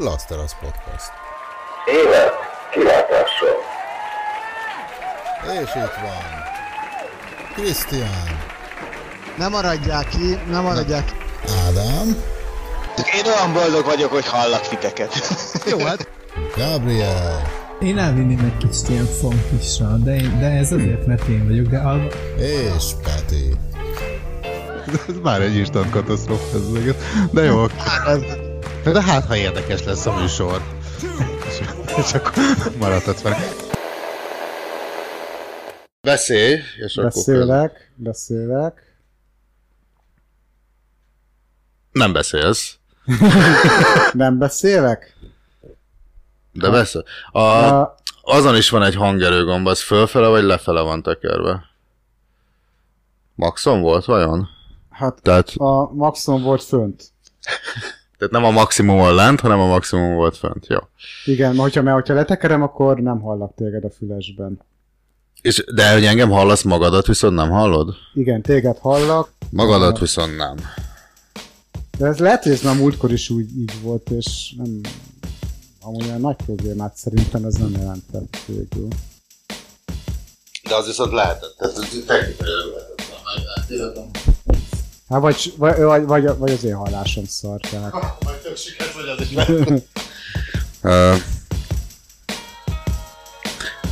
Laszteras 0.00 0.52
Podcast. 0.60 1.12
Élet 1.86 2.32
kilátással. 2.72 3.56
És 5.62 5.74
itt 5.74 6.00
van. 6.02 6.42
Krisztián. 7.54 8.40
Nem 9.38 9.50
maradják 9.50 10.08
ki, 10.08 10.38
nem 10.50 10.62
maradják 10.62 11.04
ki. 11.04 11.12
Ádám. 11.66 12.22
Én 13.14 13.24
olyan 13.26 13.52
boldog 13.52 13.84
vagyok, 13.84 14.12
hogy 14.12 14.26
hallak 14.26 14.68
titeket. 14.68 15.12
Jó, 15.70 15.78
hát 15.78 16.08
Gabriel. 16.56 17.42
Én 17.80 17.98
elvinném 17.98 18.44
egy 18.44 18.56
kicsit 18.56 18.88
ilyen 18.88 19.06
funkisra, 19.20 19.86
de, 19.86 20.14
én, 20.14 20.38
de 20.38 20.46
ez 20.46 20.72
azért, 20.72 21.06
mert 21.06 21.28
én 21.28 21.46
vagyok, 21.48 21.66
de 21.66 21.78
alva... 21.78 22.06
És 22.36 22.84
Peti. 23.02 23.56
Ez 25.08 25.14
már 25.22 25.40
egy 25.40 25.56
instant 25.56 25.90
katasztrófa 25.90 26.56
ez. 26.56 26.94
De 27.30 27.42
jó, 27.42 27.66
de 28.92 29.02
hát 29.02 29.26
ha 29.26 29.36
érdekes 29.36 29.84
lesz 29.84 30.06
a 30.06 30.12
műsor. 30.20 30.62
És, 31.46 31.60
és 31.96 32.12
akkor 32.14 32.32
maradhatsz 32.78 33.22
vele. 33.22 33.38
Beszélj, 36.00 36.60
és 36.78 36.96
akkor 36.96 37.10
Beszélek, 37.10 37.92
beszélek. 37.96 38.96
Nem 41.92 42.12
beszélsz, 42.12 42.78
Nem 44.12 44.38
beszélek? 44.38 45.16
de 46.52 46.70
beszél. 46.70 47.04
A, 47.32 47.38
A, 47.38 47.94
azon 48.22 48.56
is 48.56 48.70
van 48.70 48.82
egy 48.82 48.94
hangerőgomb, 48.94 49.66
az 49.66 49.82
fölfele 49.82 50.28
vagy 50.28 50.42
lefele 50.42 50.80
van 50.80 51.02
tekerve? 51.02 51.64
Maxon 53.34 53.80
volt 53.80 54.04
vajon? 54.04 54.48
hát 54.90 55.22
Tehát, 55.22 55.48
a 55.56 55.90
maximum 55.92 56.42
volt 56.42 56.62
fönt. 56.62 57.04
tehát 58.18 58.32
nem 58.32 58.44
a 58.44 58.50
maximumon 58.50 59.14
lent, 59.14 59.40
hanem 59.40 59.60
a 59.60 59.66
maximum 59.66 60.14
volt 60.14 60.36
fönt. 60.36 60.66
Jó. 60.66 60.78
Igen, 61.24 61.54
ma 61.54 61.62
hogyha, 61.62 61.82
mert 61.82 61.96
hogyha 61.96 62.14
letekerem, 62.14 62.62
akkor 62.62 62.98
nem 63.00 63.20
hallak 63.20 63.54
téged 63.54 63.84
a 63.84 63.90
fülesben. 63.90 64.60
És, 65.42 65.64
de 65.74 65.92
hogy 65.92 66.04
engem 66.04 66.30
hallasz, 66.30 66.62
magadat 66.62 67.06
viszont 67.06 67.34
nem 67.34 67.50
hallod? 67.50 67.94
Igen, 68.14 68.42
téged 68.42 68.78
hallak, 68.78 69.32
Magadat 69.50 69.98
viszont 69.98 70.36
nem. 70.36 70.54
de 71.98 72.06
ez 72.06 72.18
lehet, 72.18 72.42
hogy 72.42 72.52
ez 72.52 72.62
már 72.62 72.76
múltkor 72.76 73.12
is 73.12 73.30
úgy 73.30 73.56
így 73.58 73.82
volt, 73.82 74.10
és 74.10 74.54
nem... 74.56 74.80
Amúgy 75.80 76.04
olyan 76.06 76.20
nagy 76.20 76.36
problémát 76.36 76.96
szerintem 76.96 77.44
ez 77.44 77.54
nem 77.54 77.70
jelentett 77.70 78.36
végül. 78.46 78.88
De 80.68 80.74
az 80.74 80.86
viszont 80.86 81.12
lehetett. 81.12 81.54
Ez 81.58 81.72
technikailag 82.06 82.72
lehetett. 82.74 84.37
Hát 85.10 85.20
vagy, 85.20 85.52
vagy, 85.56 85.76
vagy, 85.76 86.06
vagy, 86.06 86.38
vagy 86.38 86.50
az 86.52 86.64
én 86.64 86.74
hallásom 86.74 87.24
szar, 87.26 87.60
tehát. 87.70 87.92
Majd 88.24 88.36
tök 88.36 88.56
sikert 88.56 88.92
vagy 88.94 89.08
az 89.08 89.20
is. 89.20 89.36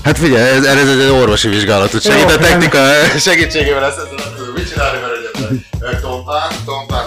Hát 0.06 0.18
figyelj, 0.18 0.56
ez, 0.56 0.64
ez 0.64 0.88
egy 0.88 1.08
orvosi 1.10 1.48
vizsgálat, 1.48 2.00
segít 2.00 2.24
a 2.24 2.30
Jó, 2.30 2.36
technika 2.36 2.78
segítségével 3.28 3.84
ezt 3.84 3.98
ezzel 3.98 4.14
nem 4.16 4.34
tudom 4.36 4.54
mit 4.54 4.70
csinálni, 4.72 4.98
mert 5.00 5.12
ugye 5.80 6.00
tompán, 6.00 6.50
tompán, 6.64 7.06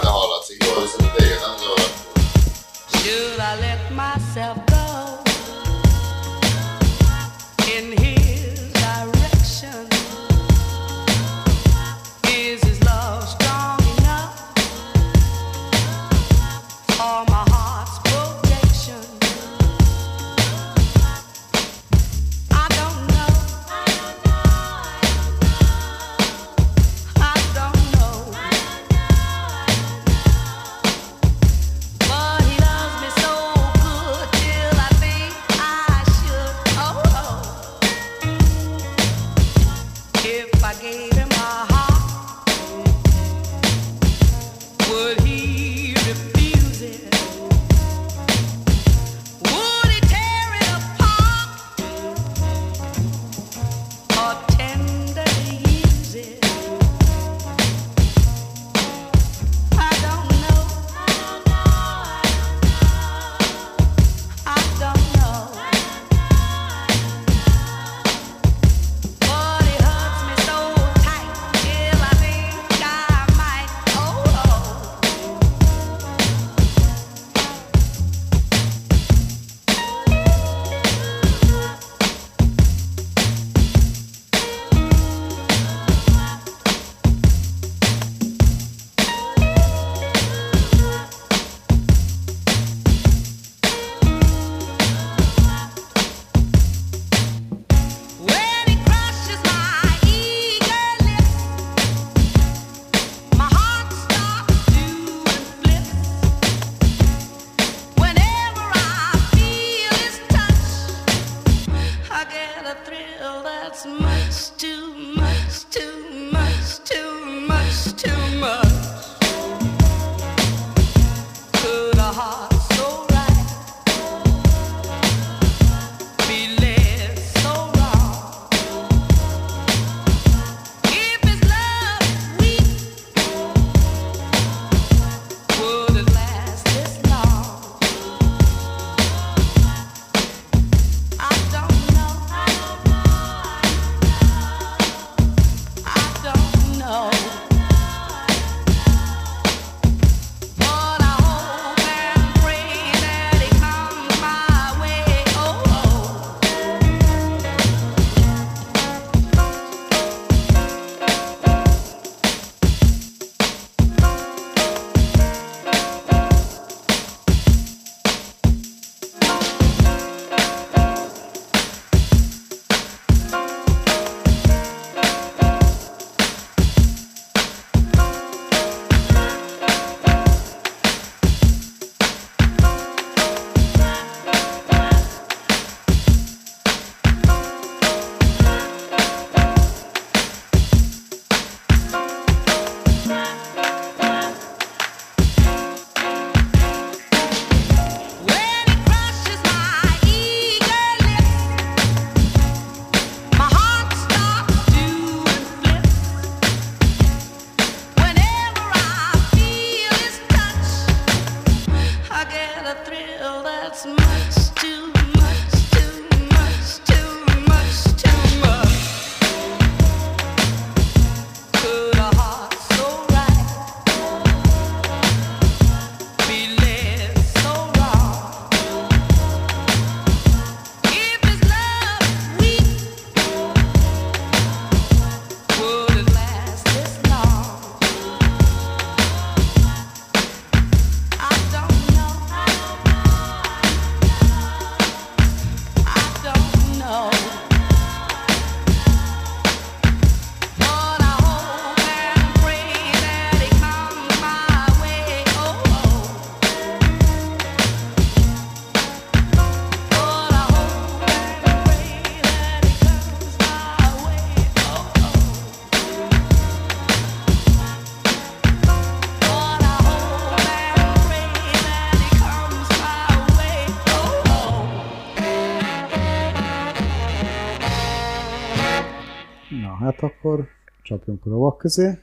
hát 280.00 280.10
akkor 280.10 280.48
csapjunk 280.82 281.26
a 281.26 281.28
lovak 281.28 281.58
közé. 281.58 281.98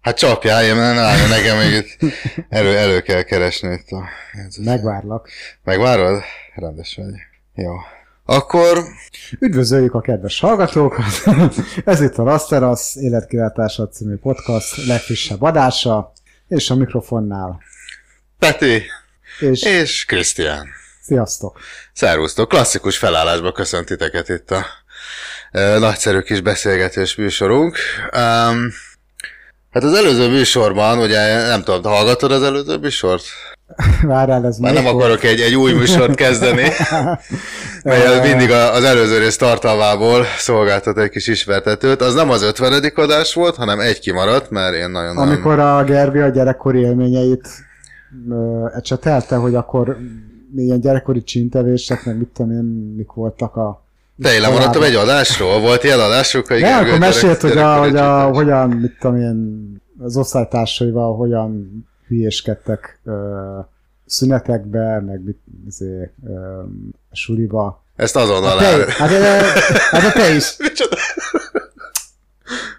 Hát 0.00 0.18
csapjál, 0.18 0.64
én 0.64 0.74
nem 0.74 0.96
állja 0.96 1.26
nekem 1.26 1.56
még 1.56 1.72
itt 1.72 2.14
elő, 2.48 2.76
elő 2.76 3.00
kell 3.00 3.22
keresni 3.22 3.72
itt 3.72 3.88
a... 3.90 4.04
Megvárlak. 4.60 5.28
Megvárod? 5.62 6.22
Rendes 6.54 6.96
vagy. 6.96 7.14
Jó. 7.54 7.72
Akkor 8.24 8.84
Üdvözöljük 9.40 9.94
a 9.94 10.00
kedves 10.00 10.40
hallgatókat! 10.40 11.04
Ez 11.84 12.00
itt 12.00 12.18
a 12.18 12.22
Rasterasz 12.22 12.96
életkilátása 12.96 13.88
című 13.88 14.16
podcast 14.16 14.86
legfrissebb 14.86 15.42
adása, 15.42 16.12
és 16.48 16.70
a 16.70 16.74
mikrofonnál. 16.74 17.62
Peti 18.38 18.82
És 19.40 19.62
és 19.62 20.04
Krisztián. 20.04 20.66
sziasztok! 21.02 21.58
Szervusztok, 21.92 22.48
klasszikus 22.48 22.98
felállásba 22.98 23.52
köszöntiteket 23.52 24.28
itt 24.28 24.50
a 24.50 24.66
nagyszerű 25.78 26.20
kis 26.20 26.40
beszélgetés 26.40 27.16
műsorunk. 27.16 27.76
Um, 28.02 28.70
hát 29.70 29.84
az 29.84 29.94
előző 29.94 30.28
műsorban, 30.28 30.98
ugye 30.98 31.46
nem 31.46 31.62
tudom, 31.62 31.92
hallgatod 31.92 32.32
az 32.32 32.42
előző 32.42 32.76
műsort? 32.76 33.24
Várjál, 34.02 34.46
ez 34.46 34.58
Már 34.58 34.72
nem 34.72 34.82
volt? 34.82 34.94
akarok 34.94 35.22
egy, 35.22 35.40
egy 35.40 35.54
új 35.54 35.72
műsort 35.72 36.14
kezdeni, 36.14 36.62
az 37.82 38.20
mindig 38.22 38.50
az 38.50 38.84
előző 38.84 39.18
rész 39.18 39.36
tartalmából 39.36 40.24
szolgáltat 40.38 40.98
egy 40.98 41.10
kis 41.10 41.26
ismertetőt. 41.26 42.00
Az 42.00 42.14
nem 42.14 42.30
az 42.30 42.42
50. 42.42 42.92
adás 42.94 43.34
volt, 43.34 43.56
hanem 43.56 43.80
egy 43.80 43.98
kimaradt, 43.98 44.50
mert 44.50 44.74
én 44.74 44.90
nagyon 44.90 45.16
Amikor 45.16 45.58
a 45.58 45.84
Gerbi 45.84 46.18
a 46.18 46.28
gyerekkori 46.28 46.78
élményeit 46.78 47.48
ecsetelte, 48.74 49.36
hogy 49.36 49.54
akkor 49.54 49.96
milyen 50.54 50.80
gyerekkori 50.80 51.22
csintevések, 51.22 52.04
meg 52.04 52.18
mit 52.18 52.28
tudom 52.28 52.52
én, 52.52 52.94
mik 52.96 53.12
voltak 53.12 53.56
a... 53.56 53.83
Te 54.22 54.34
én 54.34 54.40
lemaradtam 54.40 54.82
egy 54.82 54.94
adásról? 54.94 55.60
Volt 55.60 55.84
ilyen 55.84 56.00
adásuk? 56.00 56.46
hogy 56.46 56.60
De 56.60 56.66
Gergő 56.68 56.86
akkor 56.86 56.98
mesélt, 56.98 57.40
hogy, 57.40 57.56
a, 57.56 57.78
hogy 57.78 57.96
a, 57.96 58.22
hogyan, 58.22 58.68
mit 58.70 58.98
tudom 59.00 59.16
én, 59.16 59.66
az 59.98 60.16
osztálytársaival 60.16 61.16
hogyan 61.16 61.84
hülyéskedtek 62.08 63.00
ö, 63.04 63.58
szünetekbe, 64.06 65.00
meg 65.00 65.24
mit, 65.24 65.38
izé, 65.66 66.10
ö, 66.26 66.62
suliba. 67.12 67.84
Ezt 67.96 68.16
azonnal 68.16 68.58
Te, 68.58 68.64
el... 68.64 68.86
hát, 68.88 69.10
ö, 69.10 69.16
hát 69.90 70.14
te 70.14 70.34
is. 70.34 70.56
Micsoda? 70.58 70.96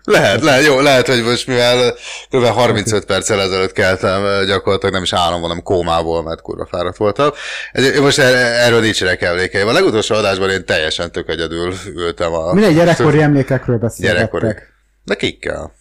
Lehet, 0.03 0.41
lehet, 0.41 0.65
jó, 0.65 0.79
lehet, 0.79 1.07
hogy 1.07 1.23
most 1.23 1.47
mivel 1.47 1.93
kb. 2.29 2.43
35 2.45 3.05
perccel 3.05 3.41
ezelőtt 3.41 3.71
keltem, 3.71 4.45
gyakorlatilag 4.45 4.93
nem 4.93 5.03
is 5.03 5.13
álomban, 5.13 5.49
hanem 5.49 5.63
kómából, 5.63 6.23
mert 6.23 6.41
kurva 6.41 6.65
fáradt 6.65 6.97
voltam. 6.97 7.29
Ez, 7.71 7.99
most 7.99 8.19
er, 8.19 8.33
erről 8.35 8.79
nincsenek 8.81 9.21
emlékeim. 9.21 9.67
A 9.67 9.71
legutolsó 9.71 10.15
adásban 10.15 10.49
én 10.49 10.65
teljesen 10.65 11.11
tök 11.11 11.29
egyedül 11.29 11.73
ültem 11.95 12.33
a... 12.33 12.53
Mindegy 12.53 12.75
gyerekkori 12.75 13.21
emlékekről 13.21 13.91
Gyerekkori. 13.97 14.41
beszélgettek. 14.43 14.73
De 15.03 15.15
kikkel? 15.15 15.71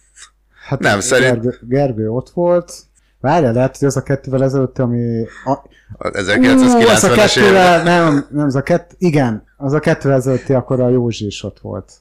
Hát 0.67 0.79
Nem, 0.79 0.99
szerint- 0.99 1.31
Gergő, 1.41 1.57
Gergő 1.61 2.09
ott 2.09 2.29
volt. 2.33 2.73
Várjál, 3.21 3.53
lehet, 3.53 3.77
hogy 3.77 3.87
az 3.87 3.97
a 3.97 4.03
kettővel 4.03 4.43
ezelőtt, 4.43 4.79
ami... 4.79 5.25
A, 5.45 5.51
Az 5.97 6.11
Ú, 6.11 6.15
az 6.17 6.27
a 6.27 6.33
1990-es 6.33 7.03
évben. 7.03 7.15
kettővel, 7.15 7.83
nem, 7.83 8.27
nem, 8.31 8.45
az 8.45 8.55
a 8.55 8.61
kett, 8.61 8.91
igen, 8.97 9.43
az 9.57 9.73
a 9.73 9.79
kettővel 9.79 10.17
ezelőtti, 10.17 10.53
akkor 10.53 10.79
a 10.81 10.89
Józsi 10.89 11.25
is 11.25 11.43
ott 11.43 11.59
volt. 11.61 11.91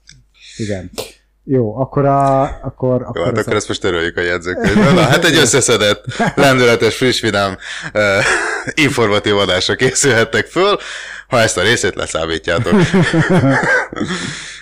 Igen. 0.56 0.90
Jó, 1.46 1.80
akkor 1.80 2.04
a... 2.04 2.42
Akkor, 2.42 3.00
Jó, 3.00 3.06
akkor 3.06 3.24
hát 3.24 3.38
ez 3.38 3.44
akkor 3.44 3.56
ezt 3.56 3.68
most 3.68 3.80
töröljük 3.80 4.16
a 4.16 4.20
jegyzőkönyvben. 4.20 4.94
Na, 4.94 5.00
hát 5.00 5.24
egy 5.24 5.36
összeszedett, 5.36 6.04
lendületes, 6.34 6.96
friss, 6.96 7.20
vidám, 7.20 7.56
uh, 7.94 8.00
informatív 8.74 9.36
adásra 9.36 9.74
készülhettek 9.74 10.46
föl, 10.46 10.78
ha 11.28 11.40
ezt 11.40 11.58
a 11.58 11.62
részét 11.62 11.94
leszámítjátok. 11.94 12.72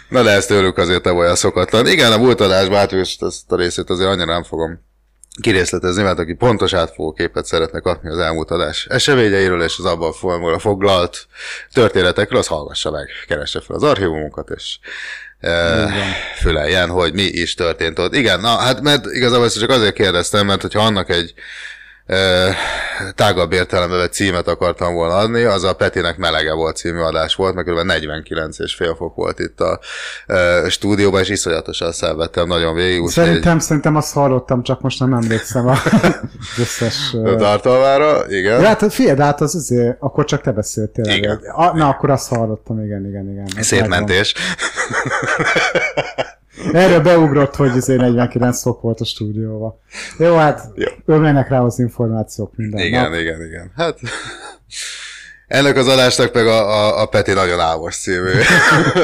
Na 0.08 0.22
de 0.22 0.30
ezt 0.30 0.48
tőlük 0.48 0.78
azért 0.78 1.04
nem 1.04 1.16
olyan 1.16 1.34
szokatlan. 1.34 1.86
Igen, 1.86 2.12
a 2.12 2.18
múlt 2.18 2.40
adásban 2.40 2.78
hát 2.78 2.92
ezt 2.92 3.52
a 3.52 3.56
részét 3.56 3.90
azért 3.90 4.08
annyira 4.08 4.32
nem 4.32 4.42
fogom 4.42 4.80
kirészletezni, 5.40 6.02
mert 6.02 6.18
aki 6.18 6.34
pontos 6.34 6.72
átfogó 6.72 7.12
képet 7.12 7.44
szeretne 7.44 7.80
kapni 7.80 8.08
az 8.08 8.18
elmúlt 8.18 8.50
adás 8.50 8.86
eseményeiről 8.86 9.62
és 9.62 9.78
az 9.78 9.84
abban 9.84 10.12
formula 10.12 10.58
foglalt 10.58 11.26
történetekről, 11.72 12.38
az 12.38 12.46
hallgassa 12.46 12.90
meg, 12.90 13.08
keresse 13.26 13.60
fel 13.60 13.76
az 13.76 13.82
archívumunkat, 13.82 14.50
és 14.50 14.78
füleljen, 16.36 16.88
hogy 16.88 17.12
mi 17.12 17.22
is 17.22 17.54
történt 17.54 17.98
ott. 17.98 18.14
Igen, 18.14 18.40
na 18.40 18.56
hát 18.56 18.80
mert 18.80 19.06
igazából 19.06 19.44
ezt 19.44 19.58
csak 19.58 19.70
azért 19.70 19.94
kérdeztem, 19.94 20.46
mert 20.46 20.62
hogyha 20.62 20.80
annak 20.80 21.10
egy 21.10 21.34
tágabb 23.14 23.52
értelembe 23.52 23.96
vett 23.96 24.12
címet 24.12 24.48
akartam 24.48 24.94
volna 24.94 25.14
adni, 25.14 25.42
az 25.42 25.64
a 25.64 25.74
Petinek 25.74 26.16
melege 26.16 26.52
volt 26.52 26.76
című 26.76 26.98
adás 26.98 27.34
volt, 27.34 27.54
meg 27.54 27.64
kb. 27.64 27.86
49 27.86 28.58
és 28.58 28.74
fél 28.74 28.94
fok 28.94 29.14
volt 29.14 29.38
itt 29.38 29.60
a 29.60 29.80
stúdióban, 30.68 31.20
és 31.20 31.28
iszonyatosan 31.28 31.92
szenvedtem 31.92 32.46
nagyon 32.46 32.74
végig. 32.74 33.08
szerintem, 33.08 33.58
szerintem 33.58 33.96
azt 33.96 34.12
hallottam, 34.12 34.62
csak 34.62 34.80
most 34.80 35.00
nem 35.00 35.12
emlékszem 35.12 35.68
a, 35.68 35.76
összes... 36.62 37.16
tartalmára, 37.38 38.24
igen. 38.28 38.60
Ja, 38.60 38.66
hát 38.66 38.92
figyeld, 38.92 39.18
hát 39.18 39.40
az 39.40 39.54
azért, 39.54 39.96
akkor 40.00 40.24
csak 40.24 40.40
te 40.40 40.50
beszéltél. 40.50 41.04
Igen. 41.04 41.40
A, 41.54 41.76
na, 41.76 41.88
akkor 41.88 42.10
azt 42.10 42.28
hallottam, 42.28 42.84
igen, 42.84 43.06
igen, 43.06 43.30
igen. 43.30 43.62
Szép 43.62 43.86
mentés. 43.86 44.34
Erről 46.72 47.00
beugrott, 47.00 47.56
hogy 47.56 47.70
azért 47.70 48.00
49 48.00 48.60
fok 48.62 48.80
volt 48.80 49.00
a 49.00 49.04
stúdióban. 49.04 49.74
Jó, 50.18 50.36
hát 50.36 50.60
Jó. 50.74 50.86
ömlenek 51.06 51.48
rá 51.48 51.60
az 51.60 51.78
információk 51.78 52.56
minden 52.56 52.80
Igen, 52.86 53.10
nap. 53.10 53.20
igen, 53.20 53.42
igen. 53.42 53.72
Hát 53.76 53.98
ennek 55.46 55.76
az 55.76 55.88
adásnak 55.88 56.34
meg 56.34 56.46
a, 56.46 56.70
a, 56.70 57.00
a 57.02 57.06
Peti 57.06 57.32
nagyon 57.32 57.60
álmos 57.60 57.96
című 57.96 58.30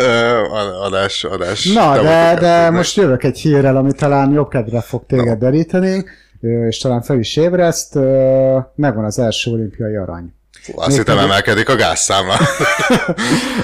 adás, 0.86 1.24
adás. 1.24 1.72
Na, 1.72 2.02
de, 2.02 2.36
de 2.40 2.70
most 2.70 2.96
jövök 2.96 3.24
egy 3.24 3.38
hírrel, 3.38 3.76
ami 3.76 3.92
talán 3.92 4.32
jobb 4.32 4.48
kedvre 4.48 4.80
fog 4.80 5.06
téged 5.06 5.38
deríteni, 5.38 6.04
ö, 6.40 6.66
és 6.66 6.78
talán 6.78 7.02
fel 7.02 7.18
is 7.18 7.36
ébreszt. 7.36 7.94
Megvan 8.74 9.04
az 9.04 9.18
első 9.18 9.50
olimpiai 9.50 9.96
arany. 9.96 10.32
Fú, 10.72 10.80
Azt 10.80 10.96
hittem 10.96 11.18
emelkedik 11.18 11.68
a 11.68 11.76
gázszámla. 11.76 12.34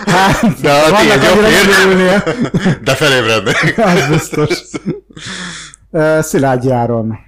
Hát, 0.07 0.61
De 0.61 0.73
a 0.73 0.97
tiéd 0.97 1.21
vannak, 1.21 1.45
jobb 1.83 1.99
hír. 1.99 2.79
De 2.83 2.95
felébrednék. 2.95 3.79
Az 3.79 4.09
biztos. 4.17 4.63
Szilágyi 6.21 6.71
Áron 6.71 7.19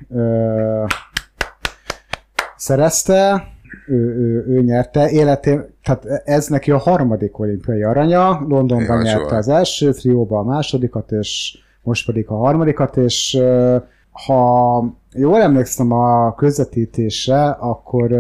szerezte, 2.57 3.45
ő, 3.89 3.95
ő, 3.97 4.45
ő 4.49 4.63
nyerte 4.63 5.11
életén, 5.11 5.65
tehát 5.83 6.05
ez 6.25 6.47
neki 6.47 6.71
a 6.71 6.79
harmadik 6.79 7.39
olimpiai 7.39 7.83
aranya, 7.83 8.29
Londonban 8.49 8.97
Jó, 8.97 9.03
nyerte 9.03 9.23
soha. 9.23 9.37
az 9.37 9.49
első, 9.49 9.93
trióban 9.93 10.47
a 10.47 10.51
másodikat, 10.51 11.11
és 11.13 11.59
most 11.83 12.07
pedig 12.07 12.29
a 12.29 12.37
harmadikat, 12.37 12.97
és 12.97 13.39
ha 14.11 14.85
jól 15.13 15.41
emlékszem 15.43 15.93
a 15.93 16.35
közvetítésre, 16.35 17.49
akkor 17.49 18.13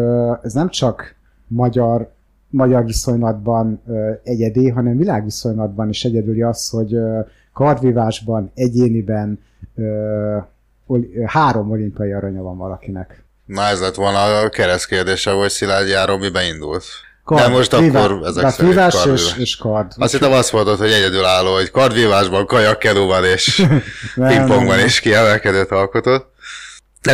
ez 0.42 0.52
nem 0.52 0.68
csak 0.68 1.15
magyar 1.46 2.14
magyar 2.50 2.84
viszonylatban 2.84 3.82
egyedi, 4.22 4.68
hanem 4.68 4.96
világviszonylatban 4.96 5.88
is 5.88 6.04
egyedüli 6.04 6.42
az, 6.42 6.68
hogy 6.68 6.96
kardvívásban, 7.52 8.50
egyéniben 8.54 9.40
három 11.26 11.70
olimpiai 11.70 12.12
aranya 12.12 12.42
van 12.42 12.56
valakinek. 12.56 13.24
Na 13.44 13.62
ez 13.62 13.80
lett 13.80 13.94
volna 13.94 14.38
a 14.38 14.48
keresztkérdése, 14.48 15.30
hogy 15.30 15.50
Szilágyi 15.50 15.92
Áron 15.92 16.18
miben 16.18 16.44
indult. 16.46 16.84
Kard, 17.24 17.42
De 17.42 17.48
most 17.48 17.76
vívás- 17.78 18.04
akkor 18.04 18.26
ezek 18.26 18.50
szerint 18.50 18.74
vívás 18.74 18.94
kardvívás. 18.94 19.34
és, 19.34 19.38
és 19.38 19.56
kard. 19.56 19.92
Azt 19.96 20.12
hittem 20.12 20.32
azt 20.32 20.52
mondod, 20.52 20.78
hogy 20.78 20.90
egyedülálló, 20.90 21.52
hogy 21.54 21.70
kardvívásban, 21.70 22.46
kajakkelóban 22.46 23.24
és 23.24 23.66
pingpongban 24.28 24.78
is 24.84 25.00
kiemelkedőt 25.00 25.70
alkotott. 25.70 26.34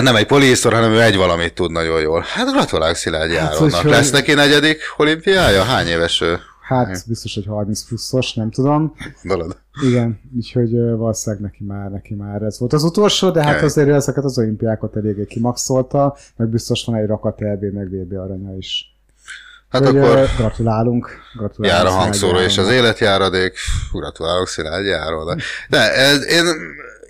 Nem 0.01 0.17
egy 0.17 0.27
poliésztor, 0.27 0.73
hanem 0.73 0.93
ő 0.93 1.03
egy 1.03 1.17
valamit 1.17 1.55
tud 1.55 1.71
nagyon 1.71 2.01
jól. 2.01 2.25
Hát 2.35 2.51
gratulálok 2.53 2.97
Szilágyi 2.97 3.37
Hát, 3.37 3.53
Áronnak. 3.53 3.83
Lesz 3.83 4.11
neki 4.11 4.35
negyedik 4.35 4.81
olimpiája? 4.97 5.63
Hány 5.63 5.87
éves 5.87 6.21
ő? 6.21 6.39
Hát 6.63 7.05
biztos, 7.07 7.35
hogy 7.35 7.47
30 7.47 7.83
pluszos, 7.83 8.33
nem 8.33 8.51
tudom. 8.51 8.95
Dolod. 9.23 9.57
Igen, 9.87 10.21
úgyhogy 10.37 10.71
valószínűleg 10.73 11.45
neki 11.45 11.65
már, 11.65 11.91
neki 11.91 12.15
már 12.15 12.43
ez 12.43 12.59
volt 12.59 12.73
az 12.73 12.83
utolsó, 12.85 13.31
de 13.31 13.43
hát 13.43 13.63
azért 13.63 13.89
ő 13.89 13.95
ezeket 13.95 14.25
az 14.25 14.39
olimpiákat 14.39 14.97
eléggé 14.97 15.25
kimaxolta, 15.25 16.17
meg 16.37 16.49
biztos 16.49 16.85
van 16.85 16.97
egy 16.97 17.07
rakat 17.07 17.41
LB, 17.41 17.63
meg 17.73 17.89
VB 17.91 18.13
aranya 18.13 18.57
is. 18.57 18.95
Hát 19.69 19.81
Úgyhogy, 19.83 19.97
akkor 19.99 20.29
gratulálunk. 20.37 21.11
gratulálunk 21.39 21.85
jár 21.85 21.87
a 21.87 21.99
hangszóró 21.99 22.39
és 22.39 22.59
az 22.59 22.69
életjáradék. 22.69 23.59
Gratulálok 23.93 24.49
Szilágyi 24.49 24.91
Áronnak. 24.91 25.41
De 25.69 25.93
ez, 25.95 26.27
én 26.27 26.45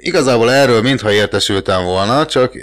igazából 0.04 0.50
erről 0.52 0.82
mintha 0.82 1.12
értesültem 1.12 1.84
volna, 1.84 2.26
csak 2.26 2.56
eh, 2.56 2.62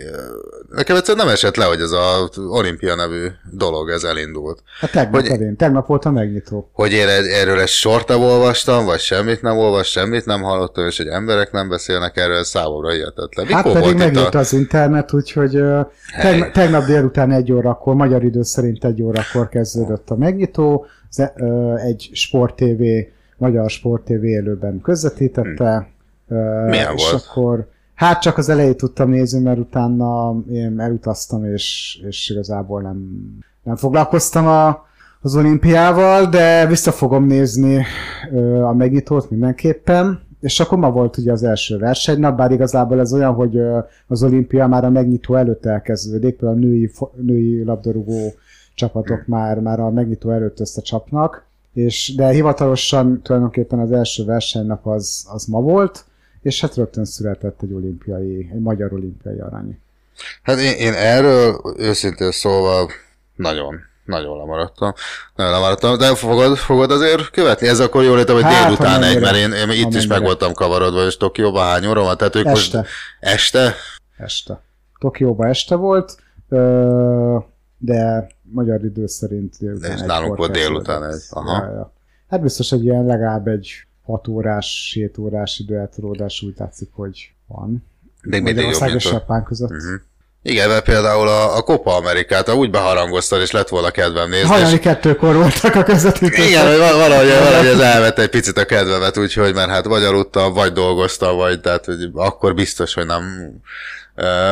nekem 0.70 0.96
egyszerűen 0.96 1.26
nem 1.26 1.34
esett 1.34 1.56
le, 1.56 1.66
hogy 1.66 1.80
ez 1.80 1.92
az 1.92 2.38
olimpia 2.38 2.96
nevű 2.96 3.26
dolog, 3.52 3.90
ez 3.90 4.04
elindult. 4.04 4.62
Hát 4.80 4.92
tegnap, 4.92 5.22
hogy- 5.22 5.30
hogy... 5.30 5.56
tegnap 5.58 5.88
volt 5.88 6.06
a 6.06 6.12
megnyitó. 6.12 6.70
Hogy 6.74 6.92
én 6.92 7.08
egy- 7.08 7.26
erről 7.28 7.60
egy 7.60 7.68
sort 7.68 8.08
nem 8.08 8.22
olvastam, 8.22 8.86
vagy 8.86 9.00
semmit 9.00 9.42
nem 9.42 9.58
olvastam, 9.58 10.04
semmit 10.04 10.26
nem 10.26 10.42
hallottam, 10.42 10.86
és 10.88 10.98
hogy 10.98 11.08
emberek 11.08 11.52
nem 11.52 11.70
beszélnek 11.70 12.18
erről, 12.18 12.44
számomra 12.44 12.92
hihetetlen. 12.92 13.46
Mikor 13.46 13.62
Hát 13.64 13.74
pedig 13.74 13.96
megnyitó 13.98 14.38
a... 14.38 14.40
az 14.40 14.54
internet, 14.54 15.14
úgyhogy 15.14 15.56
ö, 15.56 15.80
Hely. 16.14 16.50
tegnap, 16.54 16.86
délután 16.86 17.32
egy 17.32 17.52
órakor, 17.52 17.96
magyar 17.96 18.24
idő 18.24 18.44
szerint 18.44 18.86
egy 18.86 19.02
órakor 19.02 19.50
kezdődött 19.50 20.10
a 20.10 20.16
megnyitó, 20.16 20.86
ö, 21.36 21.74
egy 21.76 22.10
Sport 22.14 22.56
TV, 22.56 22.84
magyar 23.38 23.70
Sport 23.70 24.04
TV 24.04 24.24
élőben 24.24 24.82
közvetítette. 24.82 25.88
Ö, 25.90 25.98
Milyen 26.70 26.94
és 26.96 27.10
volt? 27.10 27.26
akkor 27.30 27.68
Hát 28.00 28.22
csak 28.22 28.38
az 28.38 28.50
elejét 28.50 28.78
tudtam 28.78 29.10
nézni, 29.10 29.40
mert 29.40 29.60
utána 29.60 30.36
én 30.52 30.80
elutaztam, 30.80 31.46
és, 31.46 32.00
és 32.08 32.30
igazából 32.30 32.82
nem, 32.82 32.98
nem 33.64 33.76
foglalkoztam 33.76 34.48
a, 34.48 34.86
az 35.22 35.36
olimpiával, 35.36 36.26
de 36.26 36.66
vissza 36.68 36.92
fogom 36.92 37.26
nézni 37.26 37.84
ö, 38.32 38.62
a 38.62 38.74
megnyitót 38.74 39.30
mindenképpen. 39.30 40.22
És 40.40 40.60
akkor 40.60 40.78
ma 40.78 40.92
volt 40.92 41.18
ugye 41.18 41.32
az 41.32 41.44
első 41.44 41.78
versenynap, 41.78 42.38
bár 42.38 42.52
igazából 42.52 43.00
ez 43.00 43.14
olyan, 43.14 43.34
hogy 43.34 43.58
ö, 43.58 43.80
az 44.08 44.24
olimpia 44.24 44.68
már 44.68 44.86
a 44.86 44.90
megnyitó 44.90 45.36
előtt 45.36 45.66
elkezdődik, 45.66 46.36
például 46.36 46.62
a 46.62 46.66
női, 46.66 46.92
női 47.16 47.64
labdarúgó 47.64 48.34
csapatok 48.76 49.24
már, 49.26 49.60
már 49.60 49.80
a 49.80 49.90
megnyitó 49.90 50.30
előtt 50.32 50.60
összecsapnak, 50.60 51.46
és, 51.74 52.14
de 52.16 52.28
hivatalosan 52.28 53.22
tulajdonképpen 53.22 53.80
az 53.80 53.92
első 53.92 54.26
versenynap 54.26 54.88
az, 54.88 55.28
az 55.34 55.46
ma 55.46 55.62
volt, 55.62 56.08
és 56.42 56.62
hát 56.62 56.76
rögtön 56.76 57.06
született 57.06 57.62
egy 57.62 57.74
olimpiai, 57.74 58.50
egy 58.54 58.60
magyar 58.62 58.94
olimpiai 58.94 59.40
arany. 59.40 59.80
Hát 60.44 60.58
én, 60.60 60.78
én 60.78 60.94
erről 60.94 61.62
őszintén 61.78 62.32
szólva 62.32 62.92
nagyon, 63.36 63.76
nagyon 64.06 64.38
lemaradtam. 64.38 64.94
Nagyon 65.36 65.52
lemaradtam, 65.52 65.98
de 65.98 66.16
fogod, 66.16 66.58
fogod 66.58 66.92
azért 66.92 67.30
követni? 67.30 67.68
Ez 67.68 67.80
akkor 67.80 68.04
jól 68.04 68.18
értem, 68.18 68.36
hogy 68.36 68.44
Hát, 68.44 68.66
délután 68.66 69.04
egy, 69.04 69.20
mert 69.20 69.36
én, 69.36 69.52
én 69.52 69.70
itt 69.70 69.94
is 69.94 70.08
meg 70.08 70.22
voltam 70.22 70.54
kavarodva, 70.54 71.06
és 71.06 71.18
Tokióban 71.18 71.66
hány 71.68 71.86
óra 71.88 72.02
van? 72.02 72.18
Tehát 72.18 72.36
ők 72.36 72.46
Este. 72.46 72.78
most 72.78 72.90
este? 73.20 73.74
Este. 74.18 74.62
Tokióban 75.00 75.48
este 75.48 75.76
volt, 75.76 76.18
de 77.78 78.28
magyar 78.42 78.84
idő 78.84 79.08
szerint 79.08 79.56
délután 79.60 79.92
És 79.92 80.02
nálunk 80.02 80.38
volt 80.38 80.52
délután 80.52 81.04
egy. 81.04 81.22
Aha. 81.30 81.66
Ja, 81.66 81.72
ja. 81.72 81.94
Hát 82.30 82.42
biztos 82.42 82.72
egy 82.72 82.84
ilyen 82.84 83.06
legalább 83.06 83.48
egy 83.48 83.88
6 84.10 84.28
órás, 84.28 84.92
7 84.94 85.18
órás 85.18 85.60
időeltolódás 85.60 86.42
úgy 86.42 86.54
látszik, 86.58 86.90
hogy 86.94 87.32
van. 87.48 87.86
Még 88.22 88.42
mindig 88.42 88.64
jobb, 88.64 88.74
és 88.96 89.10
mint 89.12 89.24
a... 89.28 89.44
Között. 89.44 89.70
Mhm. 89.70 89.94
Igen, 90.42 90.70
mert 90.70 90.84
például 90.84 91.28
a, 91.28 91.58
a 91.58 91.62
Copa 91.62 91.96
Amerikát, 91.96 92.50
úgy 92.54 92.70
beharangoztad, 92.70 93.42
és 93.42 93.52
lett 93.52 93.68
volna 93.68 93.92
kedvem 93.92 94.30
nézni. 94.30 94.44
és- 94.44 94.50
Hajnali 94.52 94.80
kettőkor 94.80 95.36
voltak 95.36 95.76
a 95.76 95.84
közvetítések. 95.84 96.48
Igen, 96.50 96.68
hogy 96.68 96.78
val- 96.78 96.96
valahogy, 96.96 97.28
valahogy 97.28 97.68
ez 97.68 97.80
elvette 97.80 98.22
egy 98.22 98.30
picit 98.30 98.58
a 98.58 98.66
kedvemet, 98.66 99.18
úgyhogy 99.18 99.54
mert 99.54 99.70
hát 99.70 99.86
vagy 99.86 100.04
aludtam, 100.04 100.54
vagy 100.54 100.72
dolgoztam, 100.74 101.36
vagy 101.38 101.62
tehát 101.62 101.86
hogy 101.86 102.10
akkor 102.14 102.54
biztos, 102.54 102.94
hogy 102.94 103.06
nem 103.06 103.24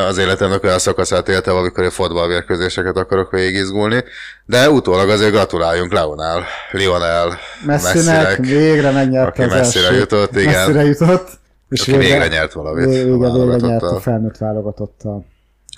az 0.08 0.18
életemnek 0.18 0.64
olyan 0.64 0.78
szakaszát 0.78 1.28
éltem, 1.28 1.56
amikor 1.56 1.84
én 1.84 1.90
fotballmérkőzéseket 1.90 2.96
akarok 2.96 3.30
végigizgulni, 3.30 4.04
de 4.44 4.70
utólag 4.70 5.08
azért 5.08 5.30
gratuláljunk 5.30 5.92
Leonel, 5.92 6.44
Lionel 6.70 7.38
Messzinek 7.66 8.36
végre 8.36 8.90
megnyerte 8.90 9.28
aki 9.28 9.42
az 9.42 9.52
messzire 9.52 9.86
első. 9.86 9.98
jutott, 9.98 10.36
igen. 10.36 10.52
Messzire 10.52 10.84
jutott. 10.84 11.28
És 11.68 11.80
aki 11.80 11.96
végre 11.96 12.28
nyert 12.28 12.52
valamit. 12.52 12.84
Végre, 12.84 13.04
végre, 13.04 13.28
végre 13.32 13.66
nyert 13.66 13.82
a 13.82 14.00
felnőtt 14.00 14.36
válogatottal. 14.36 15.26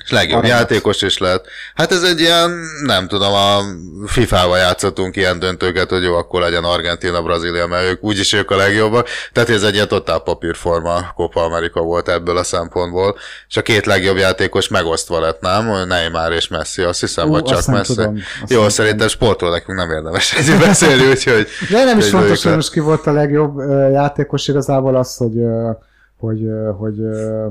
És 0.05 0.11
legjobb 0.11 0.39
Aranyat. 0.39 0.59
játékos 0.59 1.03
is 1.03 1.19
lett. 1.19 1.45
Hát 1.75 1.93
ez 1.93 2.03
egy 2.03 2.21
ilyen, 2.21 2.51
nem 2.85 3.09
tudom, 3.09 3.33
a 3.33 3.59
FIFA-val 4.07 4.59
játszottunk 4.59 5.17
ilyen 5.17 5.39
döntőket, 5.39 5.91
hogy 5.91 6.03
jó, 6.03 6.15
akkor 6.15 6.41
legyen 6.41 6.65
Argentina, 6.65 7.23
Brazília, 7.23 7.67
mert 7.67 7.85
ők 7.91 8.05
úgyis 8.05 8.33
ők 8.33 8.51
a 8.51 8.57
legjobbak. 8.57 9.09
Tehát 9.33 9.49
ez 9.49 9.63
egy 9.63 9.75
ilyen 9.75 9.89
totál 9.89 10.19
papírforma 10.19 11.13
Copa 11.15 11.43
America 11.45 11.81
volt 11.81 12.09
ebből 12.09 12.37
a 12.37 12.43
szempontból. 12.43 13.17
És 13.49 13.57
a 13.57 13.63
két 13.63 13.87
legjobb 13.87 14.17
játékos 14.17 14.69
megosztva 14.69 15.21
lett, 15.21 15.41
nem? 15.41 15.87
Neymar 15.87 16.33
és 16.33 16.49
Messi, 16.49 16.83
azt 16.83 17.01
hiszem, 17.01 17.29
Ú, 17.29 17.31
vagy 17.31 17.45
csak 17.45 17.59
azt 17.59 17.67
Messi. 17.69 17.95
tudom, 17.95 18.15
azt 18.43 18.53
jó, 18.53 18.69
szerintem 18.69 19.09
sportról 19.09 19.51
nekünk 19.51 19.79
nem 19.79 19.91
érdemes 19.91 20.33
ezért 20.39 20.59
beszélni, 20.59 21.09
úgyhogy... 21.09 21.47
De 21.71 21.85
nem 21.85 21.99
is 21.99 22.09
fontos, 22.09 22.43
hogy 22.43 22.55
most 22.55 22.73
ki 22.73 22.81
volt 22.81 23.07
a 23.07 23.13
legjobb 23.13 23.59
játékos, 23.93 24.49
igazából 24.49 24.97
az, 24.97 25.17
hogy, 25.17 25.37
hogy, 26.19 26.41
hogy 26.79 27.01
ö, 27.01 27.47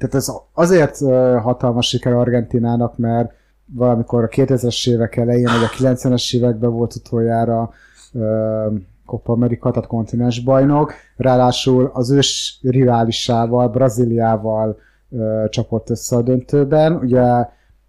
tehát 0.00 0.14
ez 0.14 0.32
azért 0.52 0.98
hatalmas 1.42 1.88
siker 1.88 2.12
Argentinának, 2.12 2.98
mert 2.98 3.32
valamikor 3.74 4.24
a 4.24 4.28
2000-es 4.28 4.88
évek 4.88 5.16
elején, 5.16 5.44
vagy 5.44 5.88
a 5.88 5.94
90-es 5.94 6.34
években 6.36 6.70
volt 6.70 6.94
utoljára 6.94 7.70
Copa 9.06 9.32
America, 9.32 9.70
tehát 9.70 9.88
kontinens 9.88 10.42
bajnok, 10.42 10.92
ráadásul 11.16 11.90
az 11.94 12.10
ős 12.10 12.58
riválisával, 12.62 13.68
Brazíliával 13.68 14.78
csapott 15.48 15.90
össze 15.90 16.16
a 16.16 16.22
döntőben. 16.22 16.96
Ugye 16.96 17.22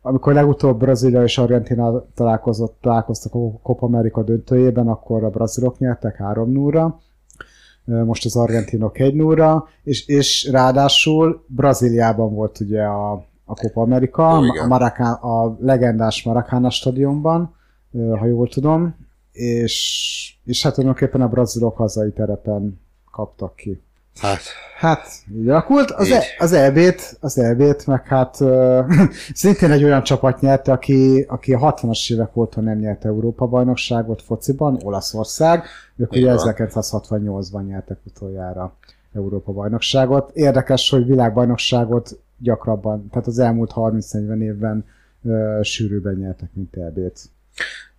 amikor 0.01 0.33
legutóbb 0.33 0.79
Brazília 0.79 1.23
és 1.23 1.37
Argentina 1.37 2.05
találkozott, 2.15 2.77
találkoztak 2.81 3.33
a 3.33 3.59
Copa 3.63 3.85
America 3.85 4.23
döntőjében, 4.23 4.87
akkor 4.87 5.23
a 5.23 5.29
brazilok 5.29 5.77
nyertek 5.77 6.15
3 6.15 6.51
0 6.51 6.99
most 8.05 8.25
az 8.25 8.35
argentinok 8.35 8.99
1 8.99 9.13
0 9.13 9.67
és, 9.83 10.07
és 10.07 10.49
ráadásul 10.51 11.43
Brazíliában 11.47 12.33
volt 12.33 12.59
ugye 12.59 12.83
a, 12.83 13.11
a 13.45 13.55
Copa 13.55 13.81
America, 13.81 14.39
Ó, 14.39 14.63
a. 14.63 14.67
Maracán, 14.67 15.13
a 15.13 15.57
legendás 15.59 16.23
Maracana 16.23 16.69
stadionban, 16.69 17.55
ha 18.19 18.25
jól 18.25 18.47
tudom, 18.47 18.95
és, 19.31 20.35
és 20.45 20.63
hát 20.63 20.73
tulajdonképpen 20.73 21.21
a 21.21 21.27
brazilok 21.27 21.77
hazai 21.77 22.11
terepen 22.11 22.79
kaptak 23.11 23.55
ki. 23.55 23.81
Hát, 24.19 24.41
Hát, 24.81 25.07
így 25.35 25.49
alakult. 25.49 25.91
Az, 25.91 26.07
Így. 26.07 26.13
e, 26.13 26.23
az 26.37 26.53
EB-t, 26.53 27.17
az 27.19 27.37
EB-t, 27.37 27.85
meg 27.87 28.07
hát 28.07 28.41
ö, 28.41 28.81
szintén 29.33 29.71
egy 29.71 29.83
olyan 29.83 30.03
csapat 30.03 30.41
nyerte, 30.41 30.71
aki, 30.71 31.25
aki 31.27 31.53
a 31.53 31.73
60-as 31.73 32.11
évek 32.11 32.35
óta 32.35 32.61
nem 32.61 32.77
nyert 32.77 33.05
Európa-bajnokságot 33.05 34.21
fociban, 34.21 34.79
Olaszország. 34.83 35.63
Ők 35.95 36.11
ugye 36.11 36.33
van. 36.33 36.53
1968-ban 36.57 37.65
nyertek 37.67 37.97
utoljára 38.03 38.73
Európa-bajnokságot. 39.13 40.31
Érdekes, 40.33 40.89
hogy 40.89 41.05
világbajnokságot 41.05 42.19
gyakrabban, 42.37 43.07
tehát 43.11 43.27
az 43.27 43.39
elmúlt 43.39 43.71
30-40 43.75 44.41
évben 44.41 44.85
ö, 45.23 45.59
sűrűbben 45.63 46.15
nyertek, 46.15 46.49
mint 46.53 46.75
EB-t. 46.75 47.29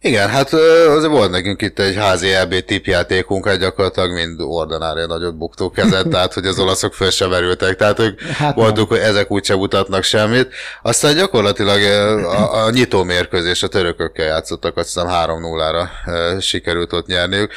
Igen, 0.04 0.28
hát 0.28 0.52
azért 0.52 1.12
volt 1.12 1.30
nekünk 1.30 1.62
itt 1.62 1.78
egy 1.78 1.96
házi 1.96 2.32
EB 2.32 2.54
tipjátékunk, 2.54 3.46
hát 3.46 3.58
gyakorlatilag 3.58 4.12
mind 4.12 4.40
ordinári 4.40 5.06
nagyot 5.06 5.36
buktuk 5.36 5.72
kezet, 5.72 6.08
tehát 6.12 6.32
hogy 6.32 6.46
az 6.46 6.58
olaszok 6.58 6.94
föl 6.94 7.10
se 7.10 7.26
verültek, 7.26 7.76
tehát 7.76 7.98
ők 7.98 8.20
Hát 8.20 8.54
voltuk, 8.54 8.88
hogy 8.88 8.98
ezek 8.98 9.30
úgyse 9.30 9.56
mutatnak 9.56 10.02
semmit. 10.02 10.54
Aztán 10.82 11.14
gyakorlatilag 11.14 11.82
a, 12.24 12.64
a 12.64 12.70
nyitó 12.70 13.02
mérkőzés 13.02 13.62
a 13.62 13.68
törökökkel 13.68 14.26
játszottak, 14.26 14.76
azt 14.76 14.86
hiszem 14.86 15.08
3-0-ra 15.10 15.88
ö, 16.06 16.36
sikerült 16.40 16.92
ott 16.92 17.06
nyerniük. 17.06 17.52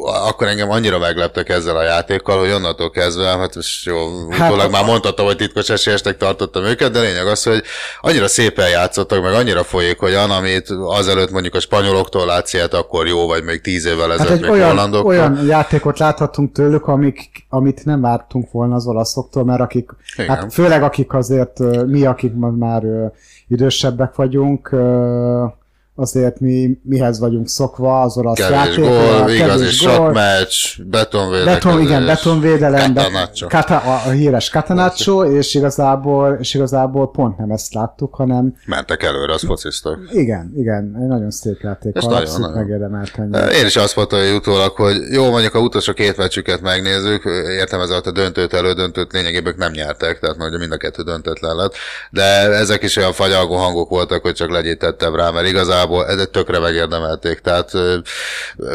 Akkor 0.00 0.46
engem 0.46 0.70
annyira 0.70 0.98
megleptek 0.98 1.48
ezzel 1.48 1.76
a 1.76 1.82
játékkal, 1.82 2.38
hogy 2.38 2.50
onnantól 2.50 2.90
kezdve, 2.90 3.24
hát 3.24 3.54
most 3.54 3.84
jó, 3.86 3.96
Hát 4.30 4.50
utólag 4.50 4.70
már 4.70 4.84
mondhatom, 4.84 5.26
hogy 5.26 5.36
titkos 5.36 5.68
esélyesnek 5.68 6.16
tartottam 6.16 6.64
őket, 6.64 6.90
de 6.90 7.00
lényeg 7.00 7.26
az, 7.26 7.42
hogy 7.42 7.62
annyira 8.00 8.28
szépen 8.28 8.68
játszottak, 8.68 9.22
meg 9.22 9.32
annyira 9.32 9.62
folyékonyan, 9.64 10.30
amit 10.30 10.70
azelőtt 10.70 11.30
mondjuk 11.30 11.54
a 11.54 11.60
spanyoloktól 11.60 12.26
látsz 12.26 12.52
ilyet, 12.52 12.74
akkor 12.74 13.06
jó, 13.06 13.26
vagy 13.26 13.44
még 13.44 13.60
tíz 13.60 13.86
évvel 13.86 14.08
Hát 14.08 14.18
ezelőtt 14.18 14.36
egy 14.36 14.40
még 14.40 14.50
olyan, 14.50 14.68
hollandoktól. 14.68 15.10
olyan 15.10 15.46
játékot 15.46 15.98
láthattunk 15.98 16.52
tőlük, 16.52 16.86
amik, 16.86 17.30
amit 17.48 17.84
nem 17.84 18.00
vártunk 18.00 18.50
volna 18.50 18.74
az 18.74 18.86
olaszoktól, 18.86 19.44
mert 19.44 19.60
akik, 19.60 19.90
Igen. 20.16 20.36
hát 20.36 20.52
főleg 20.52 20.82
akik 20.82 21.14
azért, 21.14 21.58
mi, 21.86 22.04
akik 22.04 22.32
már 22.34 22.82
idősebbek 23.48 24.14
vagyunk, 24.14 24.70
azért 26.00 26.40
mi 26.40 26.78
mihez 26.82 27.18
vagyunk 27.18 27.48
szokva, 27.48 28.00
az 28.00 28.16
olasz 28.16 28.36
Kevés 28.38 28.56
játékra, 28.56 28.82
gól, 28.84 29.30
igazi 29.30 29.58
kevés 29.58 29.76
sok 29.76 29.96
gól. 29.96 30.12
meccs, 30.12 30.82
betonvédekezés. 30.84 31.54
Beton, 31.62 31.80
igen, 31.80 32.06
betonvédelem, 32.06 32.94
be- 32.94 33.02
Catanaccio. 33.02 33.46
Kata, 33.48 33.76
a, 33.76 34.02
a 34.06 34.10
híres 34.10 34.50
Catanaccio, 34.50 35.24
és 35.24 35.54
igazából, 35.54 36.36
és 36.40 36.54
igazából 36.54 37.10
pont 37.10 37.38
nem 37.38 37.50
ezt 37.50 37.74
láttuk, 37.74 38.14
hanem 38.14 38.54
Mentek 38.66 39.02
előre, 39.02 39.32
az 39.32 39.44
fociztak. 39.46 39.98
igen, 40.12 40.52
igen, 40.56 40.96
egy 41.02 41.06
nagyon 41.06 41.30
szép 41.30 41.60
játék, 41.60 42.00
van, 42.00 42.12
nagyon, 42.12 42.40
nagyon. 42.40 42.56
megérdemelten. 42.56 43.34
Én 43.52 43.66
is 43.66 43.76
azt 43.76 43.96
mondtam 43.96 44.20
hogy 44.20 44.34
utólag, 44.34 44.76
hogy 44.76 44.96
jó, 45.10 45.30
mondjuk 45.30 45.54
a 45.54 45.58
utolsó 45.58 45.92
két 45.92 46.16
meccsüket 46.16 46.60
megnézzük, 46.60 47.24
értem 47.58 47.80
ez 47.80 47.90
alatt 47.90 48.06
a 48.06 48.12
döntőt, 48.12 48.54
elődöntőt 48.54 49.12
lényegében 49.12 49.54
nem 49.56 49.72
nyertek, 49.72 50.18
tehát 50.18 50.36
majd 50.36 50.58
mind 50.58 50.72
a 50.72 50.76
kettő 50.76 51.02
döntetlen 51.02 51.56
lett, 51.56 51.74
de 52.10 52.22
ezek 52.52 52.82
is 52.82 52.96
olyan 52.96 53.12
fagyalgó 53.12 53.54
hangok 53.56 53.88
voltak, 53.88 54.22
hogy 54.22 54.34
csak 54.34 54.50
legyítettem 54.50 55.14
rá, 55.14 55.30
mert 55.30 55.46
igazából 55.46 55.86
ez 56.08 56.28
tökre 56.32 56.58
megérdemelték, 56.58 57.38
tehát 57.38 57.70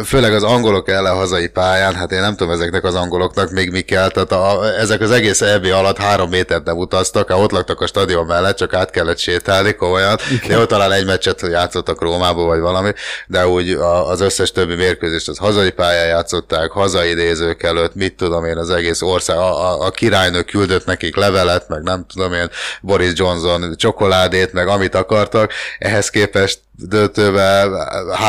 főleg 0.05 0.34
az 0.34 0.43
angolok 0.43 0.89
ellen 0.89 1.15
hazai 1.15 1.48
pályán, 1.48 1.96
hát 1.96 2.12
én 2.12 2.22
nem 2.22 2.36
tudom 2.36 2.53
ezeknek 2.53 2.84
az 2.84 2.96
angoloknak 2.96 3.51
még 3.51 3.72
mi 3.72 3.82
kell, 3.82 4.10
tehát 4.10 4.32
a, 4.32 4.65
ezek 4.79 5.01
az 5.01 5.12
egész 5.12 5.41
EB 5.41 5.65
alatt 5.65 5.98
három 5.98 6.29
métert 6.29 6.65
nem 6.65 6.77
utaztak, 6.77 7.29
hát 7.29 7.39
ott 7.39 7.51
laktak 7.51 7.82
a 7.82 7.88
stadion 7.88 8.25
mellett, 8.25 8.58
csak 8.58 8.74
át 8.74 8.89
kellett 8.89 9.17
sétálni 9.17 9.74
komolyan, 9.74 10.17
de 10.48 10.58
ott 10.60 10.70
talán 10.70 10.91
egy 10.91 11.05
meccset 11.05 11.41
játszottak 11.41 12.01
Rómába 12.01 12.43
vagy 12.43 12.60
valami, 12.60 12.91
de 13.27 13.48
úgy 13.48 13.70
az 14.10 14.22
összes 14.22 14.51
többi 14.51 14.75
mérkőzést 14.75 15.29
az 15.29 15.38
hazai 15.38 15.72
pályán 15.72 16.08
játszották, 16.08 16.72
hazai 16.72 17.13
nézők 17.13 17.63
előtt, 17.63 17.96
mit 17.96 18.15
tudom 18.15 18.46
én, 18.46 18.58
az 18.58 18.70
egész 18.70 19.01
ország, 19.01 19.38
a, 19.38 19.72
a, 19.72 19.86
a 19.86 19.91
királynő 19.91 20.41
küldött 20.41 20.86
nekik 20.86 21.15
levelet, 21.15 21.67
meg 21.67 21.82
nem 21.82 22.05
tudom 22.13 22.34
én, 22.34 22.50
Boris 22.82 23.12
Johnson 23.13 23.75
csokoládét, 23.75 24.53
meg 24.53 24.67
amit 24.67 24.96
akartak, 24.96 25.51
ehhez 25.79 26.10
képest 26.10 26.60
döntőbe 26.75 27.67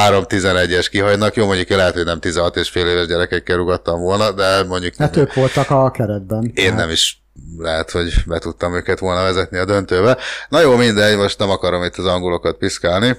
3-11-es 0.09 0.87
kihagynak, 0.91 1.35
jó 1.35 1.47
mondjuk 1.47 1.69
lehet, 1.69 1.95
hogy 1.95 2.05
nem 2.05 2.21
16 2.21 2.57
és 2.57 2.69
fél 2.69 2.87
éves 2.87 3.07
gyerekekkel 3.07 3.57
rugattam 3.57 4.01
volna, 4.01 4.31
de 4.33 4.63
mondjuk 4.63 4.95
Hát 4.95 5.17
ők 5.17 5.35
voltak 5.35 5.71
a 5.71 5.91
keretben. 5.91 6.51
én 6.55 6.75
nem 6.75 6.91
is 6.91 7.23
lehet, 7.59 7.91
hogy 7.91 8.15
be 8.27 8.39
tudtam 8.39 8.75
őket 8.75 8.99
volna 8.99 9.23
vezetni 9.23 9.59
a 9.59 9.65
döntőbe. 9.65 10.17
Na 10.49 10.61
jó, 10.61 10.77
mindegy, 10.77 11.17
most 11.17 11.39
nem 11.39 11.51
akarom 11.51 11.83
itt 11.83 11.97
az 11.97 12.07
angolokat 12.07 12.57
piszkálni. 12.57 13.17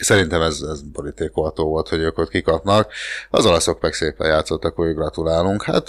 Szerintem 0.00 0.42
ez, 0.42 0.60
ez 0.70 0.80
borítékolható 0.82 1.68
volt, 1.68 1.88
hogy 1.88 2.00
ők 2.00 2.18
ott 2.18 2.28
kikapnak. 2.30 2.92
Az 3.30 3.46
olaszok 3.46 3.80
meg 3.80 3.92
szépen 3.92 4.28
játszottak, 4.28 4.74
hogy 4.76 4.94
gratulálunk. 4.94 5.62
Hát 5.62 5.88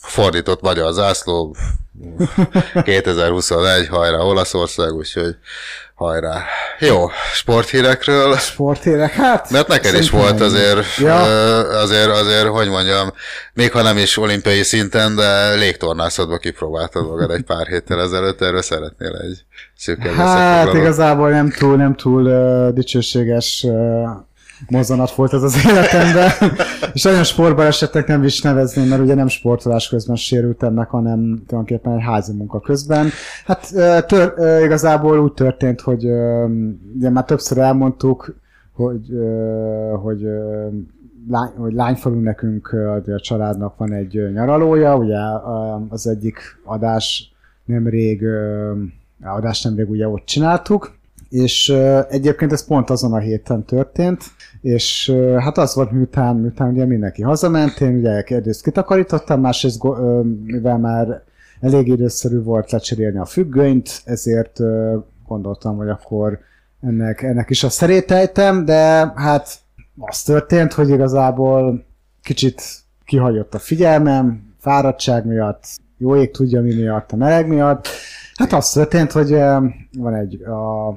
fordított 0.00 0.60
magyar 0.60 0.92
zászló, 0.92 1.56
2021, 2.84 3.88
hajrá 3.88 4.18
Olaszország, 4.18 4.92
úgyhogy 4.92 5.36
hajrá. 6.00 6.44
Jó, 6.78 7.08
sporthírekről. 7.32 8.36
Sporthírek, 8.36 9.12
hát... 9.12 9.50
Mert 9.50 9.68
neked 9.68 9.94
is 9.94 10.10
volt 10.10 10.40
azért, 10.40 10.96
Ja. 10.98 11.16
azért, 11.78 12.08
azért, 12.08 12.46
hogy 12.46 12.68
mondjam, 12.68 13.12
még 13.52 13.72
ha 13.72 13.82
nem 13.82 13.96
is 13.96 14.16
olimpiai 14.16 14.62
szinten, 14.62 15.16
de 15.16 15.54
légtornászatba 15.54 16.38
kipróbáltad 16.38 17.08
magad 17.08 17.30
egy 17.30 17.42
pár 17.42 17.66
héttel 17.66 18.00
ezelőtt, 18.00 18.42
erről 18.42 18.62
szeretnél 18.62 19.16
egy 19.16 19.44
szűkebb 19.76 20.14
Hát 20.14 20.74
igazából 20.74 21.30
nem 21.30 21.50
túl, 21.50 21.76
nem 21.76 21.94
túl 21.94 22.22
uh, 22.22 22.74
dicsőséges 22.74 23.64
uh, 23.68 24.08
mozzanat 24.68 25.10
volt 25.10 25.32
ez 25.32 25.42
az 25.42 25.56
életemben, 25.66 26.30
és 26.92 27.04
olyan 27.04 27.24
sportbalesetnek 27.24 28.06
nem 28.06 28.22
is 28.22 28.42
nevezném, 28.42 28.88
mert 28.88 29.02
ugye 29.02 29.14
nem 29.14 29.28
sportolás 29.28 29.88
közben 29.88 30.16
sérültem 30.16 30.74
meg, 30.74 30.88
hanem 30.88 31.20
tulajdonképpen 31.46 31.92
egy 31.92 32.02
házi 32.02 32.32
munka 32.32 32.60
közben. 32.60 33.08
Hát 33.46 33.72
tör, 34.06 34.34
igazából 34.64 35.18
úgy 35.18 35.32
történt, 35.32 35.80
hogy 35.80 36.04
ugye 36.96 37.10
már 37.10 37.24
többször 37.24 37.58
elmondtuk, 37.58 38.34
hogy, 38.72 39.08
hogy 40.02 40.26
lány, 41.28 41.50
hogy 41.56 41.72
lányfalu 41.72 42.20
nekünk 42.20 42.72
a 43.06 43.20
családnak 43.20 43.76
van 43.76 43.92
egy 43.92 44.30
nyaralója, 44.32 44.96
ugye 44.96 45.18
az 45.88 46.06
egyik 46.06 46.38
adás 46.64 47.32
nemrég 47.64 48.24
adást 49.22 49.64
nemrég 49.64 49.90
ugye 49.90 50.08
ott 50.08 50.24
csináltuk, 50.24 50.98
és 51.30 51.68
egyébként 52.08 52.52
ez 52.52 52.66
pont 52.66 52.90
azon 52.90 53.12
a 53.12 53.18
héten 53.18 53.64
történt, 53.64 54.22
és 54.60 55.16
hát 55.38 55.58
az 55.58 55.74
volt, 55.74 55.90
miután, 55.90 56.36
miután 56.36 56.70
ugye 56.70 56.84
mindenki 56.84 57.22
hazament, 57.22 57.80
én 57.80 57.96
ugye 57.96 58.22
egyrészt 58.22 58.62
kitakarítottam, 58.62 59.40
másrészt 59.40 59.82
mivel 60.44 60.78
már 60.78 61.22
elég 61.60 61.88
időszerű 61.88 62.42
volt 62.42 62.70
lecserélni 62.70 63.18
a 63.18 63.24
függönyt, 63.24 64.02
ezért 64.04 64.60
gondoltam, 65.26 65.76
hogy 65.76 65.88
akkor 65.88 66.38
ennek, 66.80 67.22
ennek 67.22 67.50
is 67.50 67.64
a 67.64 67.68
szerét 67.68 68.10
ejtem, 68.10 68.64
de 68.64 69.12
hát 69.16 69.58
az 69.98 70.22
történt, 70.22 70.72
hogy 70.72 70.88
igazából 70.88 71.84
kicsit 72.22 72.62
kihagyott 73.04 73.54
a 73.54 73.58
figyelmem, 73.58 74.54
fáradtság 74.58 75.26
miatt, 75.26 75.64
jó 75.98 76.16
ég 76.16 76.30
tudja 76.30 76.62
mi 76.62 76.74
miatt, 76.74 77.12
a 77.12 77.16
meleg 77.16 77.48
miatt. 77.48 77.88
Hát 78.34 78.52
az 78.52 78.70
történt, 78.70 79.12
hogy 79.12 79.30
van 79.98 80.14
egy, 80.14 80.42
a, 80.42 80.88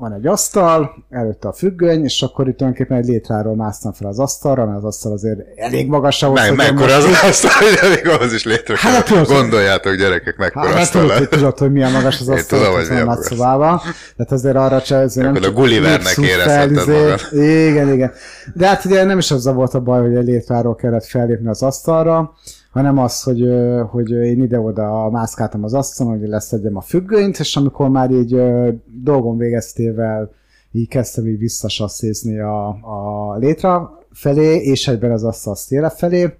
van 0.00 0.12
egy 0.12 0.26
asztal, 0.26 1.04
előtte 1.10 1.48
a 1.48 1.52
függöny, 1.52 2.04
és 2.04 2.22
akkor 2.22 2.48
itt 2.48 2.56
tulajdonképpen 2.56 2.96
egy 3.02 3.06
létráról 3.08 3.54
másztam 3.56 3.92
fel 3.92 4.08
az 4.08 4.18
asztalra, 4.18 4.64
mert 4.64 4.76
az 4.76 4.84
asztal 4.84 5.12
azért 5.12 5.38
elég 5.56 5.88
magas 5.88 6.22
ahhoz, 6.22 6.40
Meg, 6.40 6.56
mekkora 6.56 6.80
most- 6.80 6.94
az 7.06 7.28
asztal, 7.28 7.50
hogy 7.80 7.90
még 7.94 8.08
ahhoz 8.12 8.32
is 8.32 8.44
létre 8.44 8.74
Hát, 8.78 8.92
kell. 8.92 9.02
tudod, 9.02 9.26
Gondoljátok, 9.40 9.94
gyerekek, 9.94 10.36
mekkora 10.36 10.64
Hát, 10.66 10.74
hát 10.74 10.82
asztal 10.82 11.02
tudod, 11.02 11.18
lett. 11.20 11.30
tudod, 11.30 11.58
hogy 11.58 11.72
milyen 11.72 11.92
magas 11.92 12.20
az 12.20 12.28
asztal, 12.28 12.58
tudom, 12.58 12.74
hogy 12.74 12.86
milyen 12.88 13.04
magas. 13.04 13.24
szobában. 13.24 13.78
Tehát 14.16 14.32
azért 14.32 14.56
arra 14.56 14.82
csak 14.82 15.02
azért 15.02 15.32
nem 15.32 15.42
a 15.42 15.50
Gullivernek 15.50 16.16
érezheted 16.16 16.70
izé- 16.70 16.86
magad. 17.00 17.20
Igen, 17.32 17.92
igen. 17.92 18.12
De 18.54 18.66
hát 18.66 18.84
ugye 18.84 19.04
nem 19.04 19.18
is 19.18 19.30
azzal 19.30 19.54
volt 19.54 19.74
a 19.74 19.80
baj, 19.80 20.00
hogy 20.00 20.14
egy 20.16 20.26
létráról 20.26 20.74
kellett 20.74 21.06
fellépni 21.06 21.48
az 21.48 21.62
asztalra, 21.62 22.32
hanem 22.70 22.98
az, 22.98 23.22
hogy, 23.22 23.48
hogy 23.90 24.10
én 24.10 24.42
ide-oda 24.42 25.10
mászkáltam 25.10 25.64
az 25.64 25.74
asztalon, 25.74 26.18
hogy 26.18 26.28
leszedjem 26.28 26.76
a 26.76 26.80
függönyt, 26.80 27.38
és 27.38 27.56
amikor 27.56 27.88
már 27.88 28.10
így 28.10 28.34
ö, 28.34 28.68
dolgom 29.02 29.36
végeztével 29.36 30.30
így 30.72 30.88
kezdtem 30.88 31.26
így 31.26 31.38
visszasasszézni 31.38 32.38
a, 32.38 32.68
a 32.68 33.36
létra 33.36 33.98
felé, 34.12 34.56
és 34.56 34.88
egyben 34.88 35.10
az 35.10 35.24
asztal 35.24 35.54
széle 35.54 35.90
felé. 35.90 36.34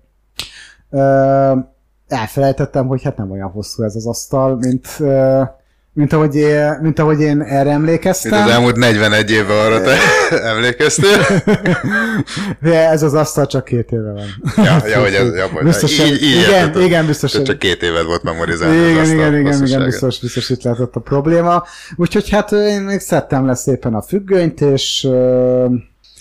Elfelejtettem, 2.08 2.86
hogy 2.86 3.02
hát 3.02 3.16
nem 3.16 3.30
olyan 3.30 3.50
hosszú 3.50 3.82
ez 3.82 3.96
az 3.96 4.06
asztal, 4.06 4.56
mint, 4.56 4.86
mint, 6.00 6.12
ahogy, 6.12 6.34
én, 6.36 6.78
mint 6.82 6.98
ahogy 6.98 7.20
én 7.20 7.40
erre 7.40 7.70
emlékeztem. 7.70 8.42
az 8.42 8.50
elmúlt 8.50 8.76
41 8.76 9.30
évben 9.30 9.56
arra 9.56 9.80
te 9.80 9.96
emlékeztél? 10.52 11.26
De 12.62 12.88
ez 12.88 13.02
az 13.02 13.14
asztal 13.14 13.46
csak 13.46 13.64
két 13.64 13.90
éve 13.90 14.12
van. 14.12 14.64
Ja, 14.64 14.86
ja, 14.86 15.00
hogy 15.00 15.14
ez, 15.14 15.34
ja, 15.34 15.50
Biztosan, 15.62 16.06
így, 16.06 16.22
így 16.22 16.36
igen, 16.36 16.50
értettem. 16.50 16.82
igen, 16.82 17.06
biztos. 17.06 17.42
Csak 17.42 17.58
két 17.58 17.82
évet 17.82 18.04
volt 18.04 18.22
memorizálni 18.22 18.78
az 18.78 18.88
Igen, 18.88 19.00
asztal 19.00 19.16
igen, 19.16 19.38
igen, 19.38 19.66
igen, 19.66 19.84
biztos, 19.84 20.20
biztos 20.20 20.50
itt 20.50 20.62
lehetett 20.62 20.94
a 20.94 21.00
probléma. 21.00 21.64
Úgyhogy 21.96 22.30
hát 22.30 22.52
én 22.52 22.80
még 22.80 23.00
szedtem 23.00 23.46
le 23.46 23.54
szépen 23.54 23.94
a 23.94 24.02
függönyt, 24.02 24.60
és, 24.60 25.08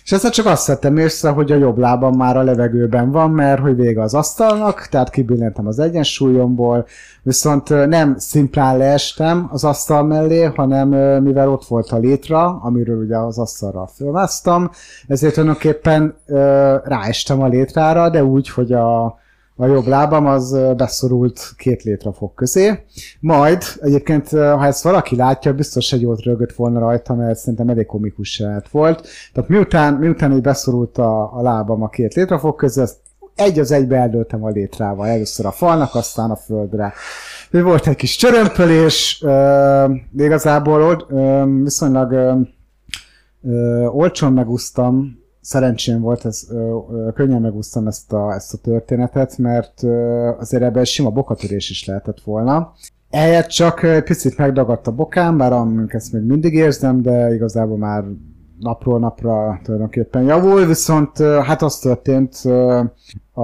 és 0.09 0.15
ezzel 0.15 0.31
csak 0.31 0.45
azt 0.45 0.63
szedtem 0.63 0.97
észre, 0.97 1.29
hogy 1.29 1.51
a 1.51 1.55
jobb 1.55 1.77
lábam 1.77 2.15
már 2.15 2.37
a 2.37 2.43
levegőben 2.43 3.11
van, 3.11 3.31
mert 3.31 3.61
hogy 3.61 3.75
vége 3.75 4.01
az 4.01 4.13
asztalnak, 4.13 4.87
tehát 4.91 5.09
kibillentem 5.09 5.67
az 5.67 5.79
egyensúlyomból, 5.79 6.85
viszont 7.23 7.87
nem 7.87 8.17
szimplán 8.17 8.77
leestem 8.77 9.47
az 9.51 9.63
asztal 9.63 10.03
mellé, 10.03 10.43
hanem 10.43 10.89
mivel 11.23 11.49
ott 11.49 11.65
volt 11.65 11.89
a 11.89 11.97
létra, 11.97 12.59
amiről 12.61 13.03
ugye 13.03 13.17
az 13.17 13.37
asztalra 13.37 13.87
fölmásztam, 13.87 14.69
ezért 15.07 15.33
tulajdonképpen 15.33 16.15
ráestem 16.83 17.41
a 17.41 17.47
létrára, 17.47 18.09
de 18.09 18.23
úgy, 18.23 18.49
hogy 18.49 18.73
a, 18.73 19.17
a 19.61 19.65
jobb 19.65 19.87
lábam 19.87 20.25
az 20.25 20.57
beszorult 20.77 21.53
két 21.57 21.83
létrafok 21.83 22.35
közé. 22.35 22.83
Majd 23.19 23.63
egyébként, 23.81 24.29
ha 24.29 24.65
ezt 24.65 24.83
valaki 24.83 25.15
látja, 25.15 25.53
biztos 25.53 25.91
egy 25.91 26.01
jót 26.01 26.21
rögött 26.21 26.53
volna 26.53 26.79
rajta, 26.79 27.13
mert 27.13 27.39
szerintem 27.39 27.69
elég 27.69 27.85
komikus 27.85 28.39
jelenet 28.39 28.69
volt. 28.69 29.07
Tehát 29.33 29.49
miután, 29.49 29.93
miután 29.93 30.31
így 30.31 30.41
beszorult 30.41 30.97
a, 30.97 31.37
a 31.37 31.41
lábam 31.41 31.83
a 31.83 31.89
két 31.89 32.13
létrafok 32.13 32.55
közé, 32.55 32.81
ezt 32.81 32.97
egy 33.35 33.59
az 33.59 33.71
egybe 33.71 33.95
eldöltem 33.95 34.43
a 34.43 34.49
létrával. 34.49 35.07
Először 35.07 35.45
a 35.45 35.51
falnak, 35.51 35.95
aztán 35.95 36.31
a 36.31 36.35
földre. 36.35 36.93
Volt 37.51 37.87
egy 37.87 37.95
kis 37.95 38.15
csörömpölés, 38.15 39.19
de 40.11 40.23
igazából 40.23 41.05
ö, 41.09 41.43
viszonylag 41.63 42.11
ö, 43.43 43.85
olcsón 43.85 44.33
megúsztam, 44.33 45.19
szerencsém 45.41 45.99
volt, 46.01 46.25
ez, 46.25 46.41
ö, 46.49 46.55
ö, 46.91 47.11
könnyen 47.15 47.41
megúsztam 47.41 47.87
ezt 47.87 48.13
a, 48.13 48.33
ezt 48.33 48.53
a 48.53 48.57
történetet, 48.57 49.37
mert 49.37 49.83
ö, 49.83 50.29
azért 50.39 50.63
ebben 50.63 50.85
sima 50.85 51.09
bokatörés 51.09 51.69
is 51.69 51.85
lehetett 51.85 52.19
volna. 52.23 52.73
Ehelyett 53.09 53.47
csak 53.47 53.83
egy 53.83 54.03
picit 54.03 54.37
megdagadt 54.37 54.87
a 54.87 54.91
bokám, 54.91 55.37
bár 55.37 55.53
amink 55.53 55.93
ezt 55.93 56.13
még 56.13 56.21
mindig 56.21 56.53
érzem, 56.53 57.01
de 57.01 57.33
igazából 57.33 57.77
már 57.77 58.03
napról 58.59 58.99
napra 58.99 59.59
tulajdonképpen 59.63 60.23
javul, 60.23 60.65
viszont 60.65 61.17
hát 61.45 61.61
az 61.61 61.77
történt 61.79 62.35
a 63.33 63.43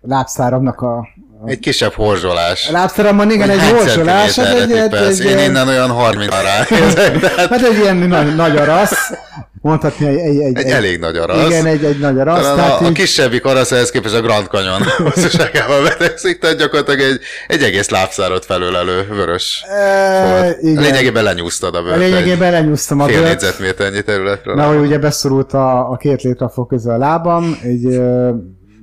lábszáramnak 0.00 0.80
a, 0.80 0.98
a 1.42 1.48
Egy 1.48 1.58
kisebb 1.58 1.92
horzsolás. 1.92 2.68
a 2.68 2.72
lábszáramban 2.72 3.30
igen, 3.30 3.50
egy 3.50 3.70
horzsolás, 3.70 4.38
hát 4.38 4.54
egy, 4.54 4.70
egy, 4.70 4.82
tippelsz? 4.82 5.20
egy, 5.20 5.26
Én 5.26 5.36
egy, 5.38 5.48
innen 5.48 5.68
olyan 5.68 5.90
30 5.90 6.30
rá 6.30 6.78
nézek, 6.78 7.16
de 7.18 7.28
hát 7.36 7.48
Hát 7.48 7.62
egy 7.62 7.78
ilyen 7.78 7.96
nagy, 7.96 8.34
nagy 8.36 8.56
arasz. 8.56 9.12
Mondhatni 9.60 10.06
egy, 10.06 10.16
egy, 10.18 10.38
egy, 10.40 10.56
Egy 10.56 10.70
elég 10.70 10.98
nagy 10.98 11.16
arasz. 11.16 11.46
Igen, 11.46 11.66
egy, 11.66 11.84
egy 11.84 11.98
nagy 11.98 12.18
arasz. 12.20 12.40
Talán 12.40 12.56
tehát 12.56 12.80
a, 12.80 12.84
a 12.84 12.88
így- 12.88 12.94
kisebbik 12.94 13.44
arasz 13.44 13.72
ehhez 13.72 13.90
képest 13.90 14.14
a 14.14 14.20
Grand 14.20 14.46
Canyon 14.46 14.80
hosszúságával 14.96 15.82
vetekszik, 15.82 16.38
tehát 16.38 16.56
gyakorlatilag 16.58 17.00
egy, 17.00 17.20
egy 17.48 17.62
egész 17.62 17.88
lábszárot 17.88 18.44
felölelő 18.44 19.06
vörös 19.10 19.62
E, 19.68 20.56
igen. 20.60 20.82
Lényegében 20.82 21.22
lenyúztad 21.24 21.74
a 21.74 21.78
A 21.78 21.82
bőrt. 21.82 21.98
lényegében 21.98 22.50
lenyúztam 22.52 23.00
a 23.00 23.04
Fél 23.04 23.16
bőrt. 23.16 23.28
négyzetméternyi 23.28 24.02
területről. 24.02 24.54
Na, 24.54 24.66
hogy 24.66 24.78
ugye 24.86 24.98
beszorult 24.98 25.52
a, 25.52 25.90
a 25.90 25.96
két 25.96 26.22
létrafog 26.22 26.68
közül 26.68 26.90
a 26.92 26.96
lábam, 26.98 27.58
egy 27.62 28.00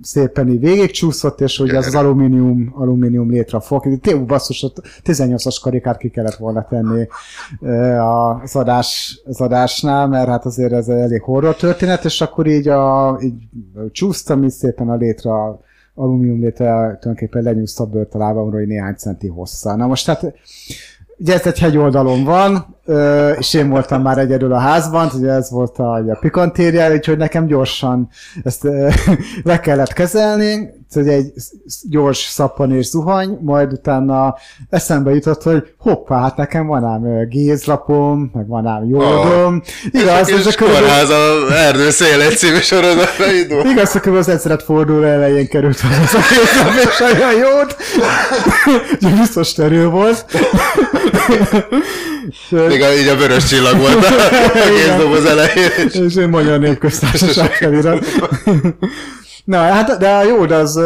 szépen 0.07 0.47
így 0.47 0.59
végigcsúszott, 0.59 1.41
és 1.41 1.59
ugye 1.59 1.77
az, 1.77 1.85
az 1.85 1.95
alumínium, 1.95 2.73
alumínium 2.75 3.29
létrafog. 3.29 3.99
Tényleg 3.99 4.25
basszus, 4.25 4.63
ott 4.63 4.81
18-as 5.03 5.57
karikát 5.61 5.97
ki 5.97 6.09
kellett 6.09 6.35
volna 6.35 6.67
tenni 6.69 7.07
az, 8.41 8.55
adás, 8.55 9.21
az 9.25 9.41
adásnál, 9.41 10.07
mert 10.07 10.27
hát 10.27 10.45
azért 10.45 10.71
ez 10.71 10.87
elég 10.87 11.21
horror 11.21 11.55
történet, 11.55 12.05
és 12.05 12.21
akkor 12.21 12.47
így, 12.47 12.67
a, 12.67 13.17
így 13.21 13.33
csúsztam, 13.91 14.43
így 14.43 14.49
szépen 14.49 14.89
a 14.89 14.95
létre 14.95 15.31
alumínium 15.95 16.39
létre 16.39 16.65
tulajdonképpen 16.65 17.43
lenyúzta 17.43 17.83
a 17.83 17.87
bőrt 17.87 18.13
a 18.13 18.17
lábamról, 18.17 18.59
hogy 18.59 18.67
néhány 18.67 18.95
centi 18.95 19.27
hosszá. 19.27 19.75
Na 19.75 19.87
most 19.87 20.05
hát 20.05 20.33
Ugye 21.17 21.33
ez 21.33 21.45
egy 21.45 21.59
hegyoldalon 21.59 22.23
van, 22.23 22.77
és 23.37 23.53
én 23.53 23.69
voltam 23.69 24.01
már 24.01 24.17
egyedül 24.17 24.53
a 24.53 24.57
házban, 24.57 25.09
ugye 25.13 25.31
ez 25.31 25.49
volt 25.49 25.77
a, 25.77 25.93
a 25.93 26.17
pikantériá, 26.19 26.91
úgyhogy 26.91 27.17
nekem 27.17 27.45
gyorsan 27.45 28.09
ezt 28.43 28.67
le 29.43 29.59
kellett 29.59 29.93
kezelni, 29.93 30.69
hogy 30.93 31.07
egy 31.07 31.33
gyors 31.89 32.17
szappan 32.17 32.71
és 32.71 32.85
zuhany, 32.85 33.37
majd 33.41 33.71
utána 33.71 34.35
eszembe 34.69 35.13
jutott, 35.13 35.43
hogy 35.43 35.73
hoppá, 35.77 36.21
hát 36.21 36.35
nekem 36.35 36.67
van 36.67 36.83
ám 36.83 37.27
gézlapom, 37.29 38.31
meg 38.33 38.47
van 38.47 38.65
ám 38.65 38.85
jódom. 38.85 39.61
Igaz, 39.91 40.29
ez 40.29 40.45
a 40.45 40.51
körülbelül, 40.51 40.87
kórház 40.87 41.09
a 41.09 41.53
erdő 41.53 41.89
szélén 41.89 42.29
című 42.29 42.59
sorozatra 42.59 43.31
indul. 43.31 43.65
igaz, 43.65 43.91
hogy 43.91 44.15
az 44.15 44.29
egyszerűen 44.29 44.59
forduló 44.59 45.03
elején 45.03 45.47
került 45.47 45.75
az 45.75 46.13
a 46.13 46.19
gézlap, 46.29 46.91
és 46.91 46.99
olyan 46.99 47.33
jót, 47.33 47.75
ugye 49.01 49.15
biztos 49.15 49.53
terül 49.53 49.89
volt. 49.89 50.25
Még 52.49 52.81
a, 52.81 52.93
így 52.93 53.07
a 53.07 53.15
vörös 53.15 53.43
csillag 53.47 53.77
volt 53.77 54.05
a, 54.05 54.07
a 54.59 54.69
gézdoboz 54.75 55.25
elején. 55.25 56.05
És 56.07 56.15
én 56.15 56.29
magyar 56.29 56.59
népköztársaság 56.59 57.51
felirat. 57.61 58.05
Na, 59.45 59.57
hát, 59.57 59.97
de 59.99 60.09
a 60.09 60.23
jód 60.23 60.51
az, 60.51 60.79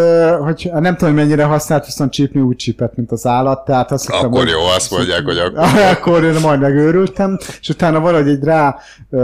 hogy 0.43 0.69
nem 0.79 0.95
tudom, 0.97 1.13
mennyire 1.13 1.43
használt, 1.43 1.85
viszont 1.85 2.11
csípni 2.11 2.41
úgy 2.41 2.55
csípett, 2.55 2.95
mint 2.95 3.11
az 3.11 3.25
állat, 3.25 3.65
tehát 3.65 3.91
azt 3.91 4.05
hittem, 4.05 4.25
Akkor 4.25 4.39
hogy- 4.39 4.49
jó, 4.49 4.59
azt 4.75 4.91
mondják, 4.91 5.23
hogy 5.25 5.37
akkor. 5.37 5.63
akkor 5.97 6.23
én 6.23 6.35
majd 6.41 6.59
megőrültem, 6.59 7.37
és 7.61 7.69
utána 7.69 7.99
valahogy 7.99 8.27
így 8.27 8.43
rá 8.43 8.75
ö, 9.09 9.19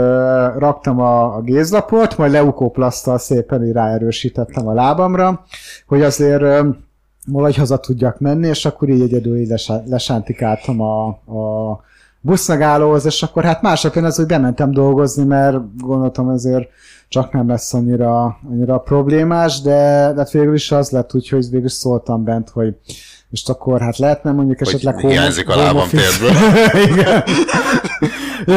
raktam 0.58 1.00
a, 1.00 1.36
a 1.36 1.40
gézlapot, 1.40 2.16
majd 2.18 2.32
leukóplasztal 2.32 3.18
szépen 3.18 3.64
így 3.64 3.72
ráerősítettem 3.72 4.68
a 4.68 4.72
lábamra, 4.74 5.44
hogy 5.86 6.02
azért 6.02 6.42
valahogy 7.32 7.56
haza 7.56 7.78
tudjak 7.78 8.18
menni, 8.18 8.48
és 8.48 8.64
akkor 8.64 8.88
így 8.88 9.00
egyedül 9.00 9.40
így 9.40 9.48
lesá- 9.48 9.88
lesántikáltam 9.88 10.80
a, 10.80 11.06
a 11.06 11.80
buszmegállóhoz, 12.20 13.04
és 13.04 13.22
akkor 13.22 13.44
hát 13.44 13.62
másnap 13.62 13.96
én 13.96 14.04
az, 14.04 14.16
hogy 14.16 14.26
bementem 14.26 14.70
dolgozni, 14.70 15.24
mert 15.24 15.56
gondoltam 15.76 16.28
azért 16.28 16.68
csak 17.08 17.32
nem 17.32 17.48
lesz 17.48 17.74
annyira, 17.74 18.38
annyira 18.50 18.78
problémás, 18.78 19.60
de, 19.60 20.12
de 20.14 20.26
végül 20.32 20.54
is 20.54 20.72
az 20.72 20.90
lett 20.90 21.14
úgy, 21.14 21.28
hogy 21.28 21.50
végül 21.50 21.66
is 21.66 21.72
szóltam 21.72 22.24
bent, 22.24 22.48
hogy 22.48 22.74
most 23.30 23.48
akkor 23.48 23.80
hát 23.80 23.98
lehetne 23.98 24.32
mondjuk 24.32 24.58
Hogy 24.58 24.68
esetleg 24.68 24.98
hiányzik 24.98 25.48
a 25.48 25.56
lábam 25.56 25.88
térből. 25.88 26.30
Igen. 26.90 27.22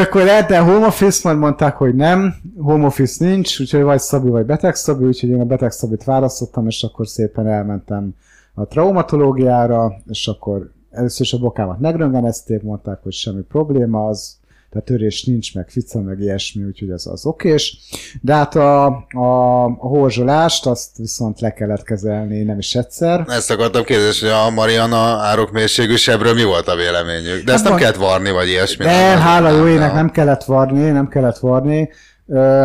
Akkor 0.01 0.23
lehetne 0.23 0.57
home 0.57 0.85
office, 0.85 1.19
majd 1.23 1.37
mondták, 1.37 1.75
hogy 1.75 1.95
nem, 1.95 2.35
home 2.57 2.85
office 2.85 3.25
nincs, 3.25 3.59
úgyhogy 3.59 3.81
vagy 3.81 3.99
Szabi, 3.99 4.29
vagy 4.29 4.45
beteg 4.45 4.75
Szabi, 4.75 5.05
úgyhogy 5.05 5.29
én 5.29 5.39
a 5.39 5.45
beteg 5.45 5.71
Szabit 5.71 6.03
választottam, 6.03 6.67
és 6.67 6.83
akkor 6.83 7.07
szépen 7.07 7.47
elmentem 7.47 8.15
a 8.53 8.65
traumatológiára, 8.65 9.93
és 10.09 10.27
akkor 10.27 10.71
először 10.91 11.25
is 11.25 11.33
a 11.33 11.37
bokámat 11.37 11.79
megröngenezték, 11.79 12.61
mondták, 12.61 12.99
hogy 13.03 13.13
semmi 13.13 13.41
probléma, 13.41 14.05
az 14.05 14.39
tehát 14.71 14.87
törés 14.87 15.23
nincs, 15.23 15.55
meg 15.55 15.69
fica, 15.69 16.01
meg 16.01 16.19
ilyesmi, 16.19 16.63
úgyhogy 16.63 16.89
ez 16.89 17.05
az 17.05 17.25
okés. 17.25 17.77
De 18.21 18.33
hát 18.33 18.55
a, 18.55 18.85
a, 19.09 19.63
a 19.63 19.87
horzsolást 19.87 20.65
azt 20.65 20.97
viszont 20.97 21.39
le 21.39 21.53
kellett 21.53 21.83
kezelni 21.83 22.43
nem 22.43 22.57
is 22.57 22.75
egyszer. 22.75 23.23
Ezt 23.27 23.51
akartam 23.51 23.83
kérdezni, 23.83 24.27
hogy 24.27 24.37
a 24.47 24.49
Mariana 24.49 24.97
árokmérségű 24.97 25.95
sebről 25.95 26.33
mi 26.33 26.43
volt 26.43 26.67
a 26.67 26.75
véleményük? 26.75 27.43
De 27.43 27.53
ezt 27.53 27.63
nem 27.63 27.71
van- 27.71 27.81
kellett 27.81 27.95
varni, 27.95 28.31
vagy 28.31 28.47
ilyesmi. 28.47 28.85
Nem, 28.85 29.19
hála 29.19 29.49
jó 29.49 29.67
ének, 29.67 29.87
nem. 29.87 29.95
nem 29.95 30.11
kellett 30.11 30.43
varni, 30.43 30.89
nem 30.89 31.07
kellett 31.07 31.37
varni. 31.37 31.89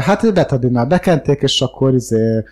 Hát 0.00 0.34
betadinnal 0.34 0.84
bekenték, 0.84 1.42
és 1.42 1.60
akkor 1.60 1.94
izé, 1.94 2.44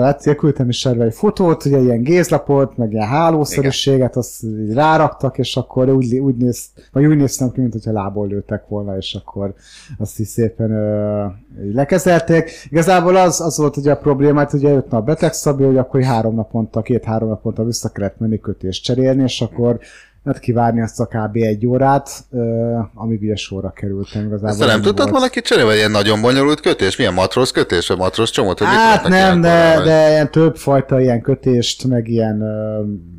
hát 0.00 0.34
küldtem 0.34 0.68
is 0.68 0.86
erre 0.86 1.04
egy 1.04 1.14
fotót, 1.14 1.64
ugye 1.64 1.78
ilyen 1.78 2.02
gézlapot, 2.02 2.76
meg 2.76 2.92
ilyen 2.92 3.06
hálószerűséget, 3.06 4.16
azt 4.16 4.42
így 4.42 4.72
ráraktak, 4.72 5.38
és 5.38 5.56
akkor 5.56 5.88
úgy, 5.88 6.18
úgy, 6.18 6.36
néz, 6.36 6.68
vagy 6.92 7.04
úgy 7.04 7.16
néztem 7.16 7.52
ki, 7.52 7.60
mint 7.60 7.72
hogyha 7.72 7.92
lából 7.92 8.26
lőttek 8.26 8.68
volna, 8.68 8.96
és 8.96 9.14
akkor 9.14 9.54
azt 9.98 10.18
is 10.18 10.28
szépen 10.28 10.70
ö, 10.70 11.26
lekezelték. 11.72 12.50
Igazából 12.70 13.16
az, 13.16 13.40
az 13.40 13.58
volt 13.58 13.76
ugye 13.76 13.90
a 13.92 13.96
problémát, 13.96 14.52
ugye 14.52 14.68
jött 14.68 14.92
a 14.92 15.00
beteg 15.00 15.32
hogy 15.66 15.76
akkor 15.76 16.02
három 16.02 16.34
naponta, 16.34 16.82
két-három 16.82 17.28
naponta 17.28 17.64
vissza 17.64 17.88
kellett 17.88 18.18
menni 18.18 18.40
kötést 18.40 18.84
cserélni, 18.84 19.22
és 19.22 19.40
akkor 19.40 19.78
hát 20.26 20.38
kivárni 20.38 20.80
azt 20.80 21.00
a 21.00 21.06
kb. 21.06 21.36
egy 21.36 21.66
órát, 21.66 22.10
ö, 22.30 22.78
amíg 22.94 23.22
ugye 23.22 23.36
sorra 23.36 23.70
kerültem. 23.70 24.24
Igazából 24.26 24.48
Ezt 24.48 24.58
nem 24.58 24.80
tudtad 24.80 24.98
volt. 25.08 25.10
valaki 25.10 25.40
cserélni, 25.40 25.68
vagy 25.68 25.78
ilyen 25.78 25.90
nagyon 25.90 26.20
bonyolult 26.20 26.60
kötés? 26.60 26.96
Milyen 26.96 27.14
matróz 27.14 27.50
kötés, 27.50 27.88
vagy 27.88 27.96
matróz 27.96 28.30
csomót? 28.30 28.58
Hogy 28.58 28.68
Hát 28.68 29.08
nem, 29.08 29.40
de, 29.40 29.80
de 29.84 30.08
ilyen 30.10 30.30
több 30.30 30.56
fajta 30.56 31.00
ilyen 31.00 31.20
kötést, 31.20 31.84
meg 31.84 32.08
ilyen, 32.08 32.36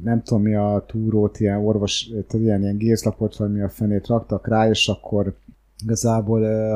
nem 0.03 0.21
tudom 0.23 0.41
mi 0.41 0.55
a 0.55 0.83
túrót, 0.87 1.39
ilyen 1.39 1.57
orvos, 1.65 2.07
tehát 2.27 2.45
ilyen, 2.45 2.61
ilyen 2.61 2.77
gézlapot, 2.77 3.35
vagy 3.35 3.51
mi 3.51 3.61
a 3.61 3.69
fenét 3.69 4.07
raktak 4.07 4.47
rá, 4.47 4.69
és 4.69 4.87
akkor 4.87 5.33
igazából 5.83 6.41
ö, 6.41 6.75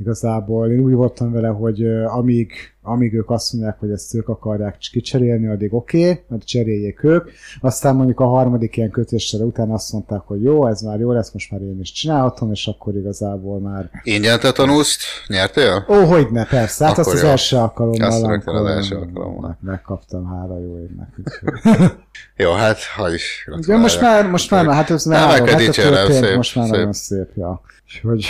igazából 0.00 0.70
én 0.70 0.78
úgy 0.80 0.92
voltam 0.92 1.32
vele, 1.32 1.48
hogy 1.48 1.84
amíg, 2.06 2.52
amíg 2.82 3.14
ők 3.14 3.30
azt 3.30 3.52
mondják, 3.52 3.78
hogy 3.78 3.90
ezt 3.90 4.14
ők 4.14 4.28
akarják 4.28 4.76
kicserélni, 4.78 5.46
addig 5.46 5.74
oké, 5.74 6.10
okay, 6.10 6.22
mert 6.28 6.44
cseréljék 6.44 7.04
ők. 7.04 7.30
Aztán 7.60 7.94
mondjuk 7.96 8.20
a 8.20 8.26
harmadik 8.26 8.76
ilyen 8.76 8.90
kötéssel 8.90 9.40
után 9.40 9.70
azt 9.70 9.92
mondták, 9.92 10.20
hogy 10.20 10.42
jó, 10.42 10.66
ez 10.66 10.80
már 10.80 10.98
jó 10.98 11.12
lesz, 11.12 11.32
most 11.32 11.50
már 11.50 11.60
én 11.60 11.80
is 11.80 11.92
csinálhatom, 11.92 12.50
és 12.52 12.66
akkor 12.66 12.96
igazából 12.96 13.58
már 13.58 13.90
Ingyen 14.02 14.40
te 14.40 14.52
tanulsz? 14.52 14.98
Nyertél? 15.26 15.86
Ó, 15.88 15.94
hogy 16.04 16.26
ne, 16.30 16.46
persze. 16.46 16.84
Hát 16.84 16.98
Akkor 16.98 17.04
azt 17.06 17.14
az 17.16 17.22
jó. 17.22 17.28
első 17.28 17.56
alkalommal. 17.56 18.06
Azt 18.06 18.46
az 18.46 18.66
első 18.66 18.96
alkalommal. 18.96 19.40
meg- 19.40 19.56
Megkaptam, 19.70 20.26
hála 20.26 20.58
jó 20.60 20.78
úgyhogy- 21.18 21.90
Jó, 22.36 22.52
hát 22.52 22.78
hagy 22.96 23.12
is. 23.14 23.48
Ugye 23.56 23.76
most 23.76 24.00
már, 24.00 24.30
most 24.30 24.50
már, 24.50 24.66
hát 24.66 24.90
ez 24.90 25.04
már 25.04 25.18
Nem, 25.18 25.28
meg 25.28 25.36
három 25.38 25.46
kell 25.48 25.56
hete 25.58 25.66
dicsérnem, 25.66 25.94
történt, 26.06 26.24
szép, 26.24 26.36
most 26.36 26.56
már 26.56 26.64
szép. 26.64 26.74
nagyon 26.74 26.92
szép, 26.92 27.28
ja. 27.34 27.60
Úgyhogy, 27.84 28.26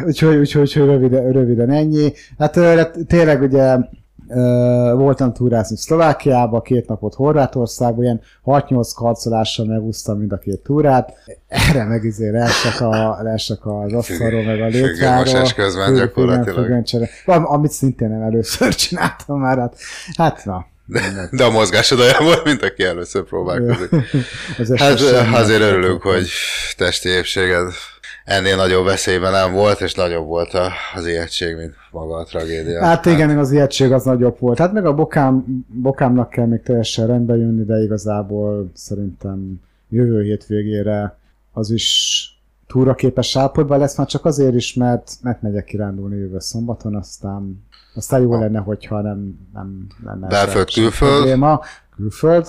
úgyhogy, 0.00 0.36
úgyhogy, 0.36 0.60
úgyhogy 0.60 0.86
röviden, 0.86 1.32
röviden 1.32 1.70
ennyi. 1.70 2.12
Hát 2.38 2.54
hát 2.54 2.98
tényleg 3.06 3.42
ugye 3.42 3.76
voltam 4.94 5.32
túrázni 5.32 5.76
Szlovákiába, 5.76 6.60
két 6.60 6.88
napot 6.88 7.14
Horvátországba, 7.14 8.02
ilyen 8.02 8.20
6-8 8.44 8.90
karcolással 8.94 9.66
megúsztam 9.66 10.18
mind 10.18 10.32
a 10.32 10.38
két 10.38 10.60
túrát. 10.60 11.12
Erre 11.48 11.84
meg 11.84 12.04
izé 12.04 12.30
leesek, 12.30 12.80
a, 12.80 13.18
leesek 13.22 13.66
az 13.66 13.92
asztalról, 13.92 14.42
meg 14.42 14.60
a 14.60 14.66
létráról. 14.66 15.52
Közben 15.56 15.94
gyakorlatilag. 15.94 17.08
Amit 17.26 17.70
szintén 17.70 18.08
nem 18.08 18.22
először 18.22 18.74
csináltam 18.84 19.40
már, 19.40 19.58
hát, 19.58 19.76
hát 20.16 20.44
na. 20.44 20.66
De, 20.86 21.00
de 21.30 21.44
a 21.44 21.50
mozgásod 21.50 22.00
olyan 22.00 22.24
volt, 22.24 22.44
mint 22.44 22.62
aki 22.62 22.84
először 22.84 23.22
próbálkozik. 23.22 23.90
Ez 24.58 24.78
Hát 24.78 25.00
azért 25.32 25.60
örülünk, 25.60 26.02
hogy 26.02 26.28
testi 26.76 27.08
épséged 27.08 27.72
ennél 28.24 28.56
nagyobb 28.56 28.84
veszélyben 28.84 29.32
nem 29.32 29.52
volt, 29.52 29.80
és 29.80 29.94
nagyobb 29.94 30.26
volt 30.26 30.50
az 30.94 31.06
ijegység, 31.06 31.56
mint 31.56 31.74
maga 31.90 32.14
a 32.14 32.24
tragédia. 32.24 32.84
Hát 32.84 33.06
igen, 33.06 33.38
az 33.38 33.52
ijegység 33.52 33.92
az 33.92 34.04
nagyobb 34.04 34.38
volt. 34.38 34.58
Hát 34.58 34.72
meg 34.72 34.86
a 34.86 34.94
bokám, 34.94 35.44
bokámnak 35.68 36.30
kell 36.30 36.46
még 36.46 36.62
teljesen 36.62 37.06
rendbe 37.06 37.36
jönni, 37.36 37.64
de 37.64 37.82
igazából 37.82 38.70
szerintem 38.74 39.60
jövő 39.88 40.22
hét 40.22 40.46
végére 40.46 41.18
az 41.52 41.70
is 41.70 42.26
túraképes 42.66 43.36
állapotban 43.36 43.78
lesz, 43.78 43.96
már 43.96 44.06
csak 44.06 44.24
azért 44.24 44.54
is, 44.54 44.74
mert, 44.74 45.12
mert 45.22 45.42
megyek 45.42 45.64
kirándulni 45.64 46.16
jövő 46.16 46.38
szombaton, 46.38 46.96
aztán, 46.96 47.64
aztán 47.94 48.20
jó 48.20 48.38
lenne, 48.38 48.58
hogyha 48.58 49.00
nem, 49.00 49.38
nem 49.52 49.86
lenne 50.04 50.26
Belföld, 50.26 50.70
külföld? 50.72 51.12
Probléma. 51.12 51.60
Külföld, 51.96 52.46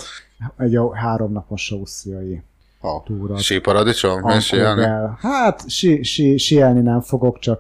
egy 0.58 0.78
háromnapos 0.94 1.72
ausztriai 1.72 2.42
Ha, 2.84 3.04
túra. 3.06 3.38
síparadicsom? 3.38 4.22
Vancouver. 4.22 5.10
Hát 5.20 5.70
sí, 5.70 6.04
sí, 6.04 6.38
síelni 6.38 6.82
nem 6.82 7.02
fogok, 7.02 7.40
csak, 7.40 7.60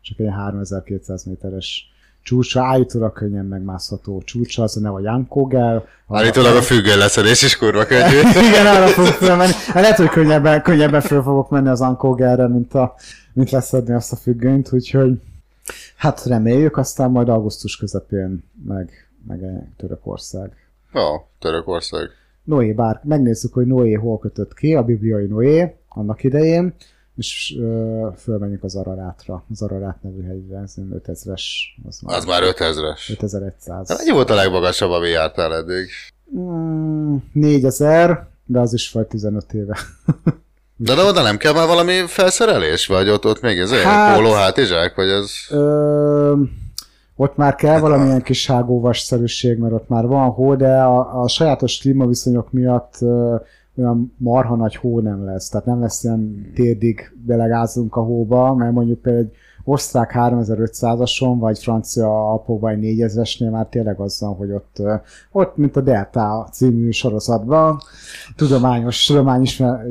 csak 0.00 0.18
egy 0.18 0.30
3200 0.36 1.24
méteres 1.24 1.92
csúcsra, 2.22 2.64
állítólag 2.64 3.12
könnyen 3.12 3.44
megmászható 3.44 4.22
csúcsra, 4.24 4.62
az 4.62 4.76
a 4.76 4.80
neve 4.80 4.94
a 4.94 5.00
Jankogel. 5.00 5.86
Állítólag 6.08 6.56
a 6.56 6.62
függő 6.62 6.96
leszedés 6.96 7.42
is 7.42 7.56
kurva 7.56 7.84
könnyű. 7.84 8.18
Igen, 8.48 8.66
arra 8.66 8.86
fogok 8.86 9.12
fölmenni. 9.12 9.52
Hát 9.52 9.82
lehet, 9.82 9.96
hogy 9.96 10.08
könnyebben, 10.08 10.62
könnyebben 10.62 11.00
föl 11.00 11.22
fogok 11.22 11.50
menni 11.50 11.68
az 11.68 11.80
Ankogelre, 11.80 12.48
mint, 12.48 12.74
a, 12.74 12.94
mint 13.32 13.50
leszedni 13.50 13.94
azt 13.94 14.12
a 14.12 14.16
függönyt, 14.16 14.72
úgyhogy 14.72 15.20
Hát 15.96 16.24
reméljük, 16.24 16.76
aztán 16.76 17.10
majd 17.10 17.28
augusztus 17.28 17.76
közepén 17.76 18.44
meg, 18.66 19.08
meg 19.26 19.40
Törökország. 19.76 20.56
Jó, 20.92 21.28
Törökország. 21.38 22.10
Noé, 22.48 22.72
bár 22.72 23.00
megnézzük, 23.04 23.52
hogy 23.52 23.66
Noé 23.66 23.92
hol 23.92 24.18
kötött 24.18 24.54
ki, 24.54 24.74
a 24.74 24.82
bibliai 24.82 25.26
Noé 25.26 25.74
annak 25.88 26.24
idején, 26.24 26.74
és 27.16 27.56
ö, 27.58 28.08
fölmenjünk 28.16 28.64
az 28.64 28.74
Ararátra, 28.76 29.44
az 29.50 29.62
Ararát 29.62 30.02
nevű 30.02 30.22
hegyre, 30.22 30.58
ez 30.58 30.74
olyan 30.78 31.02
5000-es, 31.06 31.42
az 31.88 32.00
már 32.00 32.16
Az 32.16 32.24
már 32.24 32.42
5000-es. 32.44 33.10
5100. 33.10 33.88
Mennyi 33.98 34.10
volt 34.10 34.30
a 34.30 34.34
legmagasabb, 34.34 34.90
ami 34.90 35.08
jártál 35.08 35.54
eddig? 35.54 35.88
Mm, 36.38 37.16
4000, 37.32 38.28
de 38.44 38.58
az 38.58 38.72
is 38.72 38.92
vagy 38.92 39.06
15 39.06 39.52
éve. 39.52 39.78
De, 40.80 40.94
de 40.94 41.02
oda 41.02 41.22
nem 41.22 41.36
kell 41.36 41.52
már 41.52 41.66
valami 41.66 42.06
felszerelés? 42.06 42.86
Vagy 42.86 43.08
ott, 43.08 43.24
ott 43.24 43.40
még 43.40 43.58
ez. 43.58 43.72
Hát- 43.72 44.16
póló 44.16 44.32
hátizsák? 44.32 44.94
Vagy 44.94 45.08
ez... 45.08 45.30
Ö, 45.50 46.34
ott 47.20 47.36
már 47.36 47.54
kell 47.54 47.80
valamilyen 47.80 48.22
kis 48.22 48.46
hágóvasszerűség, 48.46 49.58
mert 49.58 49.72
ott 49.72 49.88
már 49.88 50.06
van 50.06 50.30
hó, 50.30 50.54
de 50.54 50.82
a, 50.82 51.22
a 51.22 51.28
sajátos 51.28 51.78
klímaviszonyok 51.78 52.52
miatt 52.52 52.94
ö, 53.00 53.36
olyan 53.76 54.14
marha 54.16 54.56
nagy 54.56 54.76
hó 54.76 55.00
nem 55.00 55.24
lesz. 55.24 55.48
Tehát 55.48 55.66
nem 55.66 55.80
lesz 55.80 56.04
ilyen 56.04 56.50
térdig 56.54 57.12
belegázunk 57.26 57.96
a 57.96 58.00
hóba, 58.00 58.54
mert 58.54 58.72
mondjuk 58.72 59.00
például 59.00 59.24
egy 59.24 59.32
osztrák 59.64 60.12
3500-ason, 60.14 61.36
vagy 61.38 61.58
francia 61.58 62.30
alpokban 62.30 62.70
egy 62.70 62.96
4000-esnél 62.98 63.50
már 63.50 63.66
tényleg 63.66 64.00
az 64.00 64.20
van, 64.20 64.34
hogy 64.34 64.50
ott, 64.50 64.82
ott 65.32 65.56
mint 65.56 65.76
a 65.76 65.80
Delta 65.80 66.48
című 66.52 66.90
sorozatban, 66.90 67.78
tudományos, 68.36 69.06
tudományismer, 69.06 69.86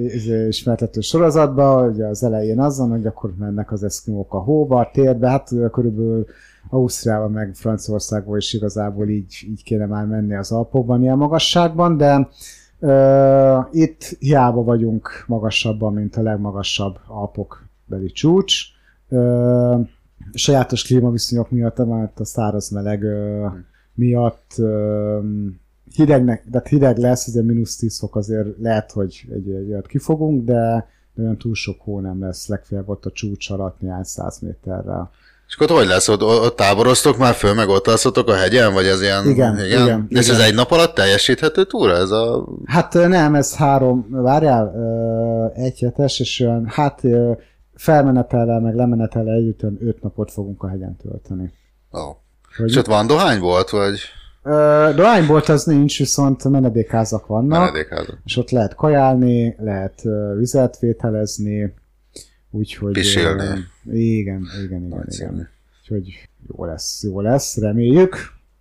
ismertető 0.48 1.02
sorozatban, 1.02 1.90
ugye 1.90 2.06
az 2.06 2.24
elején 2.24 2.60
az 2.60 2.78
van, 2.78 2.90
hogy 2.90 3.06
akkor 3.06 3.34
mennek 3.40 3.72
az 3.72 3.84
eszkimók 3.84 4.34
a 4.34 4.40
hóba, 4.40 4.80
a 4.80 4.90
térbe, 4.94 5.30
hát 5.30 5.50
körülbelül 5.72 6.26
Ausztriában 6.70 7.32
meg 7.32 7.56
Franciaországban 7.56 8.38
is 8.38 8.54
igazából 8.54 9.10
így, 9.10 9.46
így 9.48 9.64
kéne 9.64 9.86
már 9.86 10.06
menni 10.06 10.36
az 10.36 10.52
Alpokban 10.52 11.02
ilyen 11.02 11.18
magasságban, 11.18 11.98
de 11.98 12.30
uh, 12.80 13.66
itt 13.72 14.04
hiába 14.20 14.64
vagyunk 14.64 15.10
magasabban, 15.28 15.94
mint 15.94 16.16
a 16.16 16.22
legmagasabb 16.22 17.00
Alpok 17.08 17.68
beli 17.86 18.12
csúcs. 18.12 18.64
Uh, 19.10 19.88
sajátos 20.34 20.84
klímaviszonyok 20.84 21.52
miatt, 21.52 21.86
mert 21.86 22.20
a 22.20 22.26
száraz 22.26 22.70
meleg 22.70 23.04
uh, 23.04 23.52
miatt 23.94 24.54
uh, 24.58 25.24
hidegnek, 25.96 26.44
de 26.50 26.62
hideg 26.70 26.98
lesz, 26.98 27.28
ugye 27.28 27.42
mínusz 27.42 27.76
10 27.76 28.00
fok 28.00 28.16
azért 28.16 28.48
lehet, 28.58 28.92
hogy 28.92 29.28
egy, 29.32 29.50
egy 29.50 29.70
olyat 29.72 29.88
kifogunk, 29.88 30.46
de 30.46 30.88
olyan 31.18 31.38
túl 31.38 31.56
sok 31.56 31.82
hó 31.82 32.00
nem 32.00 32.22
lesz, 32.22 32.48
legfeljebb 32.48 32.90
ott 32.90 33.06
a 33.06 33.12
csúcs 33.12 33.50
alatt 33.50 33.80
néhány 33.80 34.04
száz 34.04 34.40
méterrel. 34.40 35.10
És 35.48 35.56
akkor 35.56 35.78
hogy 35.78 35.88
lesz? 35.88 36.08
Ott, 36.08 36.24
ott 36.24 36.56
táboroztok 36.56 37.18
már 37.18 37.34
föl, 37.34 37.54
meg 37.54 37.70
ott 37.70 37.88
alszotok 37.88 38.28
a 38.28 38.36
hegyen? 38.36 38.74
Vagy 38.74 38.86
ez 38.86 39.02
ilyen... 39.02 39.28
Igen, 39.30 39.66
igen, 39.66 40.06
És 40.10 40.26
igen. 40.28 40.40
ez 40.40 40.46
egy 40.46 40.54
nap 40.54 40.72
alatt 40.72 40.96
teljesíthető 40.96 41.64
túra? 41.64 41.96
Ez 41.96 42.12
a... 42.12 42.48
Hát 42.66 42.94
nem, 42.94 43.36
ez 43.36 43.56
három, 43.56 44.08
várjál, 44.10 44.74
egy 45.56 45.80
hetes, 45.80 46.20
és 46.20 46.40
olyan, 46.40 46.66
hát 46.68 47.02
felmenetellel, 47.76 48.60
meg 48.60 48.76
lemenetellel 48.76 49.36
együtt 49.36 49.64
öt 49.80 50.02
napot 50.02 50.32
fogunk 50.32 50.64
a 50.64 50.68
hegyen 50.68 50.96
tölteni. 50.96 51.54
Ó. 51.94 52.00
Hogy, 52.58 52.70
És 52.70 52.76
ott 52.76 52.86
van 52.86 53.08
dohány 53.08 53.40
volt, 53.40 53.70
vagy 53.70 54.00
ö, 54.44 54.90
dohánybolt 54.96 55.50
az 55.50 55.64
nincs, 55.64 55.98
viszont 55.98 56.44
menedékházak 56.44 57.28
vannak, 57.28 57.60
menedékházak? 57.60 58.20
és 58.26 58.38
ott 58.38 58.50
lehet 58.50 58.76
kajálni, 58.76 59.56
lehet 59.60 60.02
vizet 60.38 60.80
vételezni, 60.80 61.74
úgyhogy... 62.58 62.92
Pisilni. 62.92 63.44
Igen, 63.44 64.48
igen, 64.64 64.64
igen, 64.64 64.82
Nagyszerű. 64.82 65.34
igen. 65.34 65.50
Úgyhogy 65.82 66.30
jó 66.48 66.66
lesz, 66.66 67.04
jó 67.04 67.22
lesz, 67.22 67.58
reméljük. 67.58 68.16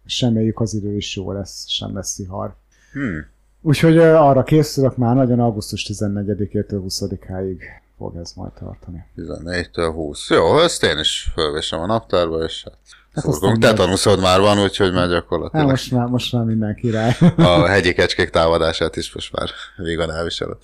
És 0.04 0.20
reméljük 0.20 0.60
az 0.60 0.74
idő 0.74 0.96
is 0.96 1.16
jó 1.16 1.32
lesz, 1.32 1.68
sem 1.68 1.94
lesz 1.94 2.10
szihar. 2.10 2.54
Hmm. 2.92 3.26
Úgyhogy 3.60 3.98
arra 3.98 4.42
készülök 4.42 4.96
már 4.96 5.14
nagyon 5.14 5.40
augusztus 5.40 5.86
14-től 5.92 6.82
20-áig 6.86 7.60
fog 7.98 8.16
ez 8.16 8.32
majd 8.34 8.52
tartani. 8.52 9.04
14-től 9.16 9.90
20. 9.94 10.30
Jó, 10.30 10.58
ezt 10.58 10.82
én 10.82 10.98
is 10.98 11.28
fölvésem 11.34 11.80
a 11.80 11.86
naptárba, 11.86 12.44
és 12.44 12.62
hát 12.64 13.24
szurkolunk. 13.24 13.56
aztán 13.56 13.76
Te 13.76 13.82
tanuszod 13.82 14.20
már 14.20 14.40
van, 14.40 14.58
úgyhogy 14.62 14.92
már 14.92 15.02
Hát 15.02 15.10
gyakorlatilag 15.10 15.66
most 15.68 15.90
már, 15.92 16.06
most 16.06 16.32
már 16.32 16.44
minden 16.44 16.74
király. 16.74 17.16
a 17.36 17.66
hegyi 17.66 17.92
kecskék 17.94 18.30
támadását 18.30 18.96
is 18.96 19.12
most 19.14 19.32
már 19.32 19.50
vígan 19.76 20.12
elviseled. 20.12 20.56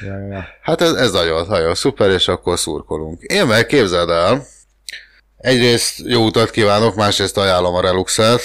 ja, 0.00 0.18
ja, 0.18 0.26
ja. 0.26 0.44
Hát 0.62 0.80
ez, 0.80 0.92
ez 0.92 1.12
nagyon, 1.12 1.46
nagyon 1.48 1.74
szuper, 1.74 2.10
és 2.10 2.28
akkor 2.28 2.58
szurkolunk. 2.58 3.22
Én 3.22 3.46
meg 3.46 3.66
képzeld 3.66 4.08
el, 4.08 4.46
egyrészt 5.36 5.98
jó 5.98 6.24
utat 6.24 6.50
kívánok, 6.50 6.94
másrészt 6.94 7.38
ajánlom 7.38 7.74
a 7.74 7.80
Reluxet, 7.80 8.40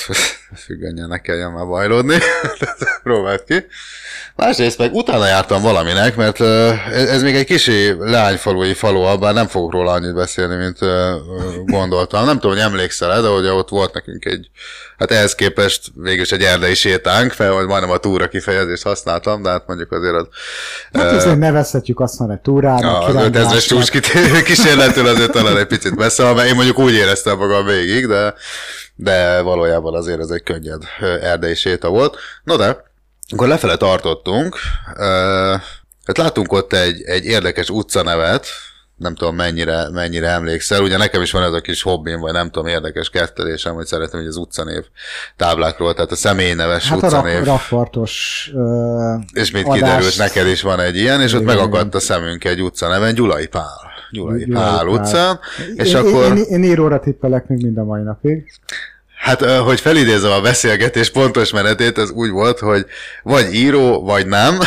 függönyen 0.65 1.07
ne 1.07 1.17
kelljen 1.17 1.51
már 1.51 1.65
bajlódni, 1.67 2.17
próbáld 3.03 3.43
ki. 3.43 3.65
Másrészt 4.39 4.77
meg 4.77 4.93
utána 4.93 5.25
jártam 5.25 5.61
valaminek, 5.61 6.15
mert 6.15 6.39
ö, 6.39 6.71
ez, 6.91 7.21
még 7.21 7.35
egy 7.35 7.45
kisi 7.45 7.95
leányfalui 7.99 8.73
falu, 8.73 9.17
bár 9.17 9.33
nem 9.33 9.47
fogok 9.47 9.71
róla 9.71 9.91
annyit 9.91 10.13
beszélni, 10.13 10.55
mint 10.55 10.77
gondoltam. 11.65 12.25
Nem 12.25 12.39
tudom, 12.39 12.51
hogy 12.51 12.65
emlékszel 12.65 13.21
de 13.21 13.29
ugye 13.29 13.51
ott 13.51 13.69
volt 13.69 13.93
nekünk 13.93 14.25
egy, 14.25 14.49
hát 14.97 15.11
ehhez 15.11 15.35
képest 15.35 15.91
végülis 15.95 16.31
egy 16.31 16.41
erdei 16.41 16.73
sétánk, 16.73 17.31
fel, 17.31 17.51
hogy 17.51 17.65
majdnem 17.65 17.91
a 17.91 17.97
túra 17.97 18.27
kifejezést 18.27 18.83
használtam, 18.83 19.41
de 19.41 19.49
hát 19.49 19.67
mondjuk 19.67 19.91
azért 19.91 20.15
az 20.15 20.27
Hát 20.93 21.11
azért 21.11 21.37
nevezhetjük 21.37 21.99
azt 21.99 22.19
már 22.19 22.29
egy 22.29 22.39
túrának, 22.39 23.07
az 23.07 23.15
5000-es 23.17 23.67
csúcs 23.67 23.89
kísérletől 24.43 25.07
azért 25.07 25.31
talán 25.31 25.57
egy 25.57 25.67
picit 25.67 25.95
messze, 25.95 26.33
mert 26.33 26.47
én 26.47 26.55
mondjuk 26.55 26.79
úgy 26.79 26.93
éreztem 26.93 27.37
magam 27.37 27.65
végig, 27.65 28.07
de, 28.07 28.33
de 28.95 29.41
valójában 29.41 29.95
azért 29.95 30.19
ez 30.19 30.29
egy 30.29 30.43
könnyed 30.43 30.81
erdei 31.21 31.55
séta 31.55 31.89
volt. 31.89 32.17
No 32.43 32.55
de, 32.55 32.87
akkor 33.29 33.47
lefele 33.47 33.75
tartottunk, 33.75 34.57
hát 36.05 36.17
láttunk 36.17 36.51
ott 36.51 36.73
egy, 36.73 37.01
egy 37.01 37.25
érdekes 37.25 37.69
utcanevet, 37.69 38.45
nem 38.95 39.15
tudom 39.15 39.35
mennyire, 39.35 39.89
mennyire 39.91 40.27
emlékszel, 40.27 40.81
ugye 40.81 40.97
nekem 40.97 41.21
is 41.21 41.31
van 41.31 41.43
ez 41.43 41.53
a 41.53 41.61
kis 41.61 41.81
hobbim, 41.81 42.19
vagy 42.19 42.31
nem 42.33 42.49
tudom, 42.49 42.67
érdekes 42.67 43.09
kettelésem, 43.09 43.73
hogy 43.73 43.85
szeretem, 43.85 44.19
hogy 44.19 44.27
az 44.29 44.35
utcanév 44.35 44.83
táblákról, 45.35 45.93
tehát 45.93 46.11
a 46.11 46.15
személyneves 46.15 46.89
Hát 46.89 47.03
a 47.03 47.05
utcanév. 47.05 47.35
rak, 47.37 47.45
rakpartos 47.45 48.49
ö, 48.55 49.13
És 49.33 49.51
mint 49.51 49.65
adást- 49.67 49.83
kiderült, 49.83 50.17
neked 50.17 50.47
is 50.47 50.61
van 50.61 50.79
egy 50.79 50.95
ilyen, 50.95 51.21
és 51.21 51.33
ott 51.33 51.41
Igen, 51.41 51.55
megakadt 51.55 51.95
a 51.95 51.99
szemünk 51.99 52.43
egy 52.43 52.61
utca 52.61 52.87
neven, 52.87 53.13
Gyulai 53.13 53.47
Pál. 53.47 53.87
Gyulai 54.11 54.43
Gyulai 54.45 54.61
Pál 54.61 54.77
Pál. 54.77 54.87
utcán, 54.87 55.39
és 55.75 55.89
én, 55.89 55.95
akkor, 55.95 56.23
Én, 56.25 56.35
én, 56.37 56.43
én 56.43 56.63
íróra 56.63 56.99
tippelek 56.99 57.47
még 57.47 57.63
mind 57.63 57.77
a 57.77 57.83
mai 57.83 58.01
napig. 58.01 58.51
Hát 59.19 59.45
hogy 59.45 59.79
felidézem 59.79 60.31
a 60.31 60.41
beszélgetés 60.41 61.09
pontos 61.09 61.51
menetét, 61.51 61.97
ez 61.97 62.09
úgy 62.09 62.29
volt, 62.29 62.59
hogy 62.59 62.85
vagy 63.23 63.53
író, 63.53 64.03
vagy 64.03 64.27
nem. 64.27 64.59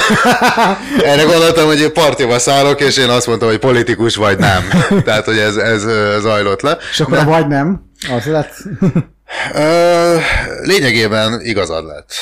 Erre 1.04 1.22
gondoltam, 1.22 1.66
hogy 1.66 1.80
én 1.80 1.92
partiba 1.92 2.38
szállok, 2.38 2.80
és 2.80 2.96
én 2.96 3.08
azt 3.08 3.26
mondtam, 3.26 3.48
hogy 3.48 3.58
politikus, 3.58 4.16
vagy 4.16 4.38
nem. 4.38 4.62
Tehát, 5.04 5.24
hogy 5.24 5.38
ez, 5.38 5.56
ez 5.56 5.82
zajlott 6.20 6.60
le. 6.60 6.78
És 6.90 7.00
akkor 7.00 7.18
a 7.18 7.24
vagy 7.24 7.46
nem, 7.46 7.90
az 8.10 8.24
lett. 8.24 8.54
Lényegében 10.62 11.40
igazad 11.40 11.86
lett. 11.86 12.12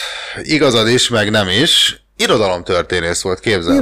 Igazad 0.43 0.89
is, 0.89 1.09
meg 1.09 1.31
nem 1.31 1.49
is. 1.49 2.00
Irodalomtörténész 2.21 3.23
volt, 3.23 3.41
képzeld 3.41 3.77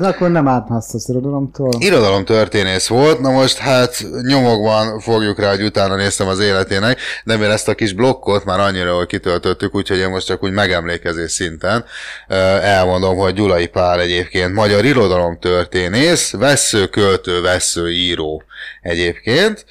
de 0.00 0.06
akkor 0.06 0.30
nem 0.30 0.48
átmászsz 0.48 0.94
az 0.94 1.08
irodalomtól. 1.08 1.70
Irodalomtörténész 1.78 2.86
volt, 2.86 3.20
na 3.20 3.30
most 3.30 3.58
hát 3.58 4.04
nyomokban 4.22 5.00
fogjuk 5.00 5.40
rá, 5.40 5.50
hogy 5.50 5.62
utána 5.62 5.96
néztem 5.96 6.28
az 6.28 6.38
életének, 6.38 6.98
de 7.24 7.36
mivel 7.36 7.52
ezt 7.52 7.68
a 7.68 7.74
kis 7.74 7.92
blokkot 7.92 8.44
már 8.44 8.60
annyira, 8.60 8.96
hogy 8.96 9.06
kitöltöttük, 9.06 9.74
úgyhogy 9.74 9.98
én 9.98 10.08
most 10.08 10.26
csak 10.26 10.42
úgy 10.42 10.52
megemlékezés 10.52 11.32
szinten 11.32 11.84
elmondom, 12.62 13.16
hogy 13.16 13.34
Gyulai 13.34 13.66
Pál 13.66 14.00
egyébként 14.00 14.54
magyar 14.54 14.84
irodalomtörténész, 14.84 16.30
vesző, 16.30 16.86
költő, 16.86 17.42
vesző, 17.42 17.90
író 17.90 18.42
egyébként, 18.82 19.64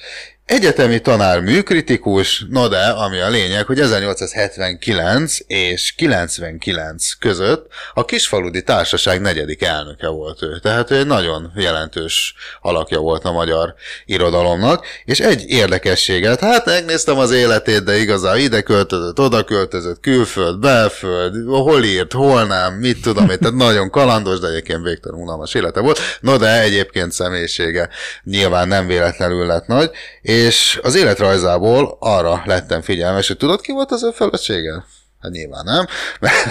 Egyetemi 0.48 1.00
tanár 1.00 1.40
műkritikus, 1.40 2.44
no 2.50 2.68
de, 2.68 2.78
ami 2.78 3.18
a 3.18 3.28
lényeg, 3.28 3.66
hogy 3.66 3.80
1879 3.80 5.36
és 5.46 5.92
99 5.96 7.12
között 7.18 7.66
a 7.94 8.04
Kisfaludi 8.04 8.62
Társaság 8.62 9.20
negyedik 9.20 9.62
elnöke 9.62 10.08
volt 10.08 10.42
ő. 10.42 10.58
Tehát 10.58 10.90
ő 10.90 10.96
egy 10.96 11.06
nagyon 11.06 11.52
jelentős 11.56 12.34
alakja 12.60 12.98
volt 12.98 13.24
a 13.24 13.32
magyar 13.32 13.74
irodalomnak, 14.04 14.86
és 15.04 15.20
egy 15.20 15.44
érdekességet, 15.48 16.40
hát 16.40 16.66
megnéztem 16.66 17.18
az 17.18 17.30
életét, 17.30 17.84
de 17.84 17.96
igazán 17.96 18.38
ide 18.38 18.60
költözött, 18.60 19.20
oda 19.20 19.44
költözött, 19.44 20.00
külföld, 20.00 20.58
belföld, 20.58 21.34
hol 21.46 21.84
írt, 21.84 22.12
hol 22.12 22.44
nem, 22.44 22.74
mit 22.74 23.02
tudom 23.02 23.30
én, 23.30 23.38
tehát 23.38 23.54
nagyon 23.54 23.90
kalandos, 23.90 24.38
de 24.38 24.48
egyébként 24.48 24.82
végtelen 24.82 25.20
unalmas 25.20 25.54
élete 25.54 25.80
volt. 25.80 25.98
No 26.20 26.36
de 26.36 26.60
egyébként 26.60 27.12
személyisége 27.12 27.88
nyilván 28.24 28.68
nem 28.68 28.86
véletlenül 28.86 29.46
lett 29.46 29.66
nagy, 29.66 29.90
és 30.22 30.36
az 30.82 30.94
életrajzából 30.94 31.96
arra 32.00 32.42
lettem 32.44 32.80
figyelmes, 32.82 33.26
hogy 33.26 33.36
tudod 33.36 33.60
ki 33.60 33.72
volt 33.72 33.90
az 33.90 34.04
ő 34.04 34.10
felesége? 34.10 34.84
Hát 35.20 35.32
nyilván 35.32 35.64
nem, 35.64 35.86
mert, 36.20 36.44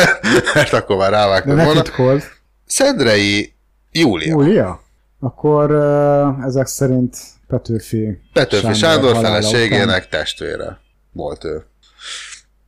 mert 0.54 0.72
akkor 0.72 0.96
már 0.96 1.10
rávágtam 1.10 1.56
volna. 1.56 1.82
titkold. 1.82 2.22
Szendrei 2.66 3.54
Júlia. 3.92 4.28
Júlia? 4.28 4.82
Akkor 5.20 5.70
uh, 5.70 6.44
ezek 6.44 6.66
szerint 6.66 7.16
Petőfi, 7.48 8.20
Petőfi 8.32 8.72
Sándor, 8.72 9.14
halála 9.14 9.42
feleségének 9.42 10.08
testvére 10.08 10.80
volt 11.12 11.44
ő. 11.44 11.64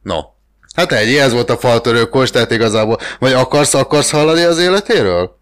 No. 0.03 0.19
Hát 0.75 0.93
egy, 0.93 1.15
ez 1.15 1.33
volt 1.33 1.51
a 1.51 1.57
faltörőkos, 1.57 2.31
tehát 2.31 2.51
igazából, 2.51 2.99
vagy 3.19 3.33
akarsz, 3.33 3.75
akarsz 3.75 4.11
hallani 4.11 4.43
az 4.43 4.59
életéről? 4.59 5.36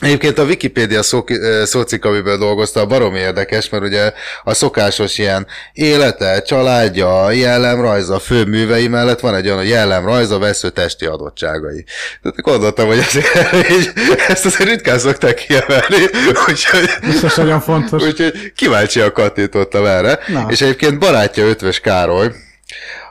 Egyébként 0.00 0.38
a 0.38 0.44
Wikipédia 0.44 1.02
szó, 1.02 1.24
szócik, 1.64 2.04
amiből 2.04 2.36
dolgozta, 2.38 2.86
baromi 2.86 3.18
érdekes, 3.18 3.68
mert 3.68 3.84
ugye 3.84 4.12
a 4.44 4.54
szokásos 4.54 5.18
ilyen 5.18 5.46
élete, 5.72 6.42
családja, 6.42 7.30
jellemrajza, 7.30 8.18
fő 8.18 8.44
művei 8.44 8.88
mellett 8.88 9.20
van 9.20 9.34
egy 9.34 9.46
olyan, 9.46 9.58
hogy 9.58 9.68
jellemrajza, 9.68 10.38
vesző 10.38 10.68
testi 10.70 11.06
adottságai. 11.06 11.84
Tehát 12.22 12.40
gondoltam, 12.40 12.86
hogy 12.86 12.98
azért 12.98 13.26
így, 13.78 13.90
ezt 14.28 14.46
azért 14.46 14.68
ritkán 14.70 14.98
szokták 14.98 15.34
kiemelni, 15.34 16.04
úgyhogy, 16.48 16.90
Biztos 17.00 17.34
nagyon 17.34 17.60
fontos. 17.60 18.02
úgyhogy 18.02 18.52
kíváncsian 18.56 19.12
kattintottam 19.12 19.86
erre. 19.86 20.18
Na. 20.26 20.46
És 20.48 20.60
egyébként 20.60 20.98
barátja 20.98 21.44
Ötvös 21.46 21.80
Károly, 21.80 22.30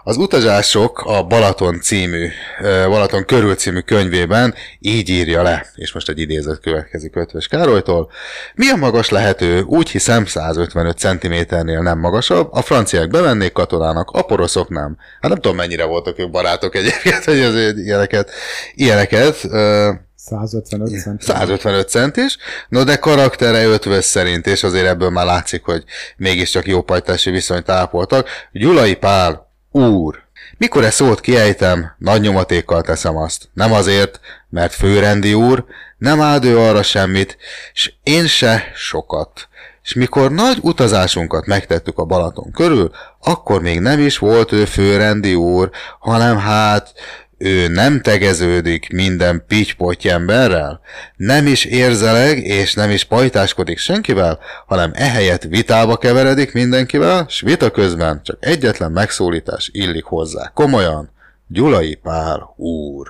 az 0.10 0.18
utazások 0.18 1.02
a 1.06 1.24
Balaton 1.24 1.82
című, 1.82 2.28
Balaton 2.62 3.26
körül 3.26 3.56
című 3.56 3.80
könyvében 3.80 4.54
így 4.80 5.10
írja 5.10 5.42
le, 5.42 5.66
és 5.76 5.94
most 5.94 6.10
egy 6.10 6.20
idézet 6.20 6.60
következik 6.60 7.16
Ötvös 7.16 7.48
Károlytól. 7.48 8.12
Milyen 8.56 8.80
magas 8.80 9.10
lehető? 9.10 9.62
Úgy 9.62 9.90
hiszem 9.90 10.26
155 10.26 10.98
cm-nél 10.98 11.82
nem 11.82 12.00
magasabb, 12.00 12.48
a 12.52 12.62
franciák 12.62 13.10
bevennék 13.10 13.52
katonának, 13.52 14.10
a 14.10 14.22
poroszok 14.22 14.70
nem. 14.70 14.98
Hát 15.22 15.32
nem 15.32 15.40
tudom 15.40 15.56
mennyire 15.58 15.86
voltak 15.86 16.20
ők 16.20 16.32
barátok 16.32 16.76
egyébként, 16.76 17.24
hogy 17.30 17.40
azért 17.40 17.78
ilyeneket, 17.78 18.32
ilyeneket 18.74 19.38
ö, 19.44 19.92
155 20.16 21.02
cent. 21.02 21.22
155 21.22 21.90
centis, 21.90 22.38
no 22.70 22.84
de 22.84 22.96
karaktere 22.96 23.66
ötvös 23.66 24.06
szerint, 24.06 24.48
és 24.48 24.64
azért 24.64 24.88
ebből 24.88 25.10
már 25.10 25.26
látszik, 25.26 25.64
hogy 25.64 25.84
mégiscsak 26.18 26.68
jó 26.68 26.82
pajtási 26.82 27.30
viszonyt 27.30 27.70
ápoltak. 27.70 28.28
Gyulai 28.52 28.96
Pál, 28.96 29.49
úr. 29.88 30.28
Mikor 30.58 30.84
ezt 30.84 30.96
szót 30.96 31.20
kiejtem, 31.20 31.96
nagy 31.98 32.22
nyomatékkal 32.22 32.82
teszem 32.82 33.18
azt. 33.18 33.50
Nem 33.54 33.74
azért, 33.74 34.20
mert 34.50 34.74
főrendi 34.74 35.34
úr, 35.34 35.66
nem 35.98 36.22
áld 36.22 36.46
ő 36.46 36.60
arra 36.60 36.84
semmit, 36.84 37.38
s 37.74 37.94
én 38.04 38.28
se 38.28 38.72
sokat. 38.76 39.48
És 39.84 39.94
mikor 39.94 40.32
nagy 40.32 40.58
utazásunkat 40.62 41.46
megtettük 41.46 41.98
a 41.98 42.06
Balaton 42.06 42.52
körül, 42.52 42.92
akkor 43.24 43.62
még 43.62 43.80
nem 43.80 44.00
is 44.00 44.18
volt 44.18 44.52
ő 44.52 44.66
főrendi 44.66 45.36
úr, 45.36 45.70
hanem 46.00 46.38
hát 46.38 46.94
ő 47.40 47.68
nem 47.68 48.02
tegeződik 48.02 48.90
minden 48.92 49.44
pitypoty 49.48 50.10
emberrel, 50.10 50.80
nem 51.16 51.48
is 51.48 51.66
érzeleg 51.66 52.38
és 52.38 52.74
nem 52.74 52.90
is 52.90 53.04
pajtáskodik 53.04 53.78
senkivel, 53.78 54.40
hanem 54.68 54.92
ehelyett 54.94 55.44
vitába 55.44 55.98
keveredik 55.98 56.54
mindenkivel, 56.54 57.26
s 57.30 57.42
vita 57.42 57.72
közben 57.72 58.22
csak 58.24 58.38
egyetlen 58.40 58.92
megszólítás 58.92 59.70
illik 59.74 60.04
hozzá. 60.04 60.52
Komolyan, 60.54 61.12
Gyulai 61.48 61.96
Pál 61.96 62.54
úr. 62.58 63.08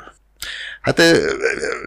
Hát 0.89 1.01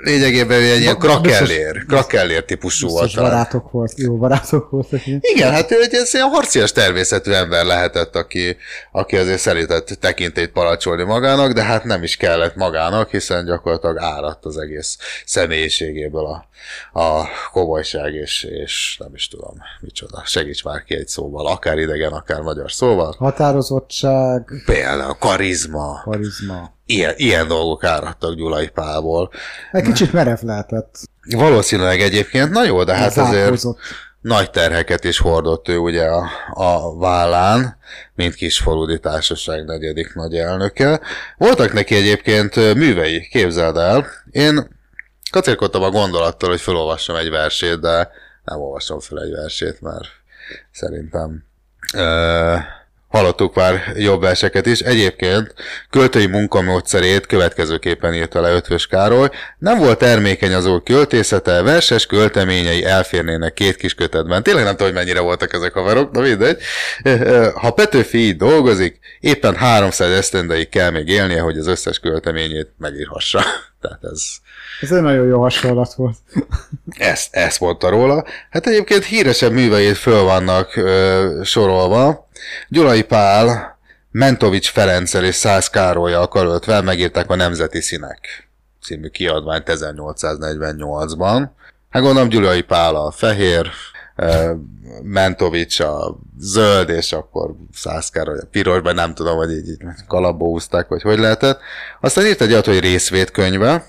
lényegében 0.03 0.61
egy 0.61 0.81
ilyen 0.81 0.99
krakellér, 0.99 1.85
krakellér 1.87 2.45
típusú 2.45 2.89
volt. 2.89 3.05
Biztos 3.05 3.23
barátok 3.23 3.71
volt, 3.71 3.93
jó 3.97 4.17
barátok 4.17 4.71
voltak. 4.71 5.01
Igen, 5.21 5.53
hát 5.53 5.71
ő 5.71 5.83
egy 5.83 5.93
ilyen 5.93 6.29
harcias 6.29 6.73
természetű 6.73 7.33
ember 7.33 7.65
lehetett, 7.65 8.17
aki, 8.17 8.57
aki 8.93 9.17
azért 9.17 9.39
szeretett 9.39 9.87
tekintélyt 9.87 10.51
palacsolni 10.51 11.03
magának, 11.03 11.53
de 11.53 11.63
hát 11.63 11.85
nem 11.85 12.03
is 12.03 12.17
kellett 12.17 12.55
magának, 12.55 13.11
hiszen 13.11 13.45
gyakorlatilag 13.45 13.99
áradt 13.99 14.45
az 14.45 14.59
egész 14.59 14.99
személyiségéből 15.25 16.25
a, 16.25 16.47
a 17.01 17.29
komolyság, 17.53 18.15
és, 18.15 18.43
és 18.43 18.97
nem 18.99 19.15
is 19.15 19.29
tudom, 19.29 19.55
micsoda. 19.81 20.23
Segíts 20.25 20.65
már 20.65 20.83
ki 20.83 20.95
egy 20.95 21.09
szóval, 21.09 21.47
akár 21.47 21.79
idegen, 21.79 22.13
akár 22.13 22.41
magyar 22.41 22.73
szóval. 22.73 23.15
Határozottság, 23.19 24.63
Például 24.65 25.17
karizma, 25.19 26.01
karizma. 26.05 26.81
Ilyen, 26.93 27.15
ilyen 27.17 27.49
dolgok 27.49 27.85
áradtak 27.85 28.35
Gyulai 28.35 28.69
Pálból. 28.69 29.31
Egy 29.73 29.83
kicsit 29.83 30.13
merev 30.13 30.39
lehetett. 30.43 30.99
Valószínűleg 31.31 32.01
egyébként, 32.01 32.51
na 32.51 32.65
jó, 32.65 32.85
de 32.85 32.95
hát 32.95 33.17
azért... 33.17 33.63
Nagy 34.21 34.51
terheket 34.51 35.05
is 35.05 35.19
hordott 35.19 35.69
ő 35.69 35.77
ugye 35.77 36.05
a, 36.05 36.29
a 36.51 36.97
vállán, 36.97 37.77
mint 38.15 38.35
kisfaludi 38.35 38.99
társaság 38.99 39.65
negyedik 39.65 40.15
nagy 40.15 40.37
elnöke. 40.37 41.01
Voltak 41.37 41.73
neki 41.73 41.95
egyébként 41.95 42.55
művei, 42.55 43.29
képzeld 43.31 43.77
el. 43.77 44.07
Én 44.31 44.69
kacérkodtam 45.31 45.83
a 45.83 45.91
gondolattal, 45.91 46.49
hogy 46.49 46.61
felolvassam 46.61 47.17
egy 47.17 47.31
versét, 47.31 47.81
de 47.81 48.11
nem 48.45 48.61
olvasom 48.61 49.01
fel 49.01 49.23
egy 49.23 49.33
versét, 49.33 49.81
mert 49.81 50.09
szerintem 50.73 51.45
ö, 51.95 52.57
hallottuk 53.13 53.55
már 53.55 53.93
jobb 53.97 54.21
verseket 54.21 54.67
is. 54.67 54.81
Egyébként 54.81 55.55
költői 55.91 56.27
munkamódszerét 56.27 57.27
következőképpen 57.27 58.15
írta 58.15 58.41
le 58.41 58.53
Ötvös 58.53 58.87
Károly. 58.87 59.29
Nem 59.59 59.79
volt 59.79 59.99
termékeny 59.99 60.55
az 60.55 60.67
úr 60.67 60.83
költészete, 60.83 61.63
verses 61.63 62.07
költeményei 62.07 62.85
elférnének 62.85 63.53
két 63.53 63.77
kis 63.77 63.95
kötetben. 63.95 64.43
Tényleg 64.43 64.65
nem 64.65 64.77
tudom, 64.77 64.93
hogy 64.93 65.03
mennyire 65.03 65.21
voltak 65.21 65.53
ezek 65.53 65.77
a 65.77 65.81
haverok, 65.81 66.11
de 66.13 66.21
mindegy. 66.21 66.59
Ha 67.55 67.71
Petőfi 67.71 68.19
így 68.19 68.37
dolgozik, 68.37 68.99
éppen 69.21 69.57
300 69.57 70.11
esztendeig 70.11 70.69
kell 70.69 70.91
még 70.91 71.09
élnie, 71.09 71.41
hogy 71.41 71.59
az 71.59 71.67
összes 71.67 71.99
költeményét 71.99 72.69
megírhassa. 72.79 73.45
Tehát 73.83 74.05
ez, 74.13 74.23
Ez 74.81 74.93
egy 74.93 75.03
nagyon 75.03 75.27
jó 75.27 75.41
hasonlat 75.41 75.95
volt. 75.95 76.17
ezt, 76.91 77.35
ezt 77.35 77.61
mondta 77.61 77.89
róla. 77.89 78.25
Hát 78.51 78.67
egyébként 78.67 79.05
híresebb 79.05 79.53
műveit 79.53 79.97
föl 79.97 80.23
vannak 80.23 80.77
ö, 80.77 81.41
sorolva. 81.45 82.29
Gyulai 82.69 83.03
Pál, 83.03 83.79
Mentovics 84.11 84.71
Ferenccel 84.71 85.25
és 85.25 85.35
Szász 85.35 85.71
Károlyjal 85.71 86.29
karöltve 86.29 86.81
megírták 86.81 87.31
a 87.31 87.35
Nemzeti 87.35 87.81
Színek 87.81 88.49
című 88.83 89.09
kiadványt 89.09 89.71
1848-ban. 89.73 91.43
Hát 91.91 92.03
gondolom 92.03 92.29
Gyulai 92.29 92.61
Pál 92.63 92.95
a 92.95 93.11
fehér, 93.11 93.71
Mentovics 95.03 95.81
a 95.81 96.19
zöld, 96.39 96.89
és 96.89 97.13
akkor 97.13 97.55
Szász 97.73 98.11
Károly 98.11 98.39
a 98.39 98.47
pirosban, 98.51 98.95
nem 98.95 99.15
tudom, 99.15 99.37
hogy 99.37 99.51
így, 99.51 99.69
így 99.69 99.79
kalapba 100.09 100.45
húzták, 100.45 100.89
vagy 100.89 101.03
hogy 101.03 101.19
lehetett. 101.19 101.61
Aztán 102.01 102.27
írt 102.27 102.41
egy 102.41 102.53
olyat, 102.53 102.67
hogy 102.67 102.81
részvétkönyve, 102.81 103.85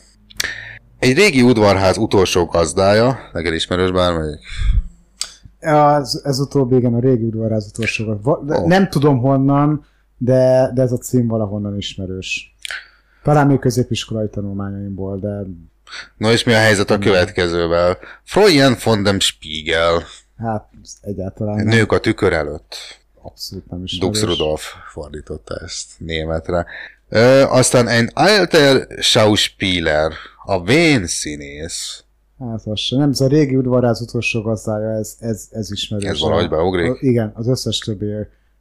egy 1.00 1.18
régi 1.18 1.42
udvarház 1.42 1.98
utolsó 1.98 2.46
gazdája, 2.46 3.20
neked 3.34 3.54
ismerős 3.54 3.92
bármelyik? 3.92 4.40
Az, 5.60 6.22
ez 6.26 6.40
utóbbi, 6.40 6.76
igen, 6.76 6.94
a 6.94 7.00
régi 7.00 7.24
udvarház 7.24 7.68
utolsó. 7.68 8.14
De 8.46 8.60
Ó. 8.60 8.68
Nem 8.68 8.90
tudom 8.90 9.20
honnan, 9.20 9.86
de, 10.18 10.72
de 10.74 10.82
ez 10.82 10.92
a 10.92 10.98
cím 10.98 11.28
valahonnan 11.28 11.78
ismerős. 11.78 12.56
Talán 13.24 13.48
még 13.48 13.60
középiskolai 13.60 14.30
tanulmányaimból, 14.30 15.20
de 15.20 15.46
No 16.18 16.32
és 16.32 16.44
mi 16.44 16.54
a 16.54 16.58
helyzet 16.58 16.90
a 16.90 16.98
következővel? 16.98 17.98
Freuen 18.24 18.78
von 18.84 19.04
dem 19.04 19.20
Spiegel, 19.20 20.04
hát 20.38 20.70
egyáltalán 21.02 21.56
nem. 21.56 21.68
nők 21.68 21.92
a 21.92 22.00
tükör 22.00 22.34
előtt. 22.34 22.76
Abszolút 23.22 23.70
nem 23.70 23.84
is. 23.84 23.98
Dux 23.98 24.22
Rudolf 24.24 24.74
fordította 24.92 25.56
ezt 25.64 25.88
németre. 25.98 26.66
Ö, 27.10 27.42
aztán 27.44 27.88
egy 27.88 28.10
alter 28.14 28.88
Schauspieler, 29.00 30.12
a 30.46 30.64
vén 30.64 31.08
színész. 31.08 32.04
Hát 32.40 32.62
az 32.66 32.80
sem. 32.80 33.00
Nem, 33.00 33.10
ez 33.10 33.22
a 33.22 33.28
régi 33.28 33.56
udvarház 33.56 34.02
utolsó 34.02 34.42
gazdája, 34.42 34.90
ez, 34.90 35.16
ez, 35.20 35.48
ez 35.52 35.72
ismerős. 35.72 36.10
Ez 36.10 36.20
valahogy 36.20 36.50
beugrik? 36.50 36.98
Igen, 37.02 37.32
az 37.36 37.48
összes 37.48 37.78
többi 37.78 38.12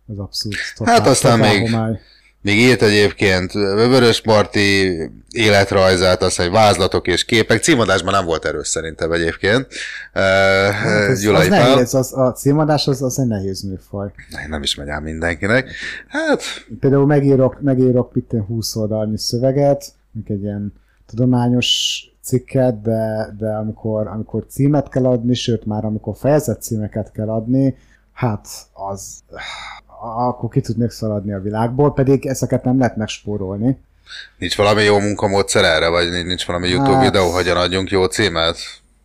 az 0.07 0.19
abszolút 0.19 0.57
Hát 0.85 1.07
aztán 1.07 1.39
totál 1.39 1.53
még- 1.59 1.71
homály. 1.71 2.01
Még 2.43 2.59
írt 2.59 2.83
egyébként 2.83 3.53
Vörös 3.53 4.23
Marti 4.23 4.99
életrajzát, 5.31 6.23
aztán 6.23 6.47
egy 6.47 6.53
vázlatok 6.53 7.07
és 7.07 7.25
képek. 7.25 7.63
Címadásban 7.63 8.13
nem 8.13 8.25
volt 8.25 8.45
erős 8.45 8.69
szerintem 8.69 9.13
egyébként. 9.13 9.67
Hát 10.13 11.09
ez, 11.09 11.25
az 11.25 11.49
Pál. 11.49 11.75
nehéz, 11.75 11.95
az, 11.95 12.13
a 12.13 12.33
címadás 12.33 12.87
az, 12.87 13.03
az 13.03 13.19
egy 13.19 13.27
nehéz 13.27 13.63
műfaj. 13.63 14.13
Nem 14.49 14.63
is 14.63 14.75
megy 14.75 14.89
ám 14.89 15.03
mindenkinek. 15.03 15.71
Hát, 16.09 16.43
Például 16.81 17.07
megírok, 17.07 17.61
megírok 17.61 18.13
én 18.31 18.45
20 18.45 18.77
oldalnyi 18.77 19.19
szöveget, 19.19 19.93
mint 20.13 20.29
egy 20.29 20.43
ilyen 20.43 20.73
tudományos 21.07 22.01
cikket, 22.23 22.81
de, 22.81 23.35
de 23.39 23.53
amikor, 23.53 24.07
amikor 24.07 24.47
címet 24.49 24.89
kell 24.89 25.07
adni, 25.07 25.35
sőt 25.35 25.65
már 25.65 25.85
amikor 25.85 26.17
fejezett 26.17 26.63
címeket 26.63 27.13
kell 27.13 27.29
adni, 27.29 27.77
hát 28.13 28.49
az 28.73 29.23
akkor 30.29 30.49
ki 30.51 30.61
tudnék 30.61 30.91
szaladni 30.91 31.33
a 31.33 31.41
világból, 31.41 31.93
pedig 31.93 32.27
ezeket 32.27 32.65
nem 32.65 32.79
lehet 32.79 32.97
megspórolni. 32.97 33.79
nincs 34.39 34.57
valami 34.57 34.83
jó 34.83 34.99
munkamódszer 34.99 35.65
erre, 35.65 35.89
vagy 35.89 36.09
nincs 36.25 36.47
valami 36.47 36.69
YouTube 36.69 36.95
Hát- 36.95 37.05
videó, 37.05 37.31
hogyan 37.31 37.57
adjunk 37.57 37.91
jó 37.91 38.05
címet? 38.05 38.57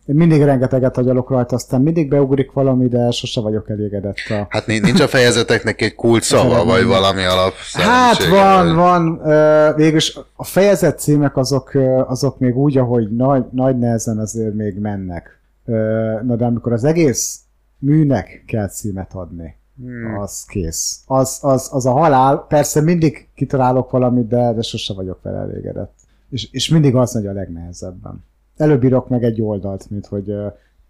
Én 0.06 0.14
mindig 0.14 0.42
rengeteget 0.42 0.96
agyalok 0.96 1.30
rajta, 1.30 1.54
aztán 1.54 1.80
mindig 1.80 2.08
beugrik 2.08 2.52
valami, 2.52 2.88
de 2.88 3.10
sose 3.10 3.40
vagyok 3.40 3.70
elégedett 3.70 4.16
a... 4.28 4.46
Hát 4.48 4.66
ni- 4.66 4.78
nincs 4.78 5.00
a 5.00 5.08
fejezeteknek 5.08 5.80
egy 5.80 5.94
kult 5.94 6.22
szava, 6.32 6.64
vagy 6.64 6.84
valami 6.84 7.22
alap 7.24 7.52
Hát 7.72 8.24
van, 8.26 8.66
vagy- 8.66 8.74
van. 8.74 9.20
Végülis 9.76 10.18
a 10.36 10.44
fejezett 10.44 10.98
címek 10.98 11.36
azok, 11.36 11.72
azok 12.06 12.38
még 12.38 12.56
úgy, 12.56 12.78
ahogy 12.78 13.16
nagy, 13.16 13.44
nagy 13.52 13.78
nehezen 13.78 14.18
azért 14.18 14.54
még 14.54 14.78
mennek. 14.78 15.38
Na 16.24 16.36
de 16.36 16.44
amikor 16.44 16.72
az 16.72 16.84
egész 16.84 17.38
műnek 17.78 18.44
kell 18.46 18.68
címet 18.68 19.10
adni. 19.14 19.56
Az 20.18 20.44
kész. 20.44 21.00
Az, 21.06 21.38
az, 21.40 21.68
az 21.72 21.86
a 21.86 21.90
halál. 21.90 22.46
Persze 22.48 22.80
mindig 22.80 23.28
kitalálok 23.34 23.90
valamit, 23.90 24.28
de, 24.28 24.52
de 24.52 24.62
sose 24.62 24.94
vagyok 24.94 25.22
vele 25.22 25.38
elégedett. 25.38 25.92
És, 26.30 26.48
és 26.50 26.68
mindig 26.68 26.94
az 26.94 27.14
megy 27.14 27.26
a 27.26 27.32
legnehezebben. 27.32 28.24
Előbb 28.56 28.84
írok 28.84 29.08
meg 29.08 29.24
egy 29.24 29.42
oldalt, 29.42 29.90
mint 29.90 30.06
hogy 30.06 30.32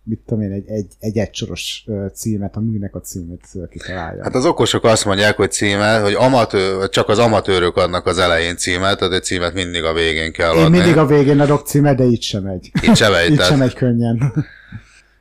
mit 0.03 0.21
tudom 0.27 0.43
én, 0.43 0.53
egy, 0.53 0.69
egy, 0.69 0.87
egy 0.99 1.19
egysoros 1.19 1.87
címet, 2.15 2.57
a 2.57 2.61
műnek 2.61 2.95
a 2.95 3.01
címét 3.01 3.45
ö, 3.55 3.69
kitalálja. 3.69 4.23
Hát 4.23 4.35
az 4.35 4.45
okosok 4.47 4.85
azt 4.85 5.05
mondják, 5.05 5.37
hogy 5.37 5.51
címet, 5.51 6.03
hogy 6.03 6.13
amatőr, 6.15 6.89
csak 6.89 7.09
az 7.09 7.19
amatőrök 7.19 7.77
adnak 7.77 8.07
az 8.07 8.19
elején 8.19 8.57
címet, 8.57 8.99
tehát 8.99 9.15
egy 9.15 9.23
címet 9.23 9.55
mindig 9.55 9.85
a 9.85 9.93
végén 9.93 10.33
kell 10.33 10.55
Én 10.55 10.65
adni. 10.65 10.77
mindig 10.79 10.97
a 10.97 11.07
végén 11.07 11.41
adok 11.41 11.67
címet, 11.67 11.97
de 11.97 12.05
így 12.05 12.23
sem 12.23 12.43
megy. 12.43 12.71
Itt 12.83 12.95
se 12.97 13.09
megy, 13.09 13.29
így 13.31 13.37
tehát- 13.37 13.51
sem 13.51 13.59
megy 13.59 13.75
könnyen. 13.75 14.33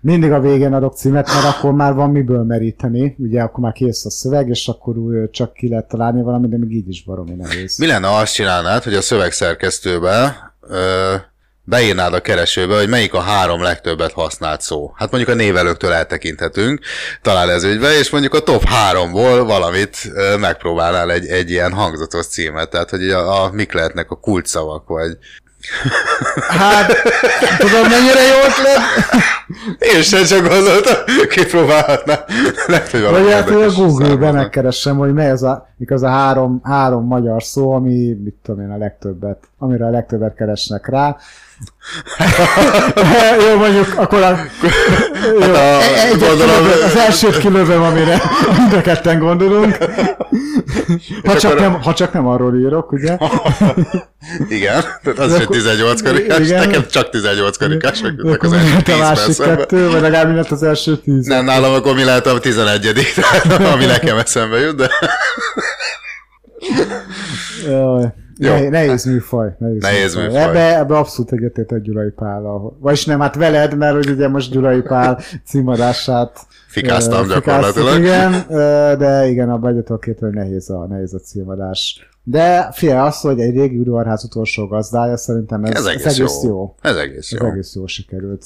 Mindig 0.07 0.31
a 0.31 0.39
végén 0.39 0.73
adok 0.73 0.95
címet, 0.95 1.27
mert 1.27 1.45
akkor 1.45 1.71
már 1.71 1.93
van 1.93 2.11
miből 2.11 2.43
meríteni, 2.43 3.15
ugye 3.17 3.41
akkor 3.41 3.59
már 3.59 3.71
kész 3.71 4.05
a 4.05 4.09
szöveg, 4.09 4.49
és 4.49 4.67
akkor 4.67 4.97
úgy 4.97 5.29
csak 5.29 5.53
ki 5.53 5.69
lehet 5.69 5.87
találni 5.87 6.21
valamit, 6.21 6.49
de 6.49 6.57
még 6.57 6.71
így 6.71 6.89
is 6.89 7.03
baromi 7.03 7.33
nehéz. 7.33 7.77
Mi 7.77 7.87
lenne, 7.87 8.07
ha 8.07 8.17
azt 8.17 8.33
csinálnád, 8.33 8.83
hogy 8.83 8.93
a 8.93 9.01
szövegszerkesztőbe 9.01 10.37
ö, 10.61 11.15
beírnád 11.63 12.13
a 12.13 12.21
keresőbe, 12.21 12.77
hogy 12.77 12.89
melyik 12.89 13.13
a 13.13 13.19
három 13.19 13.61
legtöbbet 13.61 14.11
használt 14.11 14.61
szó. 14.61 14.91
Hát 14.95 15.11
mondjuk 15.11 15.33
a 15.33 15.37
névelőktől 15.41 15.91
eltekinthetünk, 15.91 16.79
talán 17.21 17.49
ez 17.49 17.63
ügybe, 17.63 17.97
és 17.97 18.09
mondjuk 18.09 18.33
a 18.33 18.39
top 18.39 18.63
háromból 18.63 19.45
valamit 19.45 19.97
megpróbálnál 20.39 21.11
egy, 21.11 21.25
egy 21.25 21.49
ilyen 21.49 21.73
hangzatos 21.73 22.27
címet, 22.27 22.69
tehát 22.69 22.89
hogy 22.89 23.09
a, 23.09 23.43
a 23.43 23.51
mik 23.51 23.73
lehetnek 23.73 24.11
a 24.11 24.15
kulcsszavak, 24.15 24.87
vagy 24.87 25.17
Hát, 26.47 26.91
tudom 27.57 27.81
mennyire 27.81 28.21
jó 28.21 28.35
ötlet? 28.47 28.79
én 29.95 30.01
sem 30.01 30.23
csak 30.23 30.47
gondoltam, 30.47 30.95
kipróbálhatnám. 31.29 32.17
Lehet, 32.67 32.89
hogy 32.91 33.01
Vagy 33.01 33.31
hát 33.31 33.43
hogy 33.43 33.53
a 33.53 33.57
érdekes 33.57 33.75
Google-be 33.75 34.09
származnak. 34.09 34.33
megkeresem, 34.33 34.97
hogy 34.97 35.13
mely 35.13 35.31
az 35.31 35.43
a, 35.43 35.67
mik 35.77 35.91
az 35.91 36.03
a 36.03 36.09
három, 36.09 36.59
három 36.63 37.05
magyar 37.07 37.43
szó, 37.43 37.71
ami, 37.73 38.17
mit 38.23 38.35
tudom 38.43 38.61
én, 38.61 38.69
a 38.71 38.77
legtöbbet, 38.77 39.37
amire 39.57 39.85
a 39.85 39.89
legtöbbet 39.89 40.35
keresnek 40.35 40.87
rá. 40.89 41.15
jó, 43.49 43.57
mondjuk 43.57 43.93
akkor 43.97 44.21
a, 44.21 44.37
jó, 45.33 45.39
Hát 45.39 45.55
a- 45.55 45.81
egyet 45.81 46.09
gondolom- 46.19 46.37
kilövöm, 46.39 46.85
az 46.85 46.95
elsőt 46.95 47.37
kilövöm, 47.37 47.81
amire 47.81 48.21
mind 48.57 48.73
a 48.73 48.81
ketten 48.81 49.19
gondolunk. 49.19 49.77
Ha 51.25 51.37
csak, 51.37 51.51
akkor- 51.51 51.61
nem, 51.63 51.81
ha 51.81 51.93
csak 51.93 52.13
nem 52.13 52.27
arról 52.27 52.55
írok, 52.59 52.91
ugye? 52.91 53.17
Igen, 54.57 54.83
tehát 55.03 55.19
az 55.19 55.33
egy 55.33 55.41
akkor- 55.41 55.55
18 55.61 56.01
karikás, 56.01 56.47
igen. 56.47 56.67
nekem 56.67 56.85
csak 56.89 57.09
18 57.09 57.57
karikás, 57.57 58.01
De 58.01 58.11
meg 58.23 58.25
akkor 58.33 58.45
az 58.45 58.53
első 58.53 58.67
lehet 58.67 58.83
10 58.83 58.95
a 58.95 58.97
másik 58.97 59.25
percben. 59.25 59.57
kettő, 59.57 59.89
vagy 59.89 60.01
legalább 60.01 60.35
lett 60.35 60.51
az 60.51 60.63
első 60.63 60.97
tíz? 60.97 61.25
Nem, 61.25 61.45
nálam 61.45 61.73
akkor 61.73 61.95
mi 61.95 62.03
lehet 62.03 62.25
a 62.25 62.39
11 62.39 62.91
tehát 63.15 63.61
ami 63.73 63.85
nekem 63.85 64.17
eszembe 64.17 64.57
jut, 64.59 64.75
de 64.75 64.89
Jaj, 68.39 68.63
Jó. 68.63 68.69
ne, 68.69 68.69
nehéz 68.69 69.05
műfaj. 69.05 69.55
Nehéz, 69.59 69.81
Nehéz 69.81 70.15
műfaj. 70.15 70.41
Ebbe, 70.41 70.77
ebbe 70.79 70.97
abszolút 70.97 71.31
egyetértek 71.31 71.81
Gyulai 71.81 72.09
Pállal. 72.09 72.77
Vagyis 72.79 73.05
nem, 73.05 73.19
hát 73.19 73.35
veled, 73.35 73.77
mert 73.77 73.93
hogy 73.93 74.09
ugye 74.09 74.27
most 74.27 74.51
Gyulai 74.51 74.81
Pál 74.81 75.19
címadását 75.45 76.39
Fikáztam 76.67 77.27
gyakorlatilag. 77.27 77.97
Igen, 77.97 78.45
de 78.97 79.27
igen, 79.27 79.49
abban 79.49 79.73
hogy 80.19 80.33
nehéz 80.33 80.69
a, 80.69 80.85
nehéz 80.89 81.13
a 81.13 81.19
címadás. 81.19 82.09
De 82.29 82.69
fia, 82.71 83.03
az, 83.03 83.19
hogy 83.19 83.39
egy 83.39 83.55
régi 83.55 83.77
udvarház 83.77 84.23
utolsó 84.23 84.67
gazdája, 84.67 85.17
szerintem 85.17 85.63
ez, 85.63 85.71
ez 85.71 85.77
ez 85.77 85.85
egész, 85.85 86.05
egész 86.05 86.43
jó. 86.43 86.49
jó. 86.49 86.75
Ez 86.81 86.95
egész 86.95 87.31
Ez 87.31 87.39
jó. 87.39 87.47
egész 87.47 87.75
jó 87.75 87.85
sikerült. 87.87 88.45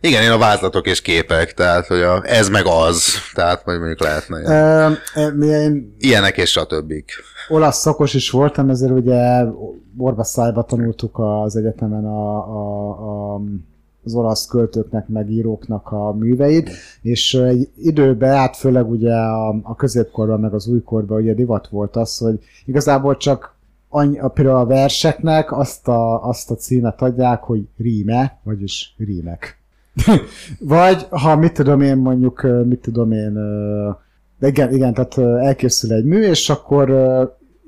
Igen, 0.00 0.22
én 0.22 0.30
a 0.30 0.38
vázlatok 0.38 0.86
és 0.86 1.02
képek, 1.02 1.54
tehát 1.54 1.86
hogy 1.86 2.00
a, 2.00 2.22
ez 2.24 2.48
meg 2.48 2.66
az, 2.66 3.04
tehát 3.34 3.62
hogy 3.62 3.78
mondjuk 3.78 4.00
lehetne 4.00 4.40
ilyen. 4.40 4.98
Mi- 5.34 5.46
én 5.46 5.94
ilyenek 5.98 6.36
és 6.36 6.50
stb. 6.50 6.92
olasz 7.48 7.78
szakos 7.78 8.14
is 8.14 8.30
voltam, 8.30 8.70
ezért 8.70 8.92
ugye 8.92 9.44
orvaszájba 9.98 10.62
tanultuk 10.62 11.18
az 11.18 11.56
egyetemen 11.56 12.04
a, 12.04 12.36
a, 12.36 12.90
a, 13.34 13.40
az 14.08 14.14
olasz 14.14 14.46
költőknek, 14.46 15.08
meg 15.08 15.30
íróknak 15.30 15.92
a 15.92 16.12
műveit, 16.12 16.70
és 17.02 17.34
egy 17.34 17.68
időben, 17.76 18.32
át 18.32 18.56
főleg 18.56 18.90
ugye 18.90 19.14
a, 19.14 19.48
a 19.62 19.74
középkorban, 19.76 20.40
meg 20.40 20.54
az 20.54 20.66
újkorban 20.66 21.20
ugye 21.20 21.34
divat 21.34 21.68
volt 21.68 21.96
az, 21.96 22.18
hogy 22.18 22.38
igazából 22.64 23.16
csak 23.16 23.56
annyi, 23.88 24.20
például 24.34 24.56
a 24.56 24.66
verseknek 24.66 25.52
azt 25.52 25.88
a, 25.88 26.28
azt 26.28 26.50
a 26.50 26.54
címet 26.54 27.02
adják, 27.02 27.42
hogy 27.42 27.68
ríme, 27.76 28.38
vagyis 28.42 28.94
rímek. 28.98 29.58
Vagy, 30.58 31.06
ha 31.10 31.36
mit 31.36 31.52
tudom 31.52 31.80
én 31.80 31.96
mondjuk, 31.96 32.46
mit 32.64 32.80
tudom 32.80 33.12
én, 33.12 33.38
igen, 34.40 34.72
igen, 34.72 34.94
tehát 34.94 35.18
elkészül 35.42 35.92
egy 35.92 36.04
mű, 36.04 36.20
és 36.22 36.50
akkor 36.50 36.90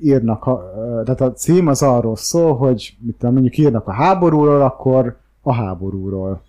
írnak, 0.03 0.47
a, 0.47 0.73
tehát 1.05 1.21
a 1.21 1.33
cím 1.33 1.67
az 1.67 1.83
arról 1.83 2.17
szól, 2.17 2.57
hogy 2.57 2.97
mit 3.01 3.17
tudom, 3.19 3.35
mondjuk 3.35 3.59
írnak 3.59 3.87
a 3.87 3.93
háborúról, 3.93 4.63
akkor 4.63 5.17
a 5.51 5.55
háborúról. 5.55 6.43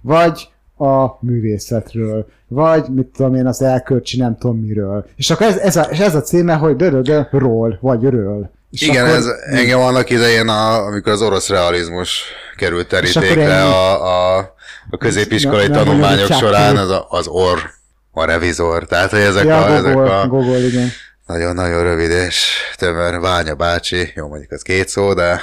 Vagy 0.00 0.48
a 0.76 1.06
művészetről, 1.20 2.26
vagy 2.48 2.84
mit 2.88 3.06
tudom 3.06 3.34
én, 3.34 3.46
az 3.46 3.62
elkölcsi 3.62 4.18
nem 4.18 4.38
tudom 4.38 4.58
miről. 4.58 5.06
És 5.16 5.30
akkor 5.30 5.46
ez, 5.46 5.56
ez, 5.56 5.76
a, 5.76 5.82
és 5.82 5.98
ez 5.98 6.14
a 6.14 6.20
címe, 6.20 6.54
hogy 6.54 6.76
dö 6.76 7.22
ról, 7.30 7.78
vagy 7.80 8.02
ről. 8.02 8.50
És 8.70 8.82
Igen, 8.82 9.04
akkor- 9.04 9.16
ez 9.16 9.26
engem 9.44 9.80
annak 9.80 10.10
idején, 10.10 10.48
a, 10.48 10.84
amikor 10.86 11.12
az 11.12 11.22
orosz 11.22 11.48
realizmus 11.48 12.22
került 12.56 12.88
terítékre 12.88 13.62
a, 13.62 14.02
a, 14.06 14.38
a 14.90 14.96
középiskolai 14.96 15.66
Nem- 15.66 15.70
nem 15.70 15.84
tanulmányok 15.84 16.28
bonyolítják 16.28 16.40
során, 16.40 16.76
az, 16.76 16.90
a, 16.90 17.06
az 17.08 17.26
orr, 17.26 17.58
a 18.12 18.24
revizor, 18.24 18.86
tehát 18.86 19.10
hogy 19.10 19.20
ezek, 19.20 19.44
ja, 19.44 19.64
a, 19.64 19.70
ezek 19.70 19.94
Gogol, 19.94 20.10
a 20.10 20.26
Gogol, 20.26 20.58
igen. 20.58 20.88
nagyon-nagyon 21.26 21.82
rövid 21.82 22.10
és 22.10 22.52
tömör 22.76 23.20
Ványa 23.20 23.54
bácsi, 23.54 24.12
jó 24.14 24.28
mondjuk 24.28 24.50
az 24.52 24.62
két 24.62 24.88
szó, 24.88 25.14
de 25.14 25.40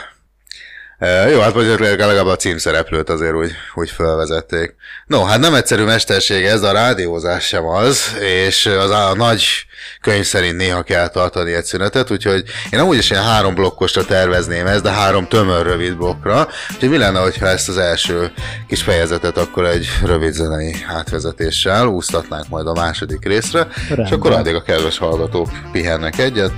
e, 1.02 1.30
jó, 1.30 1.40
hát 1.40 1.54
mondjuk 1.54 1.80
legalább 1.80 2.26
a 2.26 2.36
címszereplőt 2.36 3.10
azért 3.10 3.34
úgy, 3.34 3.52
úgy 3.74 3.90
felvezették. 3.90 4.76
No, 5.06 5.24
hát 5.24 5.40
nem 5.40 5.54
egyszerű 5.54 5.84
mesterség 5.84 6.44
ez, 6.44 6.62
a 6.62 6.72
rádiózás 6.72 7.46
sem 7.46 7.66
az, 7.66 8.18
és 8.20 8.66
az 8.66 8.90
a 8.90 9.14
nagy 9.16 9.44
könyv 10.02 10.26
szerint 10.26 10.58
néha 10.58 10.82
kell 10.82 11.08
tartani 11.08 11.54
egy 11.54 11.64
szünetet, 11.64 12.12
úgyhogy 12.12 12.44
én 12.70 12.80
amúgy 12.80 12.98
is 12.98 13.10
ilyen 13.10 13.24
három 13.24 13.56
blokkosra 13.56 14.06
tervezném 14.06 14.68
ezt, 14.68 14.82
de 14.82 14.92
három 14.92 15.28
tömör 15.28 15.66
rövid 15.66 15.96
blokkra, 15.96 16.48
úgyhogy 16.74 16.90
mi 16.90 16.98
lenne, 16.98 17.20
hogyha 17.20 17.48
ezt 17.48 17.70
az 17.70 17.78
első 17.78 18.32
kis 18.68 18.82
fejezetet 18.82 19.38
akkor 19.38 19.66
egy 19.66 19.88
rövid 20.06 20.34
zenei 20.34 20.76
átvezetéssel 20.88 21.86
úsztatnánk 21.86 22.48
majd 22.50 22.68
a 22.68 22.74
második 22.74 23.26
részre, 23.26 23.68
és 23.76 23.88
Rendben. 23.88 24.14
akkor 24.14 24.32
addig 24.32 24.56
a 24.56 24.62
kedves 24.62 24.98
hallgatók 24.98 25.50
pihennek 25.72 26.18
egyet, 26.18 26.52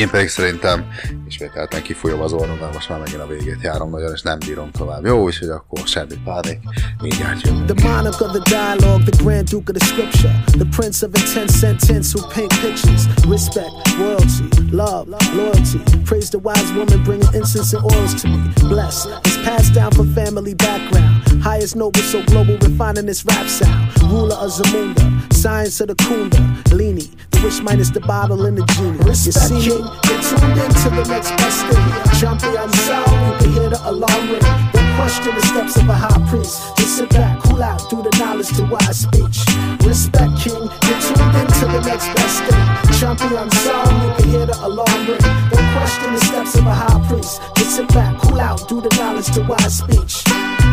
én 0.00 0.10
pedig 0.10 0.28
szerintem 0.28 0.84
ismételten 1.28 1.82
kifújom 1.82 2.20
az 2.20 2.32
orrom, 2.32 2.58
mert 2.58 2.74
most 2.74 2.88
már 2.88 2.98
megint 2.98 3.20
a 3.20 3.26
végét 3.26 3.62
járom 3.62 3.90
nagyon, 3.90 4.12
és 4.12 4.22
nem 4.22 4.38
bírom 4.38 4.70
tovább. 4.70 5.04
Jó, 5.04 5.22
úgyhogy 5.22 5.48
akkor 5.48 5.80
semmi 5.84 6.14
pánik, 6.24 6.58
mindjárt 7.02 7.40
jövünk. 7.46 7.74
The 7.74 7.88
monarch 7.88 8.22
of 8.22 8.30
the 8.30 8.42
dialogue, 8.56 9.04
the 9.10 9.22
grand 9.22 9.48
duke 9.48 9.72
of 9.72 9.78
the 9.78 9.86
scripture, 9.86 10.34
the 10.46 10.68
prince 10.76 11.06
of 11.06 11.10
intense 11.14 11.52
sentence 11.58 12.06
who 12.12 12.20
paint 12.34 12.52
pictures. 12.60 13.02
Respect, 13.28 13.72
royalty, 13.98 14.48
love, 14.70 15.04
loyalty. 15.34 15.80
Praise 16.04 16.28
the 16.30 16.40
wise 16.48 16.70
woman 16.72 17.04
bringing 17.04 17.34
incense 17.34 17.76
and 17.76 17.84
oils 17.92 18.14
to 18.20 18.28
me. 18.28 18.40
Blessed, 18.72 19.08
it's 19.26 19.38
passed 19.48 19.74
down 19.74 19.90
from 19.92 20.14
family 20.14 20.54
background. 20.54 21.14
Highest 21.42 21.76
noble, 21.76 22.02
so 22.12 22.22
global, 22.24 22.56
refining 22.68 23.06
this 23.06 23.24
rap 23.24 23.46
sound. 23.46 23.80
Ruler 24.10 24.38
of 24.44 24.50
Zamunda, 24.50 25.06
science 25.32 25.80
of 25.80 25.88
the 25.88 25.96
Kunda. 26.04 26.40
Leany, 26.78 27.08
wish 27.42 27.60
minus 27.62 27.90
the 27.90 28.00
bottle 28.00 28.44
and 28.44 28.58
the 28.58 28.64
genie. 28.74 28.98
You 29.06 29.14
see 29.14 29.30
me? 29.54 29.82
Get 30.04 30.20
tuned 30.24 30.58
into 30.60 30.88
the 30.90 31.04
next 31.08 31.30
best 31.36 31.64
thing. 31.66 31.84
Champion 32.20 32.70
sound, 32.84 33.10
you 33.26 33.32
can 33.38 33.52
hear 33.52 33.68
the 33.70 33.80
alarm 33.84 34.30
ring. 34.30 34.46
Don't 34.72 34.90
question 34.96 35.34
the 35.34 35.42
steps 35.42 35.76
of 35.76 35.88
a 35.88 35.94
high 35.94 36.20
priest. 36.28 36.76
Just 36.76 36.96
sit 36.96 37.10
back, 37.10 37.38
cool 37.40 37.62
out, 37.62 37.88
do 37.88 38.02
the 38.02 38.12
knowledge 38.18 38.48
to 38.56 38.64
wise 38.64 39.00
speech. 39.00 39.38
Respect, 39.86 40.32
king, 40.40 40.68
get 40.84 40.98
tuned 41.00 41.34
into 41.40 41.64
the 41.66 41.80
next 41.86 42.08
best 42.14 42.44
thing. 42.44 42.62
Champion 42.98 43.50
sound, 43.50 43.94
you 44.02 44.10
can 44.16 44.28
hear 44.28 44.46
the 44.46 44.56
alarm 44.60 45.00
ring. 45.06 45.24
Don't 45.50 45.68
question 45.76 46.12
the 46.12 46.20
steps 46.20 46.54
of 46.56 46.66
a 46.66 46.74
high 46.74 47.08
priest. 47.08 47.40
Just 47.56 47.76
sit 47.76 47.88
back, 47.88 48.18
cool 48.18 48.40
out, 48.40 48.68
do 48.68 48.80
the 48.80 48.90
knowledge 48.96 49.30
to 49.32 49.42
wise 49.42 49.78
speech. 49.78 50.24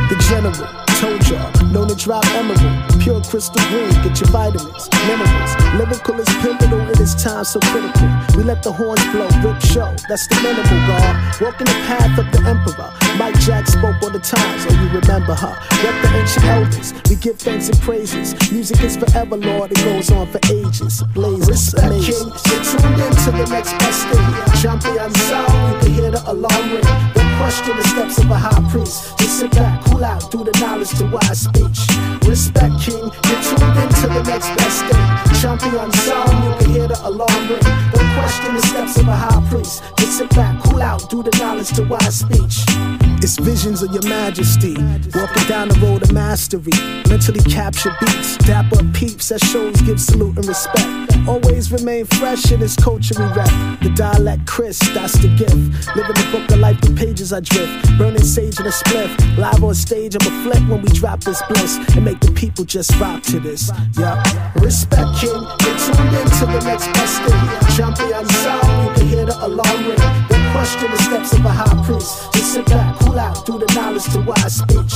The 0.08 0.16
general 0.30 0.56
told 1.04 1.20
y'all, 1.28 1.52
known 1.68 1.90
to 1.90 1.96
drop 1.96 2.26
emerald, 2.32 3.02
pure 3.04 3.22
crystal 3.22 3.62
green, 3.68 3.92
get 4.08 4.18
your 4.20 4.32
vitamins, 4.32 4.88
minerals. 5.06 5.52
Lyrical 5.76 6.16
is 6.20 6.30
pivotal 6.40 6.80
in 6.80 6.98
this 6.98 7.14
time 7.14 7.44
so 7.44 7.60
critical. 7.60 8.08
We 8.38 8.44
let 8.44 8.64
the 8.64 8.72
horns 8.72 9.04
blow, 9.12 9.28
rip 9.44 9.62
show, 9.62 9.94
that's 10.08 10.26
the 10.28 10.36
minimal 10.40 10.88
guard. 10.88 11.42
Walking 11.42 11.68
the 11.68 11.78
path 11.92 12.18
of 12.18 12.32
the 12.32 12.40
emperor. 12.48 12.90
Mike 13.20 13.38
Jack 13.40 13.68
spoke 13.68 14.02
on 14.02 14.14
the 14.14 14.24
times, 14.24 14.66
oh 14.70 14.74
you 14.80 14.88
remember 14.98 15.36
her. 15.36 15.54
Rep 15.84 15.96
the 16.02 16.10
ancient 16.16 16.46
elders, 16.46 16.94
we 17.10 17.16
give 17.18 17.38
thanks 17.38 17.68
and 17.68 17.80
praises. 17.82 18.34
Music 18.50 18.80
is 18.82 18.96
forever, 18.96 19.36
Lord, 19.36 19.74
it 19.74 19.84
goes 19.84 20.10
on 20.10 20.28
for 20.32 20.40
ages. 20.48 21.04
Blazes, 21.14 21.50
Respect, 21.50 21.92
king, 22.08 22.32
get 22.48 22.64
tuned 22.64 23.02
into 23.04 23.32
the 23.36 23.46
next 23.52 23.76
best 23.84 24.08
thing. 24.08 24.62
Champion 24.64 25.14
sound, 25.28 25.52
you 25.52 25.80
can 25.84 25.94
hear 25.94 26.12
the 26.12 26.24
alarm 26.32 26.72
ring. 26.72 27.17
Question 27.38 27.78
the 27.78 27.84
steps 27.84 28.18
of 28.18 28.32
a 28.32 28.36
high 28.36 28.72
priest. 28.72 29.18
Just 29.20 29.40
sit 29.40 29.52
back, 29.52 29.84
cool 29.86 30.04
out, 30.04 30.30
do 30.32 30.44
the 30.44 30.52
knowledge 30.60 30.90
to 30.98 31.06
wise 31.06 31.42
speech. 31.42 31.80
Respect 32.28 32.82
king, 32.82 32.98
you're 32.98 33.42
tuned 33.46 33.78
into 33.78 34.08
the 34.10 34.24
next 34.26 34.50
best 34.58 34.84
thing. 34.86 35.42
Champion 35.42 35.92
sound, 35.92 36.44
you 36.44 36.52
can 36.60 36.70
hear 36.74 36.88
the 36.88 37.00
alarm 37.08 37.48
ring. 37.48 37.62
Don't 37.94 38.12
question 38.18 38.56
the 38.56 38.62
steps 38.62 38.98
of 38.98 39.08
a 39.08 39.16
high 39.16 39.50
priest. 39.50 39.84
Just 39.98 40.18
sit 40.18 40.30
back, 40.32 40.62
cool 40.64 40.82
out, 40.82 41.10
do 41.10 41.22
the 41.22 41.32
knowledge 41.38 41.70
to 41.74 41.84
wise 41.84 42.20
speech. 42.20 43.07
It's 43.20 43.38
visions 43.40 43.82
of 43.82 43.92
your 43.92 44.04
majesty. 44.04 44.76
Walking 45.16 45.48
down 45.48 45.70
the 45.70 45.80
road 45.82 46.04
of 46.04 46.14
mastery. 46.14 46.72
Mentally 47.10 47.42
capture 47.50 47.92
beats. 48.00 48.38
Dap 48.38 48.72
up 48.74 48.94
peeps 48.94 49.30
that 49.30 49.44
shows 49.44 49.82
give 49.82 50.00
salute 50.00 50.38
and 50.38 50.46
respect. 50.46 50.88
Always 51.28 51.72
remain 51.72 52.06
fresh 52.06 52.52
in 52.52 52.60
this 52.60 52.76
culture 52.76 53.16
we 53.18 53.26
rep. 53.34 53.50
The 53.82 53.92
dialect 53.96 54.46
Chris, 54.46 54.80
that's 54.94 55.14
the 55.14 55.30
gift. 55.30 55.56
Living 55.96 56.14
the 56.14 56.30
book 56.32 56.52
of 56.52 56.60
life, 56.60 56.80
the 56.82 56.94
pages 56.94 57.34
I 57.34 57.40
drift. 57.40 57.98
Burning 57.98 58.24
sage 58.24 58.60
in 58.60 58.68
a 58.68 58.70
spliff. 58.70 59.38
Live 59.38 59.64
on 59.64 59.74
stage, 59.74 60.16
I'm 60.16 60.28
a 60.28 60.44
flip 60.44 60.70
when 60.70 60.82
we 60.84 60.90
drop 60.90 61.22
this 61.22 61.42
bliss. 61.50 61.78
And 61.96 62.06
make 62.06 62.20
the 62.20 62.32
people 62.32 62.66
just 62.66 62.98
rock 63.00 63.24
to 63.24 63.40
this. 63.40 63.72
Yeah. 63.98 64.22
Respect 64.56 65.18
king, 65.18 65.32
you're 65.34 65.78
tuned 65.82 66.16
into 66.16 66.46
the 66.46 66.62
next 66.64 66.88
best 66.94 67.18
thing. 67.24 67.76
Champion 67.76 68.26
sound, 68.30 68.90
you 68.90 68.94
can 68.96 69.08
hear 69.08 69.26
the 69.26 69.38
alarm 69.44 69.88
ring. 69.88 70.37
Question 70.54 70.92
the 70.92 70.98
steps 70.98 71.34
of 71.34 71.46
a 71.46 71.50
high 71.50 71.84
priest. 71.86 72.34
Just 72.34 72.54
sit 72.54 72.66
back, 72.66 72.96
cool 73.00 73.20
out, 73.20 73.46
do 73.46 73.58
the 73.60 73.68
knowledge 73.76 74.06
to 74.14 74.20
wise 74.22 74.58
speech. 74.58 74.94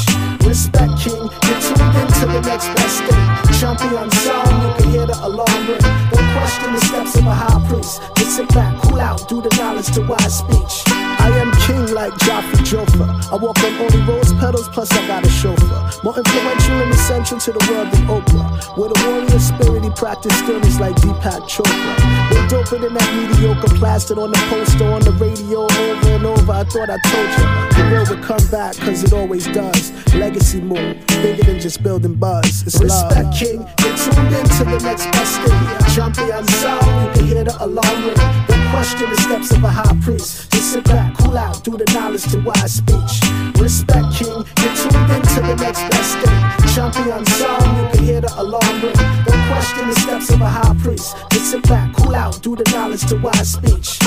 Respect 0.48 0.94
king, 1.00 1.30
you're 1.30 1.62
tuned 1.62 1.96
into 2.02 2.26
the 2.28 2.42
next 2.46 2.68
best 2.76 3.04
thing. 3.06 3.24
Champion 3.60 4.10
sound, 4.12 4.56
you 4.64 4.70
can 4.78 4.90
hear 4.92 5.06
the 5.06 5.18
alarm 5.22 5.62
ring. 5.68 5.86
Don't 6.12 6.30
question 6.34 6.74
the 6.74 6.82
steps 6.82 7.16
of 7.18 7.28
a 7.28 7.34
high 7.34 7.62
priest. 7.68 8.02
Just 8.18 8.36
sit 8.38 8.50
back, 8.50 8.82
cool 8.84 9.00
out, 9.00 9.28
do 9.30 9.42
the 9.42 9.54
knowledge 9.58 9.92
to 9.94 10.02
wise 10.02 10.40
speech. 10.40 10.84
I 11.22 11.30
am 11.38 11.52
king 11.68 11.94
like 11.94 12.14
Joffrey 12.26 12.66
Jofa. 12.66 13.06
I 13.32 13.36
walk 13.36 13.60
on 13.64 13.74
only 13.82 14.02
rose 14.10 14.34
petals, 14.34 14.68
plus 14.70 14.92
I 14.92 15.06
got 15.08 15.26
a 15.26 15.30
chauffeur. 15.30 15.92
More 16.04 16.18
influential 16.18 16.82
and 16.82 16.92
essential 16.92 17.40
to 17.40 17.52
the 17.52 17.64
world 17.72 17.92
than 17.92 18.08
Oprah. 18.08 18.78
With 18.78 18.98
a 18.98 19.08
warrior 19.08 19.40
spirit, 19.40 19.84
he 19.84 19.90
practice 19.92 20.36
stillness 20.40 20.80
like 20.80 20.96
Deepak 20.96 21.48
Chopra. 21.48 22.21
Way 22.32 22.48
doper 22.48 22.80
than 22.80 22.94
that 22.94 23.12
mediocre 23.14 23.76
plastered 23.76 24.18
on 24.18 24.32
the 24.32 24.40
poster, 24.50 24.86
on 24.86 25.02
the 25.02 25.12
radio, 25.20 25.64
over 25.68 26.10
and 26.16 26.26
over. 26.26 26.52
I 26.52 26.64
thought 26.64 26.90
I 26.90 26.98
told 27.04 27.30
you. 27.36 27.46
The 27.76 27.90
world 27.92 28.10
would 28.10 28.24
come 28.24 28.46
back, 28.48 28.76
cause 28.78 29.04
it 29.04 29.12
always 29.12 29.46
does. 29.48 29.92
Legacy 30.16 30.62
move, 30.62 30.96
bigger 31.08 31.44
than 31.44 31.60
just 31.60 31.84
building 31.84 32.16
buzz. 32.16 32.64
It's 32.64 32.80
Respect 32.80 33.26
love. 33.26 33.34
king, 33.36 33.60
you're 33.84 33.98
tuned 33.98 34.34
into 34.34 34.64
the 34.64 34.80
next 34.84 35.12
best 35.12 35.36
thing. 35.42 35.96
Champion 35.96 36.48
sound, 36.48 36.88
you 37.04 37.12
can 37.14 37.26
hear 37.28 37.44
the 37.44 37.56
alarm 37.60 38.06
ring. 38.06 38.16
Don't 38.48 38.68
question 38.72 39.10
the 39.10 39.18
steps 39.18 39.52
of 39.52 39.64
a 39.64 39.70
high 39.70 39.98
priest. 40.02 40.52
Just 40.52 40.72
sit 40.72 40.84
back, 40.86 41.18
cool 41.18 41.38
out, 41.38 41.64
do 41.64 41.76
the 41.76 41.86
knowledge 41.94 42.24
to 42.32 42.40
wise 42.40 42.76
speech. 42.76 43.41
Respect 43.62 44.16
king, 44.16 44.28
you're 44.28 44.76
tuned 44.76 45.12
into 45.12 45.40
the 45.40 45.56
next 45.62 45.82
best 45.92 46.18
thing. 46.18 46.74
Champion 46.74 47.24
sound, 47.28 47.78
you 47.78 47.90
can 47.94 48.04
hear 48.04 48.22
the 48.22 48.34
alarm 48.42 48.82
ring. 48.82 48.96
Don't 48.96 49.48
question 49.54 49.88
the 49.88 49.96
steps 50.00 50.32
of 50.32 50.42
a 50.42 50.50
high 50.50 50.76
priest. 50.82 51.16
Just 51.32 51.52
sit 51.52 51.64
back, 51.70 51.94
cool 51.94 52.16
out, 52.16 52.42
do 52.42 52.56
the 52.56 52.64
knowledge 52.72 53.06
to 53.06 53.18
wise 53.18 53.54
speech. 53.54 54.00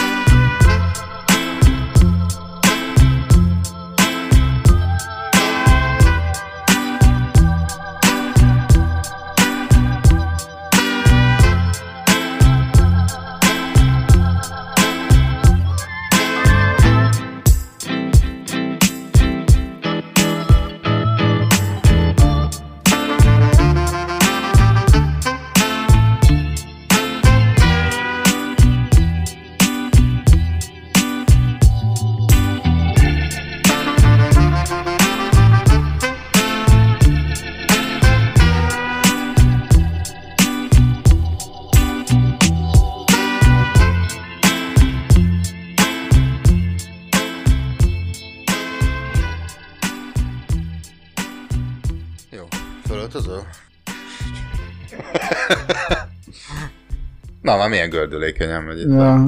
Már 57.56 57.68
milyen 57.68 57.90
gördülékenyen 57.90 58.62
megy 58.62 58.80
itt. 58.80 58.88
Ja, 58.88 59.24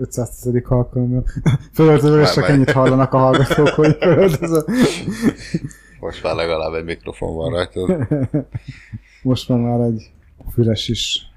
510. 0.00 0.62
alkalommal. 0.68 1.24
Már- 1.76 2.32
csak 2.32 2.48
ennyit 2.48 2.70
hallanak 2.70 3.12
a 3.12 3.18
hallgatók, 3.18 3.68
hogy 3.68 3.96
fölöltözöl. 4.00 4.64
Most 6.00 6.22
már 6.22 6.34
legalább 6.34 6.74
egy 6.74 6.84
mikrofon 6.84 7.36
van 7.36 7.50
rajtad. 7.50 8.06
Most 9.22 9.48
van 9.48 9.60
már 9.60 9.80
egy 9.80 10.10
füles 10.52 10.88
is. 10.88 11.30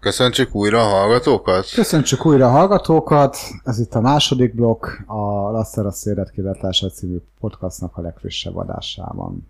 Köszöntsük 0.00 0.54
újra 0.54 0.80
a 0.80 0.88
hallgatókat. 0.88 1.70
Köszöntsük 1.74 2.26
újra 2.26 2.46
a 2.46 2.50
hallgatókat, 2.50 3.36
ez 3.64 3.78
itt 3.78 3.94
a 3.94 4.00
második 4.00 4.54
blokk, 4.54 4.86
a 5.06 5.50
Lasszeras 5.50 6.04
életkilátása 6.06 6.90
című 6.90 7.16
podcastnak 7.40 7.96
a 7.96 8.00
legfrissebb 8.00 8.56
adásában. 8.56 9.48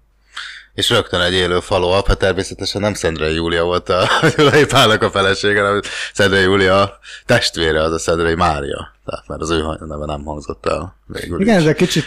És 0.78 0.90
rögtön 0.90 1.20
egy 1.20 1.32
élő 1.32 1.60
follow 1.60 1.90
hát 1.90 2.18
természetesen 2.18 2.80
nem 2.80 2.94
Szendrei 2.94 3.34
Júlia 3.34 3.64
volt 3.64 3.88
a 3.88 4.08
Gyulai 4.36 4.64
Pálnak 4.66 5.02
a 5.02 5.10
felesége, 5.10 5.60
hanem 5.62 5.80
Szendrei 6.12 6.42
Júlia 6.42 6.98
testvére, 7.26 7.82
az 7.82 7.92
a 7.92 7.98
Szendrei 7.98 8.34
Mária. 8.34 8.96
Tehát 9.06 9.28
mert 9.28 9.40
az 9.40 9.50
ő 9.50 9.62
neve 9.86 10.04
nem 10.06 10.24
hangzott 10.24 10.66
el 10.66 10.96
végül 11.06 11.40
Igen, 11.40 11.58
is. 11.58 11.64
de 11.64 11.72
kicsit 11.74 12.04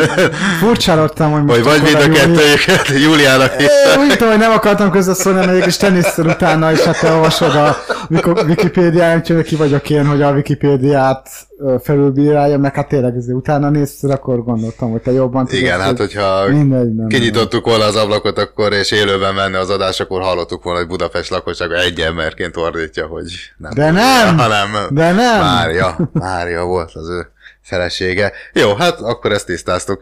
furcsálottam, 0.60 1.32
hogy 1.32 1.44
most 1.44 1.60
Vagy, 1.64 1.82
mind 1.82 1.94
a 1.94 2.08
kettőjüket 2.08 2.88
Júliának. 2.88 3.52
Úgy 3.98 4.08
tudom, 4.12 4.28
hogy 4.28 4.38
nem 4.38 4.52
akartam 4.52 4.90
közbeszólni, 4.90 5.38
mert 5.38 5.52
mégis 5.52 5.76
te 5.76 5.88
néztél 5.88 6.24
utána, 6.26 6.72
és 6.72 6.80
hát 6.80 7.00
te 7.00 7.12
olvasod 7.12 7.54
a 7.54 7.76
Wiki- 8.10 8.40
Wikipédián, 8.46 9.18
úgyhogy 9.18 9.42
ki 9.44 9.56
vagyok 9.56 9.90
én, 9.90 10.06
hogy 10.06 10.22
a 10.22 10.30
Wikipédiát 10.32 11.28
ö, 11.58 11.74
felülbírálja, 11.82 12.58
meg 12.58 12.74
hát 12.74 12.88
tényleg 12.88 13.14
utána 13.28 13.70
néztél, 13.70 14.10
akkor 14.10 14.44
gondoltam, 14.44 14.90
hogy 14.90 15.00
te 15.02 15.12
jobban 15.12 15.44
tudod. 15.46 15.60
Igen, 15.60 15.80
hát 15.80 15.88
hogy- 15.88 15.98
hogyha 15.98 16.44
kinyitottuk 17.08 17.64
volna 17.64 17.84
az 17.84 17.96
ablakot, 18.00 18.38
akkor 18.38 18.72
és 18.72 18.90
élőben 18.90 19.34
menne 19.34 19.58
az 19.58 19.70
adás, 19.70 20.00
akkor 20.00 20.22
hallottuk 20.22 20.62
volna, 20.62 20.78
hogy 20.78 20.88
Budapest 20.88 21.30
lakossága 21.30 21.76
egy 21.76 22.00
emberként 22.00 22.56
ordítja, 22.56 23.06
hogy 23.06 23.52
nem. 23.56 23.72
De 23.74 23.90
nem! 23.90 24.38
Hanem 24.44 24.86
De 24.90 25.12
nem! 25.12 25.40
Mária. 25.40 26.10
Mária 26.12 26.64
volt 26.64 26.90
az 26.94 27.08
ő 27.08 27.30
felesége. 27.62 28.32
Jó, 28.52 28.74
hát 28.74 29.00
akkor 29.00 29.32
ezt 29.32 29.46
tisztáztuk. 29.46 30.00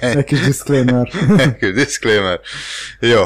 Egy 0.00 0.24
kis 0.24 0.40
disclaimer. 0.40 1.08
Kis 1.60 1.72
disclaimer. 1.72 2.40
Jó. 3.00 3.22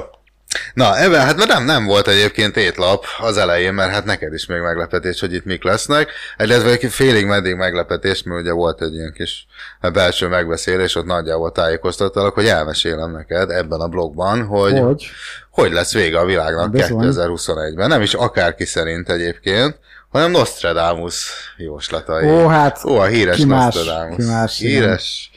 Na, 0.74 0.98
ebben 0.98 1.20
hát 1.20 1.46
nem, 1.46 1.64
nem 1.64 1.84
volt 1.84 2.08
egyébként 2.08 2.56
étlap 2.56 3.04
az 3.18 3.36
elején, 3.36 3.72
mert 3.72 3.90
hát 3.90 4.04
neked 4.04 4.34
is 4.34 4.46
még 4.46 4.60
meglepetés, 4.60 5.20
hogy 5.20 5.34
itt 5.34 5.44
mik 5.44 5.64
lesznek. 5.64 6.10
Illetve 6.38 6.70
egy 6.70 6.92
félig 6.92 7.26
meddig 7.26 7.54
meglepetés, 7.54 8.22
mert 8.22 8.40
ugye 8.40 8.52
volt 8.52 8.82
egy 8.82 8.94
ilyen 8.94 9.12
kis 9.12 9.46
belső 9.92 10.26
megbeszélés, 10.28 10.94
ott 10.94 11.04
nagyjából 11.04 11.52
tájékoztattalak, 11.52 12.34
hogy 12.34 12.46
elmesélem 12.46 13.10
neked 13.10 13.50
ebben 13.50 13.80
a 13.80 13.88
blogban, 13.88 14.44
hogy 14.46 14.78
hogy, 14.78 15.10
Hogy? 15.50 15.72
lesz 15.72 15.92
vége 15.92 16.18
a 16.18 16.24
világnak 16.24 16.70
Bizony. 16.70 17.08
2021-ben. 17.12 17.88
Nem 17.88 18.02
is 18.02 18.14
akárki 18.14 18.64
szerint 18.64 19.10
egyébként, 19.10 19.78
hanem 20.08 20.30
Nostradamus 20.30 21.30
jóslatai. 21.56 22.28
Ó, 22.28 22.46
hát, 22.46 22.84
Ó, 22.84 22.98
a 22.98 23.04
híres 23.06 23.36
ki 23.36 23.44
más, 23.44 23.74
Nostradamus. 23.74 24.16
ki 24.16 24.30
más, 24.30 24.60
igen. 24.60 24.72
híres, 24.72 25.30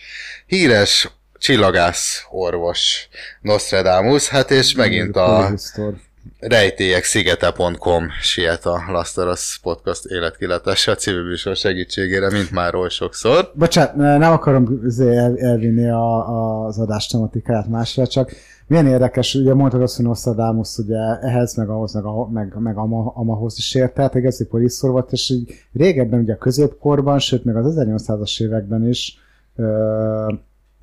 híres 0.45 1.09
csillagász 1.44 2.26
orvos 2.32 3.10
Nostradamus, 3.41 4.28
hát 4.28 4.52
és 4.52 4.76
megint 4.76 5.16
a 5.16 5.50
rejtélyek 6.39 7.04
szigete.com 7.04 8.10
siet 8.22 8.66
a 8.66 8.84
Lasteras 8.91 9.60
Podcast 9.62 10.06
életkilátása 10.06 10.96
című 10.96 11.22
műsor 11.22 11.56
segítségére, 11.56 12.30
mint 12.30 12.52
már 12.52 12.76
oly 12.76 12.89
sokszor. 12.89 13.52
Bocsánat, 13.56 13.96
ne- 13.96 14.18
nem 14.18 14.32
akarom 14.32 14.82
izé 14.86 15.16
el, 15.16 15.38
elvinni 15.38 15.89
a, 15.89 16.30
a, 16.30 16.66
az 16.66 16.80
adás 16.80 17.08
tematikáját 17.08 17.68
másra, 17.68 18.08
csak 18.08 18.32
milyen 18.68 18.88
érdekes, 18.88 19.36
ugye 19.36 19.54
mondtad 19.54 19.82
azt, 19.82 19.96
hogy 19.96 20.06
Nostradamus 20.06 20.78
ugye 20.78 20.98
ehhez, 21.22 21.56
meg 21.56 21.70
ahhoz, 21.70 21.94
meg, 21.94 22.06
a, 22.06 22.30
meg, 22.30 22.54
meg 22.60 22.78
ama, 22.78 23.12
amahoz 23.16 23.56
is 23.58 23.76
ért, 23.76 23.94
tehát 23.94 24.16
igazi 24.16 24.46
poliszor 24.46 24.91
volt, 24.91 25.12
és 25.12 25.30
így 25.30 25.54
régebben 25.74 26.20
ugye 26.20 26.34
a 26.34 26.38
középkorban, 26.38 27.20
sőt 27.20 27.44
még 27.44 27.56
az 27.56 27.76
1800-as 27.78 28.41
években 28.41 28.88
is 28.88 29.18
ö, 29.56 30.34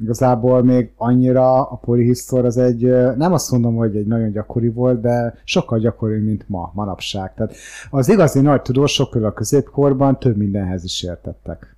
igazából 0.02 0.62
még 0.62 0.92
annyira 0.96 1.62
a 1.62 1.76
polihisztor 1.76 2.44
az 2.44 2.56
egy, 2.56 2.82
nem 3.16 3.32
azt 3.32 3.50
mondom, 3.50 3.74
hogy 3.74 3.96
egy 3.96 4.06
nagyon 4.06 4.30
gyakori 4.30 4.68
volt, 4.68 5.00
de 5.00 5.34
sokkal 5.44 5.78
gyakoribb, 5.78 6.24
mint 6.24 6.44
ma, 6.48 6.70
manapság. 6.74 7.34
Tehát 7.34 7.54
az 7.90 8.08
igazi 8.08 8.40
nagy 8.40 8.62
tudósok 8.62 9.10
például 9.10 9.32
a 9.32 9.36
középkorban 9.36 10.18
több 10.18 10.36
mindenhez 10.36 10.84
is 10.84 11.02
értettek. 11.02 11.74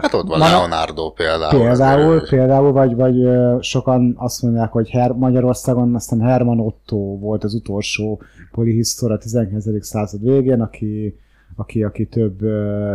Hát 0.00 0.14
ott 0.14 0.28
van 0.28 0.38
Mana- 0.38 0.50
Leonardo 0.50 1.10
például. 1.10 1.60
Például, 1.62 2.20
például 2.28 2.72
vagy, 2.72 2.94
vagy 2.94 3.14
sokan 3.60 4.14
azt 4.18 4.42
mondják, 4.42 4.72
hogy 4.72 4.90
Her- 4.90 5.16
Magyarországon 5.16 5.94
aztán 5.94 6.20
Herman 6.20 6.60
Otto 6.60 6.96
volt 7.18 7.44
az 7.44 7.54
utolsó 7.54 8.20
polihisztor 8.52 9.12
a 9.12 9.18
19. 9.18 9.86
század 9.86 10.22
végén, 10.22 10.60
aki, 10.60 11.18
aki, 11.56 11.82
aki 11.82 12.06
több, 12.06 12.38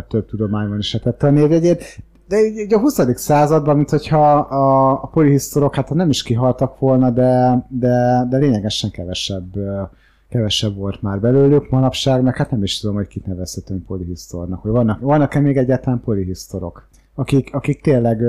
több 0.07 0.25
tudományban 0.25 0.77
is 0.77 0.91
tette 1.03 1.27
a 1.27 1.31
névjegyét. 1.31 1.97
De 2.27 2.39
így, 2.39 2.73
a 2.73 2.79
20. 2.79 3.15
században, 3.15 3.75
mint 3.75 3.89
hogyha 3.89 4.35
a, 4.35 4.91
a 5.03 5.07
polihisztorok 5.07 5.75
hát 5.75 5.93
nem 5.93 6.09
is 6.09 6.23
kihaltak 6.23 6.79
volna, 6.79 7.09
de, 7.09 7.65
de, 7.69 8.25
de 8.29 8.37
lényegesen 8.37 8.91
kevesebb, 8.91 9.53
kevesebb 10.29 10.75
volt 10.75 11.01
már 11.01 11.19
belőlük 11.19 11.69
manapság, 11.69 12.21
meg 12.21 12.35
hát 12.35 12.51
nem 12.51 12.63
is 12.63 12.79
tudom, 12.79 12.95
hogy 12.95 13.07
kit 13.07 13.25
nevezhetünk 13.25 13.85
polihisztornak, 13.85 14.61
hogy 14.61 14.71
vannak, 14.71 14.99
vannak-e 14.99 15.39
még 15.39 15.57
egyáltalán 15.57 16.01
polihisztorok, 16.05 16.87
akik, 17.15 17.53
akik 17.53 17.81
tényleg 17.81 18.21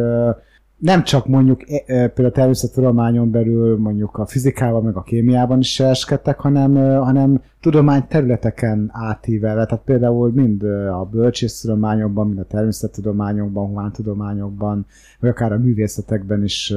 nem 0.79 1.05
csak 1.05 1.27
mondjuk 1.27 1.71
e, 1.71 1.75
e, 1.75 1.83
például 1.85 2.27
a 2.27 2.31
természettudományon 2.31 3.31
belül 3.31 3.79
mondjuk 3.79 4.19
a 4.19 4.27
fizikában 4.27 4.85
meg 4.85 4.97
a 4.97 5.03
kémiában 5.03 5.59
is 5.59 5.81
eskedtek, 5.81 6.39
hanem, 6.39 6.75
hanem 7.03 7.43
tudományterületeken 7.61 8.91
átívelve, 8.93 9.65
tehát 9.67 9.85
például 9.85 10.33
mind 10.33 10.63
a 10.93 11.09
bölcsésztudományokban, 11.11 12.27
mind 12.27 12.39
a 12.39 12.45
természettudományokban, 12.45 13.67
humántudományokban, 13.67 14.87
vagy 15.21 15.31
akár 15.31 15.53
a 15.53 15.59
művészetekben 15.59 16.45
is, 16.45 16.75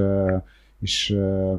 is, 0.79 1.13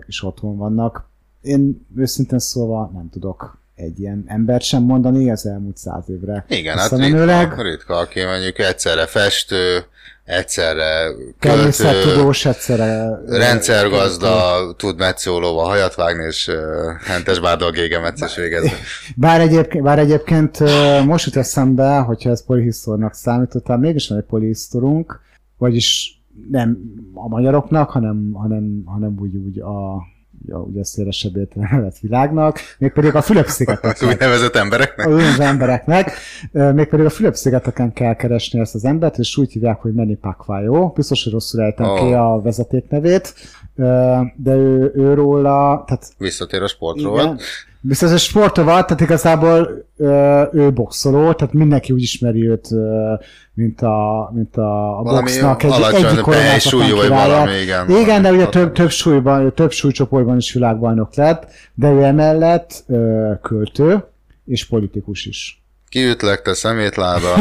is 0.06 0.22
otthon 0.22 0.56
vannak. 0.56 1.08
Én 1.42 1.86
őszintén 1.96 2.38
szólva 2.38 2.90
nem 2.94 3.08
tudok 3.10 3.61
egy 3.74 4.00
ilyen 4.00 4.24
embert 4.26 4.62
sem 4.62 4.82
mondani 4.82 5.30
az 5.30 5.46
elmúlt 5.46 5.76
száz 5.76 6.04
évre. 6.08 6.44
Igen, 6.48 6.78
hát 6.78 6.90
ritka, 6.90 7.62
ritka, 7.62 7.96
aki 7.96 8.24
mondjuk 8.24 8.58
egyszerre 8.58 9.06
festő, 9.06 9.84
egyszerre 10.24 11.04
költő, 11.04 11.34
természettudós 11.38 12.44
egyszerre... 12.44 13.20
rendszergazda, 13.26 14.56
tud 14.76 14.98
metszólóval 14.98 15.66
hajat 15.66 15.94
vágni, 15.94 16.24
és 16.24 16.48
uh, 16.48 16.56
hentes 17.04 17.40
bárdal 17.40 17.70
gégemetszes 17.70 18.36
végezni. 18.36 18.70
Bár 19.16 19.40
egyébként, 19.40 19.84
bár 19.84 19.98
egyébként 19.98 20.58
most 21.04 21.24
jut 21.24 21.36
eszembe, 21.36 21.98
hogyha 21.98 22.30
ez 22.30 22.44
polihisztornak 22.44 23.14
számítottál, 23.14 23.78
mégis 23.78 24.08
van 24.08 24.18
egy 24.18 24.24
polihisztorunk, 24.24 25.20
vagyis 25.58 26.20
nem 26.50 26.78
a 27.14 27.28
magyaroknak, 27.28 27.90
hanem, 27.90 28.30
hanem, 28.32 28.82
hanem 28.84 29.16
úgy, 29.20 29.36
úgy 29.36 29.60
a 29.60 30.02
ja, 30.46 30.56
ugye 30.58 30.84
szélesebb 30.84 31.36
értelemben 31.36 31.82
vett 31.82 31.98
világnak, 31.98 32.58
mégpedig 32.78 33.14
a 33.14 33.22
Fülöp-szigeteknek. 33.22 34.10
úgynevezett 34.10 34.56
embereknek. 34.56 35.06
az 35.08 35.40
embereknek, 35.40 36.12
mégpedig 36.52 37.04
a 37.06 37.10
Fülöp-szigeteken 37.10 37.92
kell 37.92 38.14
keresni 38.14 38.60
ezt 38.60 38.74
az 38.74 38.84
embert, 38.84 39.18
és 39.18 39.36
úgy 39.36 39.52
hívják, 39.52 39.80
hogy 39.80 39.92
Manny 39.92 40.18
Pacquiao. 40.20 40.88
Biztos, 40.88 41.24
hogy 41.24 41.32
rosszul 41.32 41.62
ejtem 41.62 41.86
Ó. 41.86 41.94
ki 41.94 42.12
a 42.12 42.40
vezetéknevét, 42.42 43.34
Ö, 43.76 44.16
de 44.36 44.54
ő, 44.54 44.92
ő 44.94 45.14
róla, 45.14 45.84
tehát 45.86 46.08
Visszatér 46.18 46.62
a 46.62 46.66
sportról. 46.68 47.20
igen. 47.20 47.38
Biztos, 47.84 48.10
hogy 48.10 48.18
sportovat, 48.18 48.86
tehát 48.86 49.00
igazából 49.00 49.86
ö, 49.96 50.42
ő 50.52 50.72
boxoló, 50.72 51.32
tehát 51.32 51.54
mindenki 51.54 51.92
úgy 51.92 52.02
ismeri 52.02 52.48
őt, 52.48 52.72
ö, 52.72 53.12
mint 53.54 53.80
a, 53.80 54.30
mint 54.34 54.56
a, 54.56 54.98
a 54.98 55.02
Valami 55.02 55.22
boxnak 55.22 55.62
alacsony 55.62 56.04
egyik 56.04 56.20
koronázatlan 56.20 56.58
súlyú, 56.58 56.96
vagy 56.96 57.08
valami, 57.08 57.52
igen. 57.52 57.90
Igen, 57.90 58.22
de 58.22 58.30
ugye 58.32 58.46
több, 58.46 58.72
több 58.72 58.90
súlyban, 58.90 59.54
több 59.54 59.72
súlycsoportban 59.72 60.36
is 60.36 60.52
világbajnok 60.52 61.14
lett, 61.14 61.46
de 61.74 61.90
ő 61.90 62.02
emellett 62.02 62.84
ö, 62.86 63.30
költő 63.42 64.04
és 64.46 64.66
politikus 64.66 65.24
is. 65.26 65.62
Kiütlek, 65.88 66.42
te 66.42 66.54
szemétláda, 66.54 67.34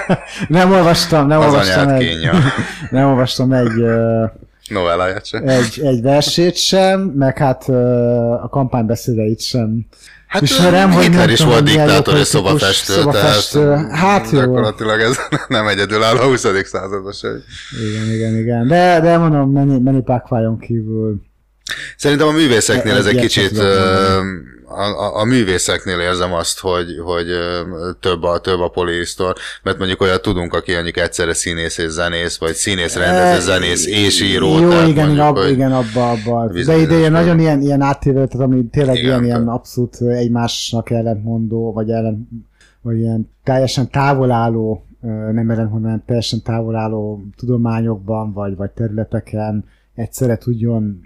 nem 0.48 0.72
olvastam, 0.72 1.26
nem 1.26 1.40
az 1.40 1.46
olvastam 1.46 1.88
egy, 1.88 2.08
kínja. 2.08 2.32
nem 2.90 3.08
olvastam 3.08 3.52
egy, 3.52 3.84
Novelláját 4.68 5.26
se. 5.26 5.38
egy, 5.38 5.80
egy 5.82 6.02
versét 6.02 6.56
sem, 6.56 7.00
meg 7.00 7.38
hát 7.38 7.68
a 8.42 8.48
kampánybeszédeit 8.50 9.40
sem 9.40 9.86
Hát 10.26 10.42
ismerem, 10.42 10.90
hogy 10.92 11.02
Hitler 11.04 11.24
nem 11.24 11.34
is 11.34 11.40
volt 11.40 11.64
diktátor 11.64 12.16
és 12.16 12.26
szobafestő, 12.26 12.92
szobafestő. 12.92 13.60
tehát 13.64 13.90
Hát 13.96 14.30
jó. 14.30 14.38
gyakorlatilag 14.40 15.00
ez 15.00 15.16
nem 15.48 15.66
egyedül 15.66 16.02
áll 16.02 16.16
a 16.16 16.24
20. 16.24 16.40
században 16.64 17.12
se. 17.12 17.28
Igen, 17.88 18.14
igen, 18.14 18.36
igen. 18.36 18.66
De, 18.68 19.00
de 19.00 19.16
mondom, 19.18 19.50
mennyi, 19.52 19.78
mennyi 19.78 20.02
pákvájon 20.02 20.58
kívül. 20.58 21.20
Szerintem 21.96 22.28
a 22.28 22.32
művészeknél 22.32 22.96
ez 22.96 23.06
egy 23.06 23.20
kicsit, 23.20 23.58
ö, 23.58 24.20
a, 24.68 24.82
a, 24.82 25.20
a 25.20 25.24
művészeknél 25.24 26.00
érzem 26.00 26.32
azt, 26.32 26.60
hogy, 26.60 26.98
hogy 27.04 27.26
több 28.00 28.22
a, 28.22 28.38
több 28.38 28.60
a 28.60 28.68
polihisztor, 28.68 29.34
mert 29.62 29.78
mondjuk 29.78 30.00
olyat 30.00 30.22
tudunk, 30.22 30.54
aki 30.54 30.72
mondjuk 30.72 30.96
egyszerre 30.96 31.34
színész 31.34 31.78
és 31.78 31.90
zenész, 31.90 32.38
vagy 32.38 32.54
színész, 32.54 32.96
rendező, 32.96 33.40
zenész 33.40 33.86
és 33.86 34.20
író. 34.22 34.58
Jó, 34.58 34.68
tehát 34.68 34.88
igen, 34.88 35.06
mondjuk, 35.06 35.26
ab, 35.26 35.36
hogy 35.36 35.50
igen, 35.50 35.72
abba, 35.72 36.10
abba. 36.10 36.52
De 36.64 36.76
ide 36.76 36.96
ilyen 36.96 37.12
nagyon 37.12 37.38
ilyen, 37.38 37.60
ilyen 37.60 37.80
átével, 37.80 38.26
tehát 38.26 38.46
ami 38.46 38.64
tényleg 38.70 38.96
Igen, 38.96 39.06
ilyen, 39.06 39.24
ilyen 39.24 39.48
abszolút 39.48 40.00
egymásnak 40.00 40.90
ellentmondó, 40.90 41.72
vagy 41.72 41.90
ellen, 41.90 42.28
vagy 42.82 42.98
ilyen 42.98 43.30
teljesen 43.44 43.90
távolálló, 43.90 44.86
nem 45.32 45.50
ellentmondó, 45.50 45.84
hanem 45.84 46.02
teljesen 46.06 46.42
távolálló 46.42 47.22
tudományokban, 47.36 48.32
vagy, 48.32 48.56
vagy 48.56 48.70
területeken 48.70 49.64
egyszerre 49.94 50.36
tudjon 50.36 51.00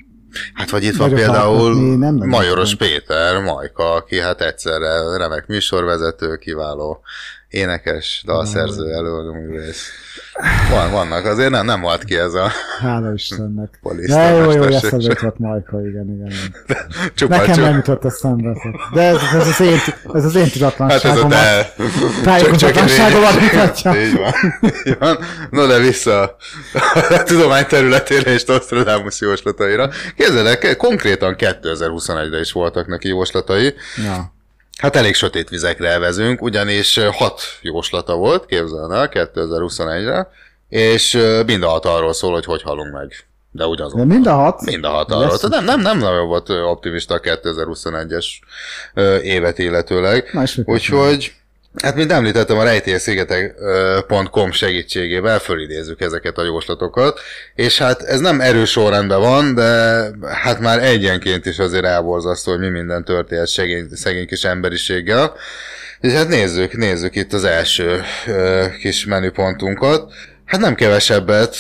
Hát 0.54 0.70
vagy 0.70 0.84
itt 0.84 0.96
van 0.96 1.14
például 1.14 1.96
nem 1.96 2.14
Majoros. 2.14 2.74
Péter, 2.74 3.40
Majka, 3.40 3.92
aki 3.92 4.20
hát 4.20 4.40
egyszerre 4.40 5.16
remek 5.16 5.46
műsorvezető, 5.46 6.36
kiváló 6.36 7.02
énekes, 7.50 8.22
dalszerző, 8.26 8.92
előadóművész. 8.92 9.88
Van, 10.70 10.90
vannak, 10.90 11.24
azért 11.24 11.50
nem, 11.50 11.64
nem 11.64 11.80
volt 11.80 12.04
ki 12.04 12.16
ez 12.16 12.34
a 12.34 12.50
Hála 12.80 13.12
Istennek. 13.12 13.78
De 14.06 14.30
jó, 14.30 14.50
jó, 14.50 14.62
eszembe 14.62 15.04
jutott 15.04 15.38
Majka, 15.38 15.80
igen, 15.80 16.08
igen. 16.14 16.26
igen. 16.26 16.86
Csupa, 17.14 17.36
Nekem 17.36 17.54
csupa. 17.54 17.66
nem 17.66 17.76
jutott 17.76 18.04
eszembe. 18.04 18.56
De 18.94 19.00
ez, 19.02 19.16
ez, 19.34 19.46
az 19.48 19.60
én, 19.60 19.78
ez 20.12 20.24
az 20.24 20.34
én 20.34 20.42
Hát 20.42 20.54
ez 20.54 20.62
a 20.62 20.70
tudatlanságomat. 20.70 21.30
te... 21.30 21.72
Tájékozatlanságomat 22.22 23.40
mutatja. 23.40 23.94
Így 24.00 24.16
van. 24.16 24.32
Így 24.86 24.96
van. 24.98 25.18
No, 25.50 25.66
de 25.66 25.78
vissza 25.78 26.36
a 27.10 27.22
tudomány 27.22 27.66
területére 27.66 28.32
és 28.32 28.44
Nostradamus 28.44 29.20
jóslataira. 29.20 29.90
Képzeld 30.16 30.46
el, 30.46 30.76
konkrétan 30.76 31.36
2021-re 31.38 32.40
is 32.40 32.52
voltak 32.52 32.86
neki 32.86 33.08
jóslatai. 33.08 33.74
Ja. 34.04 34.38
Hát 34.80 34.96
elég 34.96 35.14
sötét 35.14 35.48
vizekre 35.48 35.88
elvezünk, 35.88 36.42
ugyanis 36.42 36.98
hat 37.12 37.40
jóslata 37.60 38.14
volt, 38.14 38.46
képzeld 38.46 38.92
el, 38.92 39.08
2021-re, 39.12 40.30
és 40.68 41.18
mind 41.46 41.62
a 41.62 41.68
hat 41.68 41.84
arról 41.84 42.12
szól, 42.12 42.32
hogy 42.32 42.44
hogy 42.44 42.62
halunk 42.62 42.92
meg. 42.92 43.24
De 43.50 43.66
ugyanazon. 43.66 44.08
De 44.08 44.14
mind 44.14 44.26
a 44.26 44.34
hat? 44.34 44.60
Mind 44.60 44.84
a 44.84 44.88
hat 44.88 45.10
arról. 45.10 45.38
Tehát 45.38 45.48
nem, 45.48 45.64
nem, 45.64 45.80
nem 45.80 45.98
nagyon 45.98 46.26
volt 46.26 46.48
optimista 46.48 47.14
a 47.14 47.20
2021-es 47.20 48.26
ö, 48.94 49.16
évet 49.18 49.58
illetőleg. 49.58 50.38
Úgyhogy, 50.64 51.34
hát 51.82 51.94
mint 51.94 52.12
említettem, 52.12 52.58
a 52.58 52.62
rejtélyeszigetek.com 52.62 54.52
segítségével 54.52 55.38
fölidézzük 55.38 56.00
ezeket 56.00 56.38
a 56.38 56.44
jóslatokat, 56.44 57.20
és 57.54 57.78
hát 57.78 58.02
ez 58.02 58.20
nem 58.20 58.40
erős 58.40 58.70
sorrendben 58.70 59.20
van, 59.20 59.54
de 59.54 60.02
hát 60.26 60.60
már 60.60 60.82
egyenként 60.82 61.46
is 61.46 61.58
azért 61.58 61.84
elborzasztó, 61.84 62.50
hogy 62.50 62.60
mi 62.60 62.68
minden 62.68 63.04
történt 63.04 63.46
szegény, 63.46 63.88
szegény 63.94 64.26
kis 64.26 64.44
emberiséggel. 64.44 65.34
És 66.00 66.12
hát 66.12 66.28
nézzük, 66.28 66.72
nézzük 66.76 67.16
itt 67.16 67.32
az 67.32 67.44
első 67.44 68.02
ö, 68.26 68.66
kis 68.80 69.04
menüpontunkat. 69.04 70.12
Hát 70.44 70.60
nem 70.60 70.74
kevesebbet 70.74 71.56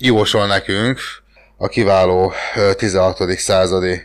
jósol 0.00 0.46
nekünk 0.46 1.00
a 1.56 1.68
kiváló 1.68 2.32
ö, 2.56 2.72
16. 2.74 3.38
századi 3.38 4.02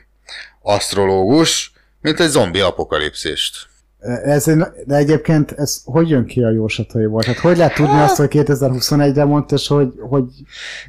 asztrológus, 0.61 1.71
mint 2.01 2.19
egy 2.19 2.29
zombi 2.29 2.59
apokalipszist. 2.59 3.73
Ez, 4.23 4.43
de 4.85 4.95
egyébként 4.95 5.51
ez 5.51 5.81
hogy 5.83 6.09
jön 6.09 6.25
ki 6.25 6.43
a 6.43 6.49
jóslataiból? 6.49 7.21
Tehát 7.21 7.39
hogy 7.39 7.57
lehet 7.57 7.73
tudni 7.73 7.99
azt, 7.99 8.15
hogy 8.15 8.27
2021-re 8.31 9.25
mondta, 9.25 9.55
és 9.55 9.67
hogy, 9.67 9.93
hogy 10.09 10.23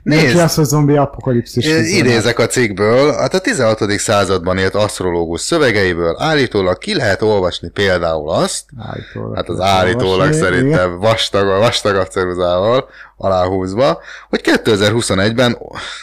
Nézd! 0.03 0.25
neki 0.25 0.39
az, 0.39 0.55
hogy 0.55 0.65
zombi 0.65 0.97
apokalipszis. 0.97 1.67
Idézek 1.99 2.39
a 2.39 2.47
cikkből, 2.47 3.13
hát 3.13 3.35
a 3.35 3.39
16. 3.39 3.91
században 3.91 4.59
élt 4.59 4.75
asztrológus 4.75 5.41
szövegeiből 5.41 6.17
állítólag 6.19 6.79
ki 6.79 6.95
lehet 6.95 7.23
olvasni 7.23 7.69
például 7.69 8.31
azt, 8.31 8.65
Állítólag. 8.79 9.37
hát 9.37 9.49
az 9.49 9.61
állítólag 9.61 10.19
olvasni, 10.19 10.41
szerintem 10.41 10.99
vastag, 10.99 11.47
vastagabb 11.47 12.09
ceruzával 12.09 12.89
aláhúzva, 13.17 14.03
hogy 14.29 14.41
2021-ben, 14.45 15.59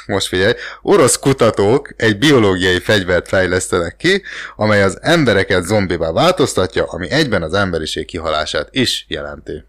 most 0.05 0.27
figyelj, 0.27 0.53
orosz 0.81 1.19
kutatók 1.19 1.93
egy 1.97 2.17
biológiai 2.17 2.79
fegyvert 2.79 3.27
fejlesztenek 3.27 3.95
ki, 3.95 4.23
amely 4.55 4.83
az 4.83 4.97
embereket 5.01 5.63
zombivá 5.63 6.11
változtatja, 6.11 6.85
ami 6.85 7.09
egyben 7.09 7.43
az 7.43 7.53
emberiség 7.53 8.05
kihalását 8.05 8.67
is 8.71 9.05
jelenti. 9.07 9.63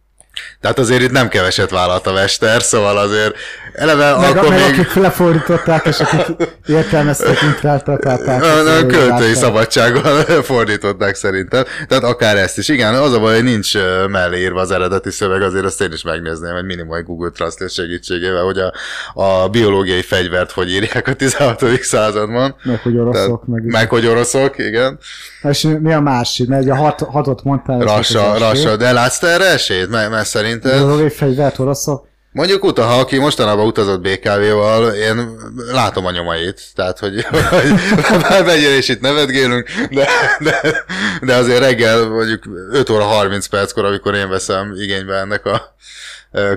Tehát 0.61 0.79
azért 0.79 1.03
itt 1.03 1.11
nem 1.11 1.29
keveset 1.29 1.71
vállalt 1.71 2.07
a 2.07 2.13
mester, 2.13 2.63
szóval 2.63 2.97
azért 2.97 3.35
eleve 3.73 4.17
Meg, 4.17 4.37
akkor 4.37 4.49
meg 4.49 4.59
még... 4.59 4.69
akik 4.69 4.95
lefordították, 4.95 5.87
és 5.87 6.01
akik 6.01 6.49
értelmezték, 6.67 7.43
interpretálták. 7.43 8.43
A, 8.43 8.79
a 8.79 8.87
költői 8.87 9.35
szabadsággal 9.35 10.25
fordították 10.53 11.15
szerintem. 11.15 11.65
Tehát 11.89 12.05
akár 12.05 12.37
ezt 12.37 12.59
is. 12.59 12.69
Igen, 12.69 12.95
az 12.95 13.13
a 13.13 13.21
baj, 13.21 13.35
hogy 13.35 13.45
nincs 13.45 13.75
mellé 14.09 14.41
írva 14.41 14.61
az 14.61 14.71
eredeti 14.71 15.11
szöveg, 15.11 15.43
azért 15.43 15.65
azt 15.65 15.81
én 15.81 15.93
is 15.93 16.03
megnézném, 16.03 16.55
hogy 16.55 16.65
minimum 16.65 16.95
egy 16.95 17.05
Google 17.05 17.31
Translate 17.31 17.73
segítségével, 17.73 18.43
hogy 18.43 18.59
a, 18.59 18.73
a 19.15 19.49
biológiai 19.49 20.03
fegyvert 20.03 20.51
hogy 20.51 20.71
írják 20.71 21.09
a 21.09 21.15
16. 21.15 21.83
században. 21.83 22.57
Meg 22.63 22.81
hogy 22.83 22.97
oroszok, 22.97 23.47
meg, 23.47 23.65
Meg 23.65 23.89
hogy 23.89 24.07
oroszok, 24.07 24.59
igen. 24.59 24.99
És 25.43 25.67
mi 25.81 25.93
a 25.93 26.01
másik? 26.01 26.49
Mert 26.49 26.63
ugye 26.63 26.75
hat, 26.75 27.01
hatot 27.01 27.45
mondtál. 27.45 27.79
Rassa, 27.79 28.39
rassa. 28.39 28.77
De 28.77 28.93
látsz 28.93 29.19
te 29.19 29.27
erre 29.27 29.45
esélyt? 29.45 29.89
Mert, 29.89 30.11
mert 30.11 30.24
szerinted... 30.25 30.73
Biológiai 30.73 31.11
fegyvert 31.11 31.59
oroszok? 31.59 32.07
Mondjuk 32.33 32.65
uta, 32.65 32.83
ha 32.83 32.99
aki 32.99 33.19
mostanában 33.19 33.67
utazott 33.67 34.01
BKV-val, 34.01 34.93
én 34.93 35.37
látom 35.73 36.07
a 36.07 36.11
nyomait, 36.11 36.63
tehát 36.75 36.99
hogy, 36.99 37.25
hogy 37.31 38.21
bár 38.21 38.45
mennyire 38.45 38.77
is 38.77 38.89
itt 38.89 39.01
nevetgélünk, 39.01 39.71
de, 39.91 40.09
de, 40.39 40.85
de 41.21 41.35
azért 41.35 41.59
reggel 41.59 42.09
mondjuk 42.09 42.43
5 42.71 42.91
óra 42.91 43.05
30 43.05 43.47
perckor, 43.47 43.85
amikor 43.85 44.15
én 44.15 44.29
veszem 44.29 44.75
igénybe 44.77 45.15
ennek 45.15 45.47
a 45.47 45.75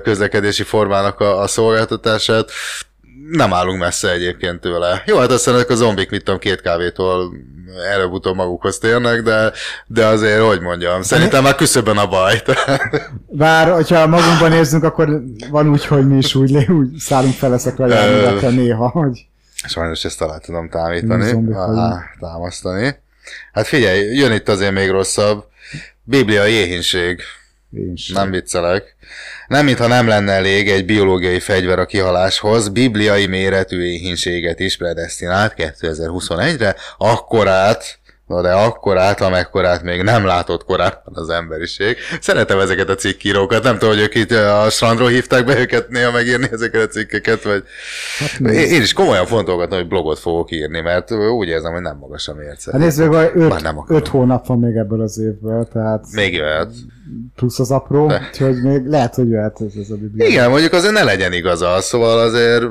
közlekedési 0.02 0.62
formának 0.62 1.20
a, 1.20 1.40
a 1.40 1.46
szolgáltatását, 1.46 2.50
nem 3.30 3.52
állunk 3.52 3.78
messze 3.80 4.10
egyébként 4.10 4.60
tőle. 4.60 5.02
Jó, 5.06 5.18
hát 5.18 5.30
aztán 5.30 5.54
ezek 5.54 5.70
a 5.70 5.74
zombik, 5.74 6.10
mit 6.10 6.24
tudom, 6.24 6.40
két 6.40 6.60
kávétól 6.60 7.32
előbb-utóbb 7.92 8.34
magukhoz 8.34 8.78
térnek, 8.78 9.22
de, 9.22 9.52
de 9.86 10.06
azért, 10.06 10.40
hogy 10.42 10.60
mondjam, 10.60 11.02
szerintem 11.02 11.42
már 11.42 11.54
küszöbben 11.54 11.96
a 11.96 12.06
baj. 12.06 12.42
Bár, 13.26 13.72
hogyha 13.72 14.06
magunkban 14.06 14.50
nézzünk, 14.50 14.84
akkor 14.84 15.22
van 15.50 15.70
úgy, 15.70 15.84
hogy 15.84 16.08
mi 16.08 16.16
is 16.16 16.34
úgy, 16.34 16.50
lé- 16.50 16.68
úgy 16.68 16.96
szállunk 16.98 17.34
fel 17.34 17.52
ezekre 17.52 17.84
a 17.84 17.88
járművekre 17.88 18.48
néha, 18.48 18.88
hogy 18.88 19.26
Sajnos 19.66 20.04
ezt 20.04 20.22
alá 20.22 20.38
tudom 20.38 20.68
támítani, 20.68 21.52
alá 21.52 22.02
támasztani. 22.20 22.96
Hát 23.52 23.66
figyelj, 23.66 24.14
jön 24.16 24.32
itt 24.32 24.48
azért 24.48 24.72
még 24.72 24.90
rosszabb. 24.90 25.44
Bibliai 26.02 26.52
éhínség. 26.52 27.20
én 27.70 27.96
sem. 27.96 28.16
Nem 28.16 28.30
viccelek. 28.30 28.96
Nem, 29.48 29.64
mintha 29.64 29.86
nem 29.86 30.06
lenne 30.08 30.32
elég 30.32 30.70
egy 30.70 30.84
biológiai 30.84 31.40
fegyver 31.40 31.78
a 31.78 31.86
kihaláshoz, 31.86 32.68
bibliai 32.68 33.26
méretű 33.26 33.80
éhínséget 33.80 34.60
is 34.60 34.76
predestinált 34.76 35.54
2021-re, 35.56 36.76
akkorát, 36.98 37.97
na 38.28 38.42
de 38.42 38.52
akkorát, 38.52 39.20
amekkorát 39.20 39.82
még 39.82 40.02
nem 40.02 40.24
látott 40.24 40.64
korábban 40.64 41.12
az 41.14 41.28
emberiség. 41.28 41.96
Szeretem 42.20 42.58
ezeket 42.58 42.88
a 42.88 42.94
cikkírókat, 42.94 43.62
nem 43.62 43.78
tudom, 43.78 43.94
hogy 43.94 44.02
ők 44.02 44.14
itt 44.14 44.30
a 44.30 44.66
strandról 44.70 45.08
hívták 45.08 45.44
be 45.44 45.58
őket 45.58 45.88
néha 45.88 46.10
megírni 46.12 46.48
ezeket 46.52 46.82
a 46.82 46.86
cikkeket, 46.86 47.42
vagy 47.42 47.62
Hát 48.18 48.52
én, 48.52 48.82
is 48.82 48.92
komolyan 48.92 49.26
fontolgatom, 49.26 49.78
hogy 49.78 49.88
blogot 49.88 50.18
fogok 50.18 50.50
írni, 50.50 50.80
mert 50.80 51.10
úgy 51.12 51.48
érzem, 51.48 51.72
hogy 51.72 51.82
nem 51.82 51.96
magas 51.96 52.28
a 52.28 52.34
mérce. 52.34 52.70
Hát 52.72 52.80
nézd 52.80 53.08
meg, 53.08 53.36
öt, 53.36 53.62
nem 53.62 53.78
akarom. 53.78 54.00
öt 54.00 54.08
hónap 54.08 54.46
van 54.46 54.58
még 54.58 54.76
ebből 54.76 55.02
az 55.02 55.18
évből, 55.18 55.68
tehát 55.72 56.04
Még 56.12 56.34
jöhet. 56.34 56.70
plusz 57.36 57.58
az 57.58 57.70
apró, 57.70 58.06
De. 58.06 58.28
úgyhogy 58.30 58.62
még 58.62 58.86
lehet, 58.86 59.14
hogy 59.14 59.28
jöhet 59.28 59.60
ez, 59.60 59.72
ez 59.82 59.90
a 59.90 59.94
biblia. 59.96 60.26
Igen, 60.28 60.50
mondjuk 60.50 60.72
azért 60.72 60.92
ne 60.94 61.04
legyen 61.04 61.32
igaza, 61.32 61.80
szóval 61.80 62.18
azért... 62.18 62.64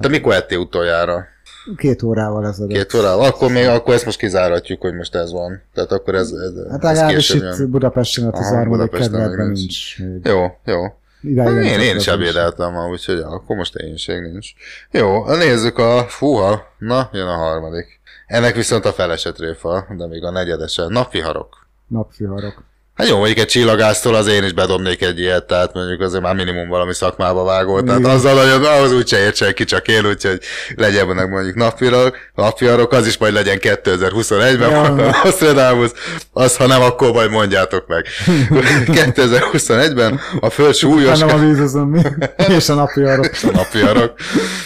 Te 0.00 0.08
mikor 0.08 0.34
ettél 0.34 0.58
utoljára? 0.58 1.32
Két 1.76 2.02
órával 2.02 2.46
ezelőtt. 2.46 2.76
Két 2.76 2.94
órával? 2.94 3.24
Akkor 3.26 3.50
még, 3.50 3.66
akkor 3.66 3.94
ezt 3.94 4.04
most 4.04 4.18
kizáratjuk, 4.18 4.80
hogy 4.80 4.94
most 4.94 5.14
ez 5.14 5.32
van. 5.32 5.62
Tehát 5.74 5.92
akkor 5.92 6.14
ez, 6.14 6.30
ez, 6.30 6.70
Hát 6.70 6.82
legalábbis 6.82 7.30
itt. 7.30 7.68
Budapesten 7.68 8.30
Budapesten 8.68 9.10
meg 9.10 9.20
kerületben 9.20 9.46
nincs. 9.46 9.98
nincs. 9.98 10.26
Jó, 10.26 10.46
jó. 10.64 10.82
Idáig 11.20 11.64
Én, 11.64 11.80
én 11.80 11.96
is 11.96 12.06
ebédeltem 12.06 12.72
ma, 12.72 12.88
úgyhogy 12.88 13.18
ja, 13.18 13.28
akkor 13.28 13.56
most 13.56 13.74
énség 13.76 14.20
nincs. 14.20 14.48
Jó, 14.90 15.26
nézzük 15.26 15.78
a... 15.78 16.04
Fúha, 16.08 16.62
na, 16.78 17.08
jön 17.12 17.26
a 17.26 17.36
harmadik. 17.36 18.00
Ennek 18.26 18.54
viszont 18.54 18.84
a 18.84 18.92
feleset 18.92 19.34
tréfa, 19.34 19.86
de 19.96 20.06
még 20.06 20.24
a 20.24 20.30
negyedese. 20.30 20.86
Napviharok. 20.88 21.66
Napviharok. 21.88 22.64
Hát 22.94 23.08
jó, 23.08 23.16
mondjuk 23.16 23.38
egy 23.38 23.46
csillagáztól 23.46 24.14
az 24.14 24.26
én 24.26 24.44
is 24.44 24.52
bedobnék 24.52 25.02
egy 25.02 25.18
ilyet, 25.18 25.44
tehát 25.44 25.74
mondjuk 25.74 26.00
azért 26.00 26.22
már 26.22 26.34
minimum 26.34 26.68
valami 26.68 26.94
szakmába 26.94 27.44
vágott, 27.44 27.86
tehát 27.86 28.06
azzal 28.06 28.34
nagyon, 28.34 28.64
ahhoz 28.64 28.92
úgy 28.92 29.08
se 29.08 29.18
ért 29.18 29.36
senki, 29.36 29.64
csak 29.64 29.88
én, 29.88 30.06
úgyhogy 30.06 30.40
legyen 30.74 31.06
benne 31.06 31.24
mondjuk 31.24 31.54
napviharok, 31.54 32.16
napviharok, 32.34 32.92
az 32.92 33.06
is 33.06 33.18
majd 33.18 33.32
legyen 33.32 33.58
2021-ben, 33.60 34.70
Ja. 34.70 35.10
Nostradamus, 35.24 35.90
az 36.32 36.56
ha 36.56 36.66
nem, 36.66 36.82
akkor 36.82 37.12
majd 37.12 37.30
mondjátok 37.30 37.86
meg. 37.86 38.06
2021-ben 39.04 40.20
a 40.40 40.50
föld 40.50 40.74
súlyos 40.74 41.20
Hanem 41.20 41.36
a 41.36 41.46
vízözöm 41.46 41.88
mi, 41.88 42.00
és 42.56 42.68
a 42.68 42.74
napviharok. 42.74 43.30
a 43.42 43.50
napviharok, 43.52 44.12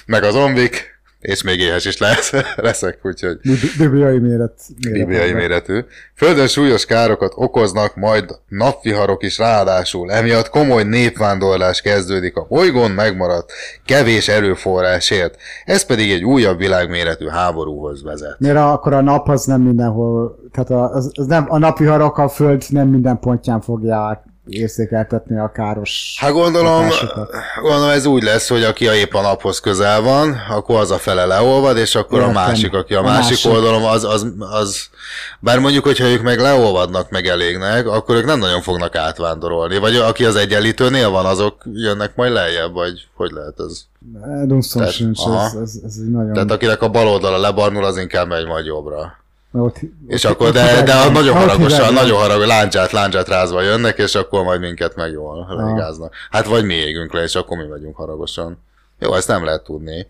meg 0.07 0.23
a 0.23 0.31
zombik, 0.31 0.98
és 1.29 1.43
még 1.43 1.61
éhes 1.61 1.85
is 1.85 1.99
lesz, 1.99 2.33
leszek, 2.57 2.99
úgyhogy 3.03 3.39
Bib- 3.43 3.77
Bibliai 3.79 4.19
méret. 4.19 4.61
méret 4.83 4.99
bibliai 5.07 5.33
méretű. 5.33 5.81
Földön 6.15 6.47
súlyos 6.47 6.85
károkat 6.87 7.33
okoznak, 7.37 7.97
majd 7.97 8.25
napviharok 8.49 9.23
is 9.23 9.39
ráadásul. 9.39 10.11
Emiatt 10.13 10.49
komoly 10.49 10.83
népvándorlás 10.83 11.81
kezdődik 11.81 12.37
a 12.37 12.47
bolygón 12.49 12.91
megmaradt 12.91 13.53
kevés 13.85 14.29
erőforrásért. 14.29 15.37
Ez 15.65 15.85
pedig 15.85 16.11
egy 16.11 16.25
újabb 16.25 16.59
világméretű 16.59 17.27
háborúhoz 17.27 18.03
vezet. 18.03 18.37
Miért 18.39 18.57
a- 18.57 18.73
akkor 18.73 18.93
a 18.93 19.01
nap 19.01 19.29
az 19.29 19.45
nem 19.45 19.61
mindenhol, 19.61 20.39
tehát 20.53 20.71
a, 20.71 20.95
az, 20.95 21.11
az 21.15 21.27
nem, 21.27 21.45
a 21.49 21.59
napviharok 21.59 22.19
a 22.19 22.29
föld 22.29 22.63
nem 22.69 22.89
minden 22.89 23.19
pontján 23.19 23.61
fogják 23.61 24.23
érzékeltetni 24.49 25.39
a 25.39 25.51
káros 25.55 26.17
Hát 26.21 26.33
gondolom, 26.33 26.83
hatásokat. 26.83 27.31
gondolom 27.63 27.89
ez 27.89 28.07
úgy 28.07 28.23
lesz, 28.23 28.49
hogy 28.49 28.63
aki 28.65 28.89
a 28.89 28.95
épp 28.95 29.15
a 29.15 29.21
naphoz 29.21 29.61
közel 29.61 30.01
van, 30.01 30.37
akkor 30.51 30.81
az 30.81 30.91
a 30.91 30.99
fele 30.99 31.25
leolvad, 31.25 31.77
és 31.77 31.95
akkor 31.95 32.19
Értem. 32.19 32.37
a 32.37 32.41
másik, 32.41 32.75
aki 32.75 32.95
a, 32.95 32.99
A 32.99 33.03
másik, 33.03 33.31
másik. 33.31 33.51
oldalon, 33.51 33.83
az, 33.83 34.05
az, 34.05 34.27
az, 34.39 34.89
bár 35.41 35.59
mondjuk, 35.59 35.85
hogyha 35.85 36.05
ők 36.07 36.23
meg 36.23 36.39
leolvadnak, 36.39 37.11
meg 37.11 37.27
elégnek, 37.27 37.87
akkor 37.87 38.17
ők 38.17 38.25
nem 38.25 38.39
nagyon 38.39 38.63
fognak 38.63 38.95
átvándorolni. 38.97 39.79
Vagy 39.79 39.97
aki 39.97 40.25
az 40.25 40.37
egyenlítőnél 40.37 41.11
van, 41.11 41.25
azok 41.27 41.63
jönnek 41.73 42.17
majd 42.17 42.33
lejjebb, 42.33 42.73
vagy 42.73 43.07
hogy 43.15 43.31
lehet 43.31 43.55
ez? 43.69 43.81
Dunszon 44.45 44.87
sincs, 44.87 45.19
ez, 45.19 45.55
ez, 45.63 45.73
ez 45.85 45.95
egy 45.99 46.11
nagyon... 46.11 46.33
Tehát 46.33 46.51
akinek 46.51 46.83
a 46.83 46.89
bal 46.89 47.07
oldala 47.09 47.39
lebarnul, 47.39 47.85
az 47.85 47.97
inkább 47.97 48.29
megy 48.29 48.47
majd 48.47 48.67
jobbra. 48.67 49.17
Ott, 49.53 49.77
És 50.07 50.25
ott- 50.25 50.33
akkor, 50.33 50.51
de, 50.51 50.83
de 50.83 50.95
van. 50.95 51.13
nagyon 51.13 51.37
haragosan, 51.37 51.93
nagyon 51.93 52.19
haragos, 52.19 52.47
láncsát, 52.47 52.91
láncsát 52.91 53.29
rázva 53.29 53.61
jönnek, 53.63 53.99
és 53.99 54.15
akkor 54.15 54.45
majd 54.45 54.61
minket 54.61 54.97
meg 54.97 55.13
jól 55.13 55.47
leigáznak. 55.49 56.15
Hát 56.31 56.47
vagy 56.47 56.65
mi 56.65 56.75
égünk 56.75 57.13
le, 57.13 57.23
és 57.23 57.35
akkor 57.35 57.57
mi 57.57 57.67
megyünk 57.67 57.97
haragosan. 57.97 58.65
Jó, 58.99 59.15
ezt 59.15 59.29
nem 59.29 59.45
lehet 59.45 59.65
tudni. 59.65 60.07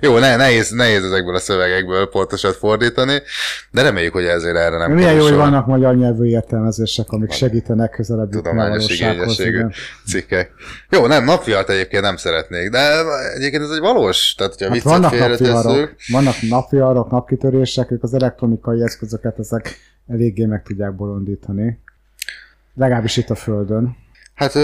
Jó, 0.00 0.18
ne, 0.18 0.36
nehéz, 0.36 0.70
nehéz 0.70 1.04
ezekből 1.04 1.34
a 1.34 1.38
szövegekből 1.38 2.08
pontosat 2.08 2.56
fordítani, 2.56 3.22
de 3.70 3.82
reméljük, 3.82 4.12
hogy 4.12 4.24
ezért 4.24 4.56
erre 4.56 4.76
nem 4.76 4.92
Milyen 4.92 5.14
jó, 5.14 5.22
hogy 5.22 5.34
vannak 5.34 5.66
magyar 5.66 5.96
nyelvű 5.96 6.24
értelmezések, 6.24 7.10
amik 7.10 7.30
segítenek 7.30 7.90
közelebb 7.90 8.30
tudományos 8.30 8.88
igényességű 8.88 9.66
cikkek. 10.06 10.50
Jó, 10.90 11.06
nem, 11.06 11.24
napviart 11.24 11.70
egyébként 11.70 12.02
nem 12.02 12.16
szeretnék, 12.16 12.70
de 12.70 12.78
egyébként 13.34 13.62
ez 13.62 13.70
egy 13.70 13.80
valós, 13.80 14.34
tehát 14.34 14.52
hogyha 14.52 14.66
Hát 14.66 14.74
viccet 14.74 14.90
vannak 14.90 15.18
napviharok, 15.18 15.94
vannak 16.08 16.34
napviharok, 16.48 17.10
napkitörések, 17.10 17.90
ők 17.90 18.02
az 18.02 18.14
elektronikai 18.14 18.82
eszközöket 18.82 19.38
ezek 19.38 19.78
eléggé 20.08 20.44
meg 20.44 20.62
tudják 20.62 20.94
bolondítani. 20.94 21.78
Legalábbis 22.74 23.16
itt 23.16 23.30
a 23.30 23.34
Földön. 23.34 23.96
Hát 24.34 24.54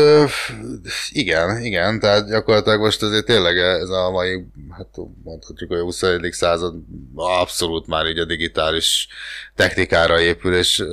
igen, 1.10 1.62
igen, 1.62 2.00
tehát 2.00 2.28
gyakorlatilag 2.28 2.80
most 2.80 3.02
azért 3.02 3.24
tényleg 3.24 3.58
ez 3.58 3.88
a 3.88 4.10
mai, 4.10 4.44
hát 4.70 4.88
mondhatjuk, 5.24 5.70
hogy 5.70 5.78
a 5.78 5.82
21. 5.82 6.32
század 6.32 6.74
abszolút 7.14 7.86
már 7.86 8.06
így 8.06 8.18
a 8.18 8.24
digitális 8.24 9.08
technikára 9.56 10.20
épül, 10.20 10.54
és 10.54 10.84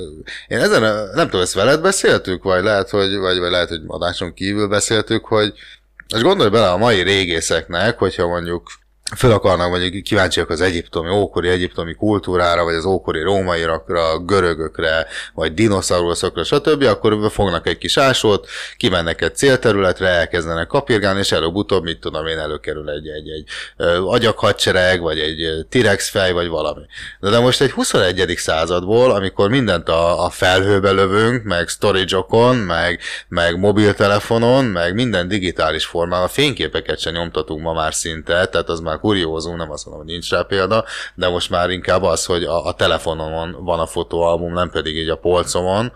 én 0.48 0.58
ezen, 0.58 0.82
nem 1.14 1.24
tudom, 1.24 1.40
ezt 1.40 1.54
veled 1.54 1.80
beszéltük, 1.80 2.42
vagy 2.42 2.62
lehet, 2.62 2.90
hogy, 2.90 3.16
vagy, 3.16 3.38
vagy 3.38 3.50
lehet, 3.50 3.68
hogy 3.68 3.82
adáson 3.86 4.34
kívül 4.34 4.68
beszéltük, 4.68 5.24
hogy 5.24 5.52
most 6.12 6.24
gondolj 6.24 6.50
bele 6.50 6.70
a 6.70 6.76
mai 6.76 7.02
régészeknek, 7.02 7.98
hogyha 7.98 8.26
mondjuk 8.26 8.70
föl 9.16 9.32
akarnak, 9.32 9.70
vagy 9.70 10.02
kíváncsiak 10.02 10.50
az 10.50 10.60
egyiptomi, 10.60 11.10
ókori 11.10 11.48
egyiptomi 11.48 11.94
kultúrára, 11.94 12.64
vagy 12.64 12.74
az 12.74 12.84
ókori 12.84 13.22
rómaiakra, 13.22 14.18
görögökre, 14.18 15.06
vagy 15.34 15.54
dinoszauruszokra, 15.54 16.44
stb., 16.44 16.82
akkor 16.82 17.30
fognak 17.30 17.66
egy 17.66 17.78
kis 17.78 17.96
ásót, 17.96 18.48
kimennek 18.76 19.22
egy 19.22 19.36
célterületre, 19.36 20.08
elkezdenek 20.08 20.66
kapirgálni, 20.66 21.18
és 21.18 21.32
előbb-utóbb, 21.32 21.82
mit 21.84 22.00
tudom 22.00 22.26
én, 22.26 22.38
előkerül 22.38 22.90
egy, 22.90 23.08
egy, 23.08 23.28
egy 23.28 23.44
ö, 23.76 24.02
agyakhadsereg, 24.02 25.00
vagy 25.00 25.18
egy 25.18 25.42
ö, 25.42 25.62
T-rex 25.68 26.08
fej, 26.08 26.32
vagy 26.32 26.48
valami. 26.48 26.82
De, 27.20 27.30
de 27.30 27.38
most 27.38 27.60
egy 27.60 27.70
21. 27.70 28.34
századból, 28.36 29.10
amikor 29.10 29.48
mindent 29.48 29.88
a, 29.88 30.24
a 30.24 30.30
felhőbe 30.30 30.90
lövünk, 30.90 31.42
meg 31.44 31.68
storage-okon, 31.68 32.56
meg, 32.56 33.00
meg 33.28 33.58
mobiltelefonon, 33.58 34.64
meg 34.64 34.94
minden 34.94 35.28
digitális 35.28 35.84
formában, 35.84 36.24
a 36.24 36.28
fényképeket 36.28 36.98
sem 36.98 37.12
nyomtatunk 37.12 37.62
ma 37.62 37.72
már 37.72 37.94
szinte, 37.94 38.46
tehát 38.46 38.68
az 38.68 38.80
már 38.80 38.97
kuriózum, 38.98 39.56
nem 39.56 39.70
azt 39.70 39.84
mondom, 39.84 40.04
hogy 40.04 40.12
nincs 40.12 40.30
rá 40.30 40.42
példa, 40.42 40.84
de 41.14 41.28
most 41.28 41.50
már 41.50 41.70
inkább 41.70 42.02
az, 42.02 42.24
hogy 42.24 42.44
a, 42.44 42.66
a 42.66 42.72
telefonomon 42.72 43.56
van 43.64 43.78
a 43.78 43.86
fotóalbum, 43.86 44.52
nem 44.52 44.70
pedig 44.70 44.96
így 44.96 45.08
a 45.08 45.16
polcomon, 45.16 45.92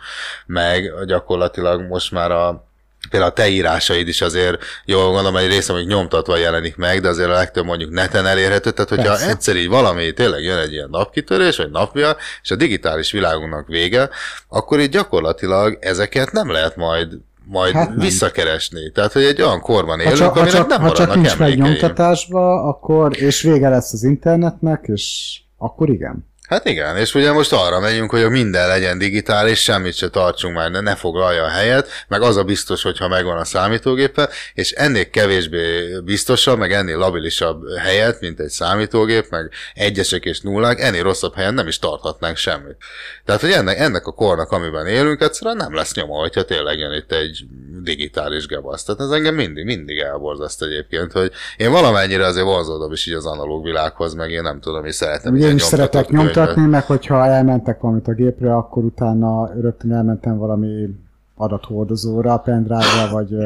meg 0.47 1.05
gyakorlatilag 1.07 1.81
most 1.81 2.13
már 2.13 2.31
a 2.31 2.71
például 3.11 3.31
a 3.31 3.35
te 3.35 3.49
írásaid 3.49 4.09
is 4.09 4.21
azért, 4.21 4.65
jól 4.85 5.05
gondolom, 5.05 5.37
egy 5.37 5.49
része 5.49 5.73
mondjuk 5.73 5.93
nyomtatva 5.93 6.37
jelenik 6.37 6.77
meg, 6.77 7.01
de 7.01 7.09
azért 7.09 7.29
a 7.29 7.33
legtöbb 7.33 7.65
mondjuk 7.65 7.91
neten 7.91 8.27
elérhető, 8.27 8.71
tehát 8.71 8.89
hogyha 8.89 9.09
Persze. 9.09 9.29
egyszer 9.29 9.57
így 9.57 9.69
valami 9.69 10.13
tényleg 10.13 10.43
jön 10.43 10.59
egy 10.59 10.73
ilyen 10.73 10.89
napkitörés, 10.91 11.57
vagy 11.57 11.71
napja, 11.71 12.17
és 12.43 12.51
a 12.51 12.57
digitális 12.57 13.13
világunknak 13.13 13.67
vége, 13.67 14.11
akkor 14.49 14.81
így 14.81 14.91
gyakorlatilag 14.91 15.79
ezeket 15.81 16.33
nem 16.33 16.51
lehet 16.51 16.77
majd 16.77 17.13
majd 17.45 17.75
Hát 17.75 17.89
nem. 17.89 17.99
visszakeresni. 17.99 18.91
Tehát, 18.91 19.13
hogy 19.13 19.23
egy 19.23 19.43
olyan 19.43 19.61
korban 19.61 19.97
Ha 19.97 20.03
élünk, 20.03 20.17
csak, 20.17 20.33
ha 20.33 20.41
aminek 20.41 20.55
csak, 20.59 20.69
nem 20.69 20.81
ha 20.81 20.93
csak 20.93 21.15
nincs 21.15 21.39
meg 21.39 21.51
emlékeim. 21.51 21.63
nyomtatásba, 21.73 22.63
akkor, 22.63 23.17
és 23.17 23.43
vége 23.43 23.69
lesz 23.69 23.93
az 23.93 24.03
internetnek, 24.03 24.85
és 24.93 25.39
akkor 25.59 25.91
igen. 25.91 26.31
Hát 26.49 26.65
igen, 26.65 26.97
és 26.97 27.15
ugye 27.15 27.33
most 27.33 27.53
arra 27.53 27.81
megyünk, 27.81 28.11
hogy 28.11 28.31
minden 28.31 28.69
legyen 28.69 28.99
digitális, 28.99 29.63
semmit 29.63 29.95
se 29.95 30.09
tartsunk 30.09 30.57
már, 30.57 30.71
ne, 30.71 30.95
foglalja 30.95 31.45
a 31.45 31.49
helyet, 31.49 31.89
meg 32.09 32.23
az 32.23 32.37
a 32.37 32.45
biztos, 32.45 32.83
hogyha 32.83 33.09
megvan 33.09 33.39
a 33.39 33.45
számítógépe, 33.45 34.29
és 34.55 34.71
ennél 34.71 35.11
kevésbé 35.11 35.99
biztosabb, 36.05 36.59
meg 36.59 36.73
ennél 36.73 36.97
labilisabb 36.97 37.77
helyet, 37.79 38.21
mint 38.21 38.41
egy 38.41 38.49
számítógép, 38.49 39.27
meg 39.31 39.51
egyesek 39.75 40.25
és 40.25 40.41
nullák, 40.41 40.81
ennél 40.81 41.03
rosszabb 41.03 41.35
helyen 41.35 41.55
nem 41.55 41.67
is 41.67 41.79
tarthatnánk 41.79 42.37
semmit. 42.37 42.77
Tehát, 43.25 43.41
hogy 43.41 43.53
ennek, 43.53 43.79
ennek 43.79 44.07
a 44.07 44.13
kornak, 44.13 44.51
amiben 44.51 44.87
élünk, 44.87 45.21
egyszerűen 45.21 45.57
nem 45.57 45.75
lesz 45.75 45.95
nyoma, 45.95 46.19
hogyha 46.19 46.43
tényleg 46.43 46.79
jön 46.79 46.93
itt 46.93 47.13
egy 47.13 47.45
digitális 47.83 48.47
gebasz. 48.47 48.85
Tehát 48.85 49.01
ez 49.01 49.11
engem 49.11 49.35
mindig, 49.35 49.65
mindig 49.65 49.99
elborzaszt 49.99 50.63
egyébként, 50.63 51.13
hogy 51.13 51.31
én 51.57 51.71
valamennyire 51.71 52.27
azért 52.27 52.45
vonzódom 52.45 52.93
is 52.93 53.07
így 53.07 53.15
az 53.15 53.27
analóg 53.27 53.65
világhoz, 53.65 54.15
meg 54.15 54.31
én 54.31 54.43
nem 54.43 54.61
tudom, 54.61 54.83
hogy 54.83 54.93
szeretem. 54.93 55.37
Én 55.37 55.55
is 55.55 55.63
szeretek 55.63 55.93
nyomtatott 55.93 56.35
könyvet. 56.35 56.35
nyomtatni, 56.35 56.71
meg 56.71 56.85
hogyha 56.85 57.27
elmentek 57.27 57.81
valamit 57.81 58.09
a 58.09 58.13
gépre, 58.13 58.57
akkor 58.57 58.85
utána 58.85 59.53
rögtön 59.61 59.93
elmentem 59.93 60.39
valami 60.39 60.89
adathordozóra, 61.35 62.37
pendrive-ra, 62.37 63.11
vagy 63.19 63.37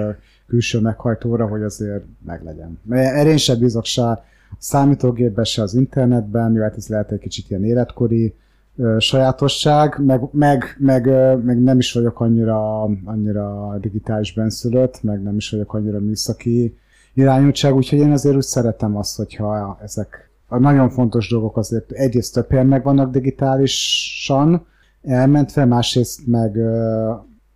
külső 0.49 0.81
meghajtóra, 0.81 1.47
hogy 1.47 1.63
azért 1.63 2.05
meglegyen. 2.27 2.81
Erre 2.91 3.31
én 3.31 3.37
sem 3.37 3.59
bízok 3.59 3.85
se 3.85 4.03
a 4.03 4.25
számítógépben, 4.59 5.45
se 5.45 5.63
az 5.63 5.75
internetben, 5.75 6.55
jó, 6.55 6.63
hát 6.63 6.77
ez 6.77 6.89
lehet 6.89 7.13
egy 7.13 7.19
kicsit 7.19 7.51
ilyen 7.51 7.65
életkori 7.65 8.35
sajátosság, 8.99 9.99
meg, 10.05 10.21
meg, 10.33 10.77
meg, 10.79 11.07
meg, 11.45 11.63
nem 11.63 11.79
is 11.79 11.93
vagyok 11.93 12.21
annyira, 12.21 12.83
annyira 12.83 13.79
digitális 13.81 14.33
benszülött, 14.33 15.03
meg 15.03 15.23
nem 15.23 15.37
is 15.37 15.51
vagyok 15.51 15.75
annyira 15.75 15.99
műszaki 16.01 16.77
irányultság, 17.15 17.75
úgyhogy 17.75 17.99
én 17.99 18.13
azért 18.13 18.37
úgy 18.37 18.43
szeretem 18.43 18.97
azt, 18.97 19.17
hogyha 19.17 19.79
ezek 19.83 20.31
a 20.49 20.59
nagyon 20.59 20.91
fontos 20.91 21.31
dolgok 21.31 21.57
azért 21.57 21.91
egyrészt 21.91 22.35
több 22.35 22.51
helyen 22.51 22.67
meg 22.67 22.83
vannak 22.83 23.13
digitálisan 23.13 24.67
elmentve, 25.03 25.65
másrészt 25.65 26.27
meg, 26.27 26.57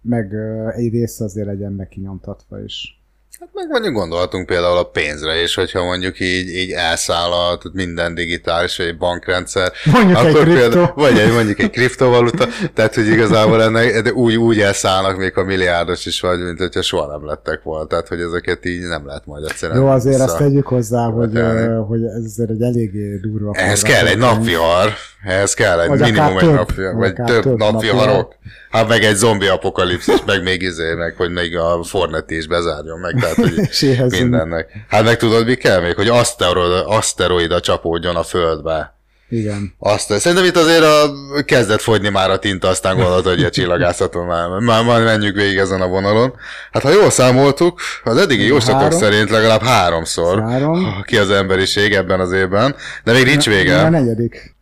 meg 0.01 0.35
egy 0.77 0.91
része 0.93 1.25
azért 1.25 1.47
legyen 1.47 1.73
meg 1.73 1.89
kinyomtatva 1.89 2.63
is. 2.63 3.00
Hát 3.41 3.49
meg 3.53 3.69
mondjuk 3.69 3.95
gondolhatunk 3.95 4.47
például 4.47 4.77
a 4.77 4.83
pénzre 4.83 5.43
is, 5.43 5.55
hogyha 5.55 5.85
mondjuk 5.85 6.21
így, 6.21 6.49
így 6.49 6.71
elszáll 6.71 7.31
a, 7.31 7.45
tehát 7.45 7.73
minden 7.73 8.15
digitális, 8.15 8.77
vagy 8.77 8.87
egy 8.87 8.97
bankrendszer. 8.97 9.73
Mondjuk 9.93 10.19
egy 10.19 10.35
kriptó. 10.35 10.53
például, 10.53 10.93
vagy 10.95 11.19
egy, 11.19 11.33
mondjuk 11.33 11.59
egy 11.59 11.71
kriptovaluta, 11.71 12.47
tehát 12.75 12.95
hogy 12.95 13.07
igazából 13.07 13.63
ennek 13.63 14.03
de 14.03 14.13
úgy, 14.13 14.37
úgy 14.37 14.61
elszállnak 14.61 15.17
még 15.17 15.39
a 15.39 15.45
milliárdos 15.45 16.07
is 16.07 16.21
vagy, 16.21 16.39
mint 16.39 16.59
hogyha 16.59 16.83
soha 16.83 17.07
nem 17.07 17.27
lettek 17.27 17.63
volna. 17.63 17.87
Tehát, 17.87 18.09
hogy 18.09 18.21
ezeket 18.21 18.67
így 18.67 18.81
nem 18.81 19.07
lehet 19.07 19.27
majd 19.27 19.45
egyszerűen 19.45 19.79
Jó, 19.79 19.87
azért 19.87 20.17
vissza- 20.17 20.31
azt 20.31 20.39
tegyük 20.39 20.67
hozzá, 20.67 21.05
hogy, 21.05 21.41
hogy 21.89 22.05
ez 22.05 22.25
azért 22.25 22.51
egy 22.51 22.63
eléggé 22.63 23.17
durva. 23.17 23.53
Ehhez 23.55 23.83
kell 23.83 24.07
egy 24.07 24.19
napvihar, 24.19 24.93
ehhez 25.25 25.55
kell 25.55 25.81
egy 25.81 25.89
Vagy 25.89 26.01
minimum 26.01 26.39
egy 26.39 26.53
napvihar, 26.53 26.95
vagy 26.95 27.15
több 27.15 27.43
több 27.43 27.57
napviharok. 27.57 28.35
Hát 28.71 28.89
meg 28.89 29.03
egy 29.03 29.15
zombi 29.17 29.47
apokalipszis, 29.47 30.25
meg 30.27 30.43
még 30.43 30.63
izé, 30.63 30.95
meg 30.95 31.15
hogy 31.17 31.31
még 31.31 31.57
a 31.57 31.83
Fornet 31.83 32.31
is 32.31 32.47
bezárjon 32.47 32.99
meg, 32.99 33.15
tehát 33.35 34.01
hogy 34.01 34.11
mindennek. 34.21 34.69
Hát 34.89 35.05
meg 35.05 35.17
tudod, 35.17 35.47
mi 35.47 35.55
kell 35.55 35.81
még? 35.81 35.95
Hogy 35.95 36.09
aszteroida, 36.09 36.87
aszteroida 36.87 37.61
csapódjon 37.61 38.17
a 38.17 38.23
földbe. 38.23 38.95
Igen. 39.31 39.75
Azt, 39.79 40.19
szerintem 40.19 40.47
itt 40.47 40.57
azért 40.57 40.83
a, 40.83 41.11
kezdett 41.45 41.81
fogyni 41.81 42.09
már 42.09 42.31
a 42.31 42.39
tinta, 42.39 42.69
aztán 42.69 42.97
gondolod, 42.97 43.25
hogy 43.27 43.45
a 43.45 43.51
csillagászaton 43.51 44.27
már, 44.27 44.49
már, 44.49 44.85
már 44.85 45.03
menjünk 45.03 45.37
végig 45.37 45.59
ezen 45.59 45.81
a 45.81 45.87
vonalon. 45.87 46.35
Hát 46.73 46.83
ha 46.83 46.91
jól 46.91 47.11
számoltuk, 47.11 47.81
az 48.05 48.17
eddigi 48.17 48.47
jóslatok 48.47 48.93
szerint 48.93 49.31
legalább 49.31 49.63
háromszor 49.63 50.43
Három. 50.43 51.03
ki 51.07 51.17
az 51.17 51.31
emberiség 51.31 51.93
ebben 51.93 52.21
az 52.21 52.33
évben, 52.33 52.75
de 53.05 53.13
még 53.13 53.25
nincs 53.25 53.47
Mi 53.47 53.55
a 53.55 53.57
vége. 53.57 53.89
negyedik? 53.89 54.55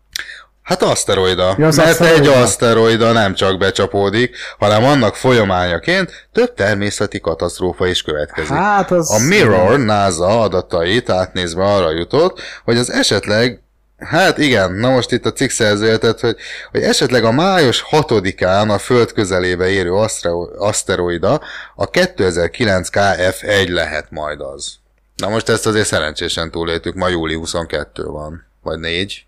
Hát 0.69 0.83
aszteroida. 0.83 1.55
Ja, 1.59 1.67
az 1.67 1.77
Mert 1.77 1.89
aszteroida. 1.89 2.33
egy 2.33 2.43
aszteroida 2.43 3.13
nem 3.13 3.35
csak 3.35 3.59
becsapódik, 3.59 4.37
hanem 4.59 4.85
annak 4.85 5.15
folyamányaként 5.17 6.29
több 6.33 6.55
természeti 6.55 7.21
katasztrófa 7.21 7.87
is 7.87 8.03
következik. 8.03 8.51
Hát 8.53 8.91
az... 8.91 9.11
A 9.11 9.19
Mirror 9.19 9.79
NASA 9.79 10.41
adatait 10.41 11.11
átnézve 11.11 11.65
arra 11.65 11.91
jutott, 11.91 12.41
hogy 12.65 12.77
az 12.79 12.93
esetleg 12.93 13.63
Hát 13.99 14.39
igen, 14.39 14.73
na 14.73 14.91
most 14.91 15.13
itt 15.13 15.27
a 15.27 15.33
cikk 15.33 15.51
szerzője, 15.51 15.99
tehát, 15.99 16.21
hogy, 16.21 16.37
hogy 16.71 16.83
esetleg 16.83 17.25
a 17.25 17.31
május 17.33 17.85
6-án 17.91 18.69
a 18.75 18.79
Föld 18.79 19.13
közelébe 19.13 19.69
érő 19.69 19.93
asztero- 19.93 20.57
aszteroida 20.59 21.41
a 21.75 21.91
2009 21.91 22.89
KF1 22.93 23.69
lehet 23.69 24.07
majd 24.11 24.41
az. 24.41 24.73
Na 25.17 25.29
most 25.29 25.49
ezt 25.49 25.67
azért 25.67 25.87
szerencsésen 25.87 26.51
túléltük, 26.51 26.95
ma 26.95 27.09
júli 27.09 27.35
22 27.35 28.05
van. 28.05 28.47
Vagy 28.63 28.79
4? 28.79 29.27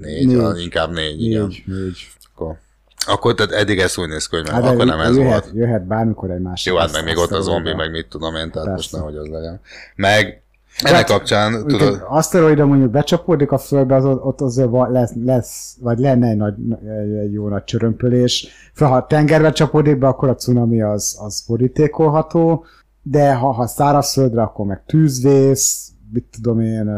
4, 0.00 0.26
Négy. 0.26 0.36
négy. 0.36 0.60
inkább 0.62 0.90
4, 0.92 1.22
igen. 1.22 1.46
Négy, 1.46 1.62
négy. 1.66 2.08
Akkor, 2.34 2.56
akkor 3.06 3.34
tehát 3.34 3.52
eddig 3.52 3.78
ez 3.78 3.98
úgy 3.98 4.08
néz 4.08 4.26
ki, 4.26 4.36
hogy 4.36 4.48
Hát 4.50 4.64
akkor 4.64 4.84
nem 4.86 5.00
ez 5.00 5.16
jöhet, 5.16 5.42
volt. 5.44 5.56
jöhet 5.56 5.86
bármikor 5.86 6.30
egy 6.30 6.40
másik. 6.40 6.72
Jó, 6.72 6.78
hát 6.78 6.92
meg 6.92 7.04
még 7.04 7.16
ott 7.16 7.30
a 7.30 7.40
zombi, 7.40 7.74
meg 7.74 7.90
mit 7.90 8.06
tudom 8.08 8.34
én, 8.34 8.50
tehát 8.50 8.68
most 8.68 8.90
Persze. 8.90 8.96
nehogy 8.96 9.16
az 9.16 9.28
legyen. 9.28 9.60
Meg 9.96 10.40
ennek 10.78 10.94
Hát, 10.96 11.06
kapcsán, 11.06 11.66
Tudod, 11.66 12.04
aszteroida 12.08 12.66
mondjuk 12.66 12.90
becsapódik 12.90 13.52
a 13.52 13.58
földbe, 13.58 13.94
az, 13.94 14.04
ott 14.04 14.40
azért 14.40 14.68
lesz, 14.90 15.12
lesz, 15.24 15.76
vagy 15.80 15.98
lenne 15.98 16.28
egy, 16.28 16.36
nagy, 16.36 16.54
egy 17.24 17.32
jó 17.32 17.48
nagy 17.48 17.64
csörömpölés. 17.64 18.48
Fel, 18.72 18.88
ha 18.88 19.06
tengerbe 19.06 19.52
csapódik 19.52 19.98
be, 19.98 20.06
akkor 20.06 20.28
a 20.28 20.34
cunami 20.34 20.82
az, 20.82 21.18
az 21.20 21.44
borítékolható, 21.46 22.64
de 23.02 23.34
ha, 23.34 23.52
ha 23.52 23.66
szárazföldre, 23.66 24.42
akkor 24.42 24.66
meg 24.66 24.82
tűzvész, 24.86 25.88
mit 26.12 26.24
tudom 26.42 26.60
én, 26.60 26.88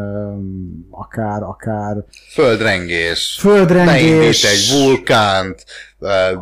akár, 0.91 1.43
akár 1.43 1.95
földrengés, 2.31 3.37
földrengés, 3.39 4.01
beindít 4.01 4.43
egy 4.43 4.81
vulkánt, 4.81 5.65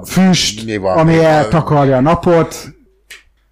füst, 0.06 0.66
mi 0.66 0.78
van 0.78 0.98
ami 0.98 1.14
még? 1.14 1.24
eltakarja 1.24 1.98
a 1.98 2.02
napot, 2.02 2.56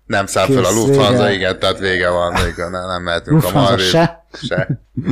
nem 0.06 0.26
száll 0.26 0.46
fel 0.46 0.64
a 0.64 0.72
Lufthansa, 0.72 1.32
igen, 1.32 1.60
tehát 1.60 1.80
vége 1.80 2.10
van, 2.10 2.34
vége, 2.44 2.70
nem, 2.70 2.88
nem 2.88 3.02
mehetünk 3.04 3.44
a 3.44 3.52
Maldiv. 3.52 3.86
se. 3.86 4.25
Se. 4.48 4.68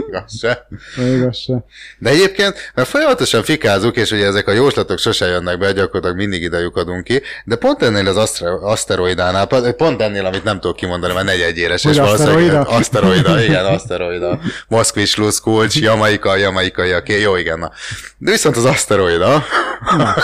Igaz, 0.07 0.39
se. 0.39 0.67
igaz 0.97 1.37
se. 1.37 1.65
De 1.99 2.09
egyébként, 2.09 2.71
mert 2.75 2.87
folyamatosan 2.87 3.43
fikázunk, 3.43 3.95
és 3.95 4.11
ugye 4.11 4.25
ezek 4.25 4.47
a 4.47 4.51
jóslatok 4.51 4.97
sose 4.97 5.25
jönnek 5.25 5.57
be, 5.57 5.71
gyakorlatilag 5.71 6.15
mindig 6.15 6.41
ide 6.41 6.59
lyukadunk 6.59 7.03
ki, 7.03 7.21
de 7.45 7.55
pont 7.55 7.81
ennél 7.81 8.07
az 8.07 8.17
asztero- 8.17 8.63
aszteroidánál, 8.63 9.47
pont 9.77 10.01
ennél, 10.01 10.25
amit 10.25 10.43
nem 10.43 10.59
tudok 10.59 10.75
kimondani, 10.75 11.13
mert 11.13 11.25
negyedjéres, 11.25 11.83
Hogy 11.83 11.91
és 11.91 11.99
valószínűleg 11.99 12.67
aszteroida? 12.67 13.41
igen, 13.43 13.65
aszteroida. 13.65 14.39
Moszkvis, 14.67 15.15
Lusz, 15.15 15.39
Kulcs, 15.39 15.79
Jamaika, 15.79 16.35
Jamaikai, 16.35 16.91
aki, 16.91 17.19
jó, 17.19 17.35
igen, 17.35 17.59
na. 17.59 17.71
De 18.17 18.31
viszont 18.31 18.57
az 18.57 18.65
aszteroida, 18.65 19.43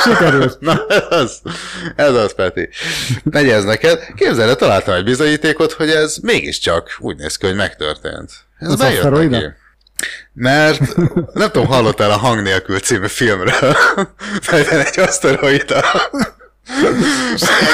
Sikerült. 0.04 0.60
Na, 0.70 0.86
ez 0.88 1.04
az, 1.10 1.42
ez 1.96 2.14
az, 2.14 2.34
Peti. 2.34 2.70
Megy 3.24 3.50
ez 3.50 3.64
neked. 3.64 4.00
Képzeld 4.16 4.50
el, 4.50 4.56
találtam 4.56 4.94
egy 4.94 5.04
bizonyítékot, 5.04 5.72
hogy 5.72 5.90
ez 5.90 6.18
mégiscsak 6.22 6.98
úgy 7.00 7.16
néz 7.16 7.38
ki, 7.38 7.46
hogy 7.46 7.56
megtörtént. 7.56 8.32
Ez 8.60 8.70
Az 8.70 8.80
bejött 8.80 9.30
neki. 9.30 9.46
Mert 10.34 10.96
nem 11.34 11.52
tudom, 11.52 11.68
hallottál 11.68 12.12
a 12.12 12.18
Hang 12.18 12.42
nélkül 12.42 12.80
című 12.80 13.08
filmről, 13.08 13.76
fejben 14.42 14.80
egy 14.80 15.00
aszteroida. 15.00 15.84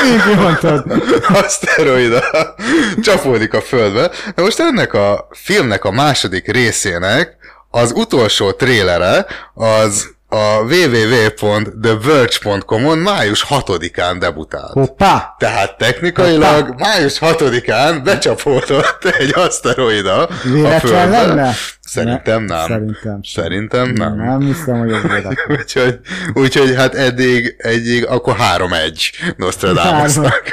Így 0.05 0.35
mondtad. 0.35 1.03
aszteroida 1.27 2.55
csapódik 3.01 3.53
a 3.53 3.61
földbe. 3.61 4.11
Na 4.35 4.43
most 4.43 4.59
ennek 4.59 4.93
a 4.93 5.27
filmnek 5.31 5.83
a 5.83 5.91
második 5.91 6.51
részének 6.51 7.35
az 7.69 7.91
utolsó 7.95 8.51
trélere 8.51 9.25
az 9.53 10.14
a 10.27 10.59
www.theverge.com-on 10.59 12.97
május 12.97 13.45
6-án 13.49 14.15
debutált. 14.19 14.71
Hoppá! 14.71 15.35
Tehát 15.37 15.77
technikailag 15.77 16.75
május 16.77 17.17
6-án 17.21 18.01
becsapódott 18.03 19.05
egy 19.05 19.31
aszteroida 19.35 20.27
a 20.27 20.29
Véletlen 20.43 20.79
Földre. 20.79 21.25
lenne? 21.25 21.53
Szerintem 21.79 22.43
nem. 22.43 22.67
Szerintem. 22.67 23.19
Szerintem 23.23 23.89
nem. 23.89 24.15
Nem 24.15 24.39
hiszem, 24.39 24.79
hogy 24.79 24.91
ez 24.91 25.01
úgyhogy, 25.59 25.99
úgyhogy 26.33 26.75
hát 26.75 26.95
eddig, 26.95 27.55
eddig 27.57 28.05
akkor 28.05 28.35
3-1 28.57 29.11
Nostradamusnak. 29.37 30.43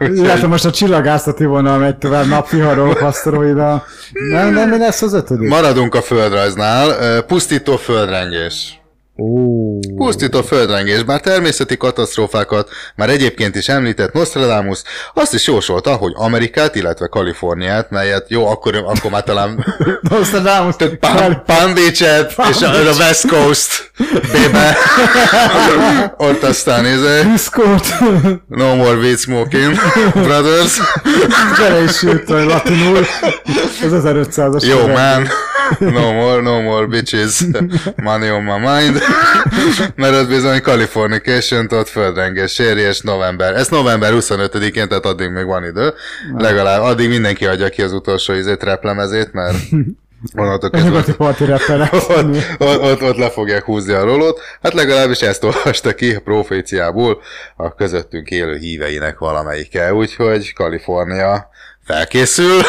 Illetve 0.00 0.46
most 0.46 0.64
a 0.64 0.70
csillagászati 0.70 1.44
vonal 1.44 1.78
megy 1.78 1.96
tovább, 1.96 2.26
napviharok, 2.26 3.00
aszteroida. 3.00 3.84
Nem, 4.30 4.52
nem, 4.52 4.68
mi 4.68 4.78
lesz 4.78 5.02
az 5.02 5.12
ötödik? 5.12 5.48
Maradunk 5.48 5.94
a 5.94 6.02
földrajznál. 6.02 7.22
Pusztító 7.22 7.76
földrengés. 7.76 8.83
Ó, 9.16 9.78
Pusztító 9.96 10.42
földrengés, 10.42 11.02
bár 11.02 11.20
természeti 11.20 11.76
katasztrófákat 11.76 12.68
már 12.96 13.10
egyébként 13.10 13.54
is 13.54 13.68
említett 13.68 14.12
Nostradamus, 14.12 14.82
azt 15.14 15.34
is 15.34 15.46
jósolta, 15.46 15.94
hogy 15.94 16.12
Amerikát, 16.16 16.74
illetve 16.74 17.06
Kaliforniát, 17.06 17.90
melyet 17.90 18.24
jó, 18.28 18.46
akkor, 18.46 18.76
akkor 18.76 19.10
már 19.10 19.22
talán 19.22 19.64
Nostradamus, 20.10 20.74
Palm, 21.00 21.42
Palm 21.46 21.74
Beach-et 21.74 22.34
és 22.50 22.62
a, 22.62 22.70
a 22.70 22.94
West 22.98 23.26
Coast 23.28 23.90
bébe. 24.32 24.76
Ott 26.28 26.42
aztán 26.42 26.84
ez 26.84 27.00
Diszkót, 27.32 27.86
No 28.48 28.74
more 28.74 28.96
weed 28.96 29.18
smoking, 29.18 29.74
brothers. 30.12 30.80
bele 31.58 31.82
is 31.82 32.02
jött 32.02 32.30
a 32.30 32.44
latinul, 32.44 32.98
ez 33.82 33.90
1500-as 33.92 34.66
Yo 34.66 34.78
években. 34.78 35.20
man, 35.20 35.28
no 35.92 36.12
more, 36.12 36.40
no 36.42 36.60
more 36.60 36.86
bitches, 36.86 37.40
money 37.96 38.30
on 38.30 38.42
my 38.42 38.58
mind. 38.58 39.02
Mert 39.94 40.14
az 40.14 40.26
bizony 40.26 40.58
Californication, 40.58 41.66
ott 41.70 41.88
földrengés, 41.88 42.52
sérjes 42.52 43.00
november. 43.00 43.54
Ez 43.54 43.68
november 43.68 44.12
25-én, 44.14 44.88
tehát 44.88 45.06
addig 45.06 45.30
még 45.30 45.44
van 45.44 45.64
idő. 45.64 45.94
Legalább 46.36 46.82
addig 46.82 47.08
mindenki 47.08 47.46
adja 47.46 47.68
ki 47.68 47.82
az 47.82 47.92
utolsó 47.92 48.32
izét, 48.32 48.62
replemezét, 48.62 49.32
mert 49.32 49.56
onnantól 50.36 50.70
kezdve 50.70 50.90
nyugati 50.90 51.14
parti 51.14 51.44
ott, 51.52 51.68
ott, 52.58 52.80
ott, 52.80 53.02
ott 53.02 53.16
le 53.16 53.30
fogják 53.30 53.64
húzni 53.64 53.92
a 53.92 54.04
rolót. 54.04 54.40
Hát 54.62 54.72
legalábbis 54.72 55.20
ezt 55.20 55.44
olvasta 55.44 55.94
ki 55.94 56.14
a 56.14 56.20
proféciából 56.20 57.20
a 57.56 57.74
közöttünk 57.74 58.28
élő 58.28 58.56
híveinek 58.56 59.18
valamelyike. 59.18 59.94
Úgyhogy 59.94 60.52
Kalifornia 60.52 61.48
felkészül. 61.84 62.60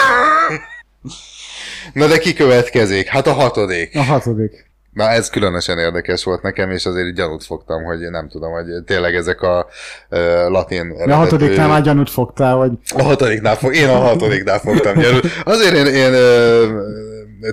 Na 1.94 2.08
de 2.08 2.18
ki 2.18 2.34
következik? 2.34 3.08
Hát 3.08 3.28
a 3.28 3.34
hatodik. 3.34 3.96
A 3.96 4.04
hatodik. 4.04 4.64
Na 4.96 5.10
ez 5.10 5.30
különösen 5.30 5.78
érdekes 5.78 6.24
volt 6.24 6.41
nekem, 6.41 6.72
és 6.72 6.86
azért 6.86 7.16
gyanút 7.16 7.43
fogtam, 7.43 7.84
hogy 7.84 8.00
nem 8.00 8.30
tudom, 8.30 8.52
hogy 8.52 8.66
tényleg 8.86 9.16
ezek 9.16 9.41
a 9.41 9.68
uh, 10.10 10.20
latin 10.48 10.93
De 11.06 11.14
a 11.14 11.18
hatodiknál 11.18 11.68
már 11.68 11.82
gyanút 11.82 12.10
fogtál, 12.10 12.56
hogy 12.56 12.72
a 12.96 13.04
hatodiknál 13.04 13.56
fog, 13.56 13.76
én 13.76 13.88
a 13.88 13.98
hatodiknál 13.98 14.60
fogtam 14.60 14.98
gyanút. 15.00 15.26
Azért 15.43 15.76
én, 15.76 15.86
én 15.86 16.14
ö, 16.14 16.68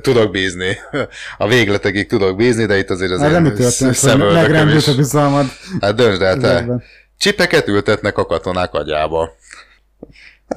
tudok 0.00 0.30
bízni. 0.30 0.76
A 1.38 1.48
végletekig 1.48 2.06
tudok 2.08 2.36
bízni, 2.36 2.66
de 2.66 2.78
itt 2.78 2.90
azért 2.90 3.12
az 3.12 3.20
nem 3.20 3.44
én 3.44 3.70
szemöldököm 3.92 4.68
is. 4.68 4.88
a 4.88 4.94
bizalmad. 4.94 5.46
Hát 5.80 5.94
döntsd 5.94 6.22
el 6.22 6.36
te. 6.36 6.66
Csipeket 7.18 7.68
ültetnek 7.68 8.18
a 8.18 8.26
katonák 8.26 8.74
agyába. 8.74 9.30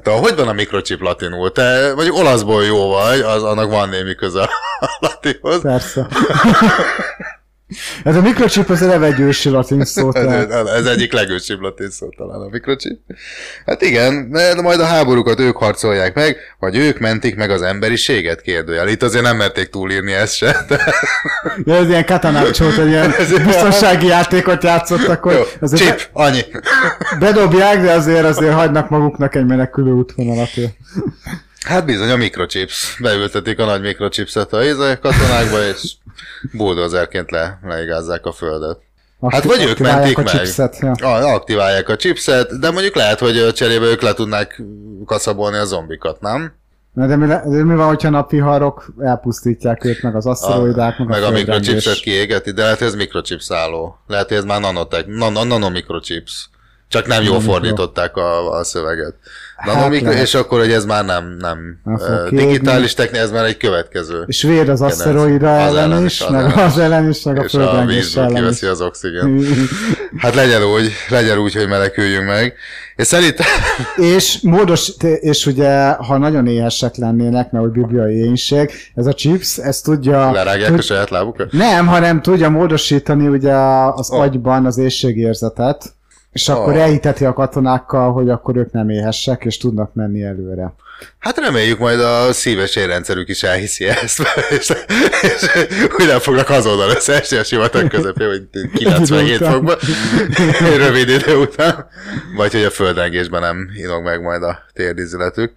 Hát 0.03 0.19
hogy 0.19 0.35
van 0.35 0.47
a 0.47 0.53
mikrochip 0.53 1.01
latinul? 1.01 1.51
Te 1.51 1.91
mondjuk 1.95 2.15
olaszból 2.15 2.63
jó 2.63 2.87
vagy, 2.89 3.19
az 3.19 3.43
annak 3.43 3.69
van 3.69 3.89
némi 3.89 4.15
köze 4.15 4.41
a 4.79 4.97
latinhoz. 4.99 5.61
Persze. 5.61 6.07
Ez 8.03 8.15
a 8.15 8.21
mikrochip 8.21 8.69
az 8.69 8.81
eleve 8.81 9.05
egy 9.05 9.19
ősi 9.19 9.49
latin 9.49 9.85
szó, 9.85 10.11
Ez, 10.13 10.85
egyik 10.85 11.13
legősibb 11.13 11.59
latin 11.59 11.89
szó 11.89 12.09
talán 12.17 12.41
a 12.41 12.47
mikrochip. 12.51 12.99
Hát 13.65 13.81
igen, 13.81 14.31
de 14.31 14.61
majd 14.61 14.79
a 14.79 14.85
háborúkat 14.85 15.39
ők 15.39 15.57
harcolják 15.57 16.15
meg, 16.15 16.37
vagy 16.59 16.77
ők 16.77 16.99
mentik 16.99 17.35
meg 17.35 17.49
az 17.49 17.61
emberiséget, 17.61 18.41
kérdőjel. 18.41 18.87
Itt 18.87 19.03
azért 19.03 19.23
nem 19.23 19.37
merték 19.37 19.69
túlírni 19.69 20.13
ezt 20.13 20.35
se. 20.35 20.65
De... 20.67 20.93
Ja, 21.65 21.75
ez 21.75 21.87
ilyen 21.89 22.05
katanácsot, 22.05 22.77
egy 22.77 22.87
ilyen 22.87 23.13
biztonsági 23.45 24.07
játékot 24.07 24.63
játszottak, 24.63 25.25
Jó, 25.25 25.31
hogy 25.31 25.47
azért 25.59 25.81
chip, 25.81 26.09
annyi. 26.11 26.41
bedobják, 27.19 27.81
de 27.81 27.91
azért 27.91 28.25
azért 28.25 28.53
hagynak 28.53 28.89
maguknak 28.89 29.35
egy 29.35 29.45
menekülő 29.45 29.91
útvonalat. 29.91 30.49
Hát 31.65 31.85
bizony 31.85 32.09
a 32.09 32.15
mikrochips. 32.15 32.97
Beültetik 32.99 33.59
a 33.59 33.65
nagy 33.65 33.81
mikrochipset 33.81 34.53
a 34.53 34.63
izé 34.63 34.97
katonákba, 35.01 35.63
és 35.67 35.91
bulldozerként 36.51 37.31
le, 37.31 37.59
leigázzák 37.63 38.25
a 38.25 38.31
földet. 38.31 38.77
Hát 39.29 39.43
vagy 39.43 39.63
ők 39.63 39.77
mentik 39.77 40.17
a 40.17 40.21
meg. 40.21 40.33
chipset, 40.33 40.79
ja. 40.79 40.91
Ah, 40.91 41.33
aktiválják 41.33 41.89
a 41.89 41.95
chipset, 41.95 42.59
de 42.59 42.71
mondjuk 42.71 42.95
lehet, 42.95 43.19
hogy 43.19 43.53
cserébe 43.53 43.85
ők 43.85 44.01
le 44.01 44.13
tudnák 44.13 44.61
kaszabolni 45.05 45.57
a 45.57 45.65
zombikat, 45.65 46.21
nem? 46.21 46.53
Na, 46.93 47.07
de 47.07 47.15
mi, 47.15 47.27
le- 47.27 47.43
de 47.45 47.63
mi 47.63 47.75
van, 47.75 47.87
hogyha 47.87 48.09
napviharok 48.09 48.85
elpusztítják 48.99 49.85
őt, 49.85 50.01
meg 50.01 50.15
az 50.15 50.25
aszteroidák, 50.25 50.97
meg, 50.97 51.07
meg 51.07 51.23
a 51.23 51.25
földrengés? 51.25 51.45
mikrochipset 51.45 51.99
kiégeti, 51.99 52.51
de 52.51 52.61
lehet, 52.61 52.77
hogy 52.77 52.87
ez 52.87 52.95
mikrochip 52.95 53.39
szálló. 53.39 53.97
Lehet, 54.07 54.27
hogy 54.27 54.37
ez 54.37 54.43
már 54.43 54.61
nanotech, 54.61 55.07
nano, 55.07 55.43
nanomikrochips. 55.43 56.49
Csak 56.87 57.07
nem 57.07 57.23
jól 57.23 57.39
fordították 57.41 58.17
a, 58.17 58.51
a 58.51 58.63
szöveget. 58.63 59.15
Hát 59.55 59.75
Nanomikro, 59.75 60.09
lehet. 60.09 60.23
és 60.23 60.33
akkor, 60.33 60.59
hogy 60.59 60.71
ez 60.71 60.85
már 60.85 61.05
nem, 61.05 61.37
nem, 61.39 61.57
kiégni. 62.29 62.45
digitális 62.45 62.93
technika, 62.93 63.23
ez 63.23 63.31
már 63.31 63.45
egy 63.45 63.57
következő. 63.57 64.23
És 64.25 64.41
véd 64.41 64.69
az 64.69 64.81
aszteroida 64.81 65.47
ellen 65.47 65.91
ellen 65.91 66.05
is, 66.05 66.27
meg 66.27 66.57
az 66.57 66.77
ellen 66.77 67.09
is, 67.09 67.23
meg 67.23 67.37
a 67.37 67.43
és 67.43 67.53
a 67.53 67.57
földrengés 67.57 68.15
ellen 68.15 68.29
is. 68.31 68.35
kiveszi 68.35 68.65
az 68.65 68.81
oxigén. 68.81 69.39
Hát 70.17 70.35
legyen 70.35 70.63
úgy, 70.63 70.91
legyen 71.09 71.37
úgy, 71.37 71.53
hogy 71.53 71.67
meneküljünk 71.67 72.25
meg. 72.27 72.53
És 72.95 73.07
szerintem, 73.07 73.45
És 74.15 74.39
módos, 74.41 74.91
és 75.19 75.45
ugye, 75.45 75.89
ha 75.89 76.17
nagyon 76.17 76.47
éhesek 76.47 76.95
lennének, 76.95 77.51
mert 77.51 77.63
hogy 77.63 77.73
bibliai 77.73 78.15
éhínség, 78.15 78.71
ez 78.95 79.05
a 79.05 79.13
chips, 79.13 79.57
ez 79.57 79.81
tudja... 79.81 80.31
lerágják 80.31 80.77
a 80.77 80.81
saját 80.81 81.09
lábukat. 81.09 81.51
Nem, 81.51 81.87
hanem 81.87 82.21
tudja 82.21 82.49
módosítani 82.49 83.27
ugye 83.27 83.53
az 83.95 84.11
Oh. 84.11 84.19
agyban 84.21 84.65
az 84.65 84.77
éjségérzetet, 84.77 85.93
és 86.35 86.49
akkor 86.49 86.73
Oh. 86.73 86.79
elhiteti 86.79 87.25
a 87.25 87.33
katonákkal, 87.33 88.11
hogy 88.13 88.29
akkor 88.29 88.55
ők 88.55 88.71
nem 88.71 88.89
éhesek, 88.89 89.45
és 89.45 89.57
tudnak 89.57 89.93
menni 89.93 90.23
előre. 90.23 90.73
Hát 91.19 91.37
reméljük 91.37 91.79
majd 91.79 91.99
a 91.99 92.33
szíves 92.33 92.75
érrendszerük 92.75 93.29
is 93.29 93.43
elhiszi 93.43 93.85
ezt, 93.87 94.21
és, 94.59 94.71
és 95.21 96.05
nem 96.05 96.19
fognak 96.19 96.49
azonnal 96.49 96.89
összeesni 96.89 97.37
a 97.37 97.43
sivatag 97.43 97.87
közepén, 97.87 98.27
hogy 98.27 98.69
97 98.73 99.35
után. 99.35 99.51
fokban, 99.51 99.77
rövid 100.77 101.09
idő 101.09 101.35
után, 101.35 101.87
vagy 102.35 102.51
hogy 102.51 102.63
a 102.63 102.69
földrengésben 102.69 103.41
nem 103.41 103.69
inog 103.75 104.03
meg 104.03 104.21
majd 104.21 104.43
a 104.43 104.65
térdizületük. 104.73 105.51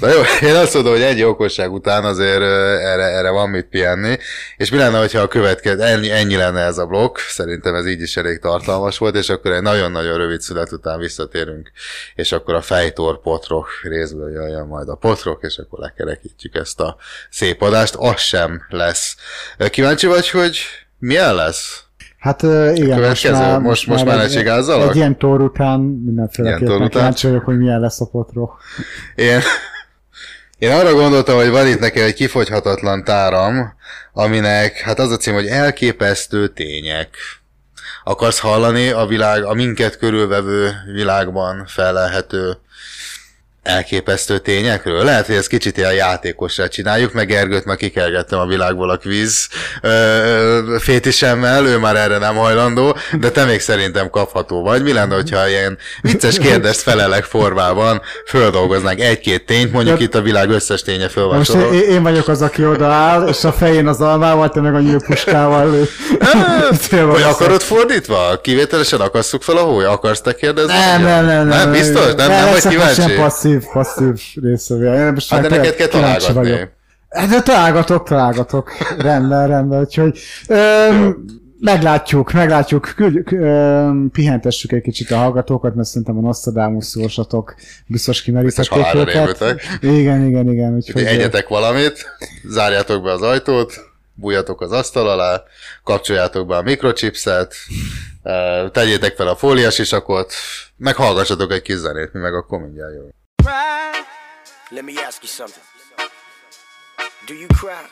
Na 0.00 0.08
jó, 0.08 0.20
én 0.48 0.54
azt 0.54 0.74
mondom, 0.74 0.92
hogy 0.92 1.02
egy 1.02 1.22
okosság 1.22 1.72
után 1.72 2.04
azért 2.04 2.42
erre, 2.82 3.04
erre 3.04 3.30
van 3.30 3.48
mit 3.48 3.66
pihenni, 3.66 4.18
és 4.56 4.70
mi 4.70 4.76
lenne, 4.76 4.98
hogyha 4.98 5.20
a 5.20 5.28
következő, 5.28 5.82
ennyi, 5.82 6.10
ennyi 6.10 6.36
lenne 6.36 6.60
ez 6.60 6.78
a 6.78 6.86
blokk, 6.86 7.18
szerintem 7.18 7.74
ez 7.74 7.86
így 7.86 8.00
is 8.00 8.16
elég 8.16 8.38
tartalmas 8.38 8.98
volt, 8.98 9.16
és 9.16 9.28
akkor 9.28 9.52
egy 9.52 9.62
nagyon-nagyon 9.62 10.16
rövid 10.16 10.40
szület 10.40 10.72
után 10.72 10.98
visszatérünk, 10.98 11.70
és 12.14 12.32
akkor 12.32 12.54
a 12.54 12.60
fejtor 12.60 13.20
potrok 13.20 13.68
részből 13.82 14.30
jöjjön 14.30 14.66
majd 14.66 14.79
a 14.88 14.94
potrok, 14.94 15.42
és 15.42 15.56
akkor 15.56 15.78
lekerekítjük 15.78 16.54
ezt 16.54 16.80
a 16.80 16.96
szép 17.30 17.62
adást, 17.62 17.94
az 17.94 18.20
sem 18.20 18.62
lesz. 18.68 19.16
Kíváncsi 19.70 20.06
vagy, 20.06 20.28
hogy 20.30 20.58
milyen 20.98 21.34
lesz? 21.34 21.84
Hát 22.18 22.42
igen, 22.42 22.96
következő? 22.96 23.58
Most- 23.58 23.86
most 23.86 24.04
már 24.04 24.16
ne 24.16 24.22
egy, 24.22 24.36
egy 24.88 24.96
ilyen 24.96 25.18
tor 25.18 25.40
után 25.40 25.80
mindenféleképpen 25.80 26.88
kíváncsi 26.88 27.26
vagyok, 27.26 27.44
hogy 27.44 27.58
milyen 27.58 27.80
lesz 27.80 28.00
a 28.00 28.06
potró. 28.06 28.58
Én, 29.14 29.40
én 30.58 30.72
arra 30.72 30.92
gondoltam, 30.92 31.36
hogy 31.36 31.50
van 31.50 31.66
itt 31.66 31.78
nekem 31.78 32.04
egy 32.04 32.14
kifogyhatatlan 32.14 33.04
táram, 33.04 33.74
aminek, 34.12 34.78
hát 34.78 34.98
az 34.98 35.10
a 35.10 35.16
cím, 35.16 35.34
hogy 35.34 35.46
elképesztő 35.46 36.48
tények. 36.48 37.16
Akarsz 38.04 38.38
hallani 38.38 38.88
a 38.88 39.06
világ, 39.06 39.44
a 39.44 39.54
minket 39.54 39.98
körülvevő 39.98 40.72
világban 40.92 41.66
felelhető 41.66 42.58
elképesztő 43.70 44.38
tényekről? 44.38 45.04
Lehet, 45.04 45.26
hogy 45.26 45.34
ezt 45.34 45.48
kicsit 45.48 45.76
ilyen 45.76 45.92
játékosra 45.92 46.68
csináljuk, 46.68 47.12
meg 47.12 47.26
Gergőt 47.26 47.64
meg 47.64 47.76
kikergettem 47.76 48.38
a 48.38 48.46
világból 48.46 48.90
a 48.90 48.96
kvíz 48.96 49.48
ö, 49.82 50.76
fétisemmel, 50.78 51.66
ő 51.66 51.78
már 51.78 51.96
erre 51.96 52.18
nem 52.18 52.34
hajlandó, 52.36 52.96
de 53.20 53.30
te 53.30 53.44
még 53.44 53.60
szerintem 53.60 54.10
kapható 54.10 54.62
vagy. 54.62 54.82
Mi 54.82 54.92
lenne, 54.92 55.14
hogyha 55.14 55.48
ilyen 55.48 55.78
vicces 56.02 56.38
kérdést 56.38 56.80
felelek 56.80 57.24
formában 57.24 58.02
földolgoznánk 58.26 59.00
egy-két 59.00 59.46
tényt, 59.46 59.72
mondjuk 59.72 59.96
De- 59.98 60.04
itt 60.04 60.14
a 60.14 60.20
világ 60.22 60.50
összes 60.50 60.82
ténye 60.82 61.02
Most 61.02 61.12
fölvásárol. 61.12 61.74
én, 61.74 61.90
én 61.90 62.02
vagyok 62.02 62.28
az, 62.28 62.42
aki 62.42 62.64
odaáll, 62.66 63.28
és 63.28 63.44
a 63.44 63.52
fején 63.52 63.86
az 63.86 64.00
almával, 64.00 64.48
te 64.50 64.60
meg 64.60 64.74
a 64.74 64.80
nyílpuskával 64.80 65.70
Vagy 66.90 67.06
veszed. 67.06 67.24
akarod 67.30 67.60
fordítva? 67.62 68.40
Kivételesen 68.42 69.00
akasszuk 69.00 69.42
fel 69.42 69.56
a 69.56 69.60
hóly? 69.60 69.84
Akarsz 69.84 70.20
te 70.20 70.34
kérdezni? 70.34 70.72
Nem, 70.72 71.02
nem, 71.02 71.24
nem, 71.24 71.46
nem. 71.46 71.58
Nem, 71.58 71.70
biztos? 71.72 72.14
Nem, 72.16 72.28
nem, 72.28 72.46
vagy 72.46 72.56
ez 72.56 72.62
csak 72.62 72.72
kíváncsi? 72.72 73.00
Sem 73.00 73.10
passzív, 73.72 74.08
passzív 74.08 74.42
részövő. 74.42 75.06
Én 75.06 75.12
most 75.12 75.30
Hát 75.30 75.42
de 75.42 75.48
neked 75.48 75.74
kell 75.74 75.86
találgatni. 75.86 76.34
vagyok. 76.34 76.68
Hát 77.08 77.28
de 77.28 77.42
találgatok, 77.42 78.08
találgatok. 78.08 78.70
Rendben, 78.98 79.48
rendben. 79.48 79.80
Úgyhogy 79.80 80.18
öm, 80.48 81.24
meglátjuk, 81.60 82.32
meglátjuk. 82.32 82.92
Küldjük, 82.96 83.30
öm, 83.30 84.10
pihentessük 84.12 84.72
egy 84.72 84.82
kicsit 84.82 85.10
a 85.10 85.16
hallgatókat, 85.16 85.74
mert 85.74 85.88
szerintem 85.88 86.18
a 86.18 86.20
Nostradamus 86.20 86.84
szósatok 86.84 87.54
biztos 87.86 88.22
kimerítették 88.22 88.94
őket. 88.94 89.44
Igen, 89.80 90.26
igen, 90.26 90.50
igen. 90.50 90.74
Úgyhogy, 90.74 91.02
egyetek 91.04 91.48
valamit, 91.48 92.16
zárjátok 92.48 93.02
be 93.02 93.12
az 93.12 93.22
ajtót, 93.22 93.74
bújjatok 94.14 94.60
az 94.60 94.72
asztal 94.72 95.08
alá, 95.08 95.42
kapcsoljátok 95.84 96.46
be 96.46 96.56
a 96.56 96.62
mikrochipset, 96.62 97.54
tegyétek 98.72 99.16
fel 99.16 99.28
a 99.28 99.36
fóliasisakot, 99.36 100.32
meg 100.76 100.94
hallgassatok 100.94 101.52
egy 101.52 101.62
kis 101.62 101.76
zenét, 101.76 102.12
mi 102.12 102.20
meg 102.20 102.34
akkor 102.34 102.58
mindjárt 102.58 102.92
jövünk. 102.92 103.14
Let 103.44 104.84
me 104.84 104.98
ask 104.98 105.22
you 105.22 105.28
something. 105.28 105.62
Do 107.26 107.34
you 107.34 107.48
cry? 107.48 107.86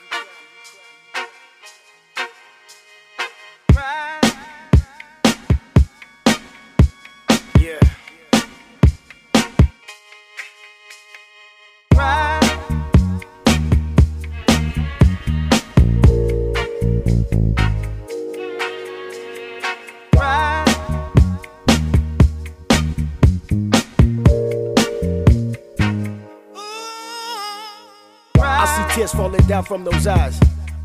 Tears 29.38 29.48
down 29.48 29.64
from 29.64 29.84
those 29.84 30.06
eyes. 30.06 30.38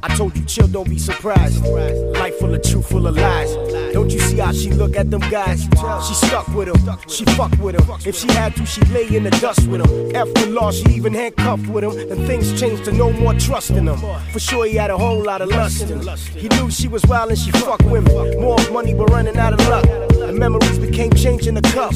I 0.06 0.14
told 0.18 0.38
you, 0.38 0.44
chill, 0.44 0.68
don't 0.68 0.90
be 0.90 1.00
surprised. 1.00 1.66
Life 1.66 2.38
full 2.38 2.54
of 2.54 2.62
truth, 2.62 2.90
full 2.90 3.08
of 3.08 3.16
lies. 3.16 3.56
Don't 3.94 4.12
you 4.12 4.20
see 4.20 4.38
how 4.38 4.52
she 4.52 4.70
look 4.72 4.98
at 4.98 5.10
them 5.10 5.22
guys? 5.32 5.64
She 6.06 6.14
stuck 6.14 6.46
with 6.50 6.68
him, 6.68 7.00
she 7.08 7.24
fuck 7.24 7.58
with 7.60 7.80
him. 7.80 7.90
If 8.06 8.18
she 8.18 8.28
had 8.34 8.54
to, 8.58 8.66
she'd 8.66 8.90
lay 8.90 9.08
in 9.16 9.24
the 9.24 9.30
dust 9.30 9.66
with 9.68 9.80
him. 9.80 10.14
After 10.14 10.46
law, 10.48 10.72
she 10.72 10.84
even 10.92 11.14
handcuffed 11.14 11.68
with 11.68 11.86
him. 11.86 12.12
And 12.12 12.28
things 12.28 12.60
changed 12.60 12.84
to 12.86 12.92
no 12.92 13.14
more 13.14 13.34
trust 13.36 13.72
in 13.72 13.88
him. 13.88 13.98
For 14.34 14.40
sure, 14.40 14.66
he 14.66 14.76
had 14.76 14.92
a 14.92 14.98
whole 14.98 15.24
lot 15.24 15.42
of 15.42 15.48
lust 15.50 15.90
in 15.90 16.02
him. 16.02 16.18
He 16.18 16.50
knew 16.50 16.70
she 16.70 16.90
was 16.90 17.06
wild 17.06 17.30
and 17.30 17.40
she 17.40 17.52
fucked 17.52 17.86
women. 17.86 18.42
More 18.42 18.58
money, 18.72 18.94
but 18.94 19.10
running 19.10 19.38
out 19.38 19.54
of 19.54 19.66
luck. 19.70 19.86
And 20.24 20.40
memories 20.40 20.80
became 20.80 21.12
change 21.12 21.48
in 21.48 21.56
the 21.56 21.62
cup. 21.62 21.94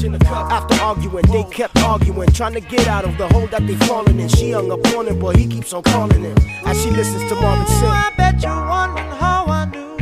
After 0.52 0.74
arguing, 0.82 1.24
they 1.32 1.44
kept 1.44 1.76
arguing, 1.78 2.30
trying 2.30 2.54
to 2.54 2.60
get 2.60 2.86
out 2.86 3.04
of 3.04 3.16
the 3.16 3.26
hole 3.28 3.46
that 3.48 3.66
they 3.66 3.74
fallen 3.86 4.20
in. 4.20 4.28
She 4.28 4.52
hung 4.52 4.70
up 4.70 4.86
on 4.94 5.08
him, 5.08 5.18
but 5.18 5.36
he 5.36 5.46
keeps 5.46 5.72
on 5.72 5.82
calling 5.82 6.22
him. 6.22 6.36
As 6.66 6.80
she 6.82 6.90
listens 6.90 7.28
to 7.30 7.34
Marvin 7.36 7.66
sing. 7.66 7.88
I 7.88 8.12
bet 8.16 8.42
you're 8.42 8.68
wondering 8.68 9.10
how 9.12 9.46
I 9.46 9.64
knew 9.64 9.96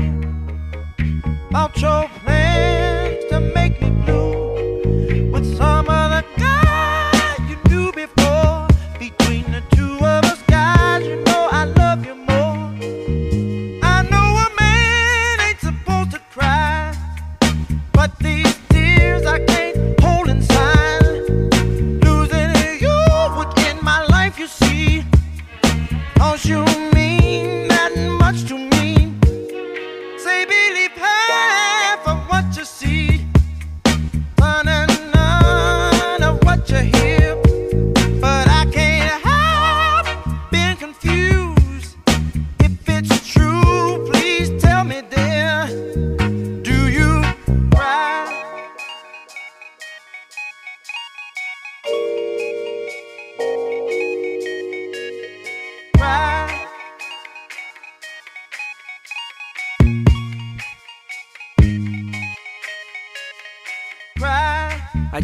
about 1.49 1.81
your 1.81 2.09
plans 2.25 2.76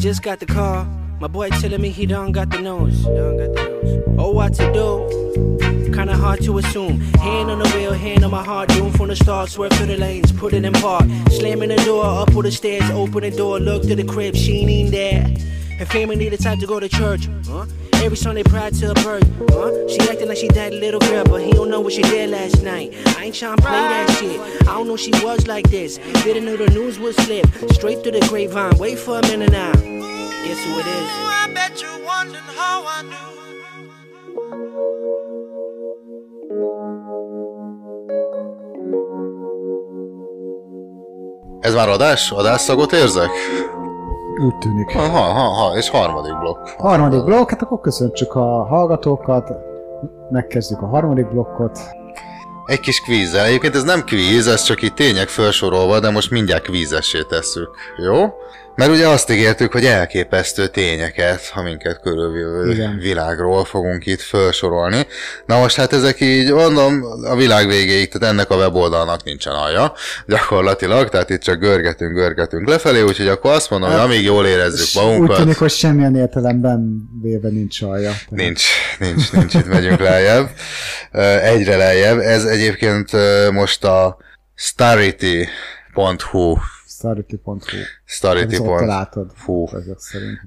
just 0.03 0.21
got 0.21 0.41
the 0.41 0.47
call. 0.47 0.85
My 1.21 1.29
boy 1.29 1.49
telling 1.51 1.81
me 1.81 1.91
he 1.91 2.07
done 2.07 2.33
got 2.33 2.51
the 2.51 2.61
nose. 2.61 3.05
The. 3.05 4.17
Oh, 4.19 4.33
what 4.33 4.53
to 4.55 4.73
do? 4.73 5.93
Kinda 5.95 6.17
hard 6.17 6.43
to 6.43 6.59
assume. 6.59 7.01
Hand 7.21 7.53
on 7.53 7.61
the 7.61 7.69
wheel, 7.69 7.93
hand 7.93 8.25
on 8.25 8.33
my 8.33 8.43
heart. 8.43 8.71
Doom 8.71 8.91
from 8.91 9.09
the 9.09 9.15
start, 9.15 9.49
swerve 9.49 9.73
through 9.75 9.87
the 9.87 9.97
lanes, 9.97 10.33
put 10.33 10.55
it 10.55 10.65
in 10.65 10.73
park. 10.73 11.05
Slamming 11.31 11.69
the 11.69 11.77
door, 11.85 12.05
up 12.05 12.35
all 12.35 12.43
the 12.43 12.51
stairs, 12.51 12.91
open 12.91 13.21
the 13.21 13.31
door, 13.31 13.61
look 13.61 13.83
to 13.83 13.95
the 13.95 14.03
crib, 14.03 14.35
she 14.35 14.67
ain't 14.67 14.91
there. 14.91 15.23
Her 15.79 15.87
family 15.87 16.17
needed 16.17 16.41
time 16.41 16.59
to 16.59 16.67
go 16.67 16.81
to 16.81 16.89
church. 16.89 17.29
Huh? 17.47 17.67
Every 18.03 18.17
Sunday 18.17 18.43
prior 18.43 18.73
to 18.73 18.87
her 18.89 18.95
birth. 18.95 19.33
Huh? 19.51 19.89
She 19.89 20.01
acting 20.11 20.27
like 20.27 20.39
she 20.39 20.49
that 20.49 20.73
little 20.73 20.99
girl, 20.99 21.23
but 21.25 21.43
he 21.43 21.53
don't 21.53 21.71
know 21.71 21.81
what 21.81 21.93
she 21.93 22.03
did 22.03 22.31
last 22.31 22.61
night. 22.65 22.93
I 23.19 23.27
ain't 23.27 23.37
tryna 23.37 23.59
play 23.59 23.71
that 23.71 24.11
shit. 24.19 24.41
I 24.63 24.75
don't 24.75 24.89
know 24.89 24.97
she 24.97 25.13
was 25.23 25.47
like 25.47 25.71
this. 25.71 25.99
Didn't 26.25 26.45
know 26.45 26.57
the 26.57 26.67
news 26.71 26.99
would 26.99 27.15
slip. 27.15 27.47
Straight 27.71 28.03
through 28.03 28.19
the 28.19 28.27
grapevine. 28.29 28.77
Wait 28.79 28.99
for 28.99 29.21
a 29.21 29.23
minute 29.23 29.53
now. 29.53 29.92
Guess 30.63 30.71
who 30.71 30.79
it 30.79 30.87
is? 30.87 31.11
I 31.43 31.51
bet 31.55 31.83
you're 31.83 32.05
wondering 32.05 32.51
how 32.57 32.85
I 32.87 33.03
knew. 33.03 33.31
Ez 41.61 41.75
már 41.75 41.89
adás? 41.89 42.31
Adásszagot 42.31 42.93
érzek? 42.93 43.31
Úgy 44.45 44.59
tűnik. 44.59 44.91
Ha, 44.91 45.01
ha, 45.01 45.21
ha, 45.21 45.49
ha, 45.49 45.77
és 45.77 45.91
harmadik 45.91 46.39
blokk. 46.39 46.69
Harmadik 46.79 47.25
blokk, 47.25 47.51
hát 47.51 47.63
akkor 47.63 47.81
köszöntsük 47.81 48.35
a 48.35 48.65
hallgatókat, 48.65 49.51
megkezdjük 50.31 50.83
a 50.83 50.87
harmadik 50.87 51.29
blokkot. 51.29 51.79
Egy 52.67 52.81
kis 52.81 53.01
kvízzel. 53.01 53.45
Egyébként 53.45 53.75
ez 53.75 53.83
nem 53.83 54.05
kvíz, 54.05 54.47
ez 54.47 54.63
csak 54.63 54.83
itt 54.83 54.95
tények 54.95 55.29
felsorolva, 55.29 56.01
de 56.01 56.11
most 56.11 56.31
mindjárt 56.31 56.63
kvízessé 56.63 57.23
tesszük. 57.23 57.71
Jó? 57.97 58.35
Mert 58.75 58.91
ugye 58.91 59.09
azt 59.09 59.31
ígértük, 59.31 59.73
hogy 59.73 59.85
elképesztő 59.85 60.67
tényeket, 60.67 61.49
ha 61.49 61.63
minket 61.63 62.01
körülvívő 62.01 62.97
világról 62.99 63.65
fogunk 63.65 64.07
itt 64.07 64.21
felsorolni. 64.21 65.07
Na 65.47 65.59
most 65.59 65.77
hát 65.77 65.93
ezek 65.93 66.21
így, 66.21 66.53
mondom, 66.53 67.05
a 67.25 67.37
világ 67.37 67.67
végéig, 67.67 68.09
tehát 68.09 68.33
ennek 68.33 68.51
a 68.51 68.57
weboldalnak 68.57 69.25
nincsen 69.25 69.53
alja, 69.53 69.93
gyakorlatilag, 70.27 71.09
tehát 71.09 71.31
itt 71.31 71.41
csak 71.41 71.59
görgetünk, 71.59 72.15
görgetünk 72.15 72.69
lefelé, 72.69 73.01
úgyhogy 73.01 73.29
akkor 73.29 73.53
azt 73.53 73.71
mondom, 73.71 73.91
hogy 73.91 73.99
amíg 73.99 74.23
jól 74.23 74.47
érezzük 74.47 74.87
És 74.87 74.97
Úgy 74.97 75.03
magunkat, 75.03 75.37
tűnik, 75.37 75.59
hogy 75.59 75.71
semmilyen 75.71 76.17
értelemben 76.17 77.09
véve 77.23 77.49
nincs 77.49 77.83
alja. 77.83 78.13
Nincs, 78.29 78.65
nincs, 78.99 79.33
nincs, 79.33 79.55
itt 79.55 79.67
megyünk 79.67 80.01
lejjebb. 80.01 80.51
Egyre 81.43 81.77
lejjebb. 81.77 82.19
Ez 82.19 82.45
egyébként 82.45 83.11
most 83.51 83.85
a 83.85 84.17
starity.hu 84.55 85.49
Starity.hu. 87.03 87.57
Starity. 88.05 88.53
Ez 88.53 88.61
ott 88.61 88.81
látod. 88.81 89.31
Fú. 89.35 89.69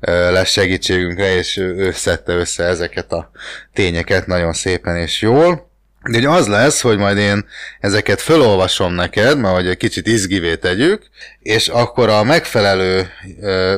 Lesz 0.01 0.49
segítségünkre, 0.49 1.36
és 1.36 1.58
ő, 1.58 1.91
szedte 1.91 2.34
össze 2.34 2.63
ezeket 2.63 3.12
a 3.12 3.32
tényeket 3.74 4.28
nagyon 4.28 4.54
szépen 4.54 4.96
és 4.96 5.21
jól. 5.21 5.70
De 6.09 6.17
ugye 6.17 6.30
az 6.30 6.47
lesz, 6.47 6.82
hogy 6.82 6.97
majd 6.97 7.17
én 7.17 7.46
ezeket 7.80 8.21
felolvasom 8.21 8.93
neked, 8.93 9.39
mert 9.39 9.55
hogy 9.55 9.67
egy 9.67 9.78
kicsit 9.78 10.08
izgivé 10.08 10.55
tegyük, 10.55 11.04
és 11.39 11.67
akkor 11.67 12.09
a 12.09 12.24
megfelelő, 12.24 13.08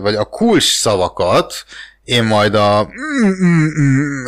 vagy 0.01 0.15
a 0.15 0.25
kulcs 0.25 0.77
szavakat 0.77 1.53
én 2.03 2.23
majd 2.23 2.55
a 2.55 2.89
mm, 3.23 3.27
mm, 3.27 3.67
mm, 3.81 4.25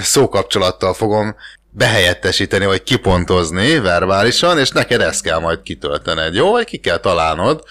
szókapcsolattal 0.00 0.94
fogom 0.94 1.34
behelyettesíteni, 1.76 2.66
vagy 2.66 2.82
kipontozni 2.82 3.78
verbálisan, 3.78 4.58
és 4.58 4.70
neked 4.70 5.00
ezt 5.00 5.22
kell 5.22 5.38
majd 5.38 5.62
kitöltened, 5.62 6.34
jó? 6.34 6.50
Vagy 6.50 6.64
ki 6.64 6.76
kell 6.76 6.98
találnod, 6.98 7.62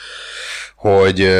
hogy 0.76 1.38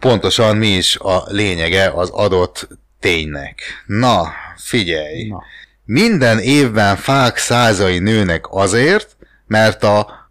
pontosan 0.00 0.56
mi 0.56 0.66
is 0.66 0.96
a 0.96 1.24
lényege 1.26 1.90
az 1.94 2.10
adott 2.10 2.68
ténynek. 3.00 3.62
Na, 3.86 4.32
figyelj! 4.56 5.28
Na. 5.28 5.42
Minden 5.84 6.38
évben 6.38 6.96
fák 6.96 7.36
százai 7.36 7.98
nőnek 7.98 8.44
azért, 8.50 9.16
mert 9.46 9.82
a 9.82 10.28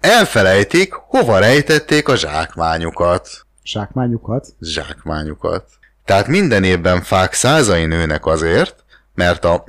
elfelejtik, 0.00 0.92
hova 0.92 1.38
rejtették 1.38 2.08
a 2.08 2.16
zsákmányukat. 2.16 3.28
Zsákmányukat. 3.64 4.46
Zsákmányukat. 4.60 5.68
Tehát 6.04 6.26
minden 6.26 6.64
évben 6.64 7.02
fák 7.02 7.32
százai 7.32 7.86
nőnek 7.86 8.26
azért, 8.26 8.84
mert 9.16 9.44
a 9.44 9.64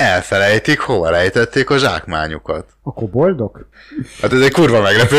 elfelejtik, 0.00 0.80
hova 0.80 1.10
rejtették 1.10 1.70
a 1.70 1.78
zsákmányukat. 1.78 2.64
A 2.82 2.92
koboldok? 2.92 3.68
Hát 4.22 4.32
ez 4.32 4.40
egy 4.40 4.52
kurva 4.52 4.80
meglepő. 4.80 5.18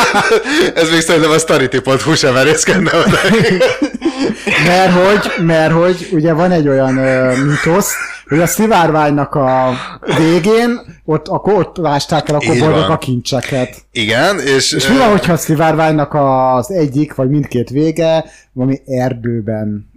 Ez 0.82 0.90
még 0.90 1.00
szerintem 1.00 1.30
a 1.30 1.38
starity.hu 1.38 2.14
sem 2.14 2.32
merészkedne 2.34 2.90
oda. 2.98 3.18
Mert 4.66 4.92
hogy, 4.92 5.44
mert 5.46 5.72
hogy 5.72 6.08
ugye 6.12 6.32
van 6.32 6.50
egy 6.50 6.68
olyan 6.68 6.96
ö, 6.96 7.36
mitosz, 7.44 7.92
hogy 8.28 8.40
a 8.40 8.46
szivárványnak 8.46 9.34
a 9.34 9.72
végén, 10.16 10.80
ott, 11.04 11.28
akkor 11.28 11.52
ott 11.54 11.76
lásták 11.76 12.28
el 12.28 12.34
a 12.34 12.38
Így 12.42 12.60
van. 12.60 12.82
a 12.82 12.98
kincseket. 12.98 13.76
Igen, 13.92 14.40
és... 14.40 14.72
És 14.72 14.88
mi 14.88 14.96
van, 14.96 15.10
hogyha 15.10 15.32
a 15.32 15.36
szivárványnak 15.36 16.14
az 16.14 16.70
egyik, 16.70 17.14
vagy 17.14 17.28
mindkét 17.28 17.70
vége 17.70 18.24
valami 18.52 18.80
erdőben 18.86 19.92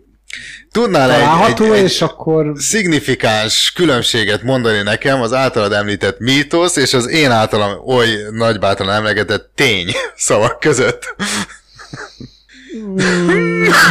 Tudnál 0.72 1.11
egy, 1.11 1.51
egy, 1.51 1.72
egy 1.72 1.84
és 1.84 2.01
akkor 2.01 2.51
szignifikáns 2.55 3.72
különbséget 3.76 4.43
mondani 4.43 4.81
nekem 4.81 5.22
az 5.22 5.34
általad 5.34 5.73
említett 5.73 6.19
mítosz 6.19 6.76
és 6.76 6.93
az 6.93 7.09
én 7.09 7.31
általam 7.31 7.72
oly 7.88 8.07
nagybátran 8.31 8.91
emlegetett 8.91 9.51
tény 9.55 9.91
szavak 10.15 10.59
között. 10.59 11.15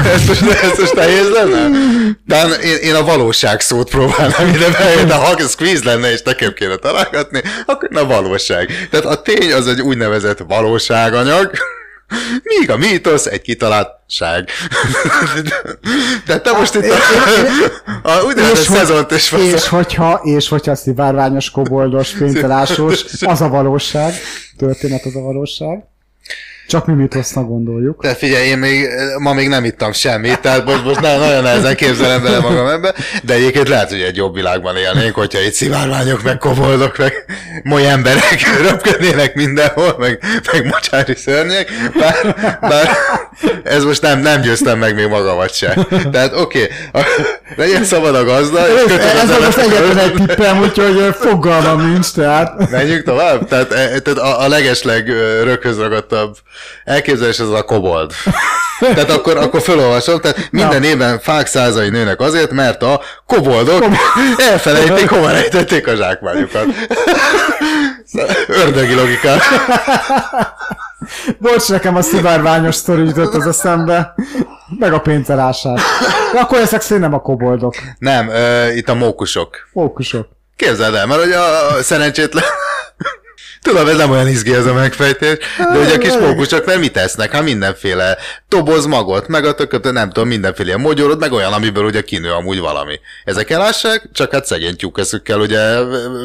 ez, 0.04 0.26
most, 0.26 0.42
ez 0.42 0.78
most 0.78 0.94
nehéz 0.94 1.30
lenne? 1.30 1.68
De 2.24 2.42
én, 2.42 2.76
én 2.76 2.94
a 2.94 3.04
valóság 3.04 3.60
szót 3.60 3.90
próbálnám 3.90 4.48
ide 4.48 4.70
be, 4.70 5.04
de 5.04 5.14
ha 5.14 5.48
squeeze 5.48 5.84
lenne, 5.84 6.12
és 6.12 6.22
nekem 6.22 6.52
kéne 6.52 6.76
találgatni, 6.76 7.42
akkor 7.66 7.88
a 7.92 8.06
valóság. 8.06 8.88
Tehát 8.90 9.06
a 9.06 9.22
tény 9.22 9.52
az 9.52 9.66
egy 9.66 9.80
úgynevezett 9.80 10.38
valóságanyag, 10.48 11.50
míg 12.42 12.70
a 12.70 12.76
mítosz 12.76 13.26
egy 13.26 13.42
kitaláltság. 13.42 14.48
De 16.26 16.40
te 16.40 16.52
most 16.52 16.74
itt 16.74 16.90
a, 18.02 18.08
a 18.10 18.22
úgynevezett 18.22 18.56
és, 18.58 18.66
hogy- 18.66 18.76
szezont 18.76 19.10
is 19.10 19.32
és 19.32 19.68
hogyha, 19.68 20.20
és 20.24 20.48
hogyha 20.48 20.74
szivárványos, 20.74 21.50
koboldos, 21.50 22.10
fénytelásos, 22.10 23.04
az 23.20 23.40
a 23.40 23.48
valóság, 23.48 24.14
történet 24.56 25.04
az 25.04 25.16
a 25.16 25.20
valóság. 25.20 25.84
Csak 26.68 26.86
mi 26.86 26.92
mitosznak 26.92 27.46
gondoljuk. 27.48 28.02
De 28.02 28.14
figyelj, 28.14 28.46
én 28.46 28.58
még, 28.58 28.88
ma 29.18 29.32
még 29.32 29.48
nem 29.48 29.64
ittam 29.64 29.92
semmit, 29.92 30.40
tehát 30.40 30.64
most, 30.64 30.84
most 30.84 31.00
nagyon, 31.00 31.18
nagyon 31.18 31.42
nehezen 31.42 31.76
képzelem 31.76 32.22
bele 32.22 32.38
magam 32.38 32.66
ebbe, 32.66 32.94
de 33.22 33.34
egyébként 33.34 33.68
lehet, 33.68 33.90
hogy 33.90 34.00
egy 34.00 34.16
jobb 34.16 34.34
világban 34.34 34.76
élnénk, 34.76 35.14
hogyha 35.14 35.40
itt 35.40 35.52
szivárványok, 35.52 36.22
meg 36.22 36.38
koboldok, 36.38 36.98
meg 36.98 37.12
moly 37.62 37.88
emberek 37.88 38.40
röpködnének 38.68 39.34
mindenhol, 39.34 39.94
meg, 39.98 40.18
meg 40.52 40.64
mocsári 40.64 41.14
szörnyek, 41.14 41.68
bár, 41.98 42.36
bár 42.60 42.88
ez 43.64 43.84
most 43.84 44.02
nem, 44.02 44.20
nem 44.20 44.40
győztem 44.40 44.78
meg 44.78 44.94
még 44.94 45.06
magamat 45.06 45.54
se. 45.54 45.86
Tehát 46.12 46.32
oké, 46.34 46.68
okay, 46.92 47.02
legyen 47.56 47.84
szabad 47.84 48.14
a 48.14 48.24
gazda, 48.24 48.68
és 48.68 48.92
Ez, 48.92 49.30
ez 49.30 49.46
az 49.48 49.58
egyetlen 49.58 49.98
egy 49.98 50.12
tippem, 50.12 50.60
úgyhogy 50.60 51.14
fogalmam 51.20 51.92
nincs, 51.92 52.12
tehát. 52.12 52.70
Menjünk 52.70 53.02
tovább? 53.02 53.48
Tehát, 53.48 53.72
e, 53.72 53.98
tehát 54.00 54.18
a, 54.18 54.42
a 54.42 54.48
legesleg 54.48 55.08
röghöz 55.42 55.78
ragadtabb 55.78 56.36
elképzelés 56.84 57.40
az 57.40 57.50
a 57.50 57.62
kobold. 57.62 58.12
Tehát 58.78 59.10
akkor, 59.10 59.36
akkor 59.36 59.60
felolvasom, 59.60 60.20
tehát 60.20 60.48
minden 60.50 60.82
évben 60.82 61.18
fák 61.18 61.46
százai 61.46 61.88
nőnek 61.88 62.20
azért, 62.20 62.50
mert 62.50 62.82
a 62.82 63.00
koboldok 63.26 63.84
elfelejték, 64.50 65.08
hova 65.08 65.30
rejtették 65.30 65.86
a 65.86 65.94
zsákmányukat. 65.94 66.66
Ördögi 68.48 68.94
logika. 68.94 69.30
Bocs, 71.38 71.68
nekem 71.68 71.96
a 71.96 72.02
szivárványos 72.02 72.74
sztori 72.74 73.04
jutott 73.04 73.34
az 73.34 73.46
eszembe. 73.46 74.14
Meg 74.78 74.92
a 74.92 75.00
pénzerását. 75.00 75.80
De 76.32 76.40
akkor 76.40 76.58
ezek 76.58 76.80
szerint 76.80 77.04
nem 77.04 77.14
a 77.14 77.20
koboldok. 77.20 77.74
Nem, 77.98 78.28
ö, 78.28 78.68
itt 78.68 78.88
a 78.88 78.94
mókusok. 78.94 79.56
Fókusok. 79.72 80.28
Képzeld 80.56 80.94
el, 80.94 81.06
mert 81.06 81.20
hogy 81.20 81.32
a 81.32 81.82
szerencsétlen... 81.82 82.44
Tudom, 83.66 83.88
ez 83.88 83.96
nem 83.96 84.10
olyan 84.10 84.28
izgi 84.28 84.54
ez 84.54 84.66
a 84.66 84.72
megfejtés, 84.72 85.38
de 85.72 85.78
ugye 85.78 85.94
a 85.94 85.98
kis 85.98 86.16
mókusok, 86.16 86.64
mert 86.64 86.78
mit 86.78 86.92
tesznek? 86.92 87.32
Hát 87.32 87.42
mindenféle 87.42 88.16
toboz 88.48 88.86
magot, 88.86 89.28
meg 89.28 89.44
a 89.44 89.54
tököt, 89.54 89.92
nem 89.92 90.10
tudom, 90.10 90.28
mindenféle 90.28 90.76
mogyorod, 90.76 91.18
meg 91.18 91.32
olyan, 91.32 91.52
amiből 91.52 91.84
ugye 91.84 92.00
kinő 92.00 92.30
amúgy 92.30 92.60
valami. 92.60 93.00
Ezek 93.24 93.50
elássák, 93.50 94.08
csak 94.12 94.32
hát 94.32 94.44
szegény 94.44 94.76
tyúkeszükkel 94.76 95.40
ugye 95.40 95.78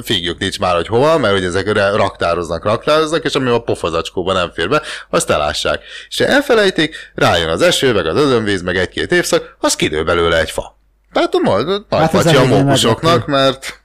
figjuk 0.04 0.38
nincs 0.38 0.60
már, 0.60 0.76
hogy 0.76 0.88
hova, 0.88 1.18
mert 1.18 1.38
ugye 1.38 1.48
ezekre 1.48 1.90
raktároznak, 1.90 2.64
raktároznak, 2.64 3.24
és 3.24 3.34
ami 3.34 3.50
a 3.50 3.60
pofazacskóban 3.60 4.36
nem 4.36 4.52
fér 4.56 4.70
be, 4.70 4.82
azt 5.10 5.30
elássák. 5.30 5.82
És 6.10 6.18
ha 6.18 6.26
elfelejtik, 6.26 6.96
rájön 7.16 7.50
az 7.50 7.62
eső, 7.62 7.94
meg 7.94 8.06
az 8.06 8.18
özönvíz, 8.18 8.62
meg 8.62 8.78
egy-két 8.78 9.12
évszak, 9.12 9.56
az 9.60 9.76
kinő 9.76 10.04
belőle 10.04 10.40
egy 10.40 10.52
fa. 10.52 10.80
Tehát 11.14 11.34
a 11.34 11.40
majd, 11.40 11.68
nagy 11.68 11.86
Hát 11.90 12.36
a 12.36 12.46
mókusoknak, 12.46 13.26
mert 13.26 13.81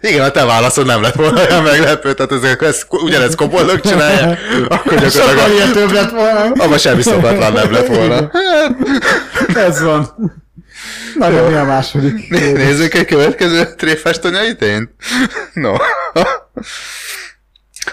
igen, 0.00 0.24
a 0.24 0.30
te 0.30 0.44
válaszod 0.44 0.86
nem 0.86 1.02
lett 1.02 1.14
volna 1.14 1.40
olyan 1.46 1.62
meglepő, 1.62 2.14
tehát 2.14 2.32
ezek, 2.32 2.62
ez, 2.62 2.82
ugyanezt 2.90 3.34
koboldok 3.34 3.80
csinálják, 3.80 4.38
akkor 4.68 4.92
Sokkal 4.92 5.08
gyakorlatilag 5.08 5.52
ilyen 5.52 5.72
több 5.72 5.90
lett 5.92 6.10
volna. 6.10 6.40
abban 6.64 6.78
semmi 6.78 7.02
szokatlan 7.02 7.52
nem 7.52 7.72
lett 7.72 7.86
volna. 7.86 8.30
Ez 9.54 9.82
van. 9.82 10.14
Na, 11.18 11.30
de 11.30 11.40
mi 11.48 11.54
a 11.54 11.64
második? 11.64 12.28
Né- 12.30 12.56
Nézzük 12.56 12.94
egy 12.94 13.04
következő 13.06 13.74
tréfás 13.76 14.18
tanyaitén? 14.18 14.94
No. 15.52 15.74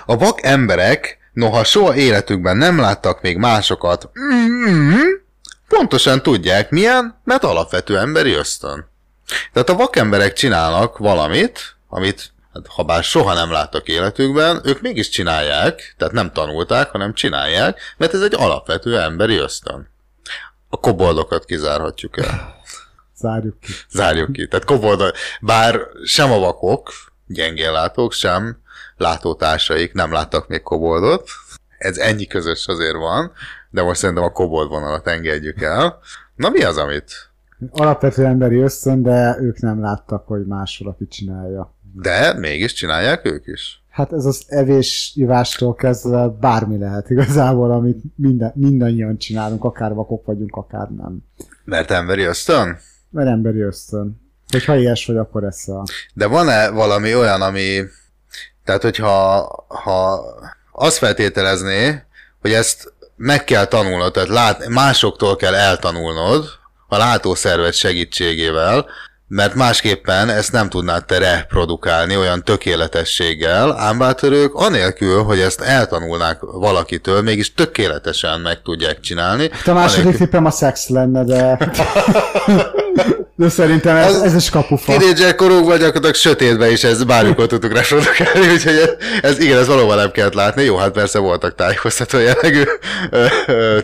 A 0.06 0.18
vak 0.18 0.39
emberek, 0.45 1.18
noha 1.34 1.64
soha 1.64 1.95
életükben 1.95 2.57
nem 2.57 2.80
láttak 2.80 3.22
még 3.22 3.38
másokat, 3.38 4.10
mm, 4.19 4.93
pontosan 5.68 6.22
tudják 6.23 6.69
milyen, 6.69 7.22
mert 7.23 7.43
alapvető 7.43 7.97
emberi 7.97 8.34
ösztön. 8.34 8.93
Tehát 9.53 9.69
a 9.69 9.76
vakemberek 9.76 10.34
csinálnak 10.34 10.97
valamit, 10.97 11.76
amit, 11.89 12.34
hát, 12.53 12.68
ha 12.68 12.84
bár 12.84 13.03
soha 13.03 13.34
nem 13.34 13.52
láttak 13.52 13.88
életükben, 13.88 14.61
ők 14.64 14.81
mégis 14.81 15.10
csinálják, 15.10 15.95
tehát 15.97 16.14
nem 16.14 16.31
tanulták, 16.31 16.89
hanem 16.89 17.14
csinálják, 17.14 17.80
mert 17.97 18.14
ez 18.14 18.22
egy 18.22 18.35
alapvető 18.35 18.99
emberi 18.99 19.35
ösztön. 19.35 19.89
A 20.69 20.77
koboldokat 20.77 21.45
kizárhatjuk 21.45 22.18
el. 22.18 22.53
Zárjuk 23.22 23.60
ki. 23.60 23.72
Zárjuk 23.89 24.31
ki. 24.31 24.47
Tehát 24.47 24.65
kobold, 24.65 25.14
bár 25.41 25.80
sem 26.06 26.31
a 26.31 26.39
vakok, 26.39 26.91
gyengén 27.27 27.72
látók, 27.72 28.14
sem 28.14 28.64
látótársaik 28.97 29.93
nem 29.93 30.11
láttak 30.11 30.47
még 30.47 30.61
koboldot. 30.61 31.30
Ez 31.77 31.97
ennyi 31.97 32.27
közös 32.27 32.68
azért 32.68 32.95
van, 32.95 33.31
de 33.69 33.81
most 33.81 33.99
szerintem 33.99 34.23
a 34.23 34.31
kobold 34.31 34.69
vonalat 34.69 35.07
engedjük 35.07 35.61
el. 35.61 35.99
Na 36.35 36.49
mi 36.49 36.64
az, 36.64 36.77
amit? 36.77 37.30
Alapvető 37.72 38.26
emberi 38.26 38.57
ösztön, 38.57 39.02
de 39.02 39.38
ők 39.40 39.60
nem 39.60 39.82
láttak, 39.82 40.27
hogy 40.27 40.45
máshol 40.45 40.90
aki 40.90 41.07
csinálja. 41.07 41.73
De 41.94 42.34
mégis 42.34 42.73
csinálják 42.73 43.26
ők 43.26 43.48
is. 43.48 43.84
Hát 43.90 44.14
ez 44.14 44.26
az 44.26 44.44
evés, 44.48 45.11
ivástól 45.15 45.76
kezdve 45.76 46.27
bármi 46.27 46.77
lehet 46.77 47.10
igazából, 47.10 47.72
amit 47.72 48.02
minden, 48.15 48.52
mindannyian 48.56 49.18
csinálunk, 49.18 49.64
akár 49.64 49.94
vakok 49.94 50.26
vagyunk, 50.26 50.56
akár 50.56 50.90
nem. 50.90 51.23
Mert 51.64 51.91
emberi 51.91 52.23
ösztön? 52.23 52.77
Mert 53.10 53.27
emberi 53.27 53.60
ösztön. 53.60 54.22
Hogyha 54.52 54.76
ilyes 54.76 55.06
vagy, 55.06 55.18
akkor 55.18 55.44
eszel. 55.44 55.84
De 56.14 56.27
van-e 56.27 56.69
valami 56.69 57.15
olyan, 57.15 57.41
ami... 57.41 57.82
Tehát, 58.64 58.82
hogyha 58.82 59.41
ha 59.68 60.22
azt 60.72 60.98
feltételezné, 60.98 62.03
hogy 62.41 62.52
ezt 62.52 62.94
meg 63.15 63.44
kell 63.44 63.65
tanulnod, 63.65 64.14
tehát 64.14 64.30
lát, 64.30 64.68
másoktól 64.68 65.36
kell 65.36 65.53
eltanulnod 65.53 66.44
a 66.95 66.97
látószervet 66.97 67.73
segítségével, 67.73 68.85
mert 69.27 69.53
másképpen 69.55 70.30
ezt 70.30 70.51
nem 70.51 70.69
tudnád 70.69 71.05
te 71.05 71.17
reprodukálni 71.17 72.17
olyan 72.17 72.43
tökéletességgel, 72.43 73.80
ám 73.80 73.97
bátörők 73.97 74.53
anélkül, 74.53 75.23
hogy 75.23 75.39
ezt 75.39 75.61
eltanulnák 75.61 76.39
valakitől, 76.41 77.22
mégis 77.22 77.53
tökéletesen 77.53 78.41
meg 78.41 78.61
tudják 78.61 78.99
csinálni. 78.99 79.49
Hát 79.51 79.67
a 79.67 79.73
második 79.73 80.05
Anélkül- 80.05 80.22
tippem 80.27 80.45
a 80.45 80.51
szex 80.51 80.88
lenne, 80.88 81.23
de... 81.23 81.57
de 83.37 83.49
szerintem 83.49 83.95
ez, 83.95 84.21
ez 84.21 84.35
is 84.35 84.49
kapufa. 84.49 84.97
Tínédzser 84.97 85.35
korukban 85.35 85.77
gyakorlatilag 85.77 86.15
sötétben 86.15 86.71
is 86.71 86.83
ez 86.83 87.03
bármikor 87.03 87.47
tudtuk 87.47 87.73
reprodukálni, 87.73 88.49
úgyhogy 88.53 88.75
ez, 88.75 88.89
ez, 89.21 89.39
igen, 89.39 89.57
ez 89.57 89.67
valóban 89.67 89.97
nem 89.97 90.11
kellett 90.11 90.33
látni. 90.33 90.63
Jó, 90.63 90.77
hát 90.77 90.91
persze 90.91 91.19
voltak 91.19 91.55
tájékoztató 91.55 92.17
jellegű 92.17 92.63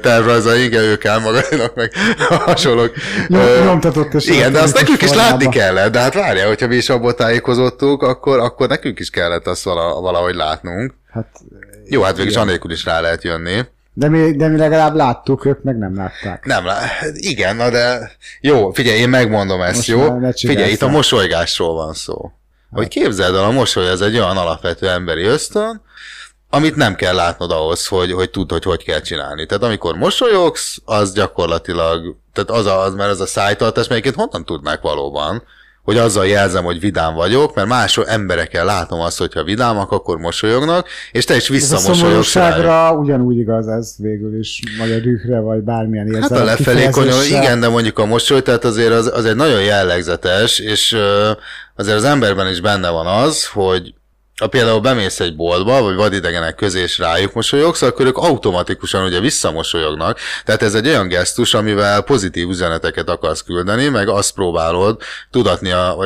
tervrajzaink, 0.01 0.73
ők 0.75 1.03
elmagadinak, 1.03 1.75
meg 1.75 1.91
hasonlók. 2.45 2.93
Nyom- 3.27 3.63
nyomtatott 3.63 4.13
és 4.13 4.25
Igen, 4.27 4.51
de 4.51 4.59
azt 4.59 4.75
nekünk 4.75 5.01
is 5.01 5.13
látni 5.13 5.49
kellett, 5.49 5.91
de 5.91 5.99
hát 5.99 6.13
várjál, 6.13 6.47
hogyha 6.47 6.67
mi 6.67 6.75
is 6.75 6.89
abból 6.89 7.13
tájékozottuk, 7.15 8.03
akkor, 8.03 8.39
akkor 8.39 8.67
nekünk 8.67 8.99
is 8.99 9.09
kellett 9.09 9.47
azt 9.47 9.63
vala, 9.63 10.01
valahogy 10.01 10.35
látnunk. 10.35 10.93
Hát, 11.11 11.27
Jó, 11.85 12.01
hát 12.01 12.15
végül 12.15 12.31
is 12.31 12.37
anélkül 12.37 12.71
is 12.71 12.85
rá 12.85 12.99
lehet 12.99 13.23
jönni. 13.23 13.61
De, 14.01 14.09
mi, 14.09 14.35
de 14.35 14.47
mi 14.47 14.57
legalább 14.57 14.95
láttuk, 14.95 15.45
ők 15.45 15.63
meg 15.63 15.77
nem 15.77 15.95
látták. 15.95 16.45
Nem, 16.45 16.65
lá- 16.65 16.85
igen, 17.13 17.55
na 17.55 17.69
de 17.69 18.11
jó, 18.41 18.71
figyelj, 18.71 18.99
én 18.99 19.09
megmondom 19.09 19.61
ezt, 19.61 19.75
Most 19.75 19.87
jó? 19.87 20.29
Figyelj, 20.31 20.71
itt 20.71 20.81
a 20.81 20.87
mosolygásról 20.87 21.73
van 21.73 21.93
szó. 21.93 22.31
Hogy 22.71 22.87
képzeld 22.87 23.35
el, 23.35 23.43
a 23.43 23.51
mosoly 23.51 23.87
ez 23.87 24.01
egy 24.01 24.15
olyan 24.15 24.37
alapvető 24.37 24.89
emberi 24.89 25.23
ösztön, 25.23 25.81
amit 26.49 26.75
nem 26.75 26.95
kell 26.95 27.15
látnod 27.15 27.51
ahhoz, 27.51 27.87
hogy, 27.87 28.11
hogy 28.11 28.29
tudd, 28.29 28.51
hogy 28.51 28.63
hogy 28.63 28.83
kell 28.83 29.01
csinálni. 29.01 29.45
Tehát 29.45 29.63
amikor 29.63 29.95
mosolyogsz, 29.95 30.77
az 30.85 31.13
gyakorlatilag, 31.13 32.15
tehát 32.33 32.49
az, 32.49 32.65
a, 32.65 32.79
az 32.79 32.93
már 32.93 33.09
az 33.09 33.21
a 33.21 33.25
szájtartás, 33.25 33.87
melyiket 33.87 34.15
honnan 34.15 34.45
tudnák 34.45 34.81
valóban, 34.81 35.43
hogy 35.83 35.97
azzal 35.97 36.27
jelzem, 36.27 36.63
hogy 36.63 36.79
vidám 36.79 37.13
vagyok, 37.13 37.55
mert 37.55 37.67
más 37.67 37.97
emberekkel 37.97 38.65
látom 38.65 38.99
azt, 38.99 39.17
hogyha 39.17 39.43
vidámak, 39.43 39.91
akkor 39.91 40.17
mosolyognak, 40.17 40.87
és 41.11 41.25
te 41.25 41.35
is 41.35 41.43
Ez 41.43 41.49
a 41.49 41.53
visszamosolyogsz 41.53 42.33
rájuk. 42.33 42.53
szomorúságra 42.53 42.97
ugyanúgy 42.97 43.37
igaz 43.37 43.67
ez 43.67 43.93
végül 43.97 44.39
is, 44.39 44.61
vagy 44.79 44.91
a 44.91 44.99
dühre, 44.99 45.39
vagy 45.39 45.59
bármilyen 45.59 46.05
érzelem 46.05 46.29
Hát 46.29 46.39
a 46.39 46.43
lefelé 46.43 46.89
konyol, 46.89 47.23
igen, 47.23 47.59
de 47.59 47.69
mondjuk 47.69 47.99
a 47.99 48.05
mosoly, 48.05 48.41
tehát 48.41 48.63
azért 48.63 48.91
az, 48.91 49.11
az 49.13 49.25
egy 49.25 49.35
nagyon 49.35 49.61
jellegzetes, 49.61 50.59
és 50.59 50.97
azért 51.75 51.97
az 51.97 52.03
emberben 52.03 52.47
is 52.47 52.61
benne 52.61 52.89
van 52.89 53.07
az, 53.07 53.47
hogy 53.47 53.93
ha 54.41 54.47
például 54.47 54.79
bemész 54.79 55.19
egy 55.19 55.35
boltba, 55.35 55.81
vagy 55.81 55.95
vadidegenek 55.95 56.55
közé 56.55 56.81
és 56.81 56.97
rájuk 56.97 57.33
mosolyogsz, 57.33 57.81
akkor 57.81 58.05
ők 58.05 58.17
automatikusan 58.17 59.03
ugye 59.03 59.19
visszamosolyognak. 59.19 60.19
Tehát 60.45 60.61
ez 60.61 60.73
egy 60.73 60.87
olyan 60.87 61.07
gesztus, 61.07 61.53
amivel 61.53 62.01
pozitív 62.01 62.49
üzeneteket 62.49 63.09
akarsz 63.09 63.41
küldeni, 63.41 63.87
meg 63.87 64.07
azt 64.07 64.33
próbálod 64.33 65.01
tudatni 65.31 65.71
a, 65.71 65.99
a, 65.99 66.05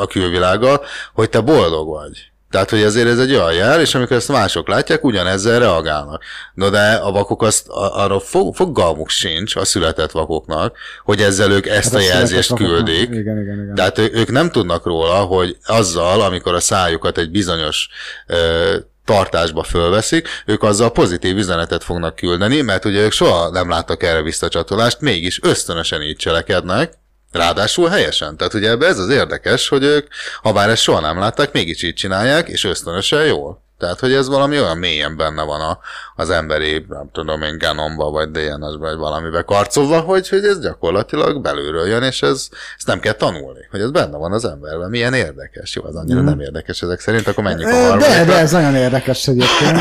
a 0.00 0.06
külvilággal, 0.06 0.84
hogy 1.14 1.28
te 1.28 1.40
boldog 1.40 1.88
vagy. 1.88 2.30
Tehát, 2.56 2.70
hogy 2.70 2.82
ezért 2.82 3.08
ez 3.08 3.18
egy 3.18 3.34
olyan 3.34 3.52
jel, 3.52 3.80
és 3.80 3.94
amikor 3.94 4.16
ezt 4.16 4.28
mások 4.28 4.68
látják, 4.68 5.04
ugyanezzel 5.04 5.58
reagálnak. 5.58 6.22
No 6.54 6.70
de 6.70 6.92
a 6.92 7.10
vakok 7.10 7.42
azt, 7.42 7.68
a- 7.68 7.96
arra 8.02 8.20
fog, 8.20 8.54
fogalmuk 8.54 9.08
sincs 9.08 9.56
a 9.56 9.64
született 9.64 10.10
vakoknak, 10.10 10.76
hogy 11.04 11.20
ezzel 11.20 11.50
ők 11.50 11.66
ezt 11.66 11.94
a 11.94 11.98
Hát 11.98 12.06
azt 12.06 12.14
jelzést 12.14 12.48
szeretek 12.48 12.66
vakoknak. 12.68 12.84
küldik. 12.94 13.20
Igen, 13.20 13.40
igen, 13.40 13.62
igen. 13.62 13.74
Tehát 13.74 13.98
ő- 13.98 14.10
ők 14.14 14.30
nem 14.30 14.50
tudnak 14.50 14.84
róla, 14.86 15.14
hogy 15.14 15.56
azzal, 15.64 16.20
amikor 16.20 16.54
a 16.54 16.60
szájukat 16.60 17.18
egy 17.18 17.30
bizonyos 17.30 17.88
ö, 18.26 18.76
tartásba 19.04 19.62
fölveszik, 19.62 20.28
ők 20.46 20.62
azzal 20.62 20.92
pozitív 20.92 21.36
üzenetet 21.36 21.84
fognak 21.84 22.14
küldeni, 22.16 22.60
mert 22.60 22.84
ugye 22.84 23.00
ők 23.00 23.12
soha 23.12 23.50
nem 23.50 23.68
láttak 23.68 24.02
erre 24.02 24.22
visszacsatolást, 24.22 25.00
mégis 25.00 25.40
ösztönösen 25.42 26.02
így 26.02 26.16
cselekednek, 26.16 26.92
ráadásul 27.36 27.88
helyesen. 27.88 28.36
Tehát 28.36 28.54
ugye 28.54 28.70
ebbe 28.70 28.86
ez 28.86 28.98
az 28.98 29.08
érdekes, 29.08 29.68
hogy 29.68 29.82
ők, 29.82 30.06
ha 30.42 30.52
bár 30.52 30.68
ezt 30.68 30.82
soha 30.82 31.00
nem 31.00 31.18
látták, 31.18 31.52
mégis 31.52 31.82
így 31.82 31.94
csinálják, 31.94 32.48
és 32.48 32.64
ösztönösen 32.64 33.24
jól. 33.26 33.64
Tehát, 33.78 34.00
hogy 34.00 34.12
ez 34.12 34.28
valami 34.28 34.60
olyan 34.60 34.78
mélyen 34.78 35.16
benne 35.16 35.42
van 35.42 35.60
a, 35.60 35.78
az 36.16 36.30
emberi, 36.30 36.84
nem 36.88 37.08
tudom 37.12 37.42
én, 37.42 37.58
genomba, 37.58 38.10
vagy 38.10 38.30
DNS-be, 38.30 38.76
vagy 38.88 38.96
valamibe 38.96 39.42
karcolva, 39.42 40.00
hogy, 40.00 40.28
hogy 40.28 40.44
ez 40.44 40.60
gyakorlatilag 40.60 41.40
belülről 41.42 41.86
jön, 41.86 42.02
és 42.02 42.22
ez, 42.22 42.48
ezt 42.76 42.86
nem 42.86 43.00
kell 43.00 43.12
tanulni, 43.12 43.66
hogy 43.70 43.80
ez 43.80 43.90
benne 43.90 44.16
van 44.16 44.32
az 44.32 44.44
emberben. 44.44 44.90
Milyen 44.90 45.14
érdekes. 45.14 45.74
Jó, 45.74 45.84
az 45.84 45.94
annyira 45.94 46.20
Mhm. 46.20 46.28
nem 46.28 46.40
érdekes 46.40 46.82
ezek 46.82 47.00
szerint, 47.00 47.26
akkor 47.26 47.44
menjünk 47.44 47.72
a 47.72 47.74
Ö, 47.74 47.80
De, 47.80 47.86
harmadikra. 47.88 48.24
de 48.24 48.38
ez 48.38 48.50
nagyon 48.52 48.74
érdekes 48.74 49.26
egyébként. 49.28 49.76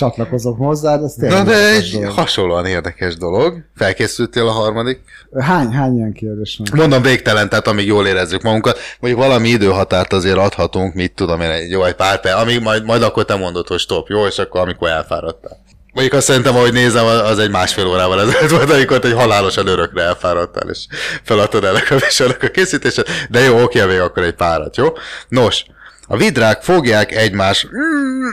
Csatlakozok 0.00 0.58
hozzá, 0.58 0.96
de 0.96 1.04
ez 1.04 1.12
tényleg 1.12 1.38
Na 1.38 1.44
de 1.44 1.74
egy 1.74 1.90
dolog. 1.92 2.10
hasonlóan 2.10 2.66
érdekes 2.66 3.16
dolog. 3.16 3.58
Felkészültél 3.76 4.46
a 4.46 4.50
harmadik? 4.50 5.00
Hány, 5.38 5.70
hány 5.70 5.96
ilyen 5.96 6.12
kérdés 6.12 6.56
van? 6.58 6.80
Mondom 6.80 7.02
végtelen, 7.02 7.48
tehát 7.48 7.66
amíg 7.66 7.86
jól 7.86 8.06
érezzük 8.06 8.42
magunkat. 8.42 8.78
Mondjuk 9.00 9.22
valami 9.22 9.48
időhatárt 9.48 10.12
azért 10.12 10.36
adhatunk, 10.36 10.94
mit 10.94 11.12
tudom 11.14 11.40
én, 11.40 11.50
egy, 11.50 11.70
jó, 11.70 11.84
egy 11.84 11.94
pár 11.94 12.20
perc, 12.20 12.40
amíg 12.40 12.60
majd, 12.60 12.84
majd 12.84 13.02
akkor 13.02 13.24
te 13.24 13.34
mondod, 13.36 13.66
hogy 13.66 13.78
stop, 13.78 14.08
jó, 14.08 14.26
és 14.26 14.38
akkor 14.38 14.60
amikor 14.60 14.88
elfáradtál. 14.88 15.58
Mondjuk 15.92 16.14
azt 16.14 16.26
szerintem, 16.26 16.56
ahogy 16.56 16.72
nézem, 16.72 17.04
az 17.06 17.38
egy 17.38 17.50
másfél 17.50 17.86
órával 17.86 18.20
ezelőtt 18.20 18.50
volt, 18.50 18.70
amikor 18.70 19.04
egy 19.04 19.12
halálosan 19.12 19.66
örökre 19.66 20.02
elfáradtál, 20.02 20.68
és 20.68 20.86
feladtad 21.22 21.64
ennek 21.64 21.90
a 21.90 21.94
viselnek 21.94 22.42
a 22.42 22.48
készítését, 22.48 23.10
de 23.30 23.40
jó, 23.40 23.62
oké, 23.62 23.84
még 23.84 24.00
akkor 24.00 24.22
egy 24.22 24.34
párat, 24.34 24.76
jó? 24.76 24.86
Nos, 25.28 25.64
a 26.06 26.16
vidrák 26.16 26.62
fogják 26.62 27.12
egymás, 27.16 27.66
mm, 27.66 28.28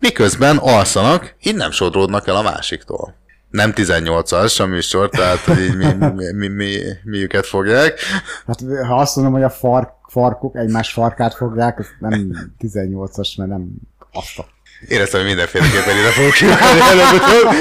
miközben 0.00 0.56
alszanak, 0.56 1.34
így 1.42 1.56
nem 1.56 1.70
sodródnak 1.70 2.26
el 2.26 2.36
a 2.36 2.42
másiktól. 2.42 3.14
Nem 3.50 3.72
18-as 3.76 4.60
a 4.60 4.66
műsor, 4.66 5.08
tehát 5.08 5.38
hogy 5.38 5.58
így 5.58 5.76
mi, 5.76 5.92
mi, 5.92 6.32
mi, 6.32 6.48
mi, 6.48 6.76
mi 7.02 7.18
őket 7.18 7.46
fogják. 7.46 7.98
Hát 8.46 8.60
ha 8.86 8.96
azt 8.96 9.16
mondom, 9.16 9.34
hogy 9.34 9.42
a 9.42 9.50
fark, 9.50 9.90
farkuk 10.08 10.56
egymás 10.56 10.92
farkát 10.92 11.34
fogják, 11.34 11.78
az 11.78 11.86
nem 11.98 12.32
18-as, 12.60 13.36
mert 13.36 13.50
nem 13.50 13.68
azt 14.12 14.38
a... 14.38 14.44
Éreztem, 14.88 15.20
hogy 15.20 15.28
mindenféleképpen 15.28 15.96
ide 15.96 16.10
fogok 16.10 16.32
kivágni 16.32 16.80
előbb-utóbb. 16.80 17.54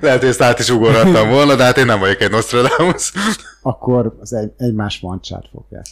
Lehet, 0.00 0.20
hogy 0.20 0.28
ezt 0.28 0.42
át 0.42 0.58
is 0.58 0.70
ugorhattam 0.70 1.28
volna, 1.28 1.54
de 1.54 1.64
hát 1.64 1.78
én 1.78 1.86
nem 1.86 1.98
vagyok 1.98 2.20
egy 2.20 2.30
Nostradamus. 2.30 3.12
Akkor 3.62 4.16
az 4.20 4.32
egy, 4.32 4.52
egymás 4.56 5.00
mancsát 5.00 5.44
fogják. 5.52 5.84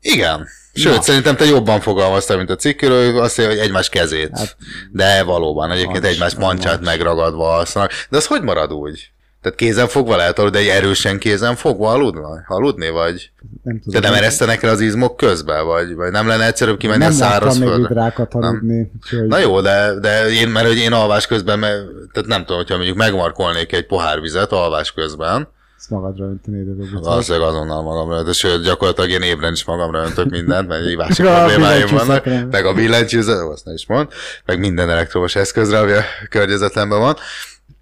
Igen. 0.00 0.46
Sőt, 0.74 0.94
Na. 0.94 1.02
szerintem 1.02 1.36
te 1.36 1.44
jobban 1.44 1.80
fogalmaztál, 1.80 2.36
mint 2.36 2.50
a 2.50 2.56
cikkiről, 2.56 3.20
azt 3.20 3.36
mondja, 3.38 3.56
hogy 3.56 3.64
egymás 3.66 3.88
kezét. 3.88 4.30
Hát, 4.38 4.56
de 4.92 5.22
valóban, 5.22 5.70
egyébként 5.70 6.02
mancs, 6.02 6.14
egymás 6.14 6.34
mancsát 6.34 6.72
mancs. 6.74 6.86
megragadva 6.86 7.54
alszanak. 7.54 7.90
De 8.10 8.16
az 8.16 8.26
hogy 8.26 8.42
marad 8.42 8.72
úgy? 8.72 9.10
Tehát 9.42 9.58
kézen 9.58 9.88
fogva 9.88 10.16
lehet 10.16 10.38
aludni, 10.38 10.58
de 10.58 10.64
egy 10.64 10.76
erősen 10.76 11.18
kézen 11.18 11.56
fogva 11.56 11.90
aludni, 11.90 12.20
aludni 12.46 12.88
vagy? 12.88 13.30
Nem 13.62 13.74
De 13.76 13.80
tudom. 13.84 14.00
nem 14.00 14.14
eresztenek 14.14 14.62
el 14.62 14.70
az 14.70 14.80
izmok 14.80 15.16
közben, 15.16 15.66
vagy, 15.66 15.94
vagy 15.94 16.10
nem 16.10 16.26
lenne 16.26 16.46
egyszerűbb 16.46 16.78
kimenni 16.78 16.98
nem 16.98 17.10
a 17.10 17.14
száraz 17.14 17.58
még 17.58 17.74
vidrákat 17.74 18.34
aludni. 18.34 18.90
Úgyhogy 19.02 19.26
Na 19.26 19.38
jó, 19.38 19.60
de, 19.60 19.94
de 20.00 20.28
én, 20.30 20.48
mert 20.48 20.66
hogy 20.66 20.76
én 20.78 20.92
alvás 20.92 21.26
közben, 21.26 21.58
mert, 21.58 21.82
tehát 22.12 22.28
nem 22.28 22.40
tudom, 22.40 22.56
hogyha 22.56 22.76
mondjuk 22.76 22.96
megmarkolnék 22.96 23.72
egy 23.72 23.86
pohár 23.86 24.20
vizet 24.20 24.52
alvás 24.52 24.92
közben, 24.92 25.48
ezt 25.78 25.90
magadra 25.90 26.24
öntenéd 26.24 26.68
előbb. 26.68 27.04
valószínűleg 27.04 27.48
azonnal 27.48 27.82
magamra 27.82 28.18
öntök, 28.18 28.34
sőt, 28.34 28.62
gyakorlatilag 28.64 29.10
én 29.10 29.22
ébren 29.22 29.52
is 29.52 29.64
magamra 29.64 30.04
öntök 30.04 30.30
mindent, 30.30 30.68
mert 30.68 30.86
ívási 30.86 31.22
Ja, 31.22 31.34
problémáim 31.38 31.86
vannak, 31.86 32.24
meg 32.50 32.66
a 32.66 32.72
billentyűzet, 32.74 33.38
azt 33.40 33.64
ne 33.64 33.72
is 33.72 33.86
mond, 33.86 34.08
meg 34.44 34.58
minden 34.58 34.90
elektromos 34.90 35.36
eszközre, 35.36 35.78
ami 35.78 35.92
a 35.92 36.02
környezetlemben 36.30 36.98
van. 36.98 37.16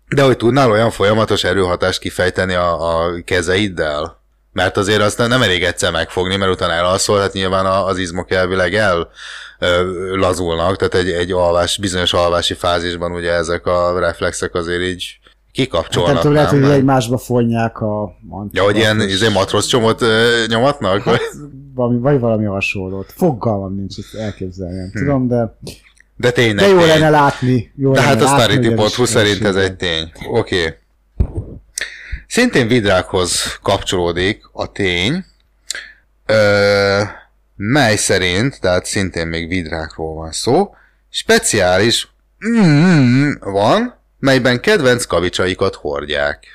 De 0.08 0.22
hogy 0.22 0.36
tudnál 0.36 0.70
olyan 0.70 0.90
folyamatos 0.90 1.44
erőhatást 1.44 1.98
kifejteni 1.98 2.54
a, 2.54 2.96
a 3.04 3.14
kezeiddel? 3.24 4.24
Mert 4.52 4.76
azért 4.76 5.00
azt 5.02 5.18
nem, 5.18 5.42
elég 5.42 5.64
egyszer 5.64 5.92
megfogni, 5.92 6.36
mert 6.36 6.52
utána 6.52 6.72
elalszol, 6.72 7.18
hát 7.20 7.32
nyilván 7.32 7.66
a- 7.66 7.86
az 7.86 7.98
izmok 7.98 8.30
elvileg 8.30 8.74
el 8.74 9.08
lazulnak, 10.12 10.76
tehát 10.76 10.94
egy, 10.94 11.10
egy 11.10 11.32
alvás, 11.32 11.78
bizonyos 11.78 12.12
alvási 12.12 12.54
fázisban 12.54 13.12
ugye 13.12 13.32
ezek 13.32 13.66
a 13.66 13.98
reflexek 13.98 14.54
azért 14.54 14.82
így 14.82 15.18
Hát 15.56 15.64
kikapcsolnak. 15.64 16.12
nem 16.12 16.20
tudom, 16.20 16.36
lehet, 16.36 16.50
hogy 16.50 16.62
egymásba 16.62 17.18
fonják 17.18 17.80
a. 17.80 18.16
Ja, 18.50 18.62
hogy 18.62 18.76
ilyen 18.76 19.00
izé, 19.00 19.28
matrosz 19.28 19.66
csomót 19.66 20.04
nyomatnak? 20.48 21.04
vagy? 21.04 21.20
valami, 21.74 21.98
vagy 21.98 22.20
valami 22.20 22.44
hasonlót. 22.44 23.12
Fogalmam 23.16 23.74
nincs, 23.74 23.98
ezt 23.98 24.14
elképzelni, 24.14 24.76
nem 24.76 24.90
tudom, 24.92 25.28
de, 25.28 25.58
De 26.16 26.30
tényleg 26.30 26.64
de 26.64 26.66
jó 26.66 26.78
tény. 26.78 26.86
lenne 26.86 27.10
látni. 27.10 27.72
Jó 27.76 27.92
De 27.92 28.00
hát 28.00 28.22
a 28.22 28.26
Starity.hu 28.26 29.04
szerint 29.04 29.44
ez 29.44 29.56
ez 29.56 29.64
egy 29.64 29.76
tény. 29.76 30.12
Oké. 30.30 30.60
Okay. 30.60 30.74
Szintén 32.26 32.68
vidrákhoz 32.68 33.58
kapcsolódik 33.62 34.48
a 34.52 34.72
tény, 34.72 35.24
ö, 36.26 37.00
mely 37.56 37.96
szerint, 37.96 38.60
tehát 38.60 38.84
szintén 38.84 39.26
még 39.26 39.48
vidrákról 39.48 40.14
van 40.14 40.32
szó, 40.32 40.74
speciális 41.08 42.08
mm, 42.48 43.30
van, 43.40 43.94
melyben 44.26 44.60
kedvenc 44.60 45.04
kavicsaikat 45.04 45.74
hordják. 45.74 46.46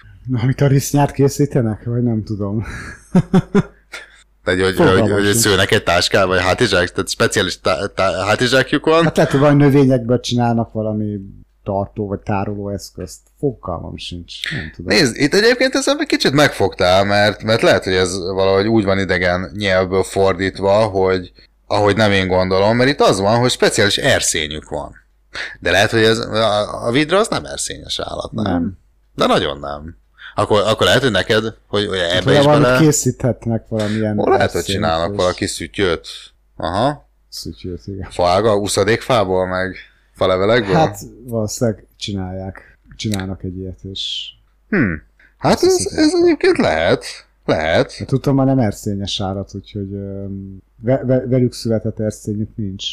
Amit 0.42 0.62
a 0.62 0.68
risznyát 0.68 1.12
készítenek? 1.12 1.84
Vagy 1.84 2.04
nem 2.04 2.24
tudom. 2.24 2.66
Tehát, 4.44 4.60
hogy, 4.60 4.78
hogy, 4.78 5.12
hogy 5.12 5.24
sincs. 5.24 5.36
szőnek 5.36 5.72
egy 5.72 5.84
táskával, 5.84 6.28
vagy 6.28 6.46
hátizsák, 6.46 6.90
tehát 6.90 7.10
speciális 7.10 7.60
tá- 7.60 7.92
tá- 7.92 8.28
hátizsákjuk 8.28 8.86
van. 8.86 9.04
Hát 9.04 9.18
lehet, 9.18 9.32
hogy 9.32 9.56
növényekből 9.56 10.20
csinálnak 10.20 10.72
valami 10.72 11.20
tartó 11.64 12.08
vagy 12.08 12.20
tároló 12.20 12.70
eszközt. 12.70 13.20
Fogalmam 13.40 13.98
sincs. 13.98 14.52
Nem 14.52 14.72
tudom. 14.76 14.98
Nézd, 14.98 15.16
itt 15.16 15.34
egyébként 15.34 15.76
ezen 15.76 16.00
egy 16.00 16.08
kicsit 16.08 16.32
megfogtál, 16.32 17.04
mert, 17.04 17.44
mert 17.44 17.62
lehet, 17.62 17.84
hogy 17.84 17.94
ez 17.94 18.18
valahogy 18.18 18.68
úgy 18.68 18.84
van 18.84 19.00
idegen 19.00 19.52
nyelvből 19.58 20.04
fordítva, 20.04 20.86
hogy 20.86 21.32
ahogy 21.68 21.96
nem 21.96 22.12
én 22.12 22.28
gondolom, 22.28 22.78
mert 22.78 22.90
itt 22.90 23.02
az 23.02 23.20
van, 23.20 23.40
hogy 23.40 23.52
speciális 23.52 23.98
erszényük 23.98 24.70
van. 24.70 25.01
De 25.60 25.72
lehet, 25.72 25.92
hogy 25.92 26.04
ez, 26.04 26.18
a, 26.18 26.86
a 26.88 26.92
vidra 26.92 27.20
az 27.20 27.28
nem 27.28 27.46
erszényes 27.46 28.00
állat, 28.00 28.32
nem? 28.32 28.44
Nem. 28.44 28.78
De 29.16 29.26
nagyon 29.26 29.60
nem. 29.60 29.96
Akkor, 30.36 30.62
akkor 30.66 30.86
lehet, 30.86 31.02
hogy 31.02 31.12
neked, 31.12 31.44
hogy, 31.68 31.88
hogy 31.88 31.98
ebbe 31.98 32.40
is 32.40 32.46
bele... 32.46 32.80
készíthetnek 32.80 33.68
valamilyen... 33.68 34.20
Ó, 34.20 34.30
lehet, 34.30 34.52
hogy 34.52 34.64
csinálnak 34.64 35.16
valaki 35.16 35.46
szütyőt. 35.46 36.08
Aha. 36.58 37.10
Szütyőt, 37.30 37.88
igen. 37.88 38.10
Fága, 38.10 38.58
úszadékfából, 38.58 39.48
meg 39.48 39.76
falevelekből? 40.14 40.76
Hát 40.76 41.00
valószínűleg 41.24 41.88
csinálják. 41.98 42.78
Csinálnak 42.96 43.44
egy 43.44 43.58
ilyet, 43.58 43.80
és... 43.92 44.30
Hm. 44.70 44.94
Hát 45.38 45.62
ez, 45.64 45.86
ez 45.96 46.12
egyébként 46.22 46.58
lehet. 46.58 47.06
Lehet. 47.46 47.96
De 48.00 48.06
tudom, 48.06 48.36
már 48.36 48.46
nem 48.46 48.60
erszényes 48.60 49.22
állat, 49.22 49.56
úgyhogy 49.56 49.90
ve- 50.82 51.04
ve- 51.06 51.26
velük 51.28 51.54
született 51.54 52.00
erszényük 52.00 52.50
nincs. 52.56 52.88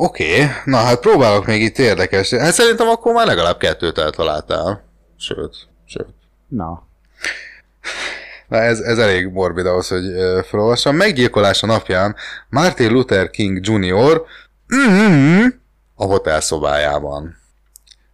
Oké, 0.00 0.34
okay. 0.34 0.46
na 0.64 0.76
hát 0.76 1.00
próbálok 1.00 1.46
még 1.46 1.62
itt 1.62 1.78
érdekes. 1.78 2.30
Hát 2.30 2.52
szerintem 2.52 2.88
akkor 2.88 3.12
már 3.12 3.26
legalább 3.26 3.58
kettőt 3.58 3.98
eltaláltál. 3.98 4.84
Sőt, 5.16 5.68
sőt. 5.84 6.14
Na, 6.48 6.86
Na 8.48 8.56
ez, 8.56 8.80
ez 8.80 8.98
elég 8.98 9.26
morbid 9.26 9.66
ahhoz, 9.66 9.88
hogy 9.88 10.04
felolvassam. 10.44 10.96
Meggyilkolása 10.96 11.66
napján 11.66 12.16
Martin 12.48 12.92
Luther 12.92 13.30
King 13.30 13.66
Jr. 13.66 14.22
Mm, 14.74 15.46
a 15.94 16.04
hotel 16.04 16.40
szobájában. 16.40 17.36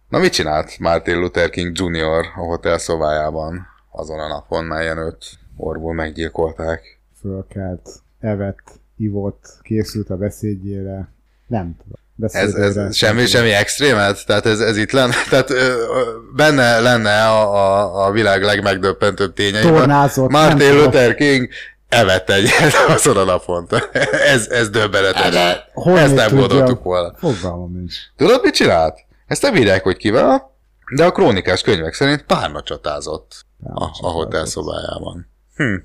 Na 0.09 0.19
mit 0.19 0.33
csinált 0.33 0.79
Martin 0.79 1.19
Luther 1.19 1.49
King 1.49 1.77
Jr. 1.77 2.25
a 2.35 2.39
hotel 2.39 2.77
szobájában 2.77 3.67
azon 3.91 4.19
a 4.19 4.27
napon, 4.27 4.65
melyen 4.65 4.97
őt 4.97 5.25
orvul 5.57 5.93
meggyilkolták? 5.93 6.99
fölkelt, 7.21 7.89
evett, 8.19 8.79
ivott, 8.97 9.59
készült 9.61 10.09
a 10.09 10.17
beszédjére. 10.17 11.13
Nem 11.47 11.75
tudom. 11.81 12.03
Ez, 12.31 12.53
ez 12.53 12.95
semmi, 12.95 13.25
semmi 13.25 13.51
extrémet? 13.51 14.25
Tehát 14.25 14.45
ez, 14.45 14.59
ez 14.59 14.77
itt 14.77 14.91
lenne? 14.91 15.13
Tehát 15.29 15.49
ö, 15.49 15.73
benne 16.35 16.79
lenne 16.79 17.27
a, 17.27 17.53
a, 17.53 18.05
a 18.05 18.11
világ 18.11 18.43
legmegdöbbentőbb 18.43 19.33
tényeiben. 19.33 19.73
Tornázott, 19.73 20.29
Martin. 20.29 20.75
Luther 20.75 21.15
King 21.15 21.49
evett 21.89 22.29
egyet 22.29 22.73
azon 22.95 23.17
a 23.17 23.23
napon. 23.23 23.67
Ez, 24.33 24.47
ez 24.47 24.69
döbbenetes. 24.69 25.35
Hol 25.73 25.99
Ezt 25.99 26.15
nem 26.15 26.35
gondoltuk 26.35 26.83
volna. 26.83 27.13
Fogalmam 27.17 27.71
nincs. 27.71 27.95
Tudod, 28.17 28.39
mit 28.43 28.53
csinált? 28.53 28.99
Ezt 29.27 29.41
nem 29.41 29.55
írják, 29.55 29.83
hogy 29.83 29.97
kivel, 29.97 30.53
de 30.95 31.05
a 31.05 31.11
krónikás 31.11 31.61
könyvek 31.61 31.93
szerint 31.93 32.23
párna 32.23 32.63
csatázott 32.63 33.45
a, 33.63 33.83
a 34.01 34.09
hotel 34.09 34.45
szobájában. 34.45 35.29
Hm. 35.55 35.75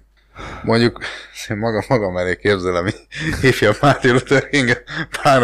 Mondjuk, 0.63 1.01
én 1.49 1.57
magam, 1.57 1.83
magam 1.89 2.17
elé 2.17 2.37
képzelem, 2.37 2.87
így 2.87 3.07
ifjabb 3.43 3.77
Martin 3.81 4.13
Luther 4.13 4.49
King 4.49 4.83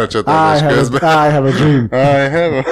csatázás 0.07 0.61
have, 0.61 0.73
közben. 0.73 1.01
a, 1.01 1.27
I 1.27 1.31
have 1.31 1.49
a 1.49 1.51
dream. 1.51 1.87
I 1.91 2.29
have 2.29 2.57
a... 2.57 2.65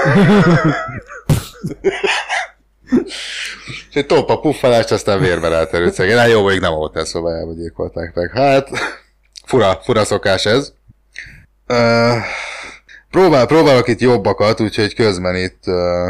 És 3.90 3.96
egy 3.96 4.06
tolpa 4.06 4.40
puffalást, 4.40 4.92
aztán 4.92 5.20
vérben 5.20 5.54
elterült 5.54 5.94
szegény. 5.94 6.18
Hát 6.18 6.30
jó, 6.30 6.46
még 6.46 6.60
nem 6.60 6.74
a 6.74 6.76
hotel 6.76 7.06
szobájába 7.06 7.54
gyilkolták 7.54 8.14
meg. 8.14 8.32
Hát, 8.34 8.70
fura, 9.46 9.80
fura 9.84 10.06
szokás 10.06 10.46
ez. 10.46 10.74
Uh, 11.68 12.18
próbál, 13.12 13.46
próbálok 13.46 13.88
itt 13.88 14.00
jobbakat, 14.00 14.60
úgyhogy 14.60 14.96
közben 14.96 15.36
itt... 15.36 15.64
Uh, 15.66 16.10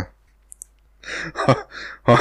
ha, 1.34 1.68
ha, 2.04 2.18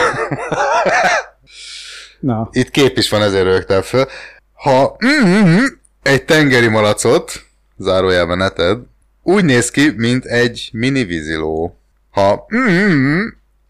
Na, 2.24 2.48
itt 2.52 2.70
kép 2.70 2.98
is 2.98 3.10
van, 3.10 3.22
ezért 3.22 3.44
rögtem 3.44 3.82
föl. 3.82 4.06
Ha 4.52 4.96
mm, 5.04 5.64
egy 6.02 6.24
tengeri 6.24 6.68
malacot, 6.68 7.32
zárójelben 7.76 8.38
neted, 8.38 8.78
úgy 9.22 9.44
néz 9.44 9.70
ki, 9.70 9.92
mint 9.96 10.24
egy 10.24 10.68
mini 10.72 11.04
víziló. 11.04 11.76
Ha 12.10 12.46
mm, 12.54 13.20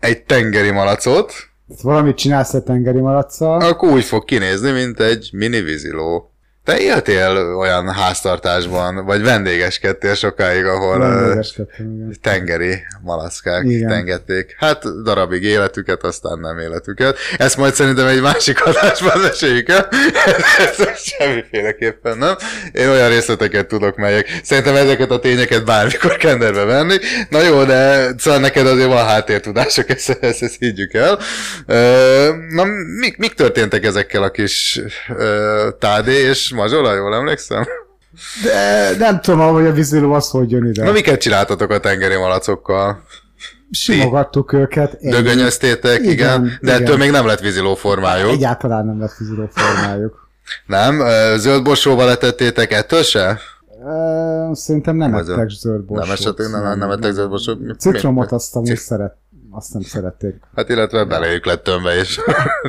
egy 0.01 0.22
tengeri 0.22 0.70
malacot, 0.70 1.32
valamit 1.82 2.16
csinálsz 2.16 2.55
a 2.55 2.62
tengeri 2.62 3.01
malacsal. 3.01 3.60
akkor 3.60 3.90
úgy 3.90 4.05
fog 4.05 4.24
kinézni, 4.24 4.70
mint 4.70 5.01
egy 5.01 5.31
mini 5.32 5.60
víziló. 5.60 6.34
Te 6.65 6.78
éltél 6.78 7.57
olyan 7.59 7.93
háztartásban, 7.93 9.05
vagy 9.05 9.23
vendégeskedtél 9.23 10.15
sokáig, 10.15 10.65
ahol 10.65 11.45
tengeri 12.23 12.82
malackák 13.03 13.65
Igen. 13.65 13.89
tengették. 13.89 14.55
Hát 14.59 15.03
darabig 15.03 15.43
életüket, 15.43 16.03
aztán 16.03 16.39
nem 16.39 16.59
életüket. 16.59 17.19
Ezt 17.36 17.57
majd 17.57 17.74
szerintem 17.74 18.07
egy 18.07 18.20
másik 18.20 18.66
adásban 18.66 19.20
meséljük 19.20 19.69
el. 19.69 19.89
Ez 20.59 20.99
semmiféleképpen 20.99 22.19
nem. 22.19 22.35
Én 22.73 22.89
olyan 22.89 23.09
részleteket 23.09 23.66
tudok, 23.66 23.97
melyek 23.97 24.41
szerintem 24.43 24.74
ezeket 24.77 25.11
a 25.11 25.19
tényeket 25.19 25.65
bármikor 25.65 26.16
kenderbe 26.16 26.65
venni. 26.65 26.97
Na 27.28 27.43
jó, 27.43 27.65
de 27.65 28.11
szóval 28.19 28.41
neked 28.41 28.66
azért 28.66 28.89
van 28.89 29.07
háttértudások, 29.07 29.89
ezt, 29.89 30.19
ezt, 30.20 30.43
ezt 30.43 30.57
higgyük 30.59 30.95
el. 30.95 31.19
Na, 32.51 32.65
mik, 33.01 33.16
mik 33.16 33.35
történtek 33.35 33.85
ezekkel 33.85 34.23
a 34.23 34.31
kis 34.31 34.81
Tádé 35.78 36.12
és 36.12 36.53
Mazsola, 36.55 36.94
jól 36.94 37.14
emlékszem? 37.14 37.64
De 38.44 38.90
nem 38.98 39.20
tudom, 39.20 39.52
hogy 39.52 39.66
a 39.66 39.72
víziló 39.72 40.12
az 40.12 40.31
hogy 40.31 40.51
jön 40.51 40.66
ide. 40.66 40.85
Na, 40.85 40.93
miket 40.93 41.20
csináltatok 41.20 41.70
a 41.70 41.78
tengeri 41.81 42.16
malacokkal? 42.16 43.02
Simogattuk 43.70 44.52
őket. 44.52 44.98
ennyi. 45.01 45.10
Dögönyöztétek, 45.10 46.01
igen, 46.01 46.10
Igen, 46.12 46.43
de 46.60 46.72
igen. 46.72 46.82
ettől 46.82 46.97
még 46.97 47.10
nem 47.10 47.26
lett 47.26 47.40
víziló 47.40 47.74
formájuk. 47.74 48.31
Egyáltalán 48.31 48.86
nem 48.86 49.01
lett 49.01 49.16
víziló 49.18 49.48
formájuk. 49.52 50.28
Nem? 50.66 51.01
Ö, 51.01 51.35
Zöld 51.36 51.62
borsóval 51.62 52.06
letettétek 52.06 52.72
ettől 52.72 53.02
se? 53.02 53.39
Szerintem 54.52 54.97
nem 54.97 55.14
ettek 55.14 55.48
zöld 55.48 55.85
borsót. 55.85 56.06
Nem 56.06 56.14
esetleg 56.14 56.51
nem, 56.51 56.78
nem 56.78 56.90
ettek 56.90 57.12
zöld 57.12 57.28
borsót? 57.28 57.59
Citromot 57.78 58.32
azt 58.32 58.55
amúgy 58.56 58.66
Cit- 58.68 58.78
szeret, 58.78 59.16
azt 59.55 59.72
nem 59.72 59.82
szerették. 59.82 60.35
Hát 60.56 60.68
illetve 60.68 61.05
beléjük 61.05 61.47
lett 61.47 61.62
tömve 61.62 62.01
is. 62.01 62.18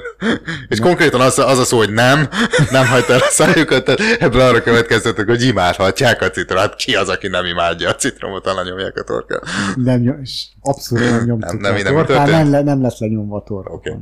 és 0.69 0.79
konkrétan 0.79 1.21
az, 1.21 1.39
az 1.39 1.59
a 1.59 1.63
szó, 1.63 1.77
hogy 1.77 1.93
nem, 1.93 2.27
nem 2.71 2.85
hagyta 2.85 3.13
el 3.13 3.19
a 3.19 3.29
szájukat, 3.29 3.83
tehát 3.83 4.21
ebből 4.21 4.41
arra 4.41 4.61
következtetek, 4.61 5.27
hogy 5.27 5.41
imádhatják 5.41 6.21
a 6.21 6.29
citromot. 6.29 6.63
Hát 6.63 6.75
ki 6.75 6.95
az, 6.95 7.09
aki 7.09 7.27
nem 7.27 7.45
imádja 7.45 7.89
a 7.89 7.95
citromot, 7.95 8.47
annak 8.47 8.65
nyomják 8.65 8.97
a 8.97 9.03
torkán. 9.03 9.41
Nem, 9.75 10.19
és 10.21 10.45
abszolút 10.61 11.09
nem 11.09 11.23
nyomtuk 11.23 11.59
Nem, 11.59 11.75
nem, 11.83 12.07
nem 12.27 12.47
nem, 12.47 12.63
nem 12.63 12.81
lett 12.81 12.97
lenyomva 12.97 13.37
a 13.37 13.43
torkon. 13.43 13.75
Oké. 13.75 13.91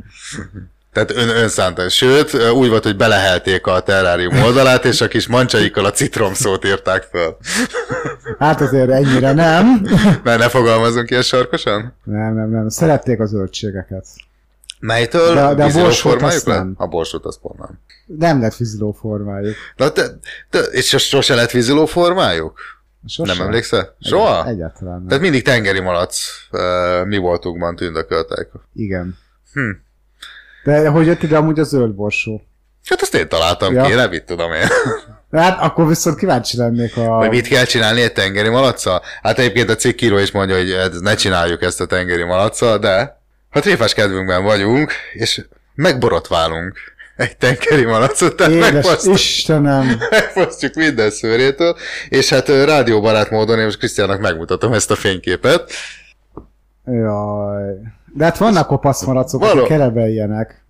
Tehát 0.93 1.11
ön, 1.11 1.29
önszántan. 1.29 1.89
Sőt, 1.89 2.33
úgy 2.51 2.69
volt, 2.69 2.83
hogy 2.83 2.95
belehelték 2.97 3.67
a 3.67 3.79
terrárium 3.79 4.41
oldalát, 4.43 4.85
és 4.85 5.01
a 5.01 5.07
kis 5.07 5.27
mancsaikkal 5.27 5.85
a 5.85 5.91
citromszót 5.91 6.35
szót 6.61 6.65
írták 6.65 7.03
föl. 7.11 7.37
Hát 8.39 8.61
azért 8.61 8.89
ennyire 8.89 9.33
nem. 9.33 9.87
Mert 10.23 10.39
ne 10.39 10.49
fogalmazunk 10.49 11.09
ilyen 11.09 11.21
sarkosan? 11.21 11.95
Nem, 12.03 12.33
nem, 12.35 12.49
nem. 12.49 12.69
Szerették 12.69 13.19
a 13.19 13.25
zöldségeket. 13.25 14.05
Melytől? 14.79 15.33
De- 15.33 15.53
de 15.53 15.63
a 15.63 15.71
borsót 15.71 15.95
formájuk 16.11 16.35
azt 16.35 16.45
lett? 16.45 16.57
nem. 16.57 16.73
A 16.77 16.87
borsót 16.87 17.25
azt 17.25 17.39
pont 17.39 17.59
nem. 17.59 17.79
Nem 18.05 18.41
lett 18.41 18.55
víziló 18.55 18.91
formájuk. 18.91 19.55
Na 19.75 19.89
te, 19.91 20.03
te, 20.49 20.59
és 20.59 20.87
sos- 20.87 21.07
sose 21.07 21.35
lett 21.35 21.51
víziló 21.51 21.85
formájuk? 21.85 22.59
Sose. 23.07 23.33
Nem 23.33 23.45
emlékszel? 23.45 23.95
Soha? 24.01 24.47
Egyáltalán 24.47 24.97
nem. 24.97 25.07
Tehát 25.07 25.23
mindig 25.23 25.43
tengeri 25.43 25.79
malac 25.79 26.17
uh, 26.51 27.05
mi 27.05 27.17
voltunkban 27.17 27.75
tündököltek. 27.75 28.47
Igen. 28.75 29.17
Hm. 29.53 29.69
De 30.63 30.87
hogy 30.89 31.05
jött 31.05 31.23
ide 31.23 31.37
amúgy 31.37 31.59
a 31.59 31.63
zöld 31.63 31.91
borsó? 31.93 32.41
Hát 32.89 33.01
azt 33.01 33.15
én 33.15 33.27
találtam 33.27 33.73
Ja. 33.73 33.83
ki, 33.83 33.93
nem 33.93 34.09
mit 34.09 34.23
tudom 34.23 34.51
én. 34.51 34.67
Hát 35.31 35.61
akkor 35.61 35.87
viszont 35.87 36.17
kíváncsi 36.17 36.57
lennék 36.57 36.97
a... 36.97 37.03
Vagy 37.03 37.29
mit 37.29 37.47
kell 37.47 37.63
csinálni 37.65 38.01
egy 38.01 38.13
tengeri 38.13 38.49
malacsal? 38.49 39.01
Hát 39.21 39.39
egyébként 39.39 39.69
a 39.69 39.75
cikkíró 39.75 40.17
is 40.17 40.31
mondja, 40.31 40.55
hogy 40.55 40.71
ez- 40.71 40.99
ne 40.99 41.15
csináljuk 41.15 41.61
ezt 41.61 41.81
a 41.81 41.85
tengeri 41.85 42.23
malacsal, 42.23 42.77
de 42.77 43.21
ha 43.49 43.59
tréfás 43.59 43.93
kedvünkben 43.93 44.43
vagyunk, 44.43 44.91
és 45.13 45.45
megborotválunk 45.75 46.77
egy 47.15 47.37
tengeri 47.37 47.85
malacot, 47.85 48.35
tehát 48.35 48.53
Édes 48.53 48.71
megfosztjuk, 48.71 49.15
Istenem! 49.15 49.97
megfosztjuk 50.09 50.73
minden 50.73 51.09
szőrétől, 51.09 51.77
és 52.09 52.29
hát 52.29 52.47
rádióbarát 52.47 53.29
módon 53.29 53.59
én 53.59 53.65
most 53.65 53.77
Krisztiának 53.77 54.19
megmutatom 54.21 54.73
ezt 54.73 54.91
a 54.91 54.95
fényképet. 54.95 55.71
Jaj. 56.85 57.73
De 58.15 58.23
hát 58.23 58.37
vannak 58.37 58.67
kopaszmaracok, 58.67 59.39
Való. 59.39 59.59
akik 59.59 59.67
kelebeljenek. 59.67 60.61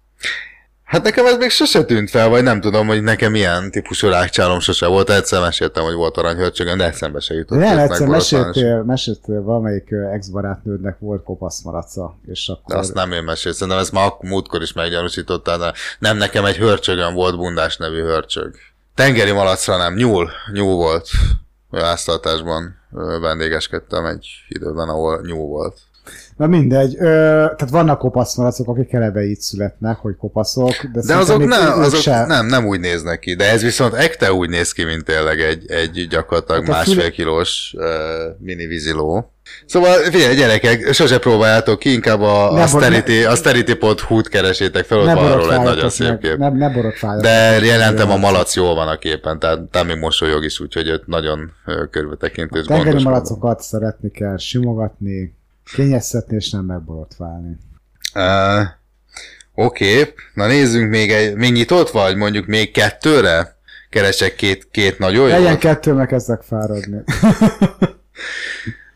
Hát 0.83 1.03
nekem 1.03 1.25
ez 1.25 1.37
még 1.37 1.49
sose 1.49 1.83
tűnt 1.83 2.09
fel, 2.09 2.29
vagy 2.29 2.43
nem 2.43 2.61
tudom, 2.61 2.87
hogy 2.87 3.03
nekem 3.03 3.35
ilyen 3.35 3.71
típusú 3.71 4.07
rákcsálom 4.07 4.59
sose 4.59 4.87
volt. 4.87 5.09
Egyszer 5.09 5.41
meséltem, 5.41 5.83
hogy 5.83 5.93
volt 5.93 6.17
aranyhörcsögön, 6.17 6.77
de 6.77 6.83
eszembe 6.83 7.19
se 7.19 7.33
jutott. 7.33 7.57
Nem, 7.57 7.77
egyszer 7.77 8.07
meséltél, 8.07 8.83
meséltél 8.83 9.41
valamelyik 9.41 9.91
ex-barátnődnek 10.13 10.99
volt 10.99 11.23
kopaszmaraca, 11.23 12.17
és 12.25 12.47
akkor... 12.47 12.75
De 12.75 12.77
azt 12.77 12.93
nem 12.93 13.11
én 13.11 13.23
meséltem, 13.23 13.53
szerintem 13.53 13.81
ezt 13.81 13.91
már 13.91 14.11
múltkor 14.21 14.61
is 14.61 14.73
meggyanúsítottál, 14.73 15.57
de 15.57 15.73
nem 15.99 16.17
nekem 16.17 16.45
egy 16.45 16.57
hörcsögön 16.57 17.13
volt 17.13 17.37
bundás 17.37 17.77
nevű 17.77 18.01
hörcsög. 18.01 18.55
Tengeri 18.95 19.31
malacra 19.31 19.77
nem, 19.77 19.93
nyúl, 19.93 20.29
nyúl 20.53 20.75
volt. 20.75 21.09
Háztartásban 21.71 22.75
vendégeskedtem 23.21 24.05
egy 24.05 24.27
időben, 24.47 24.89
ahol 24.89 25.21
nyúl 25.25 25.47
volt. 25.47 25.77
Na 26.37 26.47
mindegy, 26.47 26.95
ö, 26.95 27.01
tehát 27.55 27.69
vannak 27.69 27.99
kopaszmaracok, 27.99 28.67
akik 28.67 28.93
eleve 28.93 29.23
így 29.23 29.39
születnek, 29.39 29.97
hogy 29.97 30.15
kopaszok, 30.15 30.73
de, 30.93 31.01
De 31.05 31.15
azok, 31.15 31.45
nem, 31.45 31.79
azok 31.79 31.99
se. 32.01 32.25
nem, 32.25 32.45
nem 32.45 32.65
úgy 32.65 32.79
néznek 32.79 33.19
ki. 33.19 33.35
De 33.35 33.51
ez 33.51 33.61
viszont 33.61 33.93
ekte 33.93 34.33
úgy 34.33 34.49
néz 34.49 34.71
ki, 34.71 34.83
mint 34.83 35.03
tényleg 35.03 35.39
egy, 35.39 35.71
egy 35.71 36.07
gyakorlatilag 36.09 36.65
Hát 36.65 36.71
másfél 36.75 36.93
füle- 36.95 37.11
kilós 37.11 37.73
uh, 37.77 37.83
mini 38.39 38.65
víziló. 38.65 39.33
Szóval 39.65 39.97
figyelj, 39.97 40.35
gyerekek, 40.35 40.93
sose 40.93 41.19
próbáljátok 41.19 41.79
ki, 41.79 41.93
inkább 41.93 42.21
a 42.21 42.51
austerity, 42.51 43.23
austerity.hu-t 43.23 44.27
keresétek 44.29 44.85
fel, 44.85 44.97
ott 44.99 45.05
van 45.05 45.31
arról 45.31 45.53
egy 45.53 45.61
nagyon 45.61 45.89
szép 45.89 46.19
kép. 46.19 46.37
ne, 46.37 46.49
ne 46.49 46.71
De 47.19 47.65
jelentem, 47.65 48.11
a 48.11 48.17
malac 48.17 48.55
jól 48.55 48.75
van 48.75 48.87
a 48.87 48.97
képen, 48.97 49.39
tehát 49.39 49.59
te 49.59 49.83
még 49.83 49.97
mosolyog 49.97 50.43
is, 50.43 50.59
úgyhogy 50.59 50.87
őt 50.87 51.07
nagyon 51.07 51.51
és 52.51 52.65
Tengeri 52.65 53.03
malacokat 53.03 53.61
szeretni 53.61 54.11
kell, 54.11 54.37
simogatni, 54.37 55.35
kényeztetni 55.75 56.35
és 56.35 56.49
nem 56.49 56.65
megborotválni. 56.65 57.57
Uh, 58.15 58.67
Oké, 59.55 59.99
okay. 59.99 60.13
na 60.33 60.47
nézzünk 60.47 60.89
még 60.89 61.11
egy, 61.11 61.35
még 61.35 61.51
nyitott 61.51 61.89
vagy, 61.89 62.15
mondjuk 62.15 62.45
még 62.45 62.71
kettőre? 62.71 63.57
Keresek 63.89 64.35
két, 64.35 64.67
két 64.71 64.99
nagyon 64.99 65.27
jó. 65.27 65.33
Legyen 65.33 65.59
kettő, 65.59 65.93
meg 65.93 66.07
kezdek 66.07 66.41
fáradni. 66.41 67.03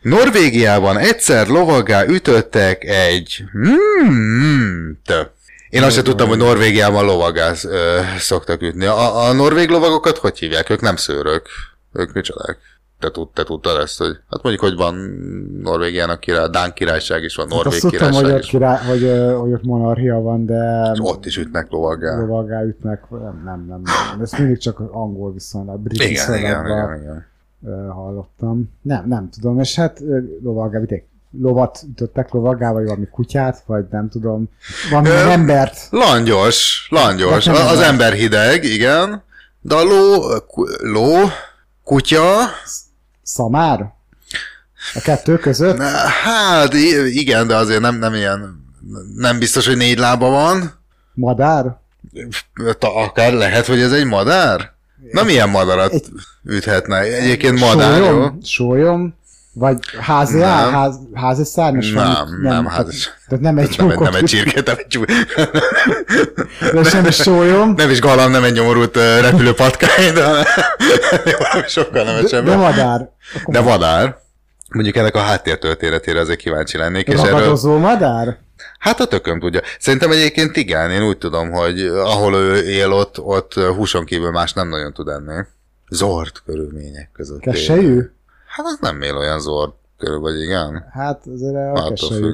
Norvégiában 0.02 0.98
egyszer 0.98 1.46
lovaggá 1.46 2.04
ütöttek 2.04 2.84
egy... 2.84 3.44
Mm, 3.58 4.90
tö. 5.04 5.22
Én 5.68 5.82
azt 5.82 5.94
sem 5.94 6.04
tudtam, 6.04 6.28
hogy 6.28 6.38
Norvégiában 6.38 7.04
lovaggá 7.04 7.52
ö, 7.64 8.00
szoktak 8.18 8.62
ütni. 8.62 8.84
A, 8.84 9.26
a 9.26 9.32
norvég 9.32 9.68
lovagokat 9.68 10.18
hogy 10.18 10.38
hívják? 10.38 10.70
Ők 10.70 10.80
nem 10.80 10.96
szőrök. 10.96 11.46
Ők 11.92 12.12
micsodák? 12.12 12.58
Te, 13.00 13.10
tud, 13.10 13.28
te 13.34 13.42
tudtad 13.44 13.80
ezt, 13.80 13.98
hogy... 13.98 14.16
Hát 14.30 14.42
mondjuk, 14.42 14.64
hogy 14.64 14.76
van 14.76 14.94
Norvégiának 15.62 16.20
király, 16.20 16.48
Dán 16.50 16.72
királyság 16.72 17.22
is 17.22 17.34
van, 17.34 17.46
Hát 17.46 17.54
Norvég 17.54 17.72
azt 17.72 17.80
tudtam, 17.82 18.12
hogy 18.12 18.16
királyság 18.16 18.36
ott, 18.42 18.48
király, 18.48 18.84
hogy, 18.86 19.34
hogy 19.40 19.52
ott 19.52 19.62
monarchia 19.62 20.20
van, 20.20 20.46
de 20.46 20.90
És 20.94 20.98
ott 21.02 21.26
is 21.26 21.36
ütnek 21.36 21.70
lovaggá. 21.70 22.20
lovaggá 22.20 22.62
ütnek, 22.62 23.10
nem, 23.10 23.42
nem, 23.44 23.64
nem, 23.68 23.80
nem. 23.84 24.20
Ez 24.22 24.32
mindig 24.38 24.58
csak 24.58 24.80
angol 24.80 25.32
viszonylag, 25.32 25.80
brit 25.80 26.02
Igen, 26.02 26.34
igen, 26.34 26.64
igen, 26.66 27.00
igen. 27.00 27.26
ö, 27.66 27.86
hallottam. 27.88 28.70
Nem, 28.82 29.04
nem 29.08 29.28
tudom, 29.30 29.60
és 29.60 29.74
hát 29.74 30.00
ö, 30.00 30.18
lovaggá 30.42 30.78
vitték. 30.78 31.06
Lovat 31.40 31.82
ütöttek 31.90 32.30
lovaggá, 32.30 32.72
vagy 32.72 32.84
valami 32.84 33.08
kutyát, 33.10 33.62
vagy 33.66 33.84
nem 33.90 34.08
tudom. 34.08 34.48
Valami 34.90 35.08
Ö, 35.08 35.12
embert. 35.28 35.76
Langyos, 35.90 36.86
langyos. 36.90 37.44
De 37.44 37.52
nem 37.52 37.66
A- 37.66 37.70
Az 37.70 37.80
ember. 37.80 38.12
hideg, 38.12 38.64
igen. 38.64 39.22
De 39.60 39.74
a 39.74 39.82
ló, 39.82 40.22
ló, 40.82 41.12
kutya, 41.84 42.24
Szamár? 43.32 43.92
A 44.94 45.00
kettő 45.00 45.38
között? 45.38 45.78
hát 46.24 46.74
i- 46.74 47.18
igen, 47.20 47.46
de 47.46 47.56
azért 47.56 47.80
nem, 47.80 47.94
nem 47.98 48.14
ilyen, 48.14 48.64
nem 49.16 49.38
biztos, 49.38 49.66
hogy 49.66 49.76
négy 49.76 49.98
lába 49.98 50.28
van. 50.30 50.72
Madár? 51.14 51.64
Ta, 52.78 52.94
akár 52.96 53.32
lehet, 53.32 53.66
hogy 53.66 53.80
ez 53.80 53.92
egy 53.92 54.04
madár? 54.04 54.72
Na 55.12 55.22
milyen 55.22 55.48
madarat 55.48 56.10
üthetne? 56.44 56.98
Egyébként 56.98 57.58
madár, 57.60 58.02
jó? 58.02 58.26
Sólyom? 58.42 59.14
Vagy 59.58 59.78
házi, 60.00 60.38
Nem. 60.38 60.48
áll, 60.48 60.70
ház, 60.70 60.94
házi 61.14 61.44
szárnyas? 61.44 61.92
Nem, 61.92 62.04
valami- 62.04 62.42
nem, 62.42 62.64
tehát- 62.64 62.76
házi- 62.78 63.04
Tehát 63.28 63.44
nem 63.44 63.58
egy 63.58 63.74
Nem, 63.78 63.90
egy- 63.90 63.98
nem 63.98 64.14
egy 64.14 64.24
csirke, 64.24 64.62
nem 64.64 64.76
egy. 64.78 64.98
De 66.74 66.82
sem 66.84 67.04
egy 67.04 67.12
sólyom. 67.12 67.72
Nem 67.76 67.90
is 67.90 68.00
galamb, 68.00 68.32
nem 68.32 68.44
egy 68.44 68.52
nyomorult 68.52 68.96
repülő 68.96 69.52
patkány, 69.54 70.12
de 70.14 70.22
valami 71.38 71.66
sokkal 71.68 72.04
nevesebb. 72.04 72.44
De 72.44 72.56
madár. 72.56 73.08
De 73.46 73.60
madár. 73.60 74.16
Mondjuk 74.72 74.96
ennek 74.96 75.14
a 75.14 75.18
háttértörténetére 75.20 76.20
azért 76.20 76.38
kíváncsi 76.38 76.76
lennék. 76.78 77.06
És 77.06 77.20
erről, 77.20 77.58
madár? 77.78 78.36
hát 78.78 79.00
a 79.00 79.06
tököm 79.06 79.40
tudja. 79.40 79.60
Szerintem 79.78 80.10
egyébként 80.10 80.56
igen, 80.56 80.90
én 80.90 81.02
úgy 81.02 81.18
tudom, 81.18 81.50
hogy 81.50 81.80
ahol 81.86 82.34
ő 82.34 82.56
él, 82.68 82.92
ott, 82.92 83.20
ott 83.20 83.54
húson 83.54 84.04
kívül 84.04 84.30
más 84.30 84.52
nem 84.52 84.68
nagyon 84.68 84.92
tud 84.92 85.08
enni. 85.08 85.44
Zord 85.90 86.32
körülmények 86.46 87.10
között. 87.12 87.40
Keselyű? 87.40 88.00
Hát 88.58 88.66
az 88.66 88.78
nem 88.80 89.02
él 89.02 89.16
olyan 89.16 89.40
zord 89.40 89.72
körül, 89.98 90.18
vagy 90.18 90.40
igen. 90.40 90.84
Hát 90.90 91.26
azért 91.26 91.54
a 91.54 91.92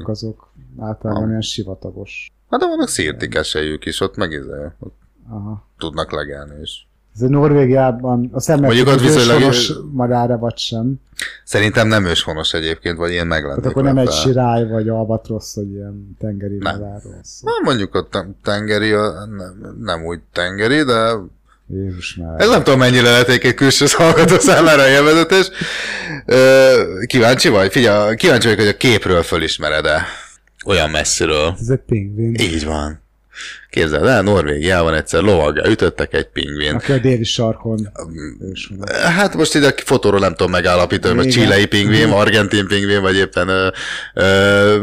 azok 0.09 0.51
általában 0.79 1.29
ilyen 1.29 1.41
sivatagos. 1.41 2.31
Hát 2.49 2.59
de 2.59 2.67
vannak 2.67 2.87
szirti 2.87 3.27
keselyük 3.27 3.85
is, 3.85 3.99
ott 4.01 4.15
meg 4.15 4.31
izé, 4.31 4.65
ott 4.79 4.97
Aha. 5.29 5.67
tudnak 5.77 6.11
legelni 6.11 6.61
is. 6.61 6.87
Ez 7.15 7.21
a 7.21 7.29
Norvégiában, 7.29 8.29
a 8.33 8.39
szemnek 8.39 8.65
Mondjuk 8.65 8.87
ott 8.87 8.99
viszonylag- 9.01 9.35
őshonos 9.37 9.71
madára 9.91 10.37
vagy 10.37 10.57
sem. 10.57 10.95
Szerintem 11.43 11.87
nem 11.87 12.05
őshonos 12.05 12.53
egyébként, 12.53 12.97
vagy 12.97 13.11
én 13.11 13.25
meg 13.25 13.41
lennék 13.43 13.55
Tehát 13.57 13.71
akkor 13.71 13.83
nem 13.83 13.97
egy 13.97 14.11
sirály 14.11 14.67
vagy 14.67 14.89
albatrosz, 14.89 15.55
vagy 15.55 15.71
ilyen 15.71 16.15
tengeri 16.19 16.57
Nem. 16.57 16.79
madárról. 16.79 17.21
Na, 17.41 17.51
mondjuk 17.63 17.95
ott 17.95 18.17
tengeri, 18.43 18.89
nem, 18.89 19.75
nem 19.79 20.05
úgy 20.05 20.19
tengeri, 20.33 20.83
de 20.83 21.11
Jézus 21.73 22.15
már. 22.15 22.41
ez 22.41 22.49
nem 22.49 22.63
tudom 22.63 22.79
mennyire 22.79 23.09
lehetik 23.09 23.43
egy 23.43 23.53
külső 23.53 23.85
hallgató 23.89 24.39
számára. 24.39 24.83
Ö, 26.25 26.71
Kíváncsi 27.07 27.49
vagy? 27.49 27.71
Figyelj, 27.71 28.15
kíváncsi 28.15 28.47
vagyok, 28.47 28.59
hogy 28.61 28.69
a 28.73 28.77
képről 28.77 29.23
fölismered-e. 29.23 30.05
Olyan 30.65 30.89
messziről. 30.89 31.55
Ez 31.59 31.69
egy 31.69 31.79
pingvin. 31.87 32.33
Így 32.39 32.65
van. 32.65 33.03
Képzeld 33.69 34.05
el, 34.05 34.21
Norvégiában 34.21 34.93
egyszer 34.93 35.21
lovaggá 35.21 35.67
ütöttek 35.67 36.13
egy 36.13 36.27
pingvin. 36.27 36.73
Aki 36.75 36.91
a 36.91 36.97
déli 36.97 37.23
sarkon. 37.23 37.89
Hát 39.03 39.35
most 39.35 39.55
ide 39.55 39.67
a 39.67 39.73
fotóról 39.85 40.19
nem 40.19 40.35
tudom 40.35 40.51
megállapítani, 40.51 41.15
hogy 41.17 41.29
csilei 41.29 41.65
pingvin, 41.65 42.09
argentin 42.09 42.67
pingvin, 42.67 43.01
vagy 43.01 43.15
éppen 43.15 43.47
ö, 43.47 43.67
ö, 44.13 44.77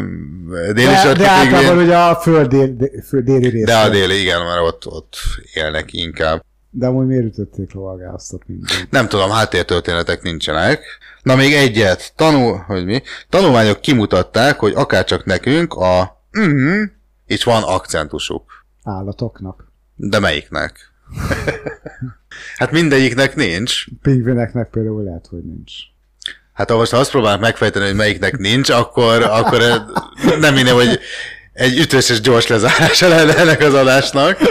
déli 0.72 0.86
De, 0.86 0.96
sarki 0.96 1.22
de 1.22 1.38
pingvin. 1.40 1.76
ugye 1.84 1.96
a 1.96 2.14
föld, 2.16 2.46
dél, 2.48 2.74
dé- 2.76 3.04
föld 3.08 3.24
déli 3.24 3.48
része. 3.48 3.64
De 3.66 3.76
a 3.76 3.88
déli, 3.88 4.20
igen, 4.20 4.40
mert 4.42 4.60
ott, 4.60 4.86
ott 4.86 5.16
élnek 5.54 5.92
inkább. 5.92 6.42
De 6.74 6.86
amúgy 6.86 7.06
miért 7.06 7.24
ütötték 7.24 7.72
lovagá 7.72 8.12
azt 8.12 8.32
a 8.32 8.38
pingvin? 8.46 8.86
Nem 8.90 9.08
tudom, 9.08 9.30
háttértörténetek 9.30 10.22
nincsenek. 10.22 10.84
Na 11.22 11.36
még 11.36 11.52
egyet, 11.52 12.12
tanul, 12.16 12.56
hogy 12.66 12.84
mi? 12.84 13.02
Tanulmányok 13.28 13.80
kimutatták, 13.80 14.58
hogy 14.58 14.72
akárcsak 14.76 15.24
nekünk 15.24 15.74
a 15.74 16.22
mm 16.38 16.82
is 17.26 17.44
van 17.44 17.62
akcentusuk. 17.62 18.64
Állatoknak. 18.84 19.70
De 19.94 20.18
melyiknek? 20.18 20.92
hát 22.58 22.70
mindegyiknek 22.70 23.34
nincs. 23.34 23.84
Pingvineknek 24.02 24.70
például 24.70 25.02
lehet, 25.02 25.26
hogy 25.26 25.44
nincs. 25.44 25.72
Hát 26.52 26.70
ha 26.70 26.76
most 26.76 26.92
azt 26.92 27.10
próbálnak 27.10 27.40
megfejteni, 27.40 27.86
hogy 27.86 27.94
melyiknek 27.94 28.38
nincs, 28.38 28.70
akkor, 28.70 29.22
akkor 29.22 29.60
nem 30.40 30.54
minden, 30.54 30.74
hogy 30.74 31.00
egy 31.52 31.78
ütős 31.78 32.08
és 32.08 32.20
gyors 32.20 32.46
lezárása 32.46 33.08
lenne 33.08 33.36
ennek 33.36 33.60
az 33.60 33.74
adásnak. 33.74 34.38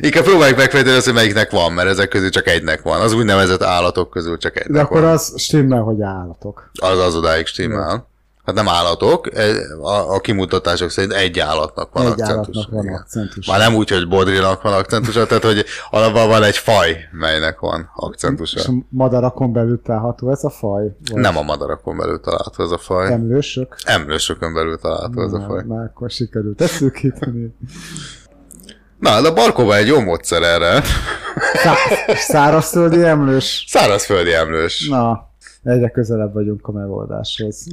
Inkább 0.00 0.24
próbáljuk 0.24 0.58
megfejteni 0.58 0.96
azt, 0.96 1.04
hogy 1.04 1.14
melyiknek 1.14 1.50
van, 1.50 1.72
mert 1.72 1.88
ezek 1.88 2.08
közül 2.08 2.30
csak 2.30 2.46
egynek 2.46 2.82
van. 2.82 3.00
Az 3.00 3.12
úgynevezett 3.12 3.62
állatok 3.62 4.10
közül 4.10 4.36
csak 4.38 4.56
egynek 4.56 4.72
De 4.72 4.80
akkor 4.80 5.00
van. 5.00 5.10
az 5.10 5.32
stimmel, 5.36 5.80
hogy 5.82 6.02
állatok. 6.02 6.70
Az 6.80 6.98
az 6.98 7.14
odáig 7.16 7.46
stimmel. 7.46 8.10
Hát 8.44 8.54
nem 8.54 8.68
állatok, 8.68 9.34
e- 9.36 9.76
a, 9.80 10.14
a 10.14 10.20
kimutatások 10.20 10.90
szerint 10.90 11.12
egy 11.12 11.38
állatnak 11.38 11.92
van 11.92 12.06
Egy 12.06 12.10
akcentus. 12.10 12.56
állatnak 12.56 12.70
van 12.70 12.88
akcentus. 12.94 13.46
Már 13.46 13.58
nem 13.58 13.74
úgy, 13.74 13.90
hogy 13.90 14.08
Bodrinak 14.08 14.62
van 14.62 14.72
akcentusa, 14.72 15.26
tehát 15.26 15.44
hogy 15.44 15.64
alapban 15.90 16.28
van 16.28 16.42
egy 16.42 16.56
faj, 16.56 16.96
melynek 17.12 17.60
van 17.60 17.90
akcentusa. 17.94 18.58
És 18.58 18.66
a 18.66 18.72
madarakon 18.88 19.52
belül 19.52 19.80
található 19.84 20.30
ez 20.30 20.44
a 20.44 20.50
faj? 20.50 20.82
Vagy 21.10 21.20
Nem 21.20 21.36
a 21.36 21.42
madarakon 21.42 21.96
belül 21.96 22.20
található 22.20 22.64
ez 22.64 22.70
a 22.70 22.78
faj. 22.78 23.12
Emlősök? 23.12 23.76
Emlősökön 23.84 24.54
belül 24.54 24.78
található 24.78 25.22
ez 25.22 25.32
a 25.32 25.44
faj. 25.48 25.62
Már 25.66 25.84
akkor 25.84 26.10
sikerült 26.10 26.60
ezt 26.60 26.74
szűkíteni. 26.82 27.54
Na, 29.02 29.20
de 29.20 29.28
a 29.28 29.32
Barkóban 29.32 29.76
egy 29.76 29.86
jó 29.86 30.00
módszer 30.00 30.42
erre. 30.42 30.82
Szá- 31.54 32.16
szárazföldi 32.18 33.02
emlős? 33.04 33.64
Szárazföldi 33.68 34.32
emlős. 34.32 34.88
Na, 34.88 35.30
egyre 35.62 35.90
közelebb 35.90 36.32
vagyunk 36.32 36.66
a 36.66 36.72
megoldáshoz. 36.72 37.66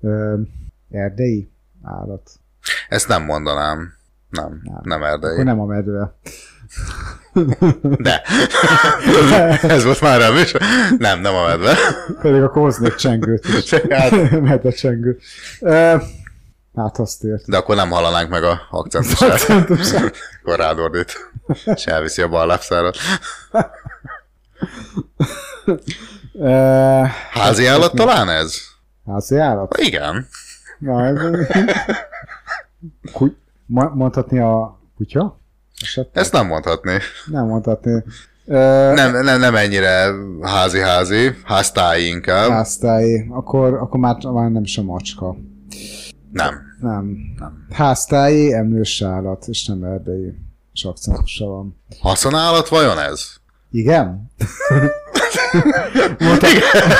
Ö, 0.00 0.40
erdei 0.90 1.50
állat. 1.82 2.30
Ezt 2.88 3.08
nem 3.08 3.22
mondanám. 3.24 3.92
Nem, 4.30 4.60
nem, 4.64 4.80
nem 4.82 5.02
erdei. 5.02 5.32
Akkor 5.32 5.44
nem 5.44 5.60
a 5.60 5.64
medve. 5.64 6.14
De. 7.80 8.22
Ez 9.62 9.84
volt 9.84 10.00
már 10.00 10.20
a 10.20 10.32
műsor. 10.32 10.60
Nem, 10.98 11.20
nem 11.20 11.34
a 11.34 11.46
medve. 11.46 11.76
Pedig 12.20 12.42
akkor 12.42 12.62
hoznék 12.62 12.94
csengőt 12.94 13.44
is. 13.44 13.70
Hát. 13.88 14.30
medve 14.40 14.70
csengő. 14.70 15.18
Ö, 15.60 15.96
hát 16.76 16.98
azt 16.98 17.24
ért. 17.24 17.48
De 17.48 17.56
akkor 17.56 17.76
nem 17.76 17.90
hallanánk 17.90 18.30
meg 18.30 18.42
a 18.42 18.60
akcentusát. 18.70 19.40
Akkor 20.42 20.56
rádordít. 20.56 21.30
És 21.64 21.86
elviszi 21.86 22.22
a 22.22 22.28
bal 22.28 22.46
lábszárat. 22.46 22.96
Ö, 26.38 27.02
Házi 27.30 27.66
állat 27.66 27.94
talán 27.94 28.28
ez? 28.28 28.56
Házi 29.06 29.36
állat? 29.36 29.76
Igen. 29.76 30.26
Na, 30.78 31.04
ez... 31.04 31.18
Mondhatni 33.66 34.38
a 34.38 34.80
kutya? 34.96 35.38
Esetleg? 35.82 36.22
Ezt 36.24 36.32
nem 36.32 36.46
mondhatni. 36.46 36.98
Nem 37.26 37.46
mondhatni. 37.46 38.04
Nem, 38.44 39.22
nem, 39.22 39.40
nem 39.40 39.54
ennyire 39.54 40.12
házi-házi, 40.42 41.30
háztáji 41.44 42.06
inkább. 42.06 42.50
Háztáji. 42.50 43.26
Akkor, 43.30 43.74
akkor 43.74 44.00
már, 44.00 44.16
már 44.22 44.50
nem 44.50 44.62
a 44.76 44.82
macska. 44.82 45.36
Nem. 46.32 46.65
Nem. 46.80 47.16
nem. 47.38 47.66
Háztáji, 47.72 48.52
emlős 48.52 49.02
állat, 49.02 49.44
és 49.46 49.66
nem 49.66 49.82
erdei. 49.84 50.34
És 50.72 50.84
akcentusa 50.84 51.46
van. 51.46 51.80
Haszonállat 52.00 52.68
vajon 52.68 52.98
ez? 52.98 53.30
Igen? 53.70 54.30
Mondta, 56.18 56.46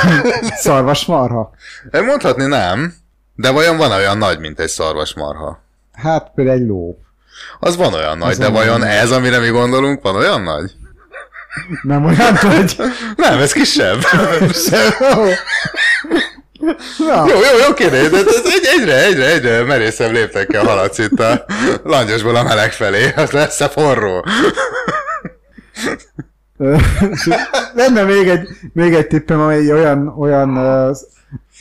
szarvasmarha? 0.63 1.51
Mondhatni 1.91 2.45
nem, 2.45 2.93
de 3.35 3.51
vajon 3.51 3.77
van 3.77 3.91
olyan 3.91 4.17
nagy, 4.17 4.39
mint 4.39 4.59
egy 4.59 4.69
szarvasmarha? 4.69 5.61
Hát 5.93 6.31
például 6.35 6.57
egy 6.59 6.67
ló. 6.67 6.99
Az 7.59 7.75
van 7.75 7.93
olyan 7.93 8.17
nagy, 8.17 8.31
Az 8.31 8.37
de 8.37 8.49
vajon 8.49 8.81
olyan. 8.81 8.93
ez, 8.93 9.11
amire 9.11 9.39
mi 9.39 9.49
gondolunk, 9.49 10.01
van 10.01 10.15
olyan 10.15 10.41
nagy? 10.41 10.71
Nem 11.81 12.05
olyan 12.05 12.37
nagy? 12.41 12.75
Nem, 13.15 13.39
ez 13.39 13.51
kisebb. 13.51 13.99
Na. 16.97 17.25
Jó, 17.27 17.35
jó, 17.35 17.67
jó 17.67 17.73
kérdés, 17.73 18.09
de 18.09 18.17
ez 18.17 18.25
egy, 18.45 18.79
egyre, 18.79 19.05
egyre, 19.05 19.25
egyre 19.25 19.63
merészebb 19.63 20.11
léptekkel 20.11 20.65
haladsz 20.65 20.97
itt 20.97 21.19
a 21.19 21.45
langyosból 21.83 22.35
a 22.35 22.43
meleg 22.43 22.71
felé. 22.71 23.11
Az 23.15 23.31
lesz-e 23.31 23.67
forró? 23.67 24.25
Lenne 27.73 28.03
még 28.03 28.27
egy, 28.27 28.47
még 28.73 28.93
egy 28.93 29.07
tippem, 29.07 29.39
ami 29.39 29.71
olyan, 29.71 30.07
olyan 30.17 30.57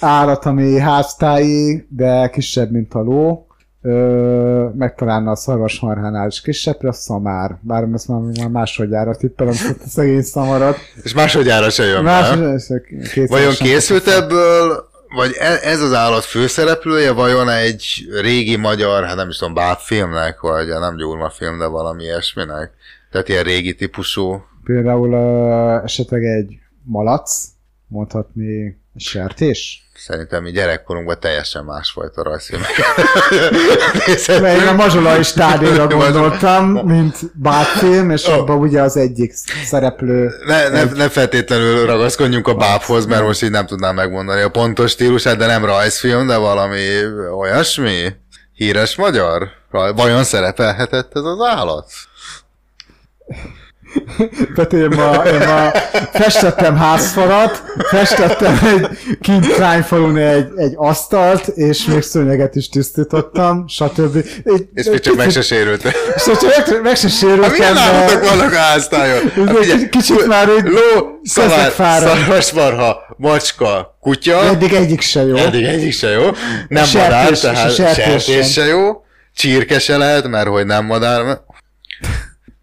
állat, 0.01 0.45
ami 0.45 0.79
háztáji, 0.79 1.87
de 1.91 2.29
kisebb, 2.29 2.71
mint 2.71 2.95
a 2.95 3.01
ló. 3.01 3.47
Ö, 3.83 4.69
megtalálna 4.77 5.31
a 5.31 5.37
szarvasmarhánál 5.37 6.27
is 6.27 6.41
kisebb, 6.41 6.85
a 6.85 6.93
szamár. 6.93 7.59
Bár 7.61 7.89
ezt 7.95 8.09
már, 8.09 8.21
már 8.39 8.49
másodjára 8.49 9.17
tippelem, 9.17 9.55
a 9.85 9.89
szegény 9.89 10.23
szamarat. 10.23 10.77
És 11.03 11.15
másodjára 11.15 11.71
se 11.71 11.85
jön 11.85 12.03
Másod, 12.03 12.39
be. 12.39 12.49
ez 12.49 12.67
kétszer 13.13 13.29
Vajon 13.29 13.53
készült 13.53 14.07
ebből, 14.07 14.89
vagy 15.17 15.33
e- 15.39 15.61
ez 15.63 15.81
az 15.81 15.93
állat 15.93 16.25
főszereplője, 16.25 17.13
vajon 17.13 17.49
egy 17.49 18.07
régi 18.21 18.57
magyar, 18.57 19.05
hát 19.05 19.17
nem 19.17 19.29
is 19.29 19.37
tudom, 19.37 19.55
bábfilmnek, 19.55 20.41
vagy 20.41 20.67
nem 20.67 20.97
gyurma 20.97 21.31
film, 21.31 21.59
de 21.59 21.67
valami 21.67 22.03
ilyesminek? 22.03 22.71
Tehát 23.11 23.29
ilyen 23.29 23.43
régi 23.45 23.75
típusú. 23.75 24.45
Például 24.65 25.13
uh, 25.13 25.85
esetleg 25.85 26.25
egy 26.25 26.59
malac, 26.83 27.45
mondhatni 27.87 28.81
sertés. 28.97 29.86
Szerintem 30.07 30.43
mi 30.43 30.51
gyerekkorunkban 30.51 31.21
teljesen 31.21 31.65
másfajta 31.65 32.23
rajzfilmek. 32.23 32.71
Mert 34.43 34.61
én 34.61 34.67
a 34.67 34.73
mazsolai 34.73 35.23
stádionra 35.23 35.87
gondoltam, 35.97 36.65
mint 36.71 37.17
bátfilm, 37.35 38.11
és 38.11 38.25
abban 38.25 38.59
ugye 38.59 38.83
az 38.83 38.97
egyik 38.97 39.33
szereplő... 39.65 40.31
Ne, 40.47 40.69
ne, 40.69 40.85
ne 40.85 41.09
feltétlenül 41.09 41.87
ragaszkodjunk 41.87 42.49
a 42.49 42.55
bábhoz, 42.55 43.07
mert 43.07 43.23
most 43.23 43.43
így 43.43 43.51
nem 43.51 43.67
tudnám 43.67 43.95
megmondani 43.95 44.41
a 44.41 44.51
pontos 44.51 44.91
stílusát, 44.91 45.37
de 45.37 45.47
nem 45.47 45.65
rajzfilm, 45.65 46.27
de 46.27 46.37
valami 46.37 46.85
olyasmi? 47.39 48.13
Híres 48.53 48.97
magyar? 48.97 49.49
Vajon 49.71 50.25
szerepelhetett 50.25 51.11
ez 51.15 51.23
az 51.23 51.47
állat? 51.47 51.91
Tehát 54.55 54.73
én 54.73 54.89
ma, 54.89 55.23
én 55.25 55.39
ma 55.49 55.71
festettem 56.13 56.77
házfalat, 56.77 57.63
festettem 57.91 58.59
egy 58.77 58.89
kint 59.21 59.47
Krányfalun 59.53 60.17
egy, 60.17 60.47
egy 60.57 60.73
asztalt, 60.77 61.47
és 61.49 61.85
még 61.85 62.03
szőnyeget 62.03 62.55
is 62.55 62.69
tisztítottam, 62.69 63.65
stb. 63.69 64.17
Egy, 64.45 64.69
És 64.75 64.87
még 64.87 65.01
csak 65.01 65.17
meg 65.17 65.31
se 65.31 65.43
sérült. 65.43 65.85
És 66.15 66.23
csak 66.25 66.83
meg, 66.83 66.97
se 66.97 67.09
sérültem, 67.09 67.43
Hát 67.43 67.59
milyen 67.59 67.77
állatok 67.77 68.29
vannak 68.29 68.53
a 68.53 68.57
háztájon? 68.57 69.33
Hát 69.47 69.89
kicsit 69.89 70.27
már 70.27 70.49
egy 70.49 70.65
Ló, 70.65 71.21
szalár, 71.23 71.73
szarvasmarha, 71.77 72.97
macska, 73.17 73.97
kutya. 74.01 74.45
Eddig 74.45 74.73
egyik 74.73 75.01
se 75.01 75.27
jó. 75.27 75.37
Eddig 75.37 75.65
egyik 75.65 75.93
se 75.93 76.09
jó. 76.09 76.23
Nem 76.69 76.85
A 76.85 76.99
madár, 76.99 77.11
sertés- 77.11 77.41
tehát 77.41 77.75
sertés 77.75 78.05
sertés 78.25 78.53
se 78.53 78.65
jó. 78.65 79.05
Csirke 79.35 79.79
se 79.79 79.97
lehet, 79.97 80.29
mert 80.29 80.49
hogy 80.49 80.67
nem 80.67 80.85
madár. 80.85 81.41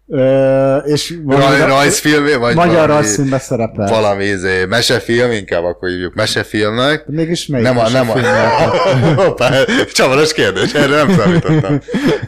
Ö, 0.08 0.76
és 0.76 1.14
Raj, 1.26 1.60
rajzfilm, 1.60 2.40
vagy 2.40 2.54
magyar 2.54 2.74
valami, 2.74 2.92
rajzfilmben 2.92 3.38
szerepel. 3.38 3.88
valami 3.88 4.24
izé, 4.24 4.64
mesefilm, 4.64 5.30
inkább 5.30 5.64
akkor 5.64 5.88
hívjuk 5.88 6.14
mesefilmnek. 6.14 7.04
De 7.06 7.16
mégis 7.16 7.46
melyik 7.46 7.66
Nem 7.66 7.78
a, 7.78 7.88
nem 7.88 8.10
a, 8.10 8.14
csavaros 9.92 10.32
kérdés, 10.32 10.72
erre 10.72 10.96
nem 10.96 11.16
számítottam. 11.18 11.80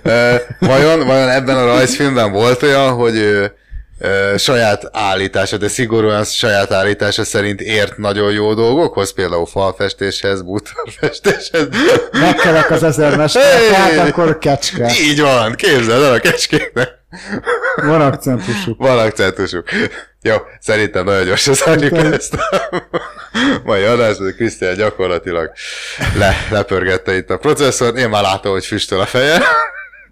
Ö, 0.03 0.35
vajon, 0.61 1.07
vajon 1.07 1.29
ebben 1.29 1.57
a 1.57 1.65
rajzfilmben 1.65 2.33
volt 2.33 2.63
olyan, 2.63 2.93
hogy 2.93 3.17
ő, 3.17 3.53
ö, 3.99 4.35
saját 4.37 4.89
állítása, 4.93 5.57
de 5.57 5.69
szigorúan 5.69 6.25
saját 6.25 6.73
állítása 6.73 7.25
szerint 7.25 7.61
ért 7.61 7.97
nagyon 7.97 8.33
jó 8.33 8.55
dolgokhoz, 8.55 9.13
például 9.13 9.47
falfestéshez, 9.47 10.43
bútorfestéshez. 10.43 11.69
Megkelek 12.13 12.71
az 12.71 12.83
ezer 12.83 13.17
mester, 13.17 13.73
hát 13.73 14.09
akkor 14.09 14.39
kecske. 14.39 14.91
Így 15.11 15.21
van, 15.21 15.55
képzeld 15.55 16.03
el 16.03 16.13
a 16.13 16.19
kecskéknek. 16.19 16.96
Van 17.87 18.01
akcentusuk. 18.01 18.79
Van 18.79 18.99
akcentusuk. 18.99 19.69
Jó, 20.23 20.35
szerintem 20.61 21.05
nagyon 21.05 21.25
gyorsan 21.25 21.55
zárjuk 21.55 21.91
le 21.91 22.13
ezt 22.13 22.35
a 22.35 22.69
mai 23.65 23.83
adást, 23.83 24.19
hogy 24.19 24.35
Krisztián 24.35 24.77
gyakorlatilag 24.77 25.53
le, 26.19 26.35
lepörgette 26.51 27.17
itt 27.17 27.31
a 27.31 27.39
processzort. 27.39 27.97
Én 27.97 28.09
már 28.09 28.23
látom, 28.23 28.53
hogy 28.53 28.67
füstöl 28.67 29.01
a 29.01 29.07
feje. 29.07 29.43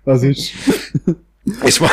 Az 0.04 0.22
is. 0.22 0.52
És 1.62 1.78
ma, 1.78 1.86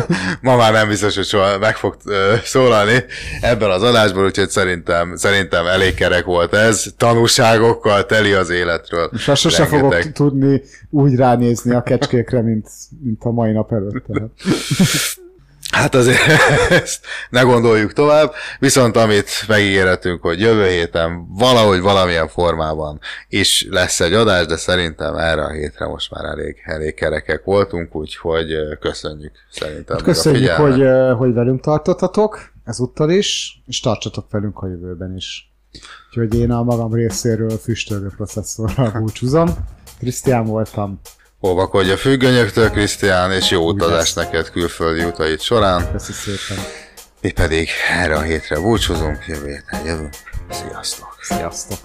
ma 0.50 0.56
már 0.56 0.72
nem 0.72 0.88
biztos, 0.88 1.14
hogy 1.14 1.24
soha 1.24 1.58
meg 1.58 1.76
fog 1.76 1.96
szólalni 2.44 3.04
ebben 3.40 3.70
az 3.70 3.82
adásban, 3.82 4.24
úgyhogy 4.24 4.48
szerintem, 4.48 5.16
szerintem 5.16 5.66
elég 5.66 5.94
kerek 5.94 6.24
volt 6.24 6.54
ez. 6.54 6.84
Tanúságokkal 6.96 8.06
teli 8.06 8.32
az 8.32 8.50
életről. 8.50 9.10
És 9.12 9.26
hát 9.26 9.36
sose 9.36 9.66
fogok 9.66 10.12
tudni 10.12 10.62
úgy 10.90 11.16
ránézni 11.16 11.74
a 11.74 11.82
kecskékre, 11.82 12.42
mint, 12.42 12.68
mint 13.02 13.22
a 13.24 13.30
mai 13.30 13.52
nap 13.52 13.72
előtt. 13.72 14.06
Hát 15.72 15.94
azért 15.94 16.26
ezt 16.82 17.06
ne 17.30 17.42
gondoljuk 17.42 17.92
tovább, 17.92 18.32
viszont 18.58 18.96
amit 18.96 19.28
megígérhetünk, 19.48 20.22
hogy 20.22 20.40
jövő 20.40 20.68
héten 20.68 21.26
valahogy 21.28 21.80
valamilyen 21.80 22.28
formában 22.28 23.00
is 23.28 23.66
lesz 23.70 24.00
egy 24.00 24.12
adás, 24.12 24.46
de 24.46 24.56
szerintem 24.56 25.16
erre 25.16 25.42
a 25.42 25.50
hétre 25.50 25.86
most 25.86 26.10
már 26.10 26.24
elég, 26.24 26.56
elég 26.64 26.94
kerekek 26.94 27.44
voltunk, 27.44 27.94
úgyhogy 27.94 28.54
köszönjük 28.80 29.32
szerintem. 29.50 29.96
a 29.96 30.02
Köszönjük, 30.02 30.40
figyelmet. 30.40 31.10
hogy, 31.10 31.18
hogy 31.18 31.34
velünk 31.34 31.60
tartottatok, 31.60 32.52
ezúttal 32.64 33.10
is, 33.10 33.62
és 33.66 33.80
tartsatok 33.80 34.30
velünk 34.30 34.58
a 34.58 34.66
jövőben 34.66 35.16
is. 35.16 35.52
Úgyhogy 36.08 36.34
én 36.40 36.50
a 36.50 36.62
magam 36.62 36.94
részéről 36.94 37.58
füstölgő 37.58 38.10
processzorral 38.16 38.90
búcsúzom. 38.90 39.48
Krisztián 39.98 40.44
voltam. 40.44 41.00
Óvakodj 41.46 41.90
a 41.90 41.96
függönyöktől, 41.96 42.70
Krisztián, 42.70 43.32
és 43.32 43.50
jó 43.50 43.68
utazást 43.68 44.16
neked 44.16 44.50
külföldi 44.50 45.04
utait 45.04 45.40
során. 45.40 45.92
Köszi 45.92 46.12
szépen. 46.12 46.64
Mi 47.20 47.30
pedig 47.30 47.68
erre 47.90 48.16
a 48.16 48.20
hétre 48.20 48.60
búcsúzunk, 48.60 49.24
jövő 49.26 49.46
héten 49.46 49.86
jövünk. 49.86 50.14
Sziasztok! 50.50 51.16
Sziasztok! 51.20 51.78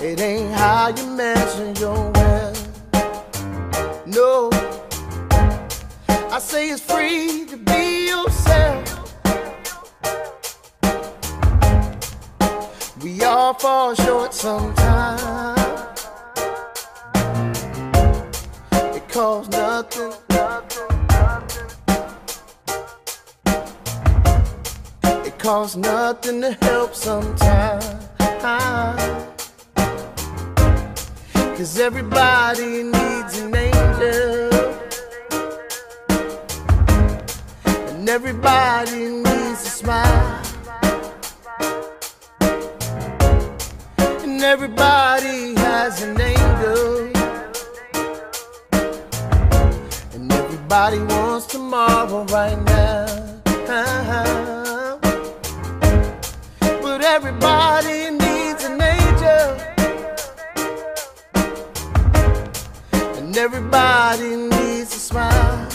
It 0.00 0.20
ain't 0.20 0.54
how 0.54 0.88
you 0.96 1.06
measure 1.08 1.72
your 1.80 2.12
wealth. 2.12 4.06
No, 4.06 4.48
I 6.30 6.38
say 6.38 6.70
it's 6.70 6.80
free 6.80 7.46
to 7.46 7.56
be 7.56 8.06
yourself. 8.06 8.84
We 13.02 13.24
all 13.24 13.54
fall 13.54 13.96
short 13.96 14.32
sometimes. 14.32 15.60
It 18.94 19.08
costs 19.08 19.50
nothing. 19.50 20.12
It 25.26 25.38
costs 25.40 25.74
nothing 25.76 26.40
to 26.42 26.52
help 26.62 26.94
sometimes. 26.94 27.98
Cause 31.58 31.80
everybody 31.80 32.84
needs 32.84 33.38
an 33.40 33.52
angel. 33.52 34.48
And 37.66 38.08
everybody 38.08 39.08
needs 39.08 39.66
a 39.66 39.72
smile. 39.80 40.42
And 44.22 44.40
everybody 44.40 45.56
has 45.56 46.00
an 46.02 46.20
angel. 46.20 47.10
And 50.14 50.32
everybody 50.32 51.00
wants 51.00 51.46
tomorrow 51.46 52.22
right 52.26 52.62
now. 52.62 53.42
Uh-huh. 53.66 54.98
But 56.60 57.02
everybody 57.02 58.10
needs 58.10 58.27
everybody 63.38 64.34
needs 64.34 64.92
a 64.96 64.98
smile. 64.98 65.68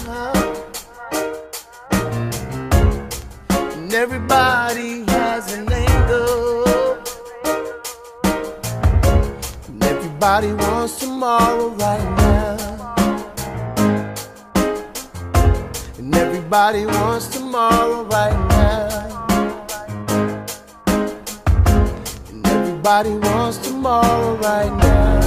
And 3.52 3.94
everybody 3.94 5.06
has 5.08 5.54
an 5.54 5.72
angle. 5.72 6.98
And 9.68 9.84
everybody 9.84 10.52
wants 10.54 11.00
tomorrow 11.00 11.70
right 11.70 12.10
now. 12.18 12.96
And 15.98 16.14
everybody 16.16 16.86
wants 16.86 17.28
tomorrow 17.28 18.04
right 18.04 18.40
now. 18.50 19.28
And 22.30 22.46
everybody 22.46 23.12
wants 23.12 23.58
tomorrow 23.58 24.36
right 24.36 24.78
now. 24.80 25.23